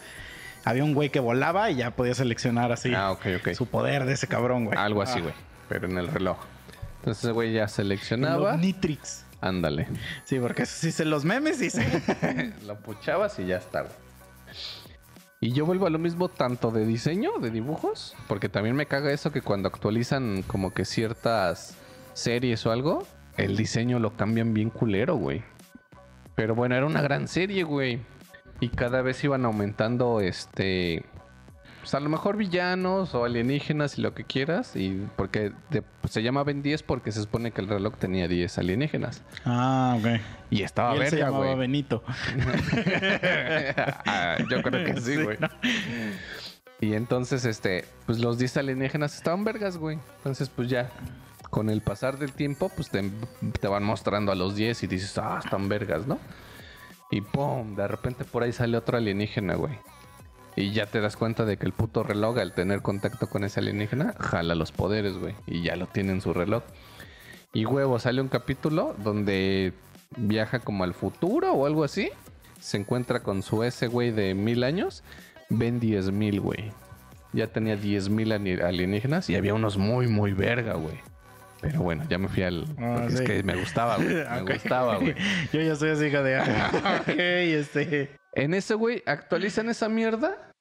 había 0.65 0.85
un 0.85 0.95
güey 0.95 1.11
que 1.11 1.21
volaba 1.21 1.71
y 1.71 1.77
ya 1.77 1.91
podías 1.93 2.17
seleccionar 2.19 2.73
así 2.73 2.93
Ah, 2.95 3.17
su 3.55 3.67
poder 3.67 4.05
de 4.05 4.13
ese 4.15 4.27
cabrón, 4.27 4.65
güey. 4.67 4.79
Algo 4.79 5.03
así, 5.03 5.19
Ah, 5.19 5.23
güey. 5.23 5.35
Pero 5.69 5.87
en 5.89 5.99
el 5.99 6.09
reloj. 6.09 6.39
Entonces 6.99 7.25
ese 7.25 7.33
güey 7.33 7.53
ya 7.53 7.69
seleccionaba. 7.69 8.57
Nitrix. 8.57 9.25
Ándale. 9.41 9.89
Sí, 10.25 10.39
porque 10.39 10.63
eso 10.63 10.75
sí 10.79 10.91
se 10.91 11.05
los 11.05 11.25
memes 11.25 11.61
y 11.61 11.69
se... 11.71 11.85
Lo 12.67 12.79
puchabas 12.81 13.39
y 13.39 13.47
ya 13.47 13.57
está, 13.59 13.83
güey. 13.83 13.93
Y 15.41 15.53
yo 15.53 15.67
vuelvo 15.67 15.87
a 15.87 15.91
lo 15.91 15.99
mismo 15.99 16.29
tanto 16.31 16.71
de 16.71 16.87
diseño, 16.87 17.33
de 17.39 17.51
dibujos, 17.51 18.17
porque 18.29 18.49
también 18.49 18.75
me 18.77 18.87
caga 18.87 19.13
eso 19.13 19.31
que 19.31 19.43
cuando 19.43 19.69
actualizan 19.69 20.43
como 20.47 20.73
que 20.73 20.87
ciertas 20.87 21.77
series 22.15 22.65
o 22.65 22.73
algo, 22.73 23.07
el 23.37 23.55
diseño 23.57 23.99
lo 23.99 24.17
cambian 24.17 24.55
bien 24.55 24.71
culero, 24.71 25.17
güey. 25.17 25.43
Pero 26.35 26.55
bueno, 26.55 26.75
era 26.77 26.87
una 26.87 27.03
gran 27.03 27.29
serie, 27.29 27.63
güey. 27.65 28.01
Y 28.65 28.69
cada 28.71 29.03
vez 29.03 29.23
iban 29.25 29.45
aumentando 29.45 30.21
este 30.21 31.05
pues 31.81 31.95
a 31.95 32.01
lo 32.01 32.09
mejor 32.09 32.39
villanos 32.39 33.15
o 33.15 33.27
alienígenas 33.27 33.99
y 33.99 34.01
lo 34.01 34.15
que 34.15 34.25
quieras 34.25 34.75
y 34.75 35.07
porque 35.17 35.53
de- 35.69 35.83
se 36.09 36.23
llama 36.23 36.43
Ben 36.43 36.63
10 36.63 36.83
porque 36.83 37.13
se 37.13 37.21
supone 37.21 37.51
que 37.51 37.61
el 37.61 37.69
reloj 37.69 37.95
tenía 37.99 38.27
10 38.27 38.57
alienígenas. 38.57 39.23
Ah, 39.45 39.95
ok. 39.99 40.07
Y 40.49 40.63
estaba 40.63 40.97
y 40.97 41.01
él 41.01 41.09
se 41.11 41.17
verga, 41.17 41.27
llamaba 41.27 41.45
güey. 41.49 41.59
Benito. 41.59 42.03
Ah, 44.07 44.37
yo 44.51 44.63
creo 44.63 44.85
que 44.95 45.01
sí, 45.01 45.23
güey. 45.23 45.37
¿no? 45.39 45.49
Y 46.81 46.95
entonces, 46.95 47.45
este, 47.45 47.85
pues 48.07 48.19
los 48.19 48.39
10 48.39 48.57
alienígenas 48.59 49.15
estaban 49.17 49.45
vergas, 49.45 49.77
güey. 49.77 49.99
Entonces, 50.19 50.49
pues 50.49 50.69
ya, 50.71 50.89
con 51.51 51.69
el 51.71 51.83
pasar 51.83 52.19
del 52.19 52.33
tiempo, 52.33 52.71
pues 52.75 52.89
te, 52.91 53.11
te 53.61 53.69
van 53.69 53.85
mostrando 53.85 54.33
a 54.33 54.35
los 54.35 54.57
10 54.57 54.83
y 54.83 54.87
dices, 54.87 55.17
ah, 55.19 55.41
están 55.45 55.69
vergas, 55.69 56.07
¿no? 56.07 56.19
Y 57.11 57.21
pum, 57.21 57.77
de 57.77 57.87
repente 57.87 58.25
por 58.25 58.43
ahí 58.43 58.53
sale 58.53 58.77
otro 58.77 58.97
alienígena, 58.97 59.55
güey. 59.55 59.79
Y 60.57 60.73
ya 60.73 60.87
te 60.87 61.01
das 61.01 61.17
cuenta 61.17 61.45
de 61.45 61.57
que 61.57 61.67
el 61.67 61.73
puto 61.73 62.03
reloj, 62.03 62.39
al 62.39 62.55
tener 62.55 62.81
contacto 62.81 63.29
con 63.29 63.45
ese 63.45 63.61
alienígena, 63.61 64.15
jala 64.19 64.55
los 64.55 64.73
poderes, 64.73 65.19
güey. 65.19 65.35
Y 65.47 65.63
ya 65.63 65.77
lo 65.77 65.87
tiene 65.87 66.13
en 66.13 66.21
su 66.21 66.33
reloj. 66.33 66.63
Y 67.53 67.67
huevo, 67.67 67.99
sale 67.99 68.21
un 68.21 68.29
capítulo 68.29 68.95
donde 69.03 69.73
viaja 70.17 70.61
como 70.61 70.85
al 70.85 70.95
futuro 70.95 71.53
o 71.53 71.67
algo 71.67 71.85
así. 71.85 72.11
Se 72.61 72.77
encuentra 72.77 73.23
con 73.23 73.43
su 73.43 73.63
ese 73.65 73.89
güey 73.89 74.11
de 74.11 74.35
mil 74.35 74.63
años. 74.65 75.03
Ven 75.51 75.81
10 75.81 76.13
mil, 76.13 76.41
güey. 76.41 76.73
Ya 77.33 77.49
tenía 77.49 77.77
10 77.77 78.09
mil 78.09 78.33
alienígenas 78.33 79.29
y 79.29 79.37
había 79.37 79.55
unos 79.55 79.77
muy, 79.77 80.07
muy 80.07 80.33
verga, 80.33 80.75
güey. 80.75 80.99
Pero 81.65 81.81
bueno, 81.81 82.05
ya 82.11 82.19
me 82.19 82.29
fui 82.29 82.43
al... 82.43 82.65
Ah, 82.79 82.97
porque 82.99 83.11
sí. 83.11 83.15
Es 83.15 83.21
que 83.23 83.43
me 83.43 83.57
gustaba, 83.57 83.97
güey. 83.97 84.15
Me 84.15 84.43
gustaba, 84.53 84.97
güey. 84.99 85.15
Yo 85.53 85.61
ya 85.63 85.75
soy 85.75 85.91
así, 85.91 86.05
hija 86.07 86.23
de... 86.23 86.37
ah, 86.37 87.01
ok, 87.01 87.09
este... 87.09 88.11
En 88.35 88.53
ese, 88.53 88.75
güey, 88.75 89.03
actualizan 89.07 89.71
esa 89.71 89.89
mierda. 89.89 90.53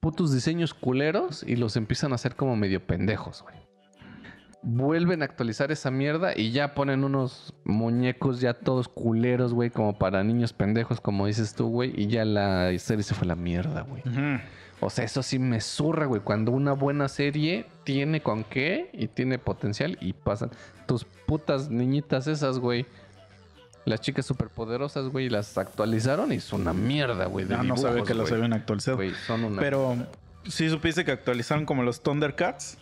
Putos 0.00 0.32
diseños 0.32 0.74
culeros 0.74 1.42
y 1.42 1.56
los 1.56 1.76
empiezan 1.76 2.12
a 2.12 2.14
hacer 2.14 2.36
como 2.36 2.54
medio 2.54 2.86
pendejos, 2.86 3.42
güey. 3.42 3.56
Vuelven 4.62 5.22
a 5.22 5.24
actualizar 5.24 5.72
esa 5.72 5.90
mierda 5.90 6.32
y 6.36 6.52
ya 6.52 6.74
ponen 6.74 7.02
unos 7.02 7.54
muñecos 7.64 8.40
ya 8.40 8.54
todos 8.54 8.88
culeros, 8.88 9.54
güey, 9.54 9.70
como 9.70 9.98
para 9.98 10.22
niños 10.22 10.52
pendejos, 10.52 11.00
como 11.00 11.26
dices 11.26 11.54
tú, 11.54 11.68
güey. 11.68 11.92
Y 12.00 12.06
ya 12.06 12.24
la 12.24 12.76
serie 12.78 13.02
se 13.02 13.14
fue 13.14 13.24
a 13.24 13.28
la 13.28 13.36
mierda, 13.36 13.82
güey. 13.82 14.02
Ujú. 14.06 14.40
O 14.80 14.90
sea, 14.90 15.04
eso 15.04 15.22
sí 15.22 15.38
me 15.38 15.60
zurra, 15.60 16.06
güey. 16.06 16.20
Cuando 16.20 16.52
una 16.52 16.72
buena 16.72 17.08
serie 17.08 17.66
tiene 17.84 18.20
con 18.20 18.44
qué 18.44 18.90
y 18.92 19.08
tiene 19.08 19.38
potencial 19.38 19.96
y 20.00 20.12
pasan 20.12 20.50
tus 20.86 21.04
putas 21.04 21.70
niñitas 21.70 22.26
esas, 22.26 22.58
güey. 22.58 22.86
Las 23.86 24.00
chicas 24.00 24.26
superpoderosas, 24.26 25.06
güey, 25.08 25.28
las 25.30 25.56
actualizaron 25.56 26.32
y 26.32 26.36
es 26.36 26.52
una 26.52 26.72
mierda, 26.72 27.26
güey. 27.26 27.46
de 27.46 27.54
Ah, 27.54 27.62
no 27.62 27.76
sabía 27.76 28.02
que 28.02 28.14
güey. 28.14 28.32
habían 28.32 28.52
actualizado. 28.52 28.96
Güey, 28.96 29.12
son 29.26 29.44
una 29.44 29.60
Pero 29.62 29.96
sí 30.46 30.68
supiste 30.68 31.04
que 31.04 31.12
actualizaron 31.12 31.64
como 31.64 31.82
los 31.82 32.02
Thundercats. 32.02 32.78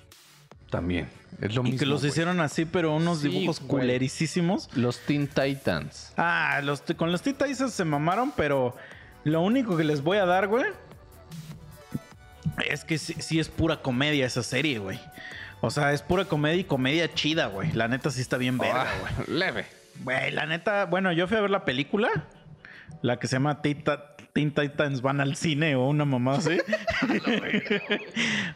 también. 0.70 1.08
Es 1.40 1.54
lo 1.54 1.60
Y 1.60 1.64
mismo. 1.64 1.78
que 1.78 1.86
los 1.86 2.02
hicieron 2.04 2.40
así, 2.40 2.64
pero 2.64 2.96
unos 2.96 3.18
Sí, 3.20 3.28
dibujos 3.28 3.60
güey. 3.60 3.82
culerísimos. 3.82 4.68
Los 4.76 4.98
Teen 5.00 5.28
Titans. 5.28 6.12
Ah, 6.16 6.60
los, 6.64 6.82
con 6.96 7.12
los 7.12 7.22
Titans 7.22 7.58
se 7.72 7.84
mamaron, 7.84 8.32
pero 8.36 8.74
lo 9.24 9.40
único 9.42 9.76
que 9.76 9.84
les 9.84 10.02
voy 10.02 10.18
a 10.18 10.24
dar, 10.26 10.48
güey, 10.48 10.64
es 12.68 12.84
que 12.84 12.98
sí, 12.98 13.14
sí 13.18 13.38
es 13.40 13.48
pura 13.48 13.76
comedia 13.82 14.26
esa 14.26 14.42
serie, 14.42 14.78
güey. 14.78 14.98
O 15.60 15.70
sea, 15.70 15.92
es 15.92 16.02
pura 16.02 16.24
comedia 16.26 16.60
y 16.60 16.64
comedia 16.64 17.12
chida, 17.14 17.46
güey. 17.46 17.72
La 17.72 17.88
neta 17.88 18.10
sí 18.10 18.20
está 18.20 18.36
bien 18.36 18.58
verga, 18.58 18.86
Ah, 18.88 19.12
güey. 19.24 19.38
leve. 19.38 19.66
Güey, 20.02 20.30
la 20.32 20.46
neta, 20.46 20.84
bueno, 20.86 21.12
yo 21.12 21.26
fui 21.28 21.36
a 21.36 21.40
ver 21.40 21.50
la 21.50 21.64
película 21.64 22.08
La 23.00 23.18
que 23.18 23.26
se 23.28 23.36
llama 23.36 23.62
Tita- 23.62 24.10
Teen 24.32 24.50
Titans 24.52 25.00
van 25.00 25.20
al 25.20 25.36
cine 25.36 25.76
o 25.76 25.86
una 25.88 26.04
mamá 26.04 26.34
así. 26.36 26.58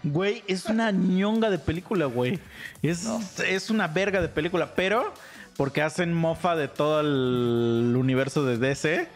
Güey, 0.03 0.43
es 0.47 0.67
una 0.67 0.91
ñonga 0.91 1.51
de 1.51 1.59
película, 1.59 2.07
güey. 2.07 2.39
Es, 2.83 3.07
es 3.47 3.71
una 3.71 3.87
verga 3.89 4.21
de 4.21 4.29
película, 4.29 4.75
pero 4.75 5.13
porque 5.57 5.83
hacen 5.83 6.13
mofa 6.13 6.57
de 6.57 6.69
todo 6.69 7.01
el 7.01 7.95
universo 7.97 8.45
de 8.45 8.59
DC, 8.59 9.09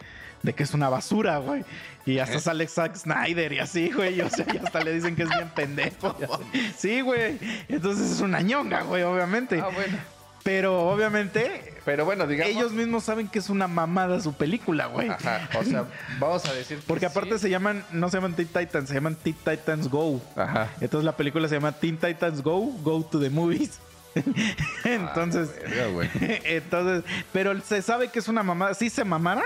de 0.43 0.53
que 0.53 0.63
es 0.63 0.73
una 0.73 0.89
basura, 0.89 1.37
güey. 1.37 1.63
Y 2.05 2.19
hasta 2.19 2.39
sale 2.39 2.67
Zack 2.67 2.95
Snyder 2.97 3.53
y 3.53 3.59
así, 3.59 3.89
güey. 3.91 4.19
O 4.21 4.29
sea, 4.29 4.45
y 4.53 4.57
hasta 4.57 4.81
le 4.83 4.93
dicen 4.93 5.15
que 5.15 5.23
es 5.23 5.29
bien 5.29 5.49
pendejo. 5.55 6.15
Sí, 6.77 7.01
güey. 7.01 7.39
Entonces 7.69 8.11
es 8.11 8.19
una 8.19 8.41
ñonga, 8.41 8.81
güey, 8.83 9.03
obviamente. 9.03 9.59
Ah, 9.61 9.69
bueno. 9.73 9.97
Pero 10.43 10.89
obviamente 10.89 11.73
Pero 11.85 12.03
bueno, 12.03 12.27
digamos. 12.27 12.53
ellos 12.53 12.73
mismos 12.73 13.05
saben 13.05 13.29
que 13.29 13.39
es 13.39 13.49
una 13.49 13.69
mamada 13.69 14.19
su 14.19 14.33
película, 14.33 14.87
güey. 14.87 15.07
Ajá, 15.09 15.47
o 15.57 15.63
sea, 15.63 15.85
vamos 16.19 16.43
a 16.45 16.53
decir. 16.53 16.79
que 16.79 16.83
Porque 16.85 17.05
aparte 17.05 17.35
sí. 17.35 17.43
se 17.43 17.49
llaman, 17.49 17.85
no 17.93 18.09
se 18.09 18.17
llaman 18.17 18.33
Teen 18.35 18.49
Titans, 18.49 18.89
se 18.89 18.95
llaman 18.95 19.15
Teen 19.15 19.37
Titans 19.37 19.87
Go. 19.87 20.19
Ajá. 20.35 20.69
Entonces 20.81 21.05
la 21.05 21.15
película 21.15 21.47
se 21.47 21.55
llama 21.55 21.71
Teen 21.71 21.95
Titans 21.97 22.41
Go, 22.43 22.59
Go 22.83 23.05
to 23.05 23.21
the 23.21 23.29
Movies. 23.29 23.79
entonces, 24.83 25.49
Ah, 25.55 25.69
verga, 25.69 25.87
güey. 25.87 26.09
entonces, 26.43 27.03
pero 27.31 27.59
se 27.61 27.81
sabe 27.81 28.09
que 28.09 28.19
es 28.19 28.27
una 28.27 28.43
mamada. 28.43 28.73
Sí 28.73 28.89
se 28.89 29.03
mamaron, 29.05 29.43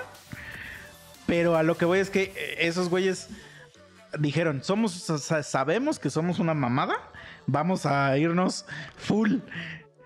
pero 1.28 1.56
a 1.56 1.62
lo 1.62 1.78
que 1.78 1.86
voy 1.86 2.00
es 2.00 2.10
que 2.10 2.34
eh, 2.36 2.56
esos 2.62 2.90
güeyes 2.90 3.30
dijeron, 4.18 4.64
somos, 4.64 4.94
sabemos 5.44 6.00
que 6.00 6.10
somos 6.10 6.40
una 6.40 6.56
mamada, 6.56 6.96
vamos 7.46 7.86
a 7.86 8.18
irnos 8.18 8.66
full. 8.96 9.36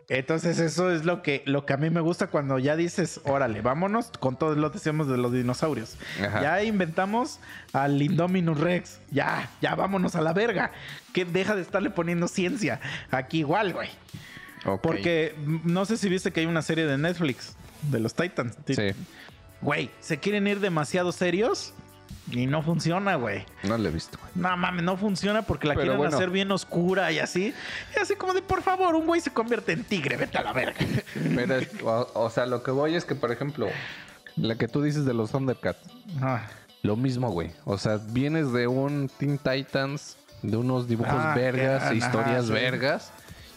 Entonces 0.09 0.59
eso 0.59 0.91
es 0.91 1.05
lo 1.05 1.21
que, 1.21 1.41
lo 1.45 1.65
que 1.65 1.71
a 1.71 1.77
mí 1.77 1.89
me 1.89 2.01
gusta 2.01 2.27
cuando 2.27 2.59
ya 2.59 2.75
dices, 2.75 3.21
órale, 3.23 3.61
vámonos 3.61 4.11
con 4.19 4.37
todo 4.37 4.55
lo 4.55 4.69
que 4.69 4.77
decíamos 4.77 5.07
de 5.07 5.15
los 5.15 5.31
dinosaurios. 5.31 5.95
Ajá. 6.21 6.41
Ya 6.41 6.63
inventamos 6.63 7.39
al 7.71 8.01
Indominus 8.01 8.59
Rex. 8.59 8.99
Ya, 9.09 9.49
ya 9.61 9.73
vámonos 9.75 10.15
a 10.15 10.21
la 10.21 10.33
verga. 10.33 10.73
Que 11.13 11.23
deja 11.23 11.55
de 11.55 11.61
estarle 11.61 11.91
poniendo 11.91 12.27
ciencia. 12.27 12.81
Aquí 13.09 13.39
igual, 13.39 13.71
güey. 13.71 13.87
Porque 14.81 15.33
mm, 15.37 15.71
no 15.71 15.85
sé 15.85 15.95
si 15.95 16.09
viste 16.09 16.31
que 16.31 16.41
hay 16.41 16.45
una 16.45 16.61
serie 16.61 16.85
de 16.85 16.97
Netflix 16.97 17.55
de 17.83 17.99
los 17.99 18.13
Titans. 18.13 18.57
Sí, 18.67 18.93
Güey, 19.61 19.91
se 19.99 20.17
quieren 20.19 20.47
ir 20.47 20.59
demasiado 20.59 21.11
serios 21.11 21.73
y 22.31 22.47
no 22.47 22.61
funciona, 22.63 23.15
güey. 23.15 23.45
no 23.63 23.77
lo 23.77 23.89
he 23.89 23.91
visto, 23.91 24.17
güey. 24.19 24.31
No 24.35 24.55
mames, 24.57 24.83
no 24.83 24.97
funciona 24.97 25.41
porque 25.43 25.67
la 25.67 25.73
Pero 25.75 25.83
quieren 25.83 25.97
bueno. 25.97 26.15
hacer 26.15 26.29
bien 26.29 26.51
oscura 26.51 27.11
y 27.11 27.19
así. 27.19 27.53
Y 27.95 27.99
así 27.99 28.15
como 28.15 28.33
de, 28.33 28.41
por 28.41 28.61
favor, 28.63 28.95
un 28.95 29.05
güey 29.05 29.21
se 29.21 29.31
convierte 29.31 29.73
en 29.73 29.83
tigre, 29.83 30.17
vete 30.17 30.37
a 30.37 30.43
la 30.43 30.53
verga. 30.53 30.75
Pero, 31.35 31.59
o, 31.83 32.11
o 32.15 32.29
sea, 32.29 32.45
lo 32.45 32.63
que 32.63 32.71
voy 32.71 32.95
es 32.95 33.05
que, 33.05 33.15
por 33.15 33.31
ejemplo, 33.31 33.67
la 34.35 34.55
que 34.55 34.67
tú 34.67 34.81
dices 34.81 35.05
de 35.05 35.13
los 35.13 35.31
Thundercats, 35.31 35.79
Ah, 36.21 36.47
lo 36.83 36.95
mismo, 36.95 37.29
güey. 37.29 37.51
O 37.65 37.77
sea, 37.77 37.97
vienes 37.97 38.51
de 38.53 38.67
un 38.67 39.09
Teen 39.19 39.37
Titans, 39.37 40.17
de 40.41 40.57
unos 40.57 40.87
dibujos 40.87 41.13
Ah, 41.15 41.33
vergas, 41.35 41.93
historias 41.93 42.37
ajá, 42.39 42.47
sí. 42.47 42.51
vergas. 42.53 43.11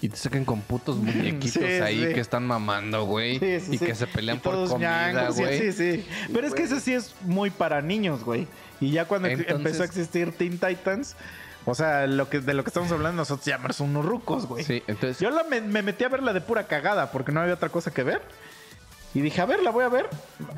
Y 0.05 0.11
te 0.11 0.17
sacan 0.19 0.45
con 0.45 0.61
putos 0.61 0.97
muñequitos 0.99 1.51
Sí, 1.53 1.65
ahí 1.65 2.09
sí. 2.09 2.13
que 2.13 2.21
están 2.21 2.47
mamando, 2.47 3.07
güey. 3.07 3.39
sí, 3.39 3.61
sí, 3.61 3.75
y 3.77 3.79
sí. 3.79 3.87
que 3.87 3.95
se 3.95 4.07
pelean 4.07 4.37
Y 4.37 4.41
por 4.41 4.69
comida, 4.69 5.31
güey. 5.31 5.71
así, 5.71 5.73
sí. 5.73 6.07
Pero 6.31 6.47
es 6.47 6.53
que 6.53 6.65
ese 6.65 6.79
sí 6.81 6.93
es 6.93 7.15
muy 7.23 7.49
para 7.49 7.81
niños, 7.81 8.23
güey. 8.23 8.47
Y 8.83 8.91
ya 8.91 9.07
cuando 9.07 9.29
Entonces- 9.29 9.55
empezó 9.57 9.83
a 9.83 9.87
existir 9.87 10.33
Teen 10.33 10.59
Titans, 10.59 11.17
o 11.65 11.75
sea, 11.75 12.07
lo 12.07 12.29
que, 12.29 12.41
de 12.41 12.53
lo 12.53 12.63
que 12.65 12.69
estamos 12.69 12.93
hablando 12.93 13.23
nosotros 13.23 13.47
ya 13.47 13.59
unos 13.81 14.05
rucos, 14.05 14.45
güey. 14.47 14.63
Sí, 14.63 14.83
entonces. 14.87 15.21
Yo 15.21 15.31
la 15.31 15.43
me, 15.45 15.63
me 15.63 15.81
metí 15.81 16.05
a 16.05 16.11
verla 16.11 16.35
de 16.35 16.43
pura 16.43 16.67
cagada 16.67 17.11
porque 17.11 17.33
no 17.33 17.41
había 17.41 17.55
otra 17.55 17.71
cosa 17.71 17.91
que 17.91 18.03
ver. 18.03 18.21
Y 19.15 19.21
dije, 19.21 19.41
a 19.41 19.47
ver, 19.47 19.63
la 19.63 19.71
voy 19.71 19.85
a 19.85 19.89
ver. 19.89 20.11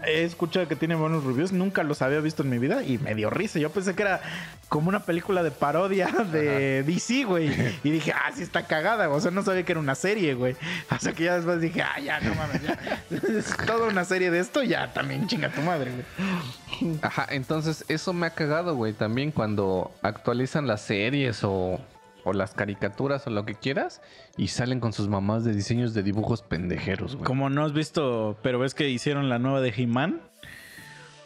He 0.07 0.24
escuchado 0.24 0.66
que 0.66 0.77
tiene 0.77 0.95
buenos 0.95 1.24
reviews. 1.24 1.53
Nunca 1.53 1.83
los 1.83 2.01
había 2.01 2.20
visto 2.20 2.43
en 2.43 2.49
mi 2.49 2.59
vida 2.59 2.83
y 2.83 2.97
me 2.97 3.15
dio 3.15 3.28
risa. 3.28 3.59
Yo 3.59 3.70
pensé 3.70 3.95
que 3.95 4.03
era 4.03 4.23
como 4.70 4.89
una 4.89 5.01
película 5.01 5.43
de 5.43 5.51
parodia 5.51 6.07
de 6.33 6.83
DC, 6.83 7.24
güey. 7.24 7.51
Y 7.85 7.91
dije, 7.91 8.12
ah, 8.12 8.31
sí 8.35 8.43
está 8.43 8.66
cagada. 8.66 9.11
O 9.11 9.20
sea, 9.20 9.31
no 9.31 9.43
sabía 9.43 9.62
que 9.65 9.73
era 9.73 9.81
una 9.81 9.95
serie, 9.95 10.33
güey. 10.33 10.57
Hasta 10.89 11.12
que 11.12 11.24
ya 11.24 11.37
después 11.37 11.61
dije, 11.61 11.83
ah, 11.83 12.01
ya, 12.01 12.19
no 12.20 12.35
mames, 12.35 12.62
ya. 12.62 12.78
Es 13.37 13.55
toda 13.66 13.89
una 13.89 14.05
serie 14.05 14.31
de 14.31 14.39
esto, 14.39 14.62
ya 14.62 14.93
también 14.95 15.27
chinga 15.27 15.53
tu 15.53 15.61
madre, 15.61 15.93
güey. 15.93 16.99
Ajá, 17.03 17.27
entonces 17.31 17.85
eso 17.89 18.15
me 18.15 18.27
ha 18.27 18.31
cagado, 18.31 18.74
güey. 18.74 18.95
También 18.95 19.33
cuando 19.33 19.93
actualizan 20.01 20.66
las 20.66 20.81
series 20.81 21.45
o, 21.45 21.78
o 22.27 22.32
las 22.32 22.53
caricaturas 22.55 23.27
o 23.27 23.31
lo 23.31 23.44
que 23.47 23.55
quieras 23.55 24.03
y 24.36 24.48
salen 24.48 24.81
con 24.81 24.93
sus 24.93 25.09
mamás 25.09 25.44
de 25.44 25.55
diseños 25.55 25.94
de 25.94 26.03
dibujos 26.03 26.43
pendejeros, 26.43 27.15
güey. 27.15 27.24
Como 27.24 27.48
no 27.48 27.65
has 27.65 27.73
visto, 27.73 28.36
pero 28.43 28.59
ves 28.59 28.74
que 28.74 28.89
hicieron 28.90 29.28
la 29.28 29.39
nueva 29.39 29.61
de 29.61 29.73
He-Man. 29.77 30.20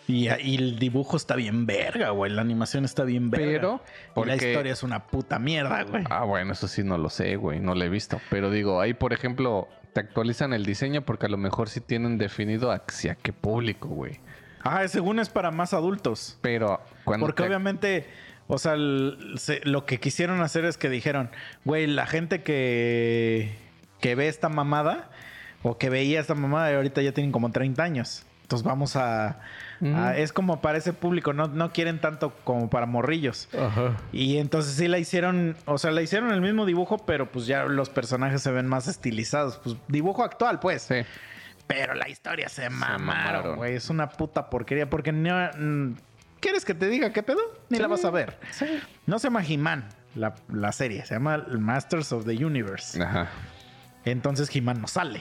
Y, 0.06 0.28
y 0.28 0.56
el 0.56 0.78
dibujo 0.78 1.16
está 1.16 1.36
bien 1.36 1.66
verga, 1.66 2.10
güey. 2.10 2.32
La 2.32 2.42
animación 2.42 2.84
está 2.84 3.04
bien 3.04 3.30
verga. 3.30 3.80
Pero, 4.14 4.26
la 4.26 4.34
historia 4.34 4.72
es 4.72 4.82
una 4.82 5.06
puta 5.06 5.38
mierda, 5.38 5.84
güey. 5.84 6.04
Ah, 6.10 6.24
bueno, 6.24 6.52
eso 6.52 6.66
sí 6.68 6.82
no 6.82 6.98
lo 6.98 7.10
sé, 7.10 7.36
güey. 7.36 7.60
No 7.60 7.74
lo 7.74 7.84
he 7.84 7.88
visto. 7.88 8.20
Pero 8.28 8.50
digo, 8.50 8.80
ahí, 8.80 8.92
por 8.92 9.12
ejemplo, 9.12 9.68
te 9.92 10.00
actualizan 10.00 10.52
el 10.52 10.66
diseño 10.66 11.02
porque 11.02 11.26
a 11.26 11.28
lo 11.28 11.36
mejor 11.36 11.68
sí 11.68 11.80
tienen 11.80 12.18
definido 12.18 12.72
hacia 12.72 13.14
qué 13.14 13.32
público, 13.32 13.88
güey. 13.88 14.18
Ah, 14.62 14.86
según 14.88 15.20
es 15.20 15.28
para 15.28 15.52
más 15.52 15.72
adultos. 15.74 16.36
Pero 16.42 16.80
cuando. 17.04 17.24
Porque 17.26 17.42
te- 17.44 17.48
obviamente, 17.48 18.06
o 18.50 18.58
sea, 18.58 18.74
el- 18.74 19.34
se- 19.38 19.60
lo 19.64 19.86
que 19.86 19.98
quisieron 20.00 20.40
hacer 20.42 20.64
es 20.64 20.76
que 20.76 20.88
dijeron, 20.90 21.30
güey, 21.64 21.86
la 21.86 22.06
gente 22.06 22.42
que, 22.42 23.54
que 24.00 24.14
ve 24.14 24.28
esta 24.28 24.48
mamada 24.48 25.10
o 25.62 25.78
que 25.78 25.90
veía 25.90 26.20
esta 26.20 26.34
mamada 26.34 26.70
y 26.72 26.74
ahorita 26.74 27.02
ya 27.02 27.12
tienen 27.12 27.32
como 27.32 27.50
30 27.52 27.82
años. 27.82 28.24
Entonces 28.42 28.66
vamos 28.66 28.96
a... 28.96 29.38
a- 29.94 30.16
es 30.16 30.32
como 30.32 30.60
para 30.60 30.76
ese 30.78 30.92
público, 30.92 31.32
no, 31.32 31.46
no 31.46 31.72
quieren 31.72 32.00
tanto 32.00 32.34
como 32.44 32.68
para 32.68 32.84
morrillos. 32.86 33.48
Ajá. 33.56 33.96
Y 34.12 34.38
entonces 34.38 34.74
sí 34.74 34.88
la 34.88 34.98
hicieron, 34.98 35.56
o 35.66 35.78
sea, 35.78 35.92
la 35.92 36.02
hicieron 36.02 36.32
el 36.32 36.40
mismo 36.40 36.66
dibujo, 36.66 36.98
pero 36.98 37.30
pues 37.30 37.46
ya 37.46 37.64
los 37.64 37.88
personajes 37.90 38.42
se 38.42 38.50
ven 38.50 38.66
más 38.66 38.88
estilizados. 38.88 39.58
Pues 39.62 39.76
dibujo 39.86 40.24
actual, 40.24 40.58
pues. 40.58 40.82
Sí. 40.82 40.96
Pero 41.68 41.94
la 41.94 42.08
historia 42.08 42.48
se, 42.48 42.68
mamaron. 42.68 43.06
mamaron, 43.06 43.56
güey. 43.56 43.76
Es 43.76 43.88
una 43.90 44.08
puta 44.08 44.50
porquería. 44.50 44.90
Porque 44.90 45.12
no. 45.12 45.32
¿Quieres 46.40 46.64
que 46.64 46.74
te 46.74 46.88
diga 46.88 47.12
qué 47.12 47.22
pedo? 47.22 47.40
Ni 47.68 47.78
la 47.78 47.86
vas 47.86 48.04
a 48.04 48.10
ver. 48.10 48.38
No 49.06 49.18
se 49.18 49.28
llama 49.28 49.44
He-Man, 49.46 49.88
la, 50.14 50.34
la 50.48 50.72
serie. 50.72 51.04
Se 51.04 51.14
llama 51.14 51.46
Masters 51.58 52.12
of 52.12 52.24
the 52.24 52.44
Universe. 52.44 53.02
Ajá. 53.02 53.28
Entonces 54.04 54.54
He-Man 54.54 54.80
no 54.80 54.88
sale. 54.88 55.20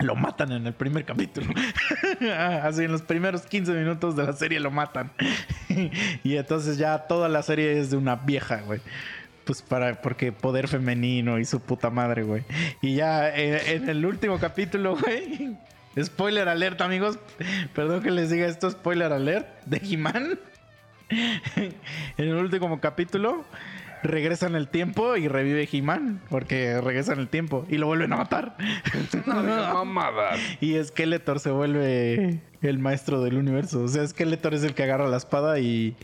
Lo 0.00 0.14
matan 0.14 0.52
en 0.52 0.66
el 0.66 0.74
primer 0.74 1.04
capítulo. 1.04 1.48
Así 2.62 2.84
en 2.84 2.92
los 2.92 3.02
primeros 3.02 3.42
15 3.42 3.72
minutos 3.72 4.14
de 4.14 4.24
la 4.24 4.32
serie 4.32 4.60
lo 4.60 4.70
matan. 4.70 5.10
y 6.22 6.36
entonces 6.36 6.78
ya 6.78 7.06
toda 7.08 7.28
la 7.28 7.42
serie 7.42 7.80
es 7.80 7.90
de 7.90 7.96
una 7.96 8.14
vieja, 8.14 8.60
güey. 8.64 8.80
Pues 9.44 9.62
para, 9.62 10.00
porque 10.00 10.30
poder 10.30 10.68
femenino 10.68 11.38
y 11.38 11.44
su 11.44 11.60
puta 11.60 11.90
madre, 11.90 12.22
güey. 12.22 12.44
Y 12.80 12.94
ya 12.94 13.28
eh, 13.34 13.74
en, 13.74 13.88
el 13.88 14.06
último 14.06 14.38
capítulo, 14.38 14.96
güey. 14.96 15.56
Spoiler 16.00 16.48
alert, 16.48 16.80
amigos. 16.80 17.18
Perdón 17.74 18.02
que 18.02 18.10
les 18.10 18.30
diga 18.30 18.46
esto, 18.46 18.70
spoiler 18.70 19.12
alert 19.12 19.46
de 19.64 19.78
He-Man. 19.78 20.38
en 21.10 21.74
el 22.16 22.34
último 22.34 22.80
capítulo 22.80 23.44
regresan 24.02 24.54
el 24.54 24.68
tiempo 24.68 25.16
y 25.16 25.28
revive 25.28 25.68
He-Man 25.70 26.20
porque 26.28 26.80
regresan 26.80 27.18
el 27.18 27.28
tiempo 27.28 27.66
y 27.68 27.78
lo 27.78 27.86
vuelven 27.86 28.12
a 28.12 28.16
matar. 28.16 28.56
No 29.26 29.42
digas 29.42 29.74
mamadas. 29.74 30.38
y 30.60 30.82
Skeletor 30.82 31.40
se 31.40 31.50
vuelve 31.50 32.40
el 32.62 32.78
maestro 32.78 33.22
del 33.22 33.36
universo. 33.36 33.82
O 33.82 33.88
sea, 33.88 34.06
Skeletor 34.06 34.54
es 34.54 34.62
el 34.64 34.74
que 34.74 34.84
agarra 34.84 35.08
la 35.08 35.16
espada 35.16 35.58
y, 35.58 35.96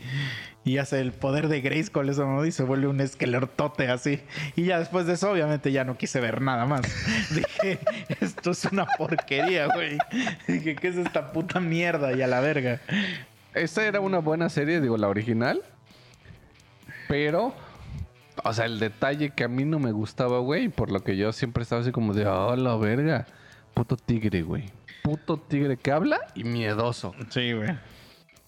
y 0.65 0.79
hace 0.79 0.99
el 0.99 1.11
poder 1.11 1.47
de 1.47 1.61
Grayskull, 1.61 2.09
eso 2.09 2.25
¿no? 2.25 2.43
y 2.43 2.51
se 2.51 2.63
vuelve 2.63 2.87
un 2.87 2.99
esquelertote 2.99 3.87
así. 3.87 4.19
Y 4.55 4.63
ya 4.63 4.79
después 4.79 5.05
de 5.05 5.13
eso, 5.13 5.31
obviamente, 5.31 5.71
ya 5.71 5.83
no 5.83 5.95
quise 5.95 6.19
ver 6.19 6.41
nada 6.41 6.65
más. 6.65 6.81
Dije, 7.29 7.79
esto 8.19 8.49
es 8.49 8.65
una 8.65 8.87
porquería, 8.97 9.67
güey. 9.67 9.99
Dije, 10.47 10.75
¿qué 10.75 10.87
es 10.87 10.97
esta 10.97 11.31
puta 11.31 11.59
mierda? 11.59 12.13
Y 12.13 12.23
a 12.23 12.27
la 12.27 12.39
verga. 12.39 12.81
Esta 13.53 13.85
era 13.85 13.99
una 13.99 14.17
buena 14.17 14.49
serie, 14.49 14.81
digo, 14.81 14.97
la 14.97 15.07
original. 15.07 15.61
Pero, 17.07 17.53
o 18.43 18.51
sea, 18.51 18.65
el 18.65 18.79
detalle 18.79 19.29
que 19.29 19.43
a 19.43 19.47
mí 19.47 19.65
no 19.65 19.77
me 19.77 19.91
gustaba, 19.91 20.39
güey, 20.39 20.69
por 20.69 20.91
lo 20.91 21.03
que 21.03 21.15
yo 21.15 21.31
siempre 21.31 21.61
estaba 21.61 21.83
así 21.83 21.91
como 21.91 22.15
de, 22.15 22.25
oh, 22.25 22.55
la 22.55 22.75
verga. 22.75 23.27
Puto 23.75 23.97
tigre, 23.97 24.41
güey. 24.41 24.63
Puto 25.03 25.37
tigre 25.37 25.77
que 25.77 25.91
habla 25.91 26.21
y 26.33 26.43
miedoso. 26.43 27.13
Sí, 27.29 27.53
güey. 27.53 27.69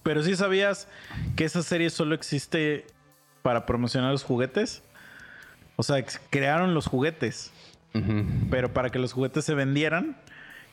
Pero 0.08 0.24
sí 0.24 0.38
sabías 0.38 0.88
que 1.36 1.44
esa 1.44 1.62
serie 1.62 1.90
solo 1.90 2.16
existe 2.16 2.88
para 3.42 3.66
promocionar 3.66 4.14
los 4.14 4.24
juguetes. 4.24 4.82
O 5.76 5.84
sea, 5.84 6.02
crearon 6.30 6.74
los 6.74 6.88
juguetes, 6.88 7.52
pero 8.50 8.72
para 8.72 8.90
que 8.90 9.00
los 9.00 9.12
juguetes 9.12 9.44
se 9.44 9.54
vendieran, 9.54 10.16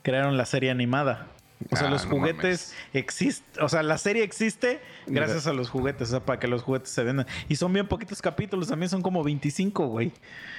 crearon 0.03 0.37
la 0.37 0.47
serie 0.47 0.71
animada. 0.71 1.27
O 1.71 1.77
sea, 1.77 1.87
Ah, 1.89 1.91
los 1.91 2.05
no 2.07 2.11
juguetes 2.17 2.75
existen. 2.93 3.63
O 3.65 3.69
sea, 3.69 3.83
la 3.83 3.97
serie 3.97 4.23
existe 4.23 4.81
gracias 5.07 5.47
a 5.47 5.53
los 5.53 5.71
juguetes. 5.71 6.09
O 6.09 6.11
sea, 6.11 6.21
para 6.21 6.39
que 6.39 6.47
los 6.49 6.63
juguetes 6.63 6.91
se 6.91 7.03
vendan. 7.05 7.27
Y 7.49 7.57
son 7.57 7.73
bien 7.73 7.87
poquitos 7.87 8.21
capítulos. 8.21 8.69
También 8.69 8.91
son 8.91 9.03
como 9.03 9.23
25, 9.23 9.87
güey. 9.87 10.13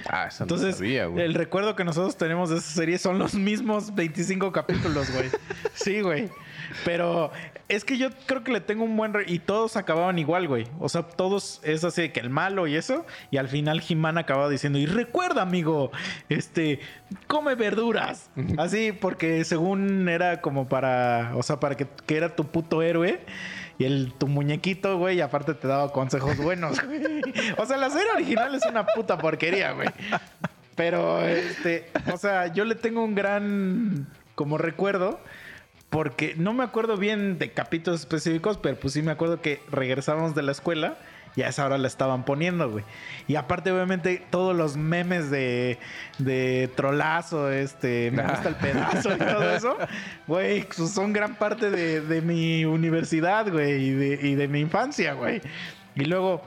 Ah, 0.08 0.26
eso 0.28 0.44
no 0.44 0.44
Entonces, 0.54 0.76
sabía, 0.76 1.06
güey. 1.06 1.24
el 1.24 1.34
recuerdo 1.34 1.76
que 1.76 1.84
nosotros 1.84 2.16
tenemos 2.16 2.50
de 2.50 2.56
esa 2.58 2.70
serie 2.72 2.98
son 2.98 3.18
los 3.18 3.34
mismos 3.34 3.94
25 3.94 4.50
capítulos, 4.52 5.10
güey. 5.12 5.28
sí, 5.74 6.00
güey. 6.00 6.28
Pero 6.84 7.30
es 7.68 7.84
que 7.84 7.96
yo 7.98 8.08
creo 8.26 8.42
que 8.42 8.50
le 8.52 8.60
tengo 8.60 8.82
un 8.84 8.96
buen... 8.96 9.12
re- 9.14 9.24
y 9.28 9.38
todos 9.38 9.76
acababan 9.76 10.18
igual, 10.18 10.48
güey. 10.48 10.66
O 10.80 10.88
sea, 10.88 11.02
todos 11.02 11.60
es 11.62 11.84
así 11.84 12.02
de 12.02 12.12
que 12.12 12.20
el 12.20 12.30
malo 12.30 12.66
y 12.66 12.74
eso. 12.74 13.06
Y 13.30 13.36
al 13.36 13.48
final 13.48 13.82
He-Man 13.88 14.18
acababa 14.18 14.48
diciendo, 14.48 14.78
y 14.78 14.86
recuerda, 14.86 15.42
amigo, 15.42 15.92
este, 16.28 16.80
come 17.28 17.54
verduras. 17.54 18.30
Así, 18.58 18.92
porque 18.92 19.44
según 19.44 20.08
era 20.08 20.40
como 20.40 20.68
para... 20.68 20.85
O 21.34 21.42
sea, 21.42 21.60
para 21.60 21.76
que, 21.76 21.86
que 22.06 22.16
era 22.16 22.34
tu 22.34 22.44
puto 22.44 22.82
héroe. 22.82 23.20
Y 23.78 23.84
el, 23.84 24.14
tu 24.16 24.26
muñequito, 24.26 24.96
güey, 24.96 25.20
aparte 25.20 25.52
te 25.52 25.68
daba 25.68 25.92
consejos 25.92 26.38
buenos. 26.38 26.78
O 27.58 27.66
sea, 27.66 27.76
la 27.76 27.90
serie 27.90 28.10
original 28.14 28.54
es 28.54 28.64
una 28.66 28.86
puta 28.86 29.18
porquería, 29.18 29.72
güey. 29.72 29.88
Pero, 30.74 31.22
este, 31.26 31.90
o 32.12 32.16
sea, 32.16 32.52
yo 32.52 32.64
le 32.64 32.74
tengo 32.74 33.02
un 33.02 33.14
gran, 33.14 34.06
como 34.34 34.58
recuerdo, 34.58 35.20
porque 35.90 36.34
no 36.36 36.52
me 36.52 36.64
acuerdo 36.64 36.96
bien 36.96 37.38
de 37.38 37.52
capítulos 37.52 38.00
específicos, 38.00 38.58
pero 38.58 38.76
pues 38.76 38.92
sí 38.92 39.02
me 39.02 39.12
acuerdo 39.12 39.40
que 39.40 39.60
regresábamos 39.70 40.34
de 40.34 40.42
la 40.42 40.52
escuela 40.52 40.98
y 41.36 41.42
a 41.42 41.48
esa 41.48 41.66
hora 41.66 41.78
la 41.78 41.86
estaban 41.86 42.24
poniendo, 42.24 42.70
güey. 42.70 42.84
Y 43.28 43.36
aparte, 43.36 43.70
obviamente, 43.70 44.24
todos 44.30 44.56
los 44.56 44.76
memes 44.76 45.30
de, 45.30 45.78
de 46.18 46.70
trolazo, 46.74 47.52
este, 47.52 48.10
me 48.10 48.22
gusta 48.22 48.48
el 48.48 48.54
pedazo 48.56 49.14
y 49.14 49.18
todo 49.18 49.50
eso, 49.54 49.76
güey, 50.26 50.64
pues 50.64 50.90
son 50.90 51.12
gran 51.12 51.36
parte 51.36 51.70
de, 51.70 52.00
de 52.00 52.22
mi 52.22 52.64
universidad, 52.64 53.50
güey, 53.52 53.88
y 53.88 53.90
de, 53.90 54.28
y 54.28 54.34
de 54.34 54.48
mi 54.48 54.60
infancia, 54.60 55.12
güey. 55.12 55.42
Y 55.94 56.06
luego, 56.06 56.42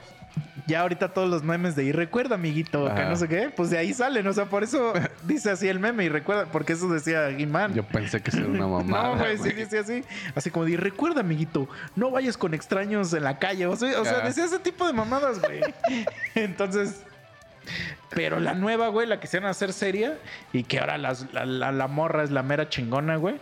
ya 0.68 0.82
ahorita 0.82 1.14
todos 1.14 1.30
los 1.30 1.44
memes 1.44 1.76
de 1.76 1.84
y 1.86 1.92
recuerda, 1.92 2.36
amiguito, 2.36 2.94
que 2.94 3.04
no 3.06 3.16
sé 3.16 3.28
qué, 3.28 3.50
pues 3.56 3.70
de 3.70 3.78
ahí 3.78 3.94
salen. 3.94 4.26
O 4.28 4.34
sea, 4.34 4.46
por 4.46 4.64
eso 4.64 4.94
dice 5.24 5.50
así 5.52 5.68
el 5.68 5.80
meme 5.80 6.04
y 6.06 6.10
recuerda, 6.10 6.46
porque 6.46 6.74
eso 6.74 6.88
decía 6.90 7.30
He-Man. 7.30 7.74
Yo 7.74 7.84
pensé 7.84 8.22
que 8.22 8.36
era 8.36 8.46
una 8.46 8.68
mamada. 8.68 9.16
No, 9.16 9.18
güey, 9.20 9.38
sí 9.38 9.52
dice 9.52 9.80
así. 9.80 10.04
Así 10.36 10.52
como 10.52 10.66
de, 10.66 10.78
recuerda, 10.78 11.22
amiguito, 11.22 11.68
no 11.96 12.12
vayas 12.12 12.38
con 12.38 12.54
extraños 12.54 13.14
en 13.14 13.24
la 13.24 13.40
calle. 13.40 13.66
O 13.68 13.76
sea, 13.76 14.00
o 14.00 14.06
sea, 14.06 14.20
decía 14.22 14.46
ese 14.46 14.60
tipo 14.60 14.86
de 14.86 14.94
mamadas, 14.94 15.40
güey. 15.42 15.62
Entonces, 16.36 17.04
pero 18.12 18.40
la 18.40 18.54
nueva, 18.54 18.88
güey, 18.88 19.08
la 19.08 19.20
quisieron 19.20 19.50
hacer 19.50 19.74
seria 19.74 20.18
y 20.54 20.64
que 20.64 20.80
ahora 20.80 20.98
las- 20.98 21.32
la, 21.34 21.46
la- 21.46 21.72
la 21.72 21.88
morra 21.88 22.24
es 22.24 22.32
la 22.32 22.44
mera 22.44 22.70
chingona, 22.70 23.16
güey. 23.18 23.36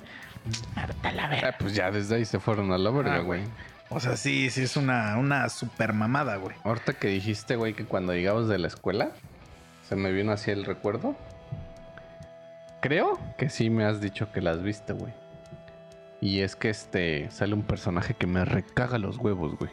Harta 0.76 1.12
la 1.12 1.28
verga. 1.28 1.50
Ah, 1.50 1.56
pues 1.60 1.74
ya 1.76 1.92
desde 1.92 2.16
ahí 2.16 2.26
se 2.26 2.40
fueron 2.40 2.72
a 2.72 2.78
la 2.78 2.90
verga, 2.90 3.16
Ah, 3.16 3.20
güey. 3.20 3.42
O 3.90 4.00
sea, 4.00 4.18
sí, 4.18 4.50
sí, 4.50 4.64
es 4.64 4.76
una, 4.78 5.18
una 5.18 5.48
super 5.50 5.94
mamada, 5.94 6.36
güey. 6.38 6.56
Ahorita 6.64 6.94
que 6.94 7.08
dijiste, 7.08 7.56
güey, 7.56 7.74
que 7.74 7.86
cuando 7.86 8.14
llegabas 8.14 8.48
de 8.48 8.58
la 8.58 8.68
escuela, 8.68 9.12
se 9.88 9.96
me 9.96 10.12
vino 10.12 10.32
así 10.34 10.52
el 10.52 10.66
recuerdo. 10.66 11.16
Creo 12.82 13.18
que 13.38 13.50
sí 13.50 13.70
me 13.70 13.86
has 13.86 14.02
dicho 14.02 14.32
que 14.32 14.42
las 14.42 14.62
viste, 14.62 14.94
güey. 14.94 15.14
Y 16.22 16.42
es 16.42 16.56
que 16.56 16.70
este 16.70 17.30
sale 17.32 17.54
un 17.54 17.64
personaje 17.64 18.14
que 18.14 18.28
me 18.28 18.44
recaga 18.44 18.98
los 18.98 19.18
huevos, 19.18 19.58
güey. 19.58 19.72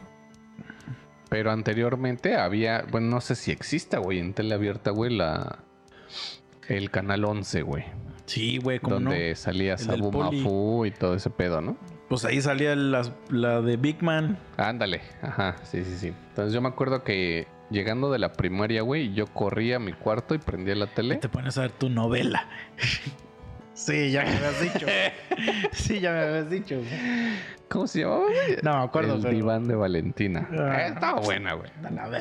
Pero 1.28 1.50
anteriormente 1.50 2.36
había, 2.36 2.84
bueno, 2.90 3.08
no 3.08 3.20
sé 3.20 3.34
si 3.34 3.50
exista, 3.50 3.98
güey, 3.98 4.20
en 4.20 4.34
tele 4.34 4.54
abierta, 4.54 4.90
güey, 4.90 5.14
la 5.16 5.58
el 6.68 6.90
canal 6.90 7.24
11, 7.24 7.62
güey, 7.62 7.84
Sí, 8.26 8.58
güey, 8.58 8.78
como 8.78 9.00
no. 9.00 9.10
donde 9.10 9.34
salía 9.34 9.74
El 9.74 9.86
del 9.86 10.00
Sabu. 10.00 10.12
Mafu 10.12 10.86
y 10.86 10.90
todo 10.92 11.14
ese 11.14 11.28
pedo, 11.30 11.60
¿no? 11.60 11.76
Pues 12.08 12.24
ahí 12.24 12.40
salía 12.40 12.74
la 12.76 13.60
de 13.62 13.76
Big 13.76 14.02
Man. 14.02 14.38
Ándale, 14.56 15.00
ajá, 15.22 15.56
sí, 15.64 15.84
sí, 15.84 15.96
sí. 15.96 16.08
Entonces 16.28 16.52
yo 16.52 16.60
me 16.60 16.68
acuerdo 16.68 17.02
que 17.02 17.46
llegando 17.70 18.10
de 18.12 18.18
la 18.18 18.32
primaria, 18.32 18.82
güey, 18.82 19.12
yo 19.14 19.26
corría 19.26 19.76
a 19.76 19.78
mi 19.78 19.92
cuarto 19.94 20.34
y 20.34 20.38
prendía 20.38 20.74
la 20.74 20.86
tele. 20.86 21.16
Te 21.16 21.28
pones 21.28 21.56
a 21.58 21.62
ver 21.62 21.72
tu 21.72 21.88
novela. 21.88 22.46
Sí, 23.76 24.12
ya 24.12 24.22
me 24.22 24.30
habías 24.30 24.60
dicho. 24.60 24.86
Sí, 25.72 25.98
ya 25.98 26.12
me 26.12 26.20
habías 26.20 26.48
dicho. 26.48 26.80
¿Cómo 27.68 27.88
se 27.88 28.02
llamaba, 28.02 28.20
güey? 28.26 28.56
No 28.62 28.78
me 28.78 28.84
acuerdo, 28.84 29.14
El 29.16 29.22
pero- 29.22 29.34
diván 29.34 29.64
de 29.66 29.74
Valentina. 29.74 30.48
Ah. 30.52 30.76
Eh, 30.80 30.86
estaba 30.94 31.20
buena, 31.20 31.54
güey. 31.54 31.68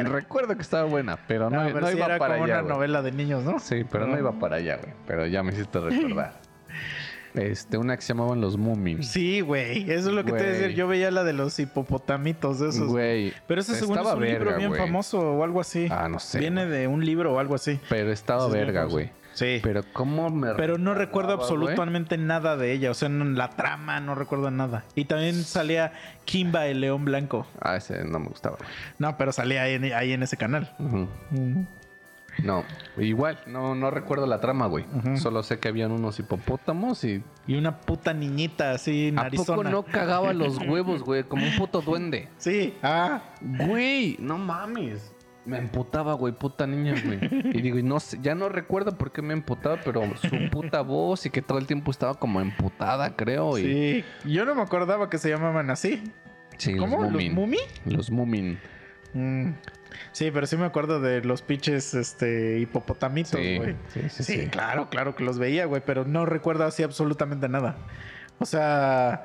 Recuerdo 0.04 0.56
que 0.56 0.64
estaba 0.64 0.86
buena, 0.86 1.20
pero 1.28 1.52
no, 1.52 1.58
No, 1.58 1.68
no 1.70 1.74
pero 1.76 1.88
sí 1.90 1.96
iba 1.96 2.08
era 2.08 2.18
para 2.18 2.34
como 2.38 2.46
allá. 2.46 2.64
una 2.64 2.74
novela 2.74 3.04
de 3.04 3.12
niños, 3.12 3.44
¿no? 3.44 3.60
Sí, 3.60 3.84
pero 3.90 4.08
no 4.08 4.16
Ah. 4.16 4.20
iba 4.20 4.32
para 4.40 4.56
allá, 4.56 4.78
güey. 4.78 4.94
Pero 5.06 5.28
ya 5.28 5.44
me 5.44 5.54
hiciste 5.54 5.80
recordar. 5.80 6.34
Este, 7.34 7.78
una 7.78 7.96
que 7.96 8.02
se 8.04 8.10
llamaban 8.10 8.42
los 8.42 8.58
Moomins. 8.58 9.08
Sí, 9.08 9.42
güey. 9.42 9.90
Eso 9.92 10.10
es 10.10 10.16
lo 10.16 10.24
que 10.24 10.32
te 10.34 10.38
iba 10.40 10.48
a 10.48 10.52
decir. 10.52 10.76
Yo 10.76 10.88
veía 10.88 11.10
la 11.12 11.24
de 11.24 11.34
los 11.34 11.58
hipopotamitos 11.60 12.60
de 12.60 12.70
esos. 12.70 12.90
Güey. 12.90 13.34
Pero 13.48 13.62
ese 13.62 13.76
según 13.76 13.98
es 13.98 14.06
un 14.06 14.24
libro 14.26 14.56
bien 14.56 14.70
güey. 14.70 14.80
famoso 14.82 15.20
o 15.20 15.44
algo 15.44 15.60
así. 15.62 15.88
Ah, 15.90 16.08
no 16.10 16.20
sé. 16.20 16.40
Viene 16.40 16.66
güey. 16.66 16.80
de 16.80 16.88
un 16.88 17.04
libro 17.06 17.34
o 17.34 17.40
algo 17.40 17.56
así. 17.56 17.80
Pero 17.90 18.12
estaba 18.12 18.48
verga, 18.50 18.84
güey. 18.86 19.10
Sí. 19.34 19.60
Pero, 19.64 19.82
Pero 19.82 19.94
cómo 19.94 20.30
me 20.30 20.48
no 20.48 20.54
recordaba, 20.54 20.94
recuerdo 21.00 21.34
absolutamente 21.34 22.18
nada 22.20 22.56
de 22.56 22.72
ella. 22.72 22.92
O 22.92 22.94
sea, 22.94 23.10
no- 23.10 23.26
la 23.26 23.50
trama, 23.50 24.00
no 24.00 24.14
recuerdo 24.14 24.52
nada. 24.52 24.86
Y 24.94 25.06
también 25.06 25.44
salía 25.44 25.94
Kimba, 26.26 26.68
el 26.68 26.82
león 26.82 27.04
blanco. 27.04 27.48
Ah, 27.60 27.76
ese 27.78 28.04
no 28.06 28.20
me 28.20 28.28
gustaba. 28.28 28.58
No, 29.00 29.18
pero 29.18 29.32
salía 29.32 29.64
ahí 29.64 29.74
en, 29.74 29.86
ahí 29.86 30.14
en 30.14 30.22
ese 30.22 30.38
canal. 30.38 30.76
Ujú. 30.78 31.08
No, 32.42 32.64
igual, 32.98 33.40
no, 33.48 33.76
no 33.76 33.92
recuerdo 33.92 34.26
la 34.26 34.40
trama, 34.40 34.68
güey. 34.68 34.86
Solo 35.18 35.44
sé 35.44 35.60
que 35.60 35.68
habían 35.68 35.92
unos 35.92 36.20
hipopótamos 36.20 37.04
y. 37.04 37.24
Y 37.48 37.56
una 37.56 37.80
puta 37.82 38.14
niñita 38.14 38.72
así, 38.72 39.10
¿A 39.10 39.24
narizona. 39.24 39.46
poco 39.58 39.64
no 39.70 39.84
cagaba 39.84 40.34
los 40.34 40.58
huevos, 40.58 41.04
güey? 41.04 41.24
Como 41.24 41.46
un 41.46 41.56
puto 41.56 41.82
duende. 41.82 42.30
Sí, 42.38 42.74
ah. 42.82 43.22
Güey, 43.42 44.18
no 44.20 44.38
mames. 44.38 45.14
Me 45.46 45.58
emputaba, 45.58 46.14
güey, 46.14 46.34
puta 46.34 46.66
niña, 46.66 46.96
güey. 47.06 47.20
Y 47.54 47.62
digo, 47.62 47.78
y 47.78 47.84
no 47.84 48.00
sé, 48.00 48.18
ya 48.22 48.34
no 48.34 48.48
recuerdo 48.48 48.98
por 48.98 49.12
qué 49.12 49.22
me 49.22 49.34
emputaba, 49.34 49.78
pero 49.84 50.04
su 50.16 50.50
puta 50.50 50.82
voz 50.82 51.26
y 51.26 51.30
que 51.30 51.42
todo 51.42 51.58
el 51.58 51.68
tiempo 51.68 51.92
estaba 51.92 52.14
como 52.14 52.40
emputada, 52.40 53.16
creo. 53.18 53.58
Y... 53.58 53.62
Sí. 53.62 54.06
Yo 54.32 54.46
no 54.46 54.56
me 54.56 54.62
acordaba 54.62 55.10
que 55.10 55.18
se 55.18 55.30
llamaban 55.30 55.70
así. 55.70 56.02
Sí, 56.58 56.78
¿Cómo? 56.78 57.04
los 57.04 57.12
¿Los 57.12 57.12
Moomin. 57.12 57.34
Mumi? 57.34 57.58
Los. 57.86 58.10
Mm. 59.14 59.52
Sí, 60.12 60.32
pero 60.32 60.46
sí 60.48 60.58
me 60.58 60.66
acuerdo 60.66 61.00
de 61.00 61.24
los 61.24 61.42
pinches 61.42 61.94
este, 61.94 62.60
hipopotamitos, 62.60 63.40
Sí, 63.40 63.58
güey. 63.58 63.76
sí, 63.94 64.02
sí, 64.10 64.24
Sí, 64.24 64.40
sí. 64.42 64.48
claro, 64.48 64.90
claro 64.90 65.16
que 65.16 65.24
los 65.24 65.40
veía, 65.40 65.66
güey, 65.66 65.82
pero 65.86 66.06
no 66.06 66.26
recuerdo 66.26 66.66
así 66.66 66.84
absolutamente 66.84 67.48
nada. 67.50 67.76
O 68.40 68.46
sea, 68.46 69.24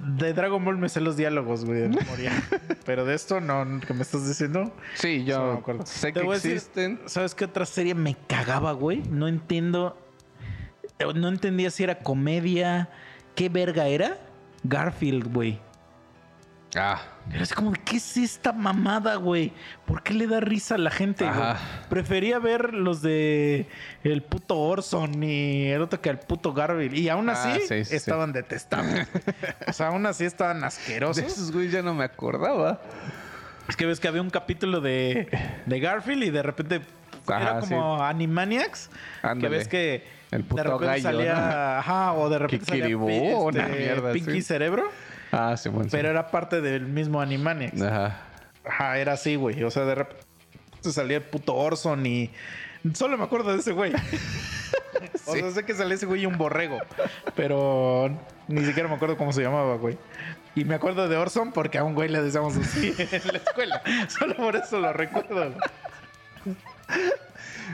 de 0.00 0.32
Dragon 0.32 0.64
Ball 0.64 0.78
me 0.78 0.88
sé 0.88 1.00
los 1.00 1.16
diálogos, 1.16 1.64
güey, 1.64 1.80
de 1.80 1.88
memoria. 1.88 2.32
pero 2.86 3.04
de 3.04 3.14
esto 3.14 3.40
no, 3.40 3.80
que 3.80 3.94
me 3.94 4.02
estás 4.02 4.26
diciendo. 4.28 4.72
Sí, 4.94 5.24
Eso 5.26 5.38
no 5.40 5.44
me 5.46 5.52
yo 5.52 5.58
acuerdo. 5.58 5.86
sé 5.86 6.12
Te 6.12 6.20
que 6.20 6.26
voy 6.26 6.34
a 6.36 6.38
decir- 6.38 6.52
existen. 6.52 7.00
¿Sabes 7.06 7.34
qué 7.34 7.44
otra 7.46 7.66
serie 7.66 7.94
me 7.94 8.14
cagaba, 8.28 8.72
güey? 8.72 9.02
No 9.10 9.26
entiendo. 9.26 9.98
eh, 10.98 11.06
No 11.14 11.28
entendía 11.28 11.70
si 11.70 11.82
era 11.82 11.98
comedia. 11.98 12.90
¿Qué 13.34 13.48
verga 13.48 13.88
era? 13.88 14.18
Garfield, 14.62 15.32
güey. 15.32 15.58
Ah, 16.74 17.02
Pero 17.30 17.42
es 17.44 17.52
como, 17.52 17.72
¿qué 17.84 17.96
es 17.98 18.16
esta 18.16 18.52
mamada, 18.52 19.16
güey? 19.16 19.52
¿Por 19.84 20.02
qué 20.02 20.14
le 20.14 20.26
da 20.26 20.40
risa 20.40 20.76
a 20.76 20.78
la 20.78 20.90
gente, 20.90 21.24
güey? 21.24 21.54
Prefería 21.90 22.38
ver 22.38 22.72
los 22.72 23.02
de 23.02 23.68
el 24.04 24.22
puto 24.22 24.58
Orson 24.58 25.22
y 25.22 25.66
el 25.66 25.82
otro 25.82 26.00
que 26.00 26.08
el 26.08 26.18
puto 26.18 26.54
Garfield. 26.54 26.94
Y 26.94 27.10
aún 27.10 27.28
Ah, 27.28 27.32
así 27.34 27.60
sí, 27.68 27.84
sí, 27.84 27.94
estaban 27.94 28.32
detestables. 28.32 29.06
o 29.68 29.72
sea, 29.74 29.88
aún 29.88 30.06
así 30.06 30.24
estaban 30.24 30.60
de 30.62 30.66
asquerosos. 30.66 31.22
esos 31.24 31.52
güey 31.52 31.68
ya 31.68 31.82
no 31.82 31.92
me 31.92 32.04
acordaba. 32.04 32.80
Es 33.68 33.76
que 33.76 33.84
ves 33.86 34.00
que 34.00 34.08
había 34.08 34.22
un 34.22 34.30
capítulo 34.30 34.80
de, 34.80 35.28
de 35.66 35.80
Garfield 35.80 36.22
y 36.24 36.30
de 36.30 36.42
repente 36.42 36.80
Ajá, 37.26 37.42
era 37.42 37.60
como 37.60 38.02
Animaniacs. 38.02 38.88
Que 39.20 39.26
Ándale. 39.26 39.58
ves 39.58 39.68
que 39.68 40.06
El 40.30 40.42
puto 40.44 40.62
de 40.62 40.68
repente 40.70 40.86
gallo, 40.86 41.02
salía, 41.02 41.78
ajá, 41.78 42.12
o 42.14 42.30
de 42.30 42.38
repente 42.38 42.64
salía 42.66 42.86
este, 42.86 44.12
Pinky 44.14 44.30
así. 44.30 44.42
Cerebro, 44.42 44.84
Ah, 45.32 45.56
sí, 45.56 45.68
bueno. 45.68 45.84
sí. 45.84 45.96
pero 45.96 46.10
era 46.10 46.30
parte 46.30 46.60
del 46.60 46.86
mismo 46.86 47.20
Animaniacs. 47.20 47.80
Ajá. 47.82 48.20
Ajá, 48.64 48.98
era 48.98 49.14
así, 49.14 49.34
güey. 49.34 49.62
O 49.64 49.70
sea, 49.70 49.84
de 49.84 49.94
repente 49.96 50.24
salía 50.82 51.16
el 51.16 51.22
puto 51.24 51.54
Orson 51.54 52.04
y 52.06 52.30
solo 52.94 53.18
me 53.18 53.24
acuerdo 53.24 53.52
de 53.52 53.58
ese 53.58 53.72
güey. 53.72 53.92
O 55.26 55.34
sea, 55.34 55.50
sé 55.50 55.64
que 55.64 55.74
salía 55.74 55.94
ese 55.94 56.06
güey 56.06 56.22
y 56.22 56.26
un 56.26 56.38
borrego, 56.38 56.78
pero 57.34 58.16
ni 58.46 58.64
siquiera 58.64 58.88
me 58.88 58.94
acuerdo 58.94 59.16
cómo 59.16 59.32
se 59.32 59.42
llamaba, 59.42 59.76
güey. 59.76 59.98
Y 60.54 60.64
me 60.64 60.74
acuerdo 60.76 61.08
de 61.08 61.16
Orson 61.16 61.52
porque 61.52 61.78
a 61.78 61.84
un 61.84 61.94
güey 61.94 62.08
le 62.08 62.22
decíamos 62.22 62.56
así 62.56 62.94
en 62.98 63.28
la 63.32 63.38
escuela. 63.38 63.82
Solo 64.08 64.36
por 64.36 64.54
eso 64.54 64.78
lo 64.78 64.92
recuerdo. 64.92 65.54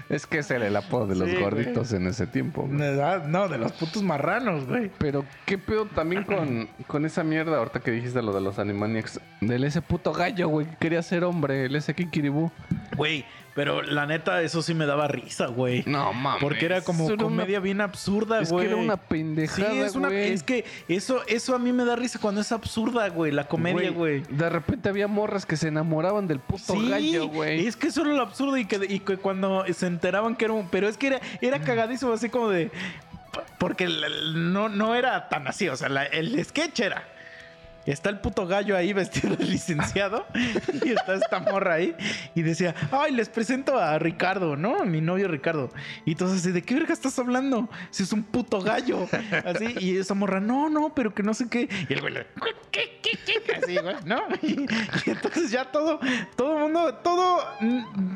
Es 0.08 0.26
que 0.26 0.38
ese 0.38 0.56
era 0.56 0.66
el 0.66 0.76
apodo 0.76 1.06
de 1.06 1.16
los 1.16 1.28
Sí, 1.30 1.36
gorditos 1.36 1.92
en 1.92 2.06
ese 2.06 2.26
tiempo. 2.26 2.62
güey. 2.62 2.78
No, 3.26 3.48
de 3.48 3.58
los 3.58 3.72
putos 3.72 4.02
marranos, 4.02 4.66
güey. 4.66 4.90
Pero 4.98 5.24
qué 5.44 5.58
pedo 5.58 5.86
también 5.86 6.24
con, 6.24 6.68
con 6.86 7.04
esa 7.04 7.22
mierda 7.24 7.58
ahorita 7.58 7.80
que 7.80 7.90
dijiste 7.90 8.22
lo 8.22 8.32
de 8.32 8.40
los 8.40 8.58
Animaniacs. 8.58 9.20
Del 9.40 9.64
ese 9.64 9.82
puto 9.82 10.12
gallo, 10.12 10.48
güey, 10.48 10.66
que 10.66 10.76
quería 10.76 11.02
ser 11.02 11.24
hombre, 11.24 11.66
el 11.66 11.76
ese 11.76 11.94
Kikiribú. 11.94 12.50
Güey, 12.96 13.24
pero 13.58 13.82
la 13.82 14.06
neta, 14.06 14.40
eso 14.42 14.62
sí 14.62 14.72
me 14.72 14.86
daba 14.86 15.08
risa, 15.08 15.46
güey. 15.46 15.82
No 15.84 16.12
mames. 16.12 16.40
Porque 16.40 16.64
era 16.64 16.80
como 16.82 17.06
era 17.06 17.14
una- 17.14 17.24
comedia 17.24 17.58
bien 17.58 17.80
absurda, 17.80 18.40
Es 18.40 18.52
güey. 18.52 18.66
que 18.66 18.72
era 18.72 18.80
una 18.80 18.94
Sí, 18.94 19.00
pendejada, 19.08 19.72
es 19.84 19.96
una. 19.96 20.06
güey. 20.10 20.32
Es 20.32 20.44
que 20.44 20.64
eso, 20.86 21.22
eso 21.26 21.56
a 21.56 21.58
mí 21.58 21.72
me 21.72 21.84
da 21.84 21.96
risa 21.96 22.20
cuando 22.20 22.40
es 22.40 22.52
absurda, 22.52 23.08
güey. 23.08 23.32
La 23.32 23.48
comedia, 23.48 23.90
güey. 23.90 24.22
De 24.30 24.48
repente 24.48 24.88
había 24.88 25.08
morras 25.08 25.44
que 25.44 25.56
se 25.56 25.66
enamoraban 25.66 26.28
del 26.28 26.38
puto 26.38 26.74
gallo, 26.88 27.26
güey. 27.26 27.66
Es 27.66 27.74
que 27.74 27.88
eso 27.88 28.02
era 28.02 28.12
lo 28.12 28.22
absurdo 28.22 28.56
y 28.56 28.64
que, 28.64 28.78
y 28.88 29.00
que 29.00 29.16
cuando 29.16 29.64
se 29.74 29.88
enteraban 29.88 30.36
que 30.36 30.44
era 30.44 30.54
un. 30.54 30.68
Pero 30.68 30.86
es 30.88 30.96
que 30.96 31.08
era, 31.08 31.20
era 31.40 31.58
cagadísimo, 31.60 32.12
así 32.12 32.28
como 32.28 32.50
de. 32.50 32.70
Porque 33.58 33.88
no, 34.34 34.68
no 34.68 34.94
era 34.94 35.28
tan 35.28 35.48
así. 35.48 35.68
O 35.68 35.76
sea, 35.76 35.88
la- 35.88 36.04
el 36.04 36.44
sketch 36.44 36.78
era. 36.80 37.02
Está 37.92 38.10
el 38.10 38.20
puto 38.20 38.46
gallo 38.46 38.76
ahí 38.76 38.92
vestido 38.92 39.34
de 39.34 39.44
licenciado 39.44 40.26
y 40.84 40.90
está 40.90 41.14
esta 41.14 41.40
morra 41.40 41.74
ahí 41.74 41.96
y 42.34 42.42
decía, 42.42 42.74
ay, 42.92 43.12
les 43.12 43.30
presento 43.30 43.78
a 43.78 43.98
Ricardo, 43.98 44.56
¿no? 44.56 44.84
Mi 44.84 45.00
novio 45.00 45.26
Ricardo. 45.26 45.70
Y 46.04 46.12
entonces, 46.12 46.52
¿de 46.52 46.62
qué 46.62 46.74
verga 46.74 46.92
estás 46.92 47.18
hablando? 47.18 47.68
Si 47.90 48.02
es 48.02 48.12
un 48.12 48.24
puto 48.24 48.60
gallo. 48.60 49.08
Así, 49.44 49.74
y 49.80 49.96
esa 49.96 50.12
morra, 50.12 50.38
no, 50.38 50.68
no, 50.68 50.94
pero 50.94 51.14
que 51.14 51.22
no 51.22 51.32
sé 51.32 51.48
qué. 51.48 51.66
Y 51.88 51.92
el 51.94 52.00
güey, 52.02 52.12
le, 52.12 52.26
¿qué, 52.70 53.00
qué, 53.02 53.18
qué? 53.24 53.54
Así, 53.54 53.78
güey, 53.78 53.96
¿no? 54.04 54.22
Y, 54.42 54.66
y 55.06 55.10
entonces 55.10 55.50
ya 55.50 55.64
todo, 55.64 55.98
todo 56.36 56.56
el 56.56 56.62
mundo, 56.64 56.94
todo, 56.96 57.42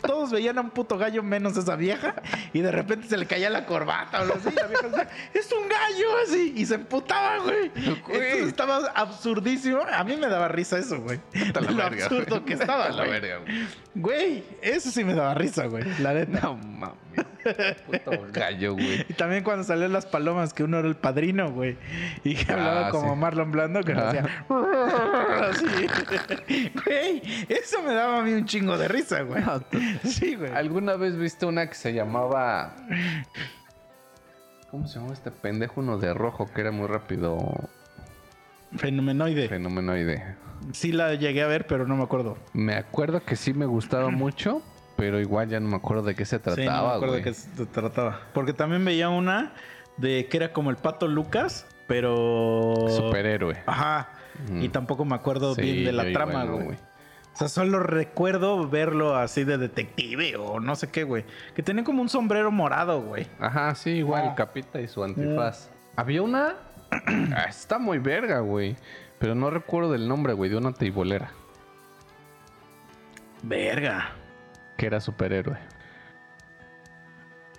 todos 0.07 0.33
veían 0.33 0.59
a 0.59 0.61
un 0.61 0.71
puto 0.71 0.99
gallo 0.99 1.23
menos 1.23 1.57
esa 1.57 1.77
vieja 1.77 2.15
y 2.53 2.61
de 2.61 2.71
repente 2.71 3.09
se 3.09 3.17
le 3.17 3.27
caía 3.27 3.49
la 3.49 3.65
corbata 3.65 4.19
o 4.19 4.23
algo 4.23 4.35
así. 4.35 4.51
Y 4.51 4.55
la 4.55 4.67
vieja 4.67 4.89
decía, 4.89 5.09
es 5.33 5.51
un 5.51 5.67
gallo, 5.67 6.09
así. 6.27 6.53
Y 6.57 6.67
se 6.67 6.75
emputaba, 6.75 7.39
güey. 7.39 7.71
Entonces 7.75 8.49
estaba 8.49 8.77
absurdísimo. 8.95 9.62
A 9.93 10.05
mí 10.05 10.17
me 10.17 10.29
daba 10.29 10.49
risa 10.49 10.79
eso, 10.79 11.01
güey. 11.01 11.21
Vete 11.33 11.59
a 11.59 11.63
la 11.63 11.71
Lo 11.71 11.77
verga, 11.77 12.05
absurdo 12.07 12.27
güey. 12.37 12.45
que 12.45 12.53
estaba, 12.55 12.89
la 12.91 13.07
güey. 13.07 13.21
verga, 13.21 13.39
güey. 13.39 13.67
Güey, 13.95 14.45
eso 14.63 14.91
sí 14.91 15.05
me 15.05 15.15
daba 15.15 15.35
risa, 15.35 15.67
güey. 15.67 15.85
La 16.01 16.13
neta. 16.15 16.41
No 16.43 16.57
mames. 16.57 16.97
Puto 17.87 18.11
gallo, 18.33 18.75
güey. 18.75 19.05
Y 19.09 19.13
también 19.15 19.43
cuando 19.45 19.65
salían 19.65 19.93
las 19.93 20.07
palomas, 20.07 20.55
que 20.55 20.63
uno 20.65 20.79
era 20.79 20.89
el 20.89 20.97
padrino, 20.97 21.51
güey. 21.51 21.77
Y 22.25 22.35
que 22.37 22.53
Ah, 22.53 22.55
hablaba 22.57 22.91
como 22.91 23.15
sí. 23.15 23.21
Marlon 23.21 23.53
Blando, 23.53 23.83
que 23.83 23.93
Ah. 23.93 24.09
hacía. 24.09 24.47
Así. 25.51 25.67
Güey, 26.85 27.23
eso 27.49 27.83
me 27.83 27.95
daba 27.95 28.19
a 28.21 28.23
mí 28.23 28.33
un 28.33 28.45
chingo 28.47 28.77
de 28.79 28.89
risa, 28.89 29.23
güey. 29.23 29.43
Sí, 30.05 30.35
güey. 30.37 30.53
¿Alguna 30.53 30.97
vez 30.97 31.17
viste 31.17 31.47
una 31.47 31.67
que 31.69 31.75
se 31.75 31.93
llamaba. 31.93 32.75
¿Cómo 34.71 34.87
se 34.87 34.95
llamaba 34.97 35.15
este 35.15 35.31
pendejo? 35.31 35.81
Uno 35.81 35.99
de 35.99 36.15
rojo 36.15 36.49
que 36.53 36.61
era 36.63 36.71
muy 36.71 36.87
rápido. 36.87 37.39
Fenomenoide. 38.77 39.49
Fenomenoide. 39.49 40.37
Sí 40.73 40.93
la 40.93 41.15
llegué 41.15 41.43
a 41.43 41.47
ver, 41.47 41.67
pero 41.67 41.87
no 41.87 41.97
me 41.97 42.03
acuerdo. 42.05 42.39
Me 42.53 42.75
acuerdo 42.75 43.25
que 43.25 43.37
sí 43.37 43.53
me 43.53 43.67
gustaba 43.67 44.11
mucho, 44.11 44.63
pero 44.97 45.21
igual 45.21 45.49
ya 45.49 45.59
no 45.61 45.69
me 45.69 45.77
acuerdo 45.77 46.03
de 46.05 46.15
qué 46.15 46.25
se 46.25 46.37
sí, 46.39 46.43
no 46.47 46.57
me 46.57 46.65
trataba, 46.65 46.95
acuerdo 46.97 47.15
de 47.17 47.23
qué 47.23 47.35
se 47.35 47.67
trataba. 47.67 48.21
Porque 48.33 48.53
también 48.53 48.85
veía 48.85 49.09
una 49.09 49.53
de 49.97 50.27
que 50.27 50.37
era 50.37 50.53
como 50.53 50.71
el 50.71 50.77
pato 50.77 51.09
Lucas, 51.09 51.67
pero. 51.87 52.87
Superhéroe. 52.89 53.57
Ajá. 53.67 54.09
Y 54.61 54.69
tampoco 54.71 55.05
me 55.05 55.15
acuerdo 55.15 55.55
Sí, 55.55 55.63
bien 55.63 55.85
de 55.85 55.93
la 55.93 56.11
trama, 56.13 56.45
güey. 56.45 56.77
O 57.35 57.37
sea, 57.37 57.49
solo 57.49 57.79
recuerdo 57.81 58.69
verlo 58.69 59.17
así 59.17 59.45
de 59.45 59.57
detective 59.57 60.37
o 60.37 60.61
no 60.61 60.77
sé 60.77 60.89
qué, 60.91 61.03
güey. 61.03 61.25
Que 61.55 61.63
tenía 61.63 61.83
como 61.83 62.03
un 62.03 62.09
sombrero 62.09 62.51
morado, 62.51 63.01
güey. 63.03 63.27
Ajá, 63.41 63.75
sí, 63.75 63.91
igual, 63.91 64.29
Ah. 64.31 64.35
Capita 64.35 64.81
y 64.81 64.87
su 64.89 65.03
antifaz. 65.03 65.71
Había 65.97 66.23
una. 66.23 66.57
Ah, 67.35 67.47
Está 67.49 67.79
muy 67.79 67.99
verga, 67.99 68.41
güey. 68.41 68.77
Pero 69.19 69.35
no 69.35 69.51
recuerdo 69.51 69.93
del 69.93 70.09
nombre, 70.09 70.33
güey, 70.33 70.51
de 70.51 70.57
una 70.57 70.73
teibolera. 70.73 71.31
Verga. 73.43 74.13
Que 74.77 74.87
era 74.87 75.01
superhéroe. 75.01 75.57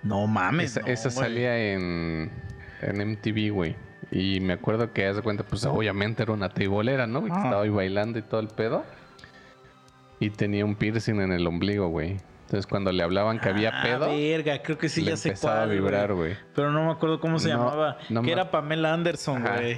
No 0.04 0.28
mames. 0.28 0.72
Esa, 0.72 0.82
no, 0.82 0.88
esa 0.88 1.10
salía 1.10 1.74
en, 1.74 2.32
en 2.82 3.12
MTV, 3.12 3.52
güey. 3.54 3.76
Y 4.12 4.40
me 4.42 4.54
acuerdo 4.54 4.92
que, 4.94 5.08
haz 5.08 5.16
de 5.16 5.22
cuenta, 5.22 5.44
pues 5.44 5.66
obviamente 5.66 6.24
era 6.24 6.34
una 6.34 6.50
teibolera, 6.50 7.08
¿no? 7.08 7.22
Que 7.24 7.30
estaba 7.30 7.62
ahí 7.62 7.70
bailando 7.70 8.20
y 8.20 8.22
todo 8.22 8.42
el 8.42 8.50
pedo. 8.50 8.84
Y 10.20 10.30
tenía 10.30 10.66
un 10.66 10.76
piercing 10.76 11.20
en 11.22 11.32
el 11.32 11.48
ombligo, 11.48 11.88
güey. 11.88 12.18
Entonces 12.45 12.68
cuando 12.68 12.91
le 12.91 13.02
hablaban 13.03 13.40
que 13.40 13.49
había 13.49 13.72
Ah, 13.80 13.84
pedo, 13.84 14.10
verga, 14.10 14.61
creo 14.61 14.78
que 14.78 14.90
sí 14.90 15.02
le 15.02 15.11
ya 15.11 15.18
sé 15.18 15.30
empezaba 15.30 15.56
cuál. 15.60 15.70
a 15.70 15.74
vibrar, 15.74 16.14
güey. 16.14 16.36
Pero 16.53 16.72
no 16.72 16.86
me 16.86 16.91
acuerdo 16.91 17.20
cómo 17.20 17.40
se 17.40 17.49
No, 17.49 17.57
llamaba. 17.57 17.98
no 18.10 18.22
que 18.22 18.28
me- 18.28 18.32
era 18.34 18.52
Pamela 18.52 18.94
Anderson, 18.94 19.41
güey. 19.41 19.78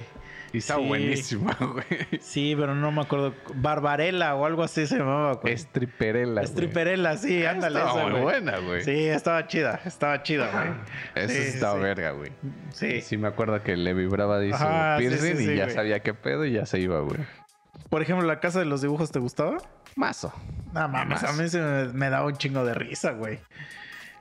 Y 0.54 0.60
estaba 0.60 0.80
Sí. 0.82 0.88
buenísima, 0.88 1.58
güey. 1.60 1.86
Sí, 2.22 2.56
pero 2.58 2.76
no 2.76 2.92
me 2.92 3.02
acuerdo. 3.02 3.34
Barbarella 3.56 4.36
o 4.36 4.46
algo 4.46 4.64
así 4.64 4.88
se 4.88 4.98
llamaba, 4.98 5.34
güey. 5.34 5.54
Estriperela, 5.54 6.34
güey. 6.34 6.44
Estriperella, 6.46 7.18
sí, 7.18 7.46
ándale. 7.46 7.80
Estaba 7.80 7.94
esa, 8.00 8.04
muy 8.04 8.12
güey. 8.12 8.24
buena, 8.24 8.58
güey. 8.60 8.82
Sí, 8.84 9.06
estaba 9.08 9.48
chida, 9.48 9.82
estaba 9.86 10.24
chida, 10.24 10.50
güey. 10.52 10.74
Eso 11.26 11.34
Sí, 11.34 11.42
estaba 11.50 11.76
sí. 11.76 11.82
verga, 11.82 12.12
güey. 12.12 12.32
Sí. 12.70 13.02
Sí, 13.02 13.18
me 13.18 13.28
acuerdo 13.28 13.62
que 13.64 13.76
le 13.76 13.94
vibraba 13.94 14.40
sí, 14.42 14.52
piercing 15.00 15.52
y 15.52 15.56
ya 15.58 15.70
sabía 15.70 16.00
qué 16.00 16.14
pedo 16.14 16.46
y 16.46 16.54
ya 16.54 16.66
se 16.66 16.80
iba, 16.80 17.00
güey. 17.02 17.20
Por 17.90 18.02
ejemplo, 18.02 18.26
la 18.26 18.40
casa 18.40 18.60
de 18.60 18.66
los 18.66 18.82
dibujos, 18.82 19.12
¿te 19.12 19.20
gustaba? 19.20 19.58
Mazo. 19.96 20.34
No 20.74 20.88
mames, 20.88 21.24
a 21.24 21.32
mí 21.34 21.48
se 21.48 21.62
me, 21.62 21.86
me 21.94 22.10
daba 22.10 22.26
un 22.28 22.36
chingo 22.36 22.66
de 22.66 22.74
risa, 22.74 23.12
güey. 23.12 23.40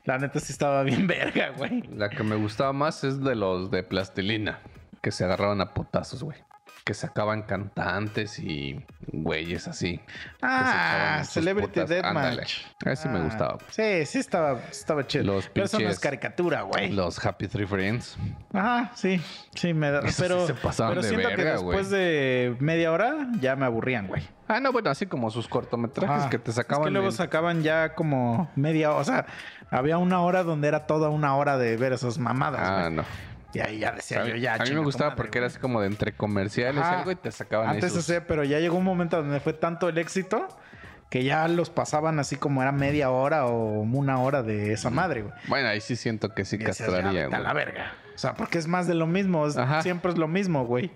La 0.05 0.19
neta 0.19 0.39
sí 0.39 0.53
estaba 0.53 0.83
bien 0.83 1.07
verga, 1.09 1.51
güey. 1.57 1.83
La 1.97 2.11
que 2.11 2.23
me 2.23 2.37
gustaba 2.37 2.73
más 2.73 3.05
es 3.05 3.23
de 3.23 3.35
los 3.35 3.71
de 3.71 3.83
plastilina, 3.83 4.61
que 5.03 5.11
se 5.11 5.25
agarraban 5.25 5.61
a 5.61 5.73
potazos, 5.73 6.23
güey. 6.23 6.39
Que 6.85 6.93
sacaban 6.93 7.43
cantantes 7.45 8.39
y 8.39 8.85
güeyes 9.11 9.67
así. 9.69 9.97
que 9.97 10.05
Ah, 10.43 11.23
Celebrity. 11.25 11.81
Deathmatch. 11.81 12.59
Ese 12.85 13.09
me 13.09 13.21
Ah, 13.21 13.23
gustaba. 13.23 13.59
Sí, 13.71 14.05
sí 14.05 14.19
estaba, 14.19 14.61
estaba 14.71 15.07
chido. 15.07 15.25
Los 15.25 15.49
Pero 15.49 15.65
eso 15.65 15.81
no 15.81 15.89
es 15.89 15.99
caricatura, 15.99 16.61
güey. 16.61 16.91
Los 16.93 17.25
Happy 17.25 17.49
Three 17.49 17.67
Friends. 17.67 18.19
Ajá, 18.53 18.91
sí, 18.97 19.19
sí, 19.55 19.73
me 19.73 19.91
da. 19.91 20.01
Esos 20.01 20.17
Pero, 20.21 20.41
sí 20.47 20.53
se 20.53 20.59
pero 20.77 21.01
de 21.01 21.09
siento 21.09 21.29
que 21.31 21.37
verga, 21.37 21.53
después 21.53 21.89
güey. 21.89 22.01
de 22.03 22.57
media 22.61 22.93
hora 22.93 23.29
ya 23.41 23.57
me 23.57 23.65
aburrían, 23.65 24.07
güey. 24.07 24.23
Ah, 24.47 24.61
no, 24.61 24.71
bueno, 24.71 24.91
así 24.91 25.07
como 25.07 25.31
sus 25.31 25.49
cortometrajes 25.49 26.11
Ajá. 26.25 26.29
que 26.29 26.39
te 26.39 26.51
Es 26.51 26.57
sacaban. 26.57 26.85
que 26.85 26.91
luego 26.91 27.07
en- 27.07 27.13
sacaban 27.15 27.63
ya 27.63 27.95
como 27.95 28.51
media 28.57 28.91
hora. 28.91 29.01
O 29.01 29.05
sea, 29.05 29.25
había 29.71 29.97
una 29.97 30.21
hora 30.21 30.43
donde 30.43 30.69
era 30.69 30.87
toda 30.87 31.09
una 31.09 31.35
hora 31.35 31.57
de 31.57 31.79
ver 31.79 31.95
esas 31.95 32.19
mamadas, 32.19 32.61
Ah, 32.63 32.81
güey. 32.83 32.97
no. 32.97 33.05
Y 33.55 33.61
ahí 33.61 33.79
ya 33.79 33.93
decía 33.93 34.21
A 34.23 34.27
yo, 34.29 34.37
ya. 34.37 34.55
a 34.55 34.59
mí 34.65 34.71
me 34.73 34.81
gustaba 34.81 35.11
madre, 35.11 35.17
porque 35.17 35.39
era 35.39 35.47
güey. 35.47 35.53
así 35.55 35.61
como 35.61 35.81
de 35.81 35.87
entre 35.87 36.13
comerciales 36.13 36.83
y 36.85 36.95
algo 36.95 37.11
y 37.13 37.17
te 37.17 37.31
sacaban 37.31 37.69
Antes 37.71 37.93
esos. 37.93 38.05
hacía, 38.05 38.27
pero 38.27 38.45
ya 38.45 38.59
llegó 38.59 38.77
un 38.77 38.85
momento 38.85 39.17
donde 39.17 39.41
fue 39.41 39.53
tanto 39.53 39.89
el 39.89 39.97
éxito 39.99 40.47
que 41.11 41.23
ya 41.23 41.47
los 41.47 41.71
pasaban 41.71 42.19
así 42.19 42.35
como 42.37 42.63
era 42.63 42.73
media 42.73 43.11
hora 43.11 43.47
o 43.47 43.81
una 43.83 44.19
hora 44.21 44.43
de 44.43 44.73
esa 44.73 44.91
madre, 44.91 45.23
güey. 45.23 45.35
Bueno, 45.47 45.69
ahí 45.69 45.81
sí 45.81 45.95
siento 45.97 46.35
que 46.35 46.45
sí 46.45 46.57
Y 46.57 46.65
castraría, 46.65 47.11
vete 47.13 47.25
a 47.25 47.29
güey. 47.29 47.43
la 47.43 47.53
verga. 47.53 47.93
O 48.15 48.19
sea, 48.19 48.35
porque 48.35 48.59
es 48.59 48.67
más 48.69 48.87
de 48.89 48.95
lo 48.95 49.07
mismo. 49.07 49.47
es- 49.47 49.57
siempre 49.83 50.11
es 50.13 50.19
lo 50.19 50.27
mismo, 50.29 50.67
güey. 50.67 50.91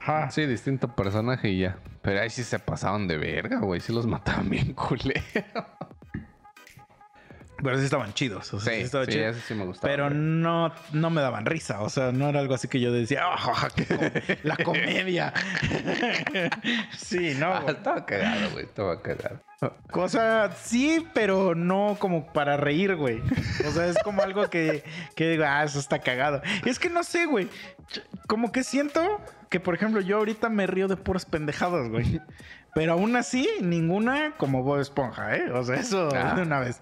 Ajá. 0.00 0.30
Sí, 0.30 0.46
distinto 0.46 0.94
personaje 0.94 1.48
y 1.48 1.60
ya. 1.60 1.78
Pero 2.02 2.20
ahí 2.20 2.30
sí 2.30 2.44
se 2.44 2.58
pasaban 2.60 3.08
de 3.08 3.16
verga, 3.16 3.58
güey. 3.60 3.80
Sí 3.80 3.92
los 3.92 4.06
mataban 4.06 4.48
bien 4.50 4.72
culero. 4.74 5.22
Pero 7.62 7.78
sí 7.78 7.84
estaban 7.84 8.12
chidos. 8.12 8.52
O 8.52 8.60
sea, 8.60 8.72
sí, 8.72 8.78
Sí, 8.80 8.84
estaba 8.84 9.04
sí, 9.06 9.12
chido. 9.12 9.28
ese 9.28 9.40
sí 9.40 9.54
me 9.54 9.64
gustaba. 9.64 9.90
Pero 9.90 10.10
no, 10.10 10.72
no 10.92 11.10
me 11.10 11.20
daban 11.22 11.46
risa. 11.46 11.80
O 11.80 11.88
sea, 11.88 12.12
no 12.12 12.28
era 12.28 12.40
algo 12.40 12.54
así 12.54 12.68
que 12.68 12.80
yo 12.80 12.92
decía, 12.92 13.22
"Ah, 13.24 13.68
qué 13.74 14.38
la 14.42 14.56
comedia. 14.58 15.32
sí, 16.98 17.34
no. 17.38 17.46
Ah, 17.54 17.64
estaba 17.68 18.04
cagado, 18.04 18.50
güey. 18.50 18.64
Estaba 18.64 19.00
cagado. 19.02 19.40
O 19.92 20.08
sea, 20.08 20.50
sí, 20.62 21.06
pero 21.14 21.54
no 21.54 21.96
como 21.98 22.30
para 22.32 22.56
reír, 22.58 22.94
güey. 22.96 23.22
O 23.66 23.70
sea, 23.72 23.86
es 23.86 23.96
como 24.02 24.22
algo 24.22 24.48
que, 24.50 24.84
que 25.14 25.30
digo, 25.30 25.44
ah, 25.46 25.64
eso 25.64 25.78
está 25.78 26.00
cagado. 26.00 26.42
Es 26.64 26.78
que 26.78 26.90
no 26.90 27.02
sé, 27.02 27.26
güey. 27.26 27.48
Como 28.28 28.52
que 28.52 28.62
siento 28.64 29.20
que, 29.48 29.60
por 29.60 29.74
ejemplo, 29.74 30.00
yo 30.02 30.18
ahorita 30.18 30.50
me 30.50 30.66
río 30.66 30.88
de 30.88 30.96
puras 30.96 31.24
pendejadas, 31.24 31.88
güey. 31.88 32.20
Pero 32.76 32.92
aún 32.92 33.16
así, 33.16 33.48
ninguna 33.62 34.34
como 34.36 34.62
Bob 34.62 34.80
Esponja, 34.80 35.34
¿eh? 35.34 35.50
O 35.50 35.64
sea, 35.64 35.76
eso 35.76 36.10
Ah. 36.14 36.34
de 36.36 36.42
una 36.42 36.60
vez. 36.60 36.78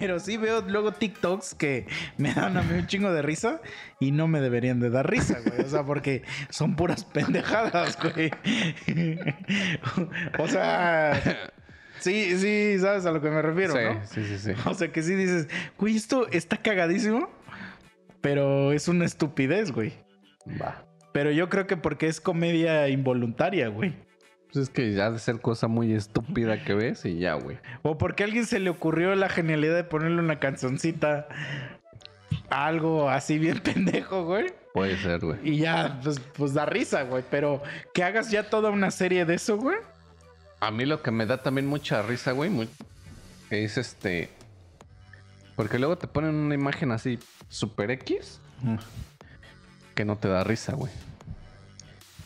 Pero 0.00 0.18
sí 0.18 0.36
veo 0.36 0.62
luego 0.62 0.90
TikToks 0.90 1.54
que 1.54 1.86
me 2.16 2.34
dan 2.34 2.56
a 2.56 2.62
mí 2.62 2.76
un 2.76 2.88
chingo 2.88 3.12
de 3.12 3.22
risa 3.22 3.60
y 4.00 4.10
no 4.10 4.26
me 4.26 4.40
deberían 4.40 4.80
de 4.80 4.90
dar 4.90 5.08
risa, 5.08 5.38
güey. 5.46 5.60
O 5.60 5.68
sea, 5.68 5.84
porque 5.84 6.22
son 6.50 6.74
puras 6.74 7.04
pendejadas, 7.04 7.96
güey. 8.02 8.32
o 10.40 10.48
sea, 10.48 11.20
sí, 12.00 12.36
sí, 12.36 12.76
sabes 12.80 13.06
a 13.06 13.12
lo 13.12 13.20
que 13.20 13.30
me 13.30 13.40
refiero, 13.40 13.74
sí, 13.74 13.78
¿no? 13.84 14.06
sí, 14.06 14.24
sí, 14.24 14.38
sí. 14.38 14.60
O 14.68 14.74
sea, 14.74 14.90
que 14.90 15.02
sí 15.04 15.14
dices, 15.14 15.46
güey, 15.78 15.94
esto 15.96 16.26
está 16.32 16.56
cagadísimo, 16.56 17.30
pero 18.20 18.72
es 18.72 18.88
una 18.88 19.04
estupidez, 19.04 19.70
güey. 19.70 19.92
Va. 20.60 20.84
Pero 21.12 21.30
yo 21.30 21.48
creo 21.48 21.68
que 21.68 21.76
porque 21.76 22.08
es 22.08 22.20
comedia 22.20 22.88
involuntaria, 22.88 23.68
güey. 23.68 23.94
Pues 24.52 24.64
es 24.64 24.70
que 24.70 24.94
ya 24.94 25.06
ha 25.06 25.10
de 25.10 25.18
ser 25.18 25.40
cosa 25.40 25.68
muy 25.68 25.92
estúpida 25.92 26.64
que 26.64 26.74
ves 26.74 27.04
y 27.04 27.18
ya, 27.18 27.34
güey. 27.34 27.58
O 27.82 27.98
porque 27.98 28.22
a 28.22 28.26
alguien 28.26 28.46
se 28.46 28.58
le 28.60 28.70
ocurrió 28.70 29.14
la 29.14 29.28
genialidad 29.28 29.74
de 29.76 29.84
ponerle 29.84 30.20
una 30.20 30.38
cancioncita 30.40 31.28
algo 32.50 33.10
así 33.10 33.38
bien 33.38 33.58
pendejo, 33.62 34.24
güey. 34.24 34.46
Puede 34.72 34.96
ser, 34.96 35.20
güey. 35.20 35.38
Y 35.42 35.58
ya, 35.58 36.00
pues, 36.02 36.20
pues 36.34 36.54
da 36.54 36.64
risa, 36.66 37.02
güey. 37.02 37.22
Pero 37.30 37.62
que 37.92 38.04
hagas 38.04 38.30
ya 38.30 38.48
toda 38.48 38.70
una 38.70 38.90
serie 38.90 39.24
de 39.24 39.34
eso, 39.34 39.56
güey. 39.58 39.76
A 40.60 40.70
mí 40.70 40.86
lo 40.86 41.02
que 41.02 41.10
me 41.10 41.26
da 41.26 41.42
también 41.42 41.66
mucha 41.66 42.02
risa, 42.02 42.32
güey, 42.32 42.48
muy- 42.50 42.68
es 43.50 43.76
este. 43.78 44.30
Porque 45.56 45.78
luego 45.78 45.96
te 45.98 46.06
ponen 46.06 46.34
una 46.34 46.54
imagen 46.54 46.90
así 46.92 47.18
super 47.48 47.90
X 47.90 48.40
que 49.94 50.04
no 50.04 50.16
te 50.16 50.28
da 50.28 50.44
risa, 50.44 50.74
güey. 50.74 50.92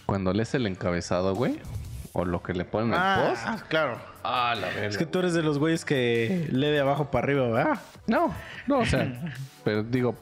Cuando 0.06 0.32
lees 0.32 0.54
el 0.54 0.66
encabezado, 0.66 1.34
güey, 1.34 1.58
o 2.12 2.24
lo 2.24 2.42
que 2.42 2.52
le 2.52 2.64
ponen 2.64 2.94
al 2.94 3.28
post. 3.30 3.42
Ah, 3.46 3.56
claro. 3.68 3.98
Ah, 4.22 4.54
la 4.60 4.68
verga. 4.68 4.86
Es 4.88 4.96
que 4.98 5.06
tú 5.06 5.18
eres 5.20 5.34
de 5.34 5.42
los 5.42 5.58
güeyes 5.58 5.84
que 5.84 6.46
lee 6.50 6.66
de 6.70 6.80
abajo 6.80 7.10
para 7.10 7.24
arriba, 7.24 7.48
¿verdad? 7.48 7.80
No, 8.06 8.34
no, 8.66 8.80
o 8.80 8.86
sea, 8.86 9.10
pero 9.64 9.82
digo, 9.82 10.14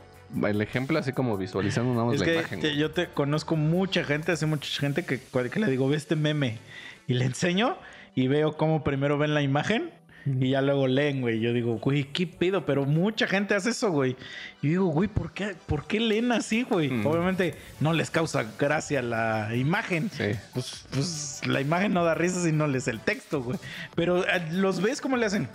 el 0.46 0.60
ejemplo 0.62 0.98
así 0.98 1.12
como 1.12 1.36
visualizando 1.36 1.92
nada 1.92 2.04
más 2.06 2.14
Es 2.14 2.20
la 2.20 2.26
que 2.26 2.34
imagen. 2.38 2.60
te- 2.60 2.76
yo 2.76 2.90
te 2.92 3.08
conozco 3.08 3.56
mucha 3.56 4.04
gente, 4.04 4.32
hace 4.32 4.46
mucha 4.46 4.80
gente 4.80 5.04
que, 5.04 5.18
que 5.20 5.60
le 5.60 5.66
digo, 5.66 5.88
ve 5.88 5.96
este 5.96 6.14
meme 6.16 6.58
y 7.06 7.14
le 7.14 7.24
enseño 7.24 7.76
y 8.14 8.28
veo 8.28 8.56
cómo 8.56 8.84
primero 8.84 9.18
ven 9.18 9.34
la 9.34 9.42
imagen 9.42 9.90
y 10.26 10.50
ya 10.50 10.60
luego 10.60 10.86
leen, 10.86 11.20
güey. 11.20 11.40
Yo 11.40 11.52
digo, 11.52 11.78
güey, 11.78 12.04
¿qué 12.04 12.26
pido? 12.26 12.66
Pero 12.66 12.84
mucha 12.84 13.26
gente 13.26 13.54
hace 13.54 13.70
eso, 13.70 13.90
güey. 13.90 14.16
Y 14.62 14.68
digo, 14.68 14.86
güey, 14.86 15.08
¿por 15.08 15.32
qué, 15.32 15.54
¿por 15.66 15.86
qué 15.86 16.00
leen 16.00 16.32
así, 16.32 16.62
güey? 16.62 16.90
Mm. 16.90 17.06
Obviamente 17.06 17.54
no 17.80 17.92
les 17.92 18.10
causa 18.10 18.44
gracia 18.58 19.02
la 19.02 19.54
imagen. 19.54 20.10
Sí. 20.10 20.32
Pues, 20.52 20.84
pues 20.90 21.40
la 21.46 21.60
imagen 21.60 21.94
no 21.94 22.04
da 22.04 22.14
risa 22.14 22.42
si 22.42 22.52
no 22.52 22.66
lees 22.66 22.88
el 22.88 23.00
texto, 23.00 23.42
güey. 23.42 23.58
Pero 23.94 24.24
eh, 24.26 24.48
los 24.52 24.82
ves 24.82 25.00
cómo 25.00 25.16
le 25.16 25.26
hacen. 25.26 25.48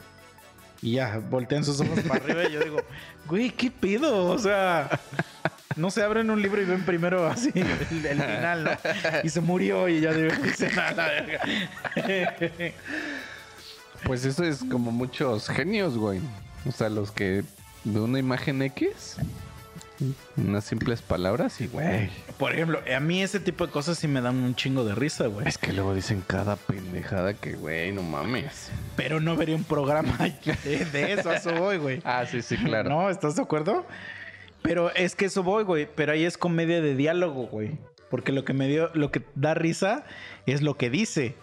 Y 0.81 0.93
ya, 0.93 1.19
voltean 1.29 1.63
sus 1.63 1.79
ojos 1.81 1.99
para 2.01 2.23
arriba 2.23 2.43
y 2.45 2.53
yo 2.53 2.59
digo, 2.59 2.77
güey, 3.27 3.49
¿qué 3.51 3.71
pido? 3.71 4.27
O 4.27 4.37
sea, 4.37 4.99
no 5.75 5.89
se 5.89 6.03
abren 6.03 6.29
un 6.29 6.41
libro 6.41 6.61
y 6.61 6.65
ven 6.65 6.83
primero 6.83 7.25
así 7.27 7.51
el, 7.55 8.05
el 8.05 8.21
final, 8.21 8.63
¿no? 8.63 8.71
Y 9.23 9.29
se 9.29 9.41
murió 9.41 9.87
y 9.89 10.01
ya 10.01 10.13
digo, 10.13 10.31
se 10.55 10.67
a 10.67 10.91
la 10.93 11.07
verga. 11.07 11.39
Pues 14.05 14.23
eso 14.23 14.43
es 14.43 14.63
como 14.69 14.91
muchos 14.91 15.49
genios, 15.49 15.97
güey. 15.97 16.19
O 16.67 16.71
sea, 16.71 16.89
los 16.89 17.11
que 17.11 17.43
de 17.83 17.99
una 17.99 18.19
imagen 18.19 18.61
X, 18.61 19.17
unas 20.37 20.63
simples 20.63 21.01
palabras 21.01 21.59
y, 21.59 21.67
güey. 21.67 22.09
Por 22.37 22.53
ejemplo, 22.53 22.79
a 22.95 22.99
mí 22.99 23.23
ese 23.23 23.39
tipo 23.39 23.65
de 23.65 23.71
cosas 23.71 23.97
sí 23.97 24.07
me 24.07 24.21
dan 24.21 24.35
un 24.37 24.55
chingo 24.55 24.85
de 24.85 24.93
risa, 24.93 25.27
güey. 25.27 25.47
Es 25.47 25.57
que 25.57 25.73
luego 25.73 25.95
dicen 25.95 26.23
cada 26.25 26.55
pendejada 26.55 27.33
que, 27.33 27.53
güey, 27.53 27.91
no 27.91 28.03
mames. 28.03 28.69
Pero 28.95 29.19
no 29.19 29.35
vería 29.35 29.55
un 29.55 29.63
programa 29.63 30.17
de, 30.63 30.85
de 30.85 31.13
eso, 31.13 31.31
a 31.31 31.37
eso 31.37 31.53
voy, 31.53 31.77
güey. 31.77 32.01
Ah, 32.03 32.25
sí, 32.29 32.41
sí, 32.41 32.57
claro. 32.57 32.89
¿No? 32.89 33.09
¿Estás 33.09 33.35
de 33.35 33.41
acuerdo? 33.41 33.85
Pero 34.61 34.93
es 34.93 35.15
que 35.15 35.25
eso 35.25 35.43
voy, 35.43 35.63
güey. 35.63 35.87
Pero 35.95 36.13
ahí 36.13 36.25
es 36.25 36.37
comedia 36.37 36.81
de 36.81 36.95
diálogo, 36.95 37.47
güey. 37.47 37.71
Porque 38.09 38.31
lo 38.31 38.45
que 38.45 38.53
me 38.53 38.67
dio, 38.67 38.91
lo 38.93 39.11
que 39.11 39.23
da 39.35 39.53
risa 39.53 40.03
es 40.45 40.61
lo 40.61 40.77
que 40.77 40.89
dice. 40.89 41.35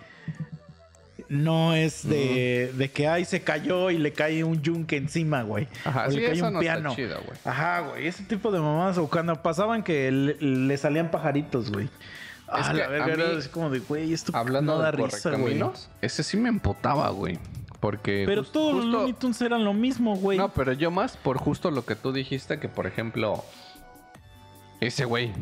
No 1.32 1.74
es 1.74 2.06
de, 2.06 2.72
de 2.76 2.90
que 2.90 3.08
ay 3.08 3.24
se 3.24 3.40
cayó 3.40 3.90
y 3.90 3.96
le 3.96 4.12
cae 4.12 4.44
un 4.44 4.60
yunque 4.60 4.98
encima, 4.98 5.42
güey. 5.42 5.66
Ajá, 5.84 6.06
o 6.08 6.10
sí, 6.10 6.16
le 6.18 6.26
cae 6.26 6.34
eso 6.34 6.46
un 6.48 6.52
no 6.52 6.60
está 6.60 6.74
piano. 6.74 6.94
chido, 6.94 7.18
güey. 7.24 7.38
Ajá, 7.46 7.80
güey. 7.80 8.06
Ese 8.06 8.22
tipo 8.24 8.52
de 8.52 8.60
mamadas. 8.60 8.98
O 8.98 9.08
cuando 9.08 9.40
pasaban 9.40 9.82
que 9.82 10.12
le, 10.12 10.34
le 10.40 10.76
salían 10.76 11.10
pajaritos, 11.10 11.72
güey. 11.72 11.86
Es 11.86 11.90
Ah, 12.48 12.68
que 12.72 12.78
la 12.78 12.84
a 12.84 12.88
verga, 12.88 13.06
mí, 13.06 13.12
era 13.22 13.38
así 13.38 13.48
como 13.48 13.70
de, 13.70 13.78
güey, 13.78 14.12
esto 14.12 14.30
Hablando 14.36 14.74
no 14.74 14.78
da 14.82 14.92
de 14.92 14.98
risa, 14.98 15.30
güey. 15.36 15.58
ese 16.02 16.22
sí 16.22 16.36
me 16.36 16.50
empotaba, 16.50 17.08
güey. 17.08 17.38
Porque. 17.80 18.24
Pero 18.26 18.44
todos 18.44 18.74
los 18.74 18.84
Looney 18.84 19.14
Tunes 19.14 19.40
eran 19.40 19.64
lo 19.64 19.72
mismo, 19.72 20.14
güey. 20.16 20.36
No, 20.36 20.50
pero 20.50 20.72
yo 20.74 20.90
más 20.90 21.16
por 21.16 21.38
justo 21.38 21.70
lo 21.70 21.86
que 21.86 21.96
tú 21.96 22.12
dijiste, 22.12 22.60
que 22.60 22.68
por 22.68 22.86
ejemplo, 22.86 23.42
ese 24.80 25.04
güey 25.06 25.32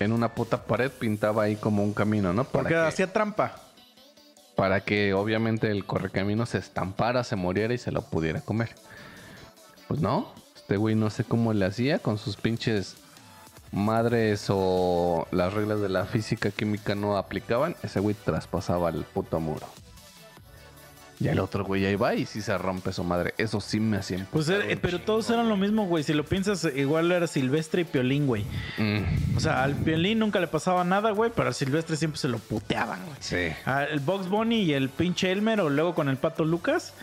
en 0.00 0.12
una 0.12 0.34
puta 0.34 0.64
pared 0.64 0.90
pintaba 0.90 1.44
ahí 1.44 1.54
como 1.56 1.84
un 1.84 1.94
camino, 1.94 2.32
¿no? 2.32 2.42
Para, 2.44 2.62
porque 2.64 2.74
que, 2.74 2.80
hacía 2.80 3.12
trampa. 3.12 3.60
Para 4.56 4.80
que 4.80 5.14
obviamente 5.14 5.70
el 5.70 5.84
correcamino 5.84 6.46
se 6.46 6.58
estampara, 6.58 7.24
se 7.24 7.36
muriera 7.36 7.74
y 7.74 7.78
se 7.78 7.92
lo 7.92 8.02
pudiera 8.02 8.40
comer. 8.40 8.74
Pues 9.88 10.00
no, 10.00 10.32
este 10.56 10.76
güey 10.76 10.94
no 10.94 11.10
sé 11.10 11.24
cómo 11.24 11.52
le 11.52 11.66
hacía 11.66 11.98
con 11.98 12.18
sus 12.18 12.36
pinches 12.36 12.96
madres 13.72 14.46
o 14.48 15.26
las 15.30 15.52
reglas 15.52 15.80
de 15.80 15.88
la 15.88 16.04
física 16.04 16.50
química 16.50 16.94
no 16.94 17.16
aplicaban. 17.16 17.76
Ese 17.82 18.00
güey 18.00 18.14
traspasaba 18.14 18.90
el 18.90 19.04
puto 19.04 19.40
muro. 19.40 19.66
Y 21.20 21.28
el 21.28 21.38
otro 21.38 21.64
güey 21.64 21.86
ahí 21.86 21.94
va 21.94 22.14
y 22.14 22.26
sí 22.26 22.42
se 22.42 22.56
rompe 22.58 22.92
su 22.92 23.04
madre. 23.04 23.34
Eso 23.38 23.60
sí 23.60 23.78
me 23.80 23.96
hacía 23.98 24.26
Pues, 24.32 24.48
eh, 24.48 24.76
pero 24.82 24.98
chingo, 24.98 25.04
todos 25.06 25.30
eran 25.30 25.48
lo 25.48 25.56
mismo, 25.56 25.86
güey. 25.86 26.02
Si 26.02 26.12
lo 26.12 26.24
piensas, 26.24 26.66
igual 26.74 27.12
era 27.12 27.26
Silvestre 27.26 27.82
y 27.82 27.84
Piolín, 27.84 28.26
güey. 28.26 28.44
Mm, 28.78 29.36
O 29.36 29.40
sea, 29.40 29.62
al 29.62 29.74
Piolín 29.74 30.18
nunca 30.18 30.40
le 30.40 30.48
pasaba 30.48 30.82
nada, 30.84 31.12
güey, 31.12 31.30
pero 31.34 31.48
al 31.48 31.54
Silvestre 31.54 31.96
siempre 31.96 32.18
se 32.20 32.28
lo 32.28 32.38
puteaban, 32.38 33.00
güey. 33.06 33.16
sí. 33.20 33.36
El 33.90 34.00
Box 34.00 34.28
Bunny 34.28 34.62
y 34.62 34.72
el 34.74 34.88
pinche 34.88 35.30
Elmer, 35.30 35.60
o 35.60 35.70
luego 35.70 35.94
con 35.94 36.08
el 36.08 36.16
Pato 36.16 36.44
Lucas, 36.44 36.94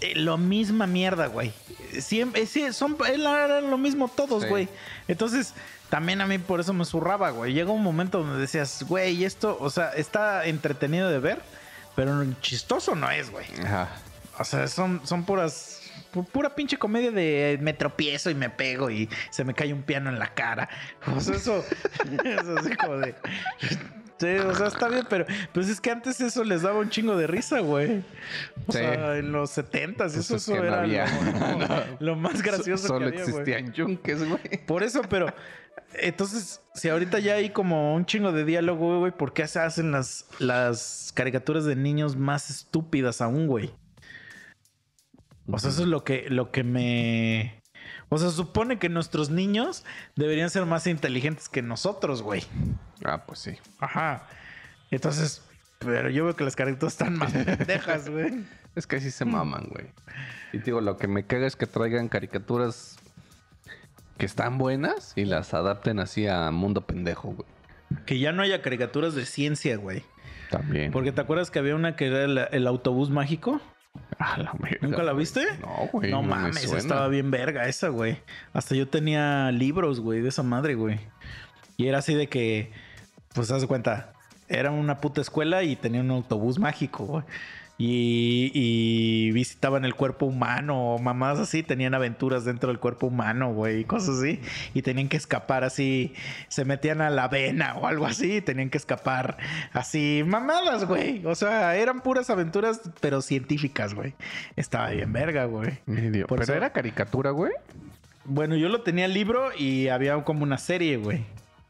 eh, 0.00 0.14
lo 0.16 0.36
misma 0.36 0.86
mierda, 0.86 1.26
güey. 1.28 1.52
Siempre, 1.98 2.44
sí, 2.46 2.72
son, 2.72 2.96
eran 3.08 3.70
lo 3.70 3.78
mismo 3.78 4.08
todos, 4.08 4.42
Sí. 4.42 4.48
güey. 4.48 4.68
Entonces, 5.08 5.54
también 5.88 6.20
a 6.20 6.26
mí 6.26 6.38
por 6.38 6.60
eso 6.60 6.72
me 6.72 6.84
zurraba, 6.84 7.30
güey. 7.30 7.52
Llega 7.54 7.70
un 7.70 7.82
momento 7.82 8.18
donde 8.22 8.38
decías, 8.38 8.84
güey, 8.88 9.24
esto, 9.24 9.56
o 9.60 9.70
sea, 9.70 9.90
está 9.90 10.44
entretenido 10.46 11.08
de 11.08 11.20
ver, 11.20 11.40
pero 11.96 12.24
chistoso 12.40 12.94
no 12.94 13.10
es, 13.10 13.30
güey. 13.30 13.46
Ajá. 13.64 13.88
O 14.38 14.44
sea, 14.44 14.66
son, 14.68 15.00
son 15.06 15.24
puras. 15.24 15.80
pu- 16.12 16.26
Pura 16.26 16.54
pinche 16.54 16.76
comedia 16.76 17.10
de 17.12 17.58
me 17.60 17.72
tropiezo 17.72 18.30
y 18.30 18.34
me 18.34 18.50
pego 18.50 18.90
y 18.90 19.08
se 19.30 19.44
me 19.44 19.54
cae 19.54 19.72
un 19.72 19.82
piano 19.82 20.10
en 20.10 20.18
la 20.18 20.34
cara. 20.34 20.68
O 21.16 21.20
sea, 21.20 21.36
eso. 21.36 21.64
eso 22.24 22.58
así 22.58 22.76
como 22.76 22.96
de. 22.98 23.14
Sí, 24.16 24.28
o 24.38 24.54
sea, 24.54 24.68
está 24.68 24.86
bien, 24.88 25.04
pero 25.10 25.26
pues 25.52 25.68
es 25.68 25.80
que 25.80 25.90
antes 25.90 26.20
eso 26.20 26.44
les 26.44 26.62
daba 26.62 26.78
un 26.78 26.88
chingo 26.88 27.16
de 27.16 27.26
risa, 27.26 27.58
güey. 27.60 28.04
O 28.66 28.72
Sí. 28.72 28.78
sea, 28.78 29.16
en 29.18 29.32
los 29.32 29.50
70s, 29.58 29.96
Pues 29.96 30.14
eso, 30.16 30.36
es 30.36 30.42
eso 30.42 30.54
no 30.54 30.62
era 30.64 30.80
había. 30.82 31.06
lo, 31.98 32.06
lo 32.12 32.16
más 32.16 32.40
gracioso 32.40 32.86
Solo 32.86 33.10
que 33.10 33.18
había, 33.20 33.24
güey. 33.24 33.40
existían 33.40 33.72
yunques, 33.72 34.26
güey. 34.28 34.40
Por 34.66 34.84
eso, 34.84 35.02
pero 35.02 35.34
entonces, 35.94 36.60
si 36.74 36.88
ahorita 36.88 37.18
ya 37.20 37.34
hay 37.34 37.50
como 37.50 37.94
un 37.94 38.04
chingo 38.06 38.32
de 38.32 38.44
diálogo, 38.44 38.98
güey, 39.00 39.12
¿por 39.12 39.32
qué 39.32 39.46
se 39.46 39.60
hacen 39.60 39.92
las, 39.92 40.26
las 40.38 41.12
caricaturas 41.14 41.64
de 41.64 41.76
niños 41.76 42.16
más 42.16 42.50
estúpidas 42.50 43.20
aún, 43.20 43.46
güey? 43.46 43.72
O 45.50 45.58
sea, 45.58 45.70
eso 45.70 45.82
es 45.82 45.88
lo 45.88 46.04
que, 46.04 46.26
lo 46.30 46.50
que 46.50 46.64
me. 46.64 47.62
O 48.08 48.18
sea, 48.18 48.30
supone 48.30 48.78
que 48.78 48.88
nuestros 48.88 49.30
niños 49.30 49.84
deberían 50.16 50.48
ser 50.50 50.64
más 50.66 50.86
inteligentes 50.86 51.48
que 51.48 51.62
nosotros, 51.62 52.22
güey. 52.22 52.44
Ah, 53.04 53.24
pues 53.26 53.40
sí. 53.40 53.56
Ajá. 53.78 54.26
Entonces, 54.90 55.42
pero 55.80 56.08
yo 56.08 56.24
veo 56.24 56.34
que 56.36 56.44
las 56.44 56.56
caricaturas 56.56 56.94
están 56.94 57.18
más 57.18 57.32
pendejas, 57.32 58.08
güey. 58.08 58.44
Es 58.74 58.88
que 58.88 58.96
así 58.96 59.06
Mm. 59.06 59.10
se 59.12 59.24
maman, 59.24 59.68
güey. 59.70 59.86
Y 60.52 60.58
digo, 60.58 60.80
lo 60.80 60.96
que 60.96 61.06
me 61.06 61.24
caga 61.24 61.46
es 61.46 61.54
que 61.54 61.66
traigan 61.68 62.08
caricaturas 62.08 62.96
que 64.16 64.26
están 64.26 64.58
buenas 64.58 65.12
y 65.16 65.24
las 65.24 65.54
adapten 65.54 65.98
así 65.98 66.26
a 66.26 66.50
mundo 66.50 66.82
pendejo, 66.82 67.32
güey. 67.32 67.48
Que 68.06 68.18
ya 68.18 68.32
no 68.32 68.42
haya 68.42 68.62
caricaturas 68.62 69.14
de 69.14 69.26
ciencia, 69.26 69.76
güey. 69.76 70.02
También. 70.50 70.92
Porque 70.92 71.12
te 71.12 71.20
acuerdas 71.20 71.50
que 71.50 71.58
había 71.58 71.74
una 71.74 71.96
que 71.96 72.06
era 72.06 72.24
el, 72.24 72.38
el 72.50 72.66
autobús 72.66 73.10
mágico. 73.10 73.60
Ah, 74.18 74.36
la 74.38 74.52
verga, 74.58 74.78
¿Nunca 74.86 75.02
la 75.02 75.12
viste? 75.12 75.44
No, 75.60 75.88
güey. 75.92 76.10
no 76.10 76.22
me 76.22 76.28
mames, 76.28 76.72
estaba 76.72 77.08
bien 77.08 77.30
verga 77.30 77.66
esa, 77.68 77.88
güey. 77.88 78.18
Hasta 78.52 78.74
yo 78.74 78.88
tenía 78.88 79.50
libros, 79.52 80.00
güey, 80.00 80.20
de 80.20 80.28
esa 80.28 80.42
madre, 80.42 80.74
güey. 80.74 80.98
Y 81.76 81.86
era 81.86 81.98
así 81.98 82.14
de 82.14 82.28
que, 82.28 82.72
pues, 83.34 83.50
haz 83.50 83.62
de 83.62 83.68
cuenta, 83.68 84.12
era 84.48 84.70
una 84.70 85.00
puta 85.00 85.20
escuela 85.20 85.62
y 85.62 85.76
tenía 85.76 86.00
un 86.00 86.10
autobús 86.10 86.58
mágico, 86.58 87.04
güey. 87.04 87.24
Y, 87.76 88.52
y 88.54 89.32
visitaban 89.32 89.84
el 89.84 89.96
cuerpo 89.96 90.26
humano, 90.26 90.94
o 90.94 90.98
mamadas 91.00 91.40
así, 91.40 91.64
tenían 91.64 91.92
aventuras 91.94 92.44
dentro 92.44 92.68
del 92.68 92.78
cuerpo 92.78 93.08
humano, 93.08 93.52
güey, 93.52 93.80
y 93.80 93.84
cosas 93.84 94.18
así. 94.18 94.40
Y 94.74 94.82
tenían 94.82 95.08
que 95.08 95.16
escapar 95.16 95.64
así, 95.64 96.14
se 96.48 96.64
metían 96.64 97.00
a 97.00 97.10
la 97.10 97.24
avena 97.24 97.74
o 97.74 97.86
algo 97.88 98.06
así, 98.06 98.40
tenían 98.40 98.70
que 98.70 98.78
escapar 98.78 99.38
así, 99.72 100.22
mamadas, 100.24 100.84
güey. 100.86 101.26
O 101.26 101.34
sea, 101.34 101.74
eran 101.76 102.00
puras 102.00 102.30
aventuras, 102.30 102.80
pero 103.00 103.20
científicas, 103.22 103.92
güey. 103.94 104.14
Estaba 104.54 104.90
bien 104.90 105.12
verga, 105.12 105.46
güey. 105.46 105.78
Pero 105.86 106.42
eso- 106.42 106.54
era 106.54 106.70
caricatura, 106.70 107.30
güey. 107.30 107.52
Bueno, 108.24 108.54
yo 108.56 108.68
lo 108.68 108.82
tenía 108.82 109.04
el 109.06 109.14
libro 109.14 109.50
y 109.58 109.88
había 109.88 110.22
como 110.22 110.44
una 110.44 110.58
serie, 110.58 110.96
güey. 110.96 111.24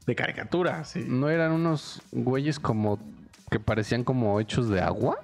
De 0.07 0.15
caricatura, 0.15 0.85
sí. 0.85 1.03
¿No 1.09 1.31
eran 1.31 1.51
unos 1.53 2.03
güeyes 2.13 2.61
como 2.61 2.99
que 3.51 3.59
parecían 3.59 4.05
como 4.05 4.39
hechos 4.39 4.69
de 4.69 4.83
agua? 4.83 5.19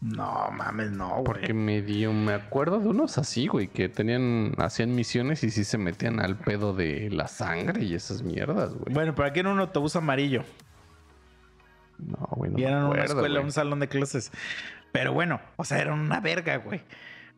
No 0.00 0.50
mames, 0.50 0.92
no, 0.92 1.08
güey. 1.08 1.24
Porque 1.24 1.52
medio 1.52 2.12
me 2.12 2.32
acuerdo 2.32 2.80
de 2.80 2.88
unos 2.88 3.18
así, 3.18 3.46
güey, 3.46 3.68
que 3.68 3.90
tenían, 3.90 4.54
hacían 4.56 4.94
misiones 4.94 5.44
y 5.44 5.50
sí 5.50 5.64
se 5.64 5.76
metían 5.76 6.20
al 6.20 6.36
pedo 6.36 6.72
de 6.72 7.10
la 7.10 7.28
sangre 7.28 7.84
y 7.84 7.94
esas 7.94 8.22
mierdas, 8.22 8.72
güey. 8.72 8.94
Bueno, 8.94 9.14
pero 9.14 9.28
aquí 9.28 9.40
era 9.40 9.50
un 9.50 9.60
autobús 9.60 9.96
amarillo. 9.96 10.42
No, 11.98 12.26
güey, 12.30 12.50
no 12.50 12.58
y 12.58 12.62
me 12.62 12.68
eran 12.68 12.84
una 12.84 13.04
escuela, 13.04 13.40
güey. 13.40 13.44
un 13.44 13.52
salón 13.52 13.80
de 13.80 13.88
clases. 13.88 14.32
Pero 14.90 15.12
bueno, 15.12 15.38
o 15.56 15.64
sea, 15.64 15.78
eran 15.78 15.98
una 15.98 16.20
verga, 16.20 16.56
güey. 16.56 16.80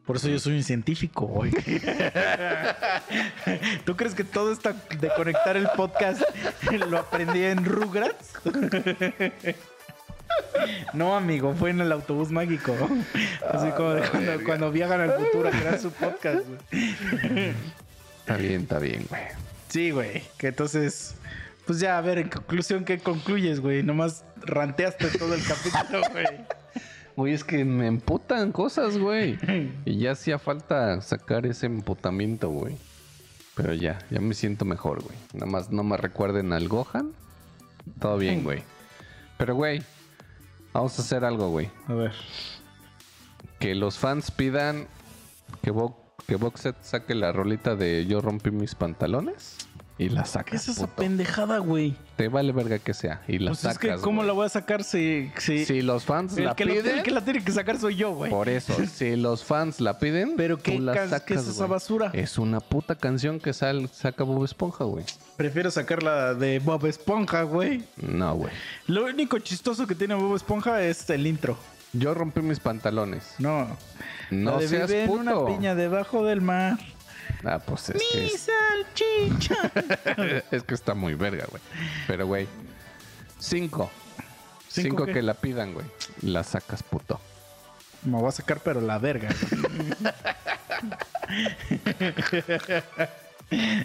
Por 0.07 0.17
eso 0.17 0.29
yo 0.29 0.39
soy 0.41 0.57
un 0.57 0.65
científico, 0.65 1.27
güey. 1.27 1.53
¿Tú 3.85 3.97
crees 3.97 4.15
que 4.15 4.25
todo 4.25 4.53
esto 4.53 4.73
de 4.99 5.11
conectar 5.17 5.57
el 5.57 5.69
podcast 5.77 6.23
lo 6.91 6.99
aprendí 6.99 7.45
en 7.45 7.65
Rugrats? 7.65 8.35
No, 10.93 11.17
amigo, 11.17 11.55
fue 11.55 11.71
en 11.71 11.81
el 11.81 11.91
autobús 11.93 12.31
mágico. 12.31 12.75
Así 13.51 13.71
como 13.71 13.91
de 13.91 14.09
cuando, 14.09 14.45
cuando 14.45 14.73
viajan 14.73 15.01
al 15.01 15.13
futuro 15.13 15.49
a 15.49 15.51
crear 15.51 15.79
su 15.79 15.91
podcast. 15.91 16.47
güey. 16.47 17.55
Está 18.21 18.37
bien, 18.37 18.63
está 18.63 18.79
bien, 18.79 19.07
güey. 19.09 19.23
Sí, 19.69 19.91
güey. 19.91 20.23
Que 20.39 20.49
entonces, 20.49 21.15
pues 21.67 21.81
ya, 21.81 21.99
a 21.99 22.01
ver, 22.01 22.19
en 22.19 22.29
conclusión, 22.29 22.85
¿qué 22.85 22.99
concluyes, 22.99 23.61
güey? 23.61 23.83
Nomás 23.83 24.25
ranteaste 24.43 25.09
todo 25.19 25.35
el 25.35 25.43
capítulo, 25.43 26.03
güey. 26.13 26.27
Güey, 27.17 27.35
es 27.35 27.45
que 27.45 27.65
me 27.65 27.87
emputan 27.87 28.53
cosas, 28.53 28.97
güey. 28.99 29.39
Y 29.85 29.99
ya 29.99 30.13
hacía 30.13 30.39
falta 30.39 31.01
sacar 31.01 31.47
ese 31.47 31.67
emputamiento, 31.67 32.49
güey. 32.49 32.77
Pero 33.55 33.75
ya, 33.75 33.99
ya 34.11 34.21
me 34.21 34.35
siento 34.35 34.65
mejor, 34.65 35.03
güey. 35.03 35.17
Nada 35.35 35.47
más 35.47 35.71
no 35.71 35.83
me 35.85 35.97
recuerden 35.99 36.53
al 36.53 36.69
Gohan. 36.69 37.13
Todo 38.01 38.17
bien, 38.17 38.45
güey. 38.45 38.63
Pero, 39.37 39.55
güey, 39.55 39.83
vamos 40.73 40.99
a 40.99 41.03
hacer 41.03 41.25
algo, 41.25 41.51
güey. 41.51 41.71
A 41.89 41.95
ver. 41.95 42.13
Que 43.59 43.75
los 43.75 43.99
fans 43.99 44.31
pidan 44.31 44.89
que, 45.63 45.71
Bo 45.71 46.15
que 46.27 46.37
Boxet 46.37 46.77
saque 46.83 47.15
la 47.15 47.33
rolita 47.33 47.77
de 47.77 48.07
Yo 48.07 48.21
rompí 48.21 48.51
mis 48.51 48.75
pantalones. 48.75 49.57
Y 50.03 50.09
la 50.09 50.23
¿Qué 50.23 50.29
sacas, 50.29 50.63
es 50.63 50.69
esa 50.77 50.87
puto. 50.87 51.03
pendejada, 51.03 51.59
güey? 51.59 51.95
Te 52.17 52.29
vale 52.29 52.53
verga 52.53 52.79
que 52.79 52.93
sea. 52.95 53.23
Y 53.29 53.39
la 53.39 53.51
Pues 53.51 53.61
sacas, 53.61 53.75
es 53.75 53.97
que, 53.97 54.01
¿cómo 54.03 54.19
güey. 54.19 54.27
la 54.27 54.33
voy 54.33 54.47
a 54.47 54.49
sacar 54.49 54.83
si... 54.85 55.31
si 55.39 55.65
Si 55.65 55.83
los 55.83 56.05
fans 56.05 56.37
el, 56.37 56.45
la 56.47 56.55
que 56.57 56.65
lo- 56.65 56.73
piden... 56.75 56.99
el 56.99 57.03
que 57.03 57.11
la 57.11 57.25
tiene 57.25 57.45
que 57.45 57.53
sacar 57.53 57.79
soy 57.79 57.97
yo, 57.97 58.13
güey. 58.13 58.31
Por 58.31 58.49
eso, 58.49 58.75
si 58.93 59.17
los 59.17 59.45
fans 59.45 59.81
la 59.81 59.99
piden, 59.99 60.35
Pero 60.37 60.57
tú 60.57 60.63
¿qué, 60.65 60.79
la 60.81 60.95
sacas, 60.95 61.23
qué 61.23 61.35
es 61.35 61.41
esa 61.47 61.53
güey. 61.67 61.71
basura? 61.71 62.11
Es 62.15 62.39
una 62.39 62.61
puta 62.61 62.95
canción 62.97 63.39
que 63.41 63.53
sal, 63.53 63.89
saca 63.93 64.25
Bob 64.25 64.45
Esponja, 64.45 64.85
güey. 64.85 65.05
Prefiero 65.37 65.71
sacarla 65.71 66.35
de 66.35 66.59
Bob 66.59 66.85
Esponja, 66.87 67.43
güey. 67.43 67.85
No, 67.97 68.35
güey. 68.35 68.53
Lo 68.89 69.05
único 69.05 69.39
chistoso 69.39 69.87
que 69.87 69.95
tiene 69.95 70.15
Bob 70.15 70.35
Esponja 70.37 70.83
es 70.83 71.09
el 71.11 71.27
intro. 71.27 71.57
Yo 71.95 72.15
rompí 72.15 72.41
mis 72.41 72.59
pantalones. 72.59 73.35
No. 73.39 73.69
No 74.31 74.53
La 74.53 74.59
de 74.59 74.69
seas 74.69 74.89
vive 74.89 75.03
en 75.05 75.11
puto. 75.11 75.21
una 75.21 75.45
piña 75.47 75.75
debajo 75.75 76.25
del 76.25 76.41
mar. 76.41 76.79
Ah, 77.45 77.59
pues 77.59 77.91
es 77.91 78.03
que, 78.03 78.21
Mi 78.21 78.27
es, 78.27 78.49
salchicha. 78.49 79.73
es 80.51 80.63
que 80.63 80.75
está 80.75 80.95
muy 80.95 81.15
verga, 81.15 81.47
güey. 81.51 81.63
Pero, 82.07 82.27
güey. 82.27 82.47
Cinco. 83.39 83.91
¿Cinco 84.69 85.05
Cinco 85.05 85.07
que 85.07 85.23
la 85.23 85.35
pidan, 85.35 85.75
güey. 85.75 85.87
La 86.23 86.45
sacas, 86.45 86.83
puto. 86.83 87.21
Me 88.05 88.19
voy 88.19 88.29
a 88.29 88.33
sacar, 88.33 88.61
pero 88.61 88.81
la 88.81 88.99
verga. 88.99 89.29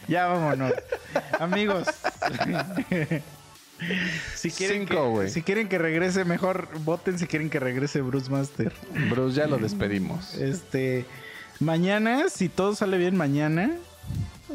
ya 0.08 0.28
vámonos. 0.28 0.74
Amigos. 1.40 1.88
si 4.36 4.52
quieren 4.52 4.88
Cinco, 4.88 5.04
que, 5.04 5.10
güey. 5.10 5.30
Si 5.30 5.42
quieren 5.42 5.68
que 5.68 5.78
regrese, 5.78 6.26
mejor 6.26 6.70
voten 6.80 7.20
si 7.20 7.28
quieren 7.28 7.50
que 7.50 7.60
regrese 7.60 8.02
Bruce 8.02 8.30
Master. 8.30 8.74
Bruce, 9.10 9.38
ya 9.38 9.48
lo 9.48 9.58
despedimos. 9.58 10.36
Este. 10.36 11.06
Mañana, 11.60 12.30
si 12.30 12.50
todo 12.50 12.76
sale 12.76 12.98
bien, 12.98 13.16
mañana 13.18 13.72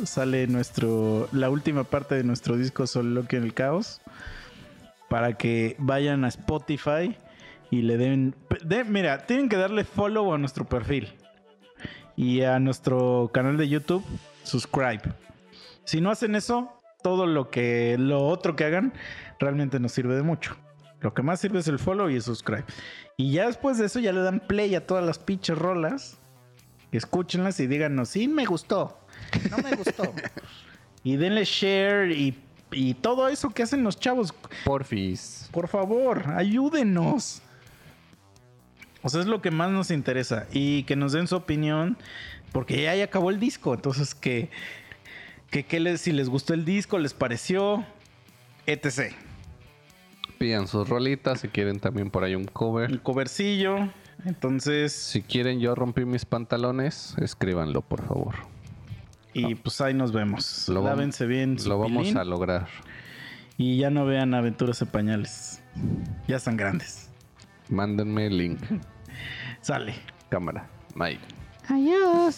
sale 0.04 0.46
nuestro. 0.46 1.28
la 1.32 1.50
última 1.50 1.84
parte 1.84 2.14
de 2.14 2.24
nuestro 2.24 2.56
disco 2.56 2.86
Soliloquio 2.86 3.38
en 3.38 3.44
el 3.44 3.54
Caos. 3.54 4.00
Para 5.08 5.34
que 5.34 5.76
vayan 5.78 6.24
a 6.24 6.28
Spotify 6.28 7.16
y 7.70 7.82
le 7.82 7.96
den. 7.98 8.34
de- 8.64 8.84
mira, 8.84 9.26
tienen 9.26 9.48
que 9.48 9.56
darle 9.56 9.84
follow 9.84 10.32
a 10.32 10.38
nuestro 10.38 10.64
perfil. 10.64 11.12
Y 12.16 12.42
a 12.42 12.58
nuestro 12.60 13.30
canal 13.32 13.56
de 13.56 13.68
YouTube, 13.68 14.04
subscribe. 14.44 15.02
Si 15.84 16.00
no 16.00 16.10
hacen 16.10 16.34
eso, 16.34 16.72
todo 17.02 17.26
lo 17.26 17.50
que. 17.50 17.96
lo 17.98 18.26
otro 18.26 18.54
que 18.56 18.64
hagan 18.64 18.92
realmente 19.38 19.80
nos 19.80 19.92
sirve 19.92 20.14
de 20.14 20.22
mucho. 20.22 20.56
Lo 21.00 21.12
que 21.14 21.22
más 21.22 21.40
sirve 21.40 21.58
es 21.58 21.68
el 21.68 21.78
follow 21.80 22.08
y 22.08 22.14
el 22.14 22.22
subscribe. 22.22 22.64
Y 23.16 23.32
ya 23.32 23.46
después 23.46 23.76
de 23.76 23.86
eso 23.86 23.98
ya 23.98 24.12
le 24.12 24.20
dan 24.20 24.40
play 24.40 24.74
a 24.76 24.86
todas 24.86 25.04
las 25.04 25.18
pinches 25.18 25.58
rolas. 25.58 26.18
Escúchenlas 26.92 27.58
y 27.60 27.66
díganos, 27.66 28.10
sí 28.10 28.28
me 28.28 28.44
gustó, 28.44 28.98
no 29.50 29.58
me 29.58 29.74
gustó. 29.76 30.12
y 31.04 31.16
denle 31.16 31.44
share 31.44 32.10
y, 32.12 32.38
y 32.70 32.94
todo 32.94 33.28
eso 33.28 33.50
que 33.50 33.62
hacen 33.62 33.82
los 33.82 33.98
chavos. 33.98 34.34
Porfis. 34.64 35.48
Por 35.50 35.68
favor, 35.68 36.24
ayúdenos. 36.36 37.42
O 39.02 39.08
sea, 39.08 39.20
es 39.20 39.26
lo 39.26 39.42
que 39.42 39.50
más 39.50 39.70
nos 39.70 39.90
interesa. 39.90 40.46
Y 40.52 40.84
que 40.84 40.94
nos 40.96 41.12
den 41.12 41.26
su 41.26 41.36
opinión. 41.36 41.96
Porque 42.52 42.82
ya, 42.82 42.94
ya 42.94 43.04
acabó 43.04 43.30
el 43.30 43.40
disco. 43.40 43.74
Entonces, 43.74 44.14
que, 44.14 44.50
que, 45.50 45.64
que 45.64 45.80
les, 45.80 46.00
si 46.02 46.12
les 46.12 46.28
gustó 46.28 46.54
el 46.54 46.64
disco, 46.64 46.98
les 46.98 47.14
pareció, 47.14 47.84
etc. 48.66 49.12
Pidan 50.38 50.68
sus 50.68 50.88
rolitas. 50.88 51.40
Si 51.40 51.48
quieren 51.48 51.80
también 51.80 52.10
por 52.10 52.22
ahí 52.22 52.34
un 52.34 52.44
cover. 52.44 52.90
El 52.90 53.02
covercillo. 53.02 53.88
Entonces, 54.24 54.92
Si 54.92 55.22
quieren 55.22 55.60
yo 55.60 55.74
rompí 55.74 56.04
mis 56.04 56.24
pantalones, 56.24 57.14
escríbanlo, 57.18 57.82
por 57.82 58.02
favor. 58.06 58.34
y 59.34 59.54
pues 59.54 59.80
ahí 59.80 59.94
nos 59.94 60.12
vemos. 60.12 60.68
Lo 60.68 60.84
Lávense 60.84 61.26
bien 61.26 61.58
su 61.58 61.68
Lo 61.68 61.78
vamos 61.78 62.02
pilín 62.02 62.18
a 62.18 62.24
lograr. 62.24 62.68
y 63.56 63.78
ya 63.78 63.90
no 63.90 64.04
vean 64.04 64.34
aventuras 64.34 64.80
en 64.82 64.88
pañales. 64.88 65.62
Ya 66.28 66.36
están 66.36 66.56
grandes. 66.56 67.08
Mándenme 67.68 68.26
el 68.26 68.36
link. 68.38 68.60
Sale. 69.62 69.94
Cámara. 70.28 70.68
Mike. 70.94 71.22
Adiós. 71.68 72.36